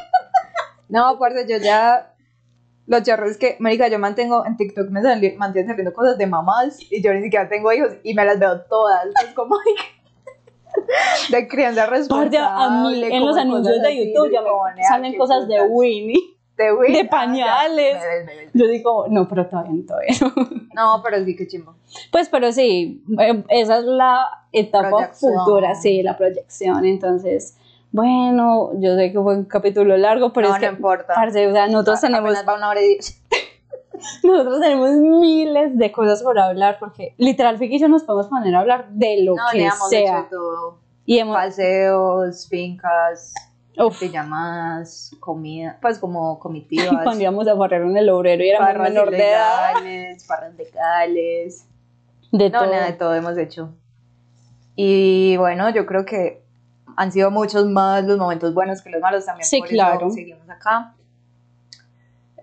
No, 0.88 1.18
parce, 1.18 1.46
yo 1.48 1.56
ya, 1.58 2.14
los 2.86 3.02
charros 3.02 3.30
es 3.30 3.38
que, 3.38 3.56
marica, 3.58 3.88
yo 3.88 3.98
mantengo, 3.98 4.44
en 4.46 4.56
TikTok 4.56 4.90
me 4.90 5.00
sali- 5.02 5.36
mantienen 5.36 5.68
saliendo 5.70 5.92
cosas 5.92 6.18
de 6.18 6.26
mamás, 6.26 6.78
y 6.90 7.02
yo 7.02 7.12
ni 7.14 7.22
siquiera 7.22 7.48
tengo 7.48 7.72
hijos, 7.72 7.90
y 8.02 8.14
me 8.14 8.24
las 8.24 8.38
veo 8.38 8.60
todas, 8.62 9.06
es 9.26 9.34
como, 9.34 9.56
de 11.30 11.48
crianza 11.48 11.82
Parce, 11.86 11.98
responsable. 12.00 12.38
a 12.38 12.68
mí 12.82 13.04
en 13.04 13.24
los 13.24 13.36
anuncios 13.36 13.80
de 13.80 14.06
YouTube 14.12 14.30
ya 14.32 14.42
me 14.42 14.82
salen 14.82 15.12
qué 15.12 15.18
cosas 15.18 15.46
de. 15.48 15.62
Winnie, 15.62 16.36
de, 16.56 16.72
Winnie, 16.72 17.02
de 17.02 17.08
ah, 17.08 17.10
pañales. 17.10 17.94
me 17.94 18.06
ves, 18.06 18.26
me 18.26 18.36
ves. 18.36 18.50
Yo 18.54 18.66
digo, 18.66 19.06
no, 19.08 19.28
pero 19.28 19.46
todavía 19.46 19.72
no, 19.72 19.84
todavía 19.86 20.14
no. 20.20 20.64
No, 20.74 21.02
pero 21.04 21.24
sí, 21.24 21.36
que 21.36 21.46
chimbo. 21.46 21.76
Pues, 22.10 22.28
pero 22.28 22.50
sí, 22.52 23.04
eh, 23.20 23.44
esa 23.48 23.78
es 23.78 23.84
la 23.84 24.26
etapa 24.52 24.90
Proyección. 24.90 25.32
futura, 25.34 25.74
sí, 25.76 26.02
la 26.02 26.16
proyección. 26.16 26.84
Entonces, 26.84 27.56
bueno, 27.94 28.72
yo 28.80 28.96
sé 28.96 29.12
que 29.12 29.20
fue 29.20 29.36
un 29.36 29.44
capítulo 29.44 29.96
largo, 29.96 30.32
pero 30.32 30.48
no, 30.48 30.54
es 30.54 30.60
que, 30.60 30.66
no 30.66 30.72
importa. 30.72 31.14
parce, 31.14 31.46
o 31.46 31.52
sea, 31.52 31.68
nosotros 31.68 32.00
tenemos, 32.00 32.30
Apenas 32.30 32.48
va 32.48 32.56
una 32.56 32.68
hora 32.70 32.80
y 32.82 32.98
nosotros 34.26 34.60
tenemos 34.60 34.90
miles 34.94 35.78
de 35.78 35.92
cosas 35.92 36.20
por 36.24 36.36
hablar, 36.40 36.78
porque 36.80 37.14
literal, 37.18 37.56
y 37.62 37.78
yo 37.78 37.86
nos 37.86 38.02
podemos 38.02 38.26
poner 38.26 38.52
a 38.56 38.58
hablar 38.58 38.88
de 38.90 39.22
lo 39.22 39.36
No, 39.36 39.42
que 39.52 39.64
hecho 39.64 39.76
sea. 39.88 40.22
de 40.22 40.28
todo. 40.28 40.78
Y 41.06 41.18
hemos, 41.20 41.36
Paseos, 41.36 42.48
fincas, 42.48 43.32
uf, 43.78 44.02
llamadas, 44.02 45.12
comida, 45.20 45.78
pues 45.80 46.00
como 46.00 46.40
comitivas. 46.40 46.88
cuando 47.04 47.22
íbamos 47.22 47.46
a 47.46 47.54
barrer 47.54 47.82
en 47.82 47.96
el 47.96 48.10
obrero 48.10 48.42
y 48.42 48.48
éramos 48.50 48.82
menor 48.82 49.12
de 49.12 49.30
edad, 49.30 49.74
legales. 49.84 51.64
de 52.32 52.50
No, 52.50 52.58
todo. 52.58 52.72
nada, 52.72 52.86
de 52.86 52.92
todo 52.94 53.14
hemos 53.14 53.38
hecho. 53.38 53.72
Y 54.74 55.36
bueno, 55.36 55.70
yo 55.70 55.86
creo 55.86 56.04
que 56.04 56.43
han 56.96 57.12
sido 57.12 57.30
muchos 57.30 57.66
más 57.66 58.04
los 58.04 58.18
momentos 58.18 58.54
buenos 58.54 58.82
que 58.82 58.90
los 58.90 59.00
malos 59.00 59.24
también. 59.26 59.46
Sí, 59.46 59.58
por 59.58 59.68
claro. 59.68 60.06
Eso 60.06 60.14
seguimos 60.14 60.48
acá. 60.48 60.94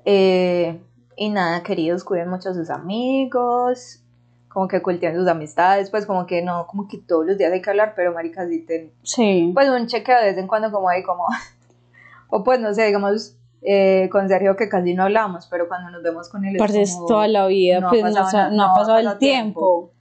Eh, 0.06 0.80
y 1.16 1.30
nada, 1.30 1.62
queridos, 1.64 2.04
cuiden 2.04 2.30
mucho 2.30 2.50
a 2.50 2.54
sus 2.54 2.70
amigos, 2.70 4.02
como 4.50 4.68
que 4.68 4.82
cultiven 4.82 5.16
sus 5.16 5.28
amistades, 5.28 5.90
pues 5.92 6.06
como 6.06 6.26
que 6.26 6.42
no, 6.42 6.66
como 6.68 6.88
que 6.88 6.98
todos 6.98 7.26
los 7.26 7.38
días 7.38 7.52
hay 7.54 7.62
que 7.62 7.70
hablar, 7.70 7.94
pero 7.96 8.14
maricas, 8.14 8.50
sí 8.50 8.62
ten- 8.66 8.92
Sí, 9.04 9.52
pues 9.54 9.70
un 9.70 9.88
cheque 9.88 10.14
de 10.14 10.22
vez 10.24 10.38
en 10.38 10.48
cuando 10.48 10.72
como 10.72 10.90
hay 10.90 11.04
como, 11.04 11.26
o 12.30 12.44
pues 12.44 12.60
no 12.60 12.74
sé, 12.74 12.86
digamos, 12.88 13.36
eh, 13.62 14.10
con 14.12 14.28
Sergio 14.28 14.56
que 14.56 14.68
casi 14.70 14.94
no 14.96 15.04
hablamos, 15.04 15.46
pero 15.48 15.68
cuando 15.68 15.92
nos 15.92 16.02
vemos 16.02 16.30
con 16.30 16.44
él 16.46 16.56
parce, 16.58 16.82
es 16.82 16.90
es 16.90 16.96
como, 16.96 17.08
toda 17.08 17.28
la 17.28 17.46
vida, 17.46 17.80
no 17.80 17.88
ha 17.88 17.92
pues 17.92 18.04
no, 18.04 18.10
pasado 18.10 18.30
sa- 18.32 18.38
nada, 18.38 18.50
no 18.50 18.64
ha 18.64 18.68
no 18.68 18.72
ha 18.74 18.76
pasado 18.76 18.98
el 18.98 19.04
pasado 19.06 19.20
tiempo. 19.20 19.92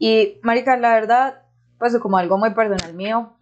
Y, 0.00 0.38
marica, 0.42 0.76
la 0.76 0.90
verdad, 0.94 1.42
pues 1.78 1.96
como 1.98 2.18
algo 2.18 2.38
muy 2.38 2.50
personal 2.54 2.92
mío, 2.94 3.32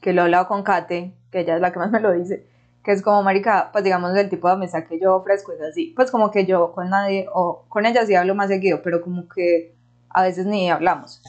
que 0.00 0.12
lo 0.12 0.20
he 0.22 0.24
hablado 0.24 0.46
con 0.48 0.62
Kate, 0.62 1.14
que 1.30 1.40
ella 1.40 1.56
es 1.56 1.60
la 1.60 1.72
que 1.72 1.78
más 1.78 1.90
me 1.90 2.00
lo 2.00 2.12
dice, 2.12 2.46
que 2.84 2.92
es 2.92 3.02
como, 3.02 3.22
marica, 3.22 3.70
pues 3.72 3.84
digamos, 3.84 4.16
el 4.16 4.28
tipo 4.28 4.48
de 4.48 4.54
amistad 4.54 4.84
que 4.84 4.98
yo 5.00 5.16
ofrezco 5.16 5.52
es 5.52 5.60
así, 5.60 5.92
pues 5.96 6.10
como 6.10 6.30
que 6.30 6.46
yo 6.46 6.72
con 6.72 6.90
nadie, 6.90 7.26
o 7.32 7.64
con 7.68 7.84
ella 7.86 8.06
sí 8.06 8.14
hablo 8.14 8.34
más 8.34 8.48
seguido, 8.48 8.80
pero 8.82 9.00
como 9.02 9.28
que 9.28 9.74
a 10.10 10.22
veces 10.22 10.46
ni 10.46 10.70
hablamos. 10.70 11.20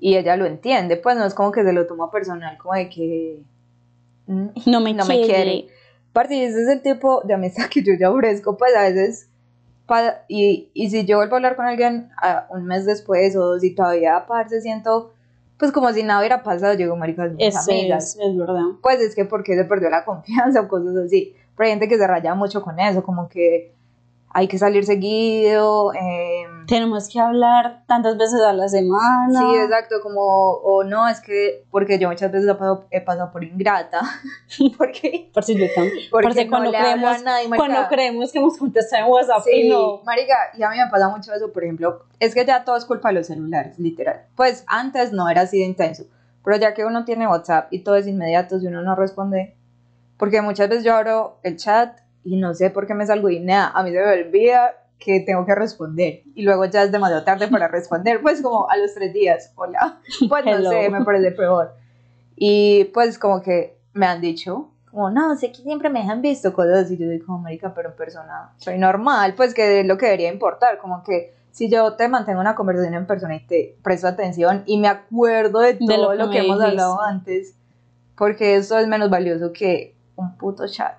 Y 0.00 0.16
ella 0.16 0.36
lo 0.36 0.46
entiende, 0.46 0.96
pues 0.96 1.16
no 1.16 1.24
es 1.26 1.34
como 1.34 1.50
que 1.52 1.64
se 1.64 1.72
lo 1.72 1.86
toma 1.86 2.10
personal, 2.10 2.56
como 2.58 2.74
de 2.74 2.88
que 2.88 3.42
mm, 4.26 4.46
No 4.66 4.80
me 4.80 4.94
no 4.94 5.04
me 5.04 5.20
quiere. 5.22 5.68
Ese 6.20 6.62
es 6.62 6.68
el 6.68 6.82
tipo 6.82 7.20
de 7.24 7.34
amistad 7.34 7.66
que 7.68 7.82
yo 7.82 7.92
ya 7.98 8.10
ofrezco, 8.10 8.56
pues 8.56 8.74
a 8.76 8.82
veces, 8.82 9.28
y, 10.28 10.70
y 10.74 10.90
si 10.90 11.04
yo 11.04 11.16
vuelvo 11.18 11.34
a 11.34 11.38
hablar 11.38 11.56
con 11.56 11.66
alguien 11.66 12.10
a- 12.20 12.46
un 12.50 12.64
mes 12.64 12.84
después, 12.86 13.36
o 13.36 13.58
si 13.58 13.74
todavía, 13.74 14.24
parce, 14.26 14.60
siento, 14.60 15.12
pues 15.58 15.72
como 15.72 15.92
si 15.92 16.02
nada 16.02 16.20
hubiera 16.20 16.42
pasado, 16.42 16.74
llego, 16.74 16.96
marica, 16.96 17.24
somos 17.26 17.36
Es, 17.40 17.68
amigas. 17.68 18.16
es, 18.16 18.26
es 18.26 18.36
verdad. 18.36 18.62
Pues 18.82 19.00
es 19.00 19.14
que 19.14 19.24
porque 19.24 19.56
se 19.56 19.64
perdió 19.64 19.90
la 19.90 20.04
confianza 20.04 20.60
o 20.60 20.68
cosas 20.68 20.96
así. 20.96 21.34
Pero 21.56 21.66
hay 21.66 21.70
gente 21.72 21.88
que 21.88 21.98
se 21.98 22.06
raya 22.06 22.34
mucho 22.34 22.62
con 22.62 22.78
eso, 22.78 23.02
como 23.02 23.28
que 23.28 23.74
hay 24.30 24.46
que 24.46 24.58
salir 24.58 24.84
seguido, 24.84 25.92
eh, 25.94 26.44
Tenemos 26.66 27.08
que 27.08 27.18
hablar 27.18 27.82
tantas 27.86 28.16
veces 28.18 28.40
a 28.42 28.52
la 28.52 28.68
semana. 28.68 29.40
Sí, 29.40 29.56
exacto, 29.56 29.96
como, 30.02 30.20
o 30.22 30.84
no, 30.84 31.08
es 31.08 31.20
que, 31.20 31.64
porque 31.70 31.98
yo 31.98 32.08
muchas 32.08 32.30
veces 32.30 32.46
he 32.48 32.52
pasado, 32.54 32.86
he 32.90 33.00
pasado 33.00 33.32
por 33.32 33.42
ingrata, 33.42 34.00
porque, 34.78 35.30
Por 35.32 35.42
si 35.44 35.56
yo 35.56 35.66
también. 35.74 35.96
porque 36.10 36.44
no 36.44 36.50
cuando 36.50 36.68
a 36.68 36.72
creemos, 36.72 37.22
nadie, 37.22 37.48
cuando 37.56 37.88
creemos 37.88 38.30
que 38.32 38.38
hemos 38.38 38.58
contestado 38.58 39.06
en 39.06 39.10
WhatsApp 39.12 39.42
Sí, 39.44 39.62
y 39.62 39.70
no. 39.70 40.02
marica, 40.04 40.34
y 40.56 40.62
a 40.62 40.68
mí 40.70 40.76
me 40.76 40.88
pasa 40.90 41.08
mucho 41.08 41.32
eso, 41.32 41.52
por 41.52 41.64
ejemplo, 41.64 42.02
es 42.20 42.34
que 42.34 42.44
ya 42.44 42.64
todo 42.64 42.76
es 42.76 42.84
culpa 42.84 43.08
de 43.08 43.14
los 43.14 43.26
celulares, 43.26 43.78
literal. 43.78 44.26
Pues 44.36 44.64
antes 44.66 45.12
no 45.12 45.28
era 45.30 45.42
así 45.42 45.58
de 45.58 45.64
intenso, 45.64 46.04
pero 46.44 46.56
ya 46.58 46.74
que 46.74 46.84
uno 46.84 47.04
tiene 47.04 47.26
WhatsApp 47.26 47.72
y 47.72 47.80
todo 47.80 47.96
es 47.96 48.06
inmediato, 48.06 48.60
si 48.60 48.66
uno 48.66 48.82
no 48.82 48.94
responde, 48.94 49.56
porque 50.18 50.42
muchas 50.42 50.68
veces 50.68 50.84
yo 50.84 50.94
abro 50.94 51.38
el 51.42 51.56
chat 51.56 51.98
y 52.28 52.36
no 52.36 52.54
sé 52.54 52.70
por 52.70 52.86
qué 52.86 52.94
me 52.94 53.06
salgo 53.06 53.28
y 53.30 53.40
nada, 53.40 53.70
a 53.74 53.82
mí 53.82 53.90
se 53.90 53.96
me 53.98 54.22
olvida 54.24 54.74
que 54.98 55.20
tengo 55.20 55.46
que 55.46 55.54
responder 55.54 56.22
y 56.34 56.42
luego 56.42 56.64
ya 56.64 56.82
es 56.82 56.92
demasiado 56.92 57.24
tarde 57.24 57.48
para 57.48 57.68
responder, 57.78 58.20
pues 58.20 58.42
como 58.42 58.68
a 58.68 58.76
los 58.76 58.92
tres 58.94 59.12
días, 59.12 59.52
hola, 59.56 60.00
pues 60.28 60.44
no 60.44 60.52
Hello. 60.56 60.70
sé, 60.70 60.90
me 60.90 61.04
parece 61.04 61.30
peor. 61.32 61.72
Y 62.36 62.84
pues 62.94 63.18
como 63.18 63.42
que 63.42 63.78
me 63.94 64.06
han 64.06 64.20
dicho, 64.20 64.70
como 64.90 65.10
no, 65.10 65.36
sé 65.36 65.50
que 65.52 65.62
siempre 65.62 65.90
me 65.90 66.00
dejan 66.00 66.22
visto 66.22 66.52
cosas 66.52 66.84
así, 66.84 66.96
yo 66.96 67.08
digo 67.08 67.26
como 67.26 67.38
marica, 67.38 67.74
pero 67.74 67.90
en 67.90 67.96
persona 67.96 68.52
soy 68.58 68.78
normal, 68.78 69.34
pues 69.36 69.54
que 69.54 69.80
es 69.80 69.86
lo 69.86 69.96
que 69.98 70.06
debería 70.06 70.32
importar, 70.32 70.78
como 70.78 71.02
que 71.02 71.34
si 71.50 71.68
yo 71.68 71.94
te 71.94 72.08
mantengo 72.08 72.40
una 72.40 72.54
conversación 72.54 72.94
en 72.94 73.06
persona 73.06 73.34
y 73.36 73.46
te 73.46 73.76
presto 73.82 74.06
atención 74.06 74.62
y 74.66 74.78
me 74.78 74.86
acuerdo 74.88 75.60
de 75.60 75.74
todo 75.74 75.88
De 75.88 75.96
lo 75.98 76.14
lo 76.14 76.30
que 76.30 76.36
que, 76.36 76.38
me 76.42 76.44
hemos 76.46 76.58
dijiste. 76.60 76.70
hablado 76.82 77.02
antes, 77.02 77.54
porque 78.16 78.54
eso 78.56 78.78
es 78.78 78.86
menos 78.86 79.10
valioso 79.10 79.52
que 79.52 79.96
un 80.22 80.36
puto 80.36 80.66
chat. 80.66 80.94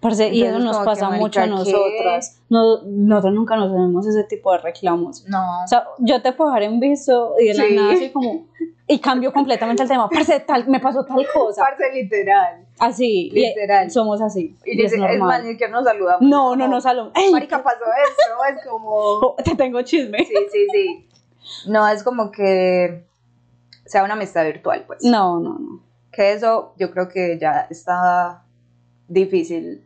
Parce, 0.00 0.28
y 0.28 0.42
eso 0.42 0.56
Entonces, 0.56 0.64
nos 0.64 0.78
que, 0.78 0.84
pasa 0.84 1.10
mucho 1.10 1.40
a 1.40 1.46
nosotras. 1.46 2.40
No, 2.48 2.82
nosotros 2.84 3.34
nunca 3.34 3.56
nos 3.56 3.70
hacemos 3.70 4.06
ese 4.06 4.24
tipo 4.24 4.52
de 4.52 4.58
reclamos. 4.58 5.24
No. 5.28 5.62
O 5.64 5.66
sea, 5.68 5.84
yo 5.98 6.20
te 6.22 6.32
puedo 6.32 6.50
dejar 6.50 6.64
en 6.64 6.80
visto 6.80 7.34
y 7.38 7.48
de 7.48 7.54
la 7.54 7.64
Sí. 7.64 7.74
nada 7.76 7.96
soy 7.96 8.10
como. 8.10 8.46
Y 8.88 8.98
cambio 8.98 9.32
completamente 9.32 9.82
el 9.84 9.88
tema. 9.88 10.08
Parce, 10.10 10.40
tal, 10.40 10.66
me 10.68 10.80
pasó 10.80 11.04
tal 11.04 11.24
cosa. 11.32 11.62
Parce 11.62 11.92
literal. 11.94 12.66
Así. 12.78 13.28
y 13.32 13.48
Literal. 13.48 13.90
somos 13.90 14.20
así. 14.20 14.56
Y, 14.64 14.70
Y 14.80 14.84
es 14.84 14.90
dice, 14.90 14.96
es 14.96 15.00
más, 15.00 15.18
normal. 15.18 15.46
ni 15.46 15.56
que 15.56 15.68
nos 15.68 15.84
saludamos. 15.84 16.22
No, 16.22 16.56
no, 16.56 16.64
como, 16.64 16.74
no, 16.74 16.80
salón. 16.80 17.12
¡Ey! 17.14 17.30
Marica, 17.30 17.62
pasó 17.62 17.78
esto, 17.78 18.56
es 18.56 18.66
como... 18.68 18.90
Oh, 19.22 19.36
te 19.42 19.54
tengo 19.54 19.80
chisme. 19.82 20.18
Sí, 20.24 20.34
sí, 20.50 20.66
sí. 20.72 21.08
No, 21.68 21.86
es 21.88 22.02
como 22.02 22.30
que 22.30 23.04
sea 23.86 24.02
una 24.04 24.14
amistad 24.14 24.44
virtual, 24.44 24.84
pues. 24.86 25.04
No, 25.04 25.38
no, 25.40 25.58
no. 25.58 25.80
Que 26.10 26.32
eso 26.32 26.74
yo 26.76 26.90
creo 26.90 27.08
que 27.08 27.38
ya 27.40 27.66
está 27.70 28.41
difícil 29.12 29.84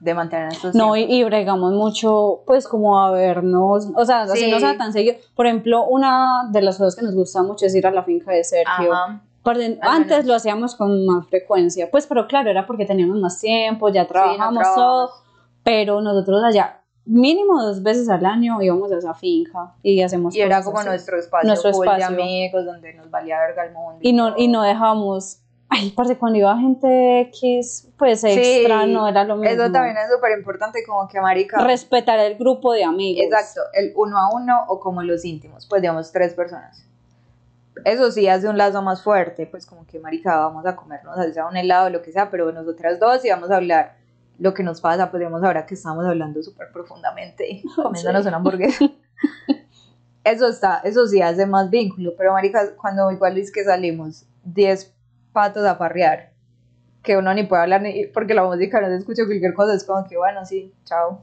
de 0.00 0.14
mantener 0.14 0.46
en 0.46 0.52
estos 0.52 0.74
No, 0.74 0.96
y, 0.96 1.02
y 1.02 1.24
bregamos 1.24 1.72
mucho, 1.74 2.42
pues, 2.46 2.66
como 2.66 2.98
a 3.04 3.10
vernos, 3.10 3.88
o 3.94 4.04
sea, 4.04 4.22
así 4.22 4.44
Sí. 4.46 4.50
no 4.50 4.58
sea 4.58 4.76
tan 4.78 4.92
seguido. 4.92 5.16
Por 5.34 5.46
ejemplo, 5.46 5.84
una 5.86 6.48
de 6.50 6.62
las 6.62 6.78
cosas 6.78 6.96
que 6.96 7.02
nos 7.04 7.14
gusta 7.14 7.42
mucho 7.42 7.66
es 7.66 7.74
ir 7.74 7.86
a 7.86 7.90
la 7.90 8.02
finca 8.02 8.32
de 8.32 8.42
Sergio. 8.44 8.92
Ajá. 8.92 9.20
Antes 9.82 10.26
lo 10.26 10.34
hacíamos 10.34 10.74
con 10.74 11.04
más 11.06 11.26
frecuencia, 11.28 11.90
pues, 11.90 12.06
pero 12.06 12.26
claro, 12.26 12.50
era 12.50 12.66
porque 12.66 12.84
teníamos 12.86 13.18
más 13.18 13.40
tiempo, 13.40 13.88
ya 13.88 14.06
trabajamos 14.06 14.62
trabajamos. 14.62 14.74
todo, 14.74 15.10
pero 15.64 16.00
nosotros 16.02 16.42
allá, 16.44 16.82
mínimo 17.06 17.60
dos 17.62 17.82
veces 17.82 18.08
al 18.10 18.24
año 18.26 18.60
íbamos 18.60 18.92
a 18.92 18.98
esa 18.98 19.14
finca 19.14 19.74
y 19.82 20.02
hacemos 20.02 20.34
Y 20.36 20.40
era 20.42 20.56
cosas 20.58 20.64
como 20.66 20.78
así. 20.80 20.88
nuestro 20.88 21.18
espacio 21.18 21.48
Nuestro 21.48 21.70
espacio. 21.70 21.96
de 21.96 22.04
amigos 22.04 22.64
donde 22.66 22.94
nos 22.94 23.10
valía 23.10 23.38
verga 23.40 23.64
el 23.64 23.72
mundo. 23.72 23.98
Y 24.02 24.12
no, 24.12 24.34
y 24.36 24.48
no 24.48 24.62
dejamos, 24.62 25.40
ay, 25.70 25.90
parce, 25.90 26.18
cuando 26.18 26.38
iba 26.38 26.56
gente 26.58 27.20
X, 27.20 27.88
pues 27.96 28.24
extra, 28.24 28.86
no 28.86 29.08
era 29.08 29.24
lo 29.24 29.36
mismo. 29.36 29.50
Eso 29.50 29.72
también 29.72 29.96
es 29.96 30.10
súper 30.12 30.36
importante, 30.36 30.84
como 30.84 31.08
que 31.08 31.20
marica. 31.20 31.58
Respetar 31.64 32.18
el 32.18 32.36
grupo 32.36 32.72
de 32.72 32.84
amigos. 32.84 33.24
Exacto, 33.24 33.62
el 33.72 33.92
uno 33.94 34.18
a 34.18 34.34
uno 34.34 34.64
o 34.68 34.80
como 34.80 35.02
los 35.02 35.24
íntimos, 35.24 35.66
pues 35.66 35.80
digamos 35.80 36.12
tres 36.12 36.34
personas. 36.34 36.84
eso 37.84 38.10
sí 38.10 38.28
hace 38.28 38.48
un 38.48 38.58
lazo 38.58 38.82
más 38.82 39.02
fuerte, 39.02 39.46
pues 39.46 39.64
como 39.64 39.86
que 39.86 40.00
marica, 40.00 40.36
vamos 40.36 40.66
a 40.66 40.76
comernos 40.76 41.16
sea 41.32 41.46
un 41.46 41.56
helado, 41.56 41.88
lo 41.88 42.02
que 42.02 42.12
sea, 42.12 42.30
pero 42.30 42.52
nosotras 42.52 42.98
dos 42.98 43.24
y 43.24 43.30
vamos 43.30 43.50
a 43.50 43.56
hablar 43.56 43.96
lo 44.38 44.54
que 44.54 44.62
nos 44.62 44.80
pasa, 44.80 45.10
podríamos 45.10 45.42
ahora 45.44 45.66
que 45.66 45.74
estamos 45.74 46.04
hablando 46.04 46.42
súper 46.42 46.72
profundamente, 46.72 47.62
comiéndonos 47.76 48.26
una 48.26 48.36
hamburguesa. 48.36 48.90
eso 50.24 50.48
está, 50.48 50.80
eso 50.82 51.06
sí 51.06 51.22
hace 51.22 51.46
más 51.46 51.70
vínculo, 51.70 52.14
pero 52.16 52.32
marica, 52.32 52.74
cuando 52.76 53.10
igual 53.12 53.38
es 53.38 53.52
que 53.52 53.62
salimos 53.62 54.26
10 54.44 54.94
patos 55.32 55.64
a 55.66 55.78
parrear, 55.78 56.32
que 57.02 57.16
uno 57.16 57.32
ni 57.34 57.44
puede 57.44 57.62
hablar 57.62 57.82
ni, 57.82 58.06
porque 58.06 58.34
la 58.34 58.44
música 58.44 58.80
no 58.80 58.88
se 58.88 58.96
escucha 58.96 59.24
cualquier 59.26 59.54
cosa, 59.54 59.74
es 59.74 59.84
como 59.84 60.06
que 60.06 60.16
bueno, 60.16 60.44
sí, 60.44 60.72
chao. 60.84 61.22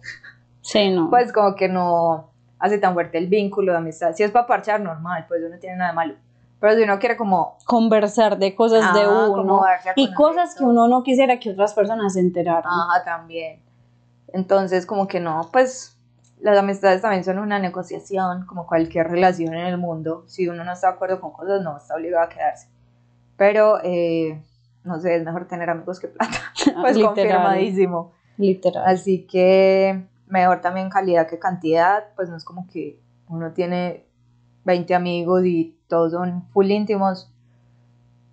Sí, 0.62 0.90
no. 0.90 1.10
Pues 1.10 1.32
como 1.32 1.56
que 1.56 1.70
no 1.70 2.32
hace 2.60 2.78
tan 2.78 2.94
fuerte 2.94 3.18
el 3.18 3.28
vínculo 3.28 3.72
de 3.72 3.78
amistad. 3.78 4.14
Si 4.14 4.24
es 4.24 4.32
para 4.32 4.48
parchar, 4.48 4.82
normal, 4.82 5.26
pues 5.28 5.42
no 5.50 5.58
tiene 5.60 5.78
nada 5.78 5.92
de 5.92 5.96
malo. 5.96 6.16
Pero 6.60 6.76
si 6.76 6.84
uno 6.84 6.98
quiere 7.00 7.16
como... 7.16 7.58
Conversar 7.66 8.38
de 8.38 8.56
cosas 8.56 8.94
de 8.94 9.02
ah, 9.02 9.30
uno. 9.30 9.62
Y 9.96 10.12
cosas 10.14 10.56
que 10.56 10.64
uno 10.64 10.88
no 10.88 11.04
quisiera 11.04 11.40
que 11.40 11.52
otras 11.52 11.74
personas 11.74 12.14
se 12.14 12.20
enteraran. 12.20 12.66
Ajá, 12.66 13.04
también. 13.06 13.62
Entonces, 14.34 14.86
como 14.86 15.08
que 15.08 15.20
no, 15.20 15.48
pues 15.54 15.98
las 16.40 16.58
amistades 16.58 17.02
también 17.02 17.24
son 17.24 17.40
una 17.40 17.60
negociación, 17.60 18.46
como 18.46 18.68
cualquier 18.68 19.08
relación 19.08 19.54
en 19.54 19.68
el 19.68 19.78
mundo. 19.78 20.24
Si 20.28 20.48
uno 20.48 20.64
no 20.64 20.74
está 20.74 20.88
de 20.88 20.94
acuerdo 20.94 21.22
con 21.22 21.32
cosas, 21.32 21.62
no 21.62 21.78
está 21.78 21.96
obligado 21.96 22.26
a 22.26 22.30
quedarse. 22.30 22.70
Pero, 23.38 23.80
eh, 23.84 24.42
no 24.84 25.00
sé, 25.00 25.16
es 25.16 25.24
mejor 25.24 25.48
tener 25.48 25.70
amigos 25.70 26.00
que 26.00 26.08
plata. 26.08 26.38
pues 26.82 26.98
confirmadísimo. 26.98 28.12
Literal. 28.38 28.84
Así 28.86 29.26
que 29.26 30.06
mejor 30.28 30.62
también 30.62 30.90
calidad 30.90 31.28
que 31.28 31.40
cantidad, 31.40 32.06
pues 32.16 32.30
no 32.30 32.38
es 32.38 32.44
como 32.44 32.68
que 32.68 33.00
uno 33.30 33.52
tiene 33.54 34.06
20 34.66 34.94
amigos 34.96 35.46
y 35.46 35.78
todos 35.88 36.12
son 36.12 36.48
full 36.50 36.70
íntimos, 36.70 37.32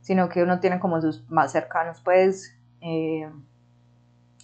sino 0.00 0.28
que 0.28 0.42
uno 0.42 0.60
tiene 0.60 0.80
como 0.80 1.00
sus 1.00 1.28
más 1.30 1.52
cercanos, 1.52 2.00
pues, 2.02 2.54
eh, 2.80 3.30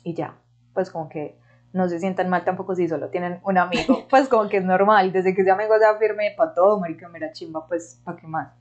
y 0.05 0.15
ya, 0.15 0.37
pues 0.73 0.91
como 0.91 1.09
que 1.09 1.37
no 1.73 1.89
se 1.89 2.01
sientan 2.01 2.29
mal 2.29 2.45
tampoco 2.45 2.75
si 2.75 2.89
solo 2.89 3.09
tienen 3.09 3.41
un 3.45 3.59
amigo, 3.59 4.07
pues 4.11 4.29
como 4.29 4.49
que 4.49 4.59
es 4.59 4.65
normal, 4.65 5.13
desde 5.13 5.35
que 5.35 5.43
ese 5.43 5.51
amigo 5.51 5.77
sea 5.79 5.97
firme 5.97 6.33
para 6.37 6.55
todo, 6.55 6.79
marica, 6.79 7.09
mira 7.09 7.33
chimba, 7.33 7.67
pues, 7.67 8.01
¿para 8.05 8.17
qué 8.17 8.27
más? 8.27 8.60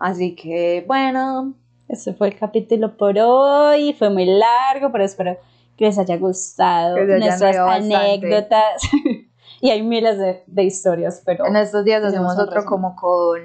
Así 0.00 0.34
que, 0.34 0.84
bueno. 0.88 1.54
Ese 1.88 2.14
fue 2.14 2.28
el 2.28 2.38
capítulo 2.38 2.96
por 2.96 3.18
hoy, 3.18 3.94
fue 3.94 4.10
muy 4.10 4.24
largo, 4.24 4.92
pero 4.92 5.02
espero 5.02 5.36
que 5.76 5.86
les 5.86 5.98
haya 5.98 6.16
gustado 6.16 6.96
nuestras 6.96 7.56
anécdotas. 7.56 8.82
y 9.60 9.70
hay 9.70 9.82
miles 9.82 10.16
de, 10.16 10.44
de, 10.46 10.62
historias, 10.62 11.20
pero... 11.26 11.46
En 11.46 11.56
estos 11.56 11.84
días 11.84 12.04
hacemos 12.04 12.38
otro 12.38 12.64
como 12.64 12.94
con 12.94 13.40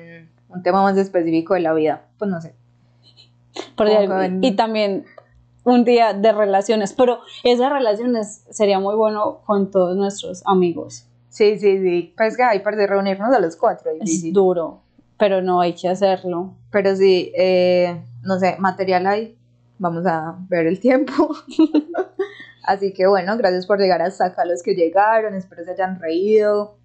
un 0.49 0.63
tema 0.63 0.83
más 0.83 0.95
específico 0.97 1.55
de 1.55 1.61
la 1.61 1.73
vida, 1.73 2.05
pues 2.19 2.29
no 2.29 2.39
sé. 2.39 2.53
Y 4.41 4.55
también 4.55 5.05
un 5.63 5.83
día 5.83 6.13
de 6.13 6.31
relaciones, 6.31 6.93
pero 6.93 7.19
esas 7.43 7.71
relaciones 7.71 8.45
sería 8.51 8.79
muy 8.79 8.95
bueno 8.95 9.41
con 9.45 9.71
todos 9.71 9.97
nuestros 9.97 10.43
amigos. 10.45 11.07
Sí, 11.29 11.57
sí, 11.57 11.79
sí. 11.79 12.13
Pues 12.15 12.37
que 12.37 12.43
hay 12.43 12.59
para 12.59 12.85
reunirnos 12.85 13.33
a 13.33 13.39
los 13.39 13.55
cuatro. 13.55 13.91
Es 13.99 14.31
duro, 14.31 14.81
pero 15.17 15.41
no 15.41 15.61
hay 15.61 15.73
que 15.73 15.89
hacerlo. 15.89 16.55
Pero 16.71 16.95
sí, 16.95 17.31
eh, 17.35 18.01
no 18.23 18.39
sé, 18.39 18.55
material 18.59 19.07
hay. 19.07 19.37
Vamos 19.77 20.05
a 20.05 20.37
ver 20.49 20.67
el 20.67 20.79
tiempo. 20.79 21.35
Así 22.63 22.93
que 22.93 23.07
bueno, 23.07 23.37
gracias 23.37 23.67
por 23.67 23.79
llegar 23.79 24.01
hasta 24.01 24.25
acá 24.25 24.45
los 24.45 24.63
que 24.63 24.73
llegaron. 24.73 25.35
Espero 25.35 25.63
se 25.63 25.71
hayan 25.71 25.99
reído. 25.99 26.77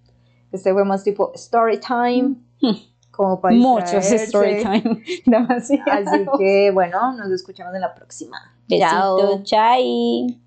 Este 0.51 0.73
fue 0.73 0.85
más 0.85 1.03
tipo 1.03 1.31
story 1.35 1.79
time. 1.79 2.35
Como 3.11 3.41
para 3.41 3.53
Muchos 3.55 4.09
story 4.09 4.61
time, 4.63 5.03
demasiado. 5.25 5.91
Así 5.91 6.25
que 6.37 6.71
bueno, 6.71 7.13
nos 7.13 7.29
escuchamos 7.31 7.75
en 7.75 7.81
la 7.81 7.93
próxima. 7.93 8.37
Besito, 8.69 9.43
chao. 9.43 10.41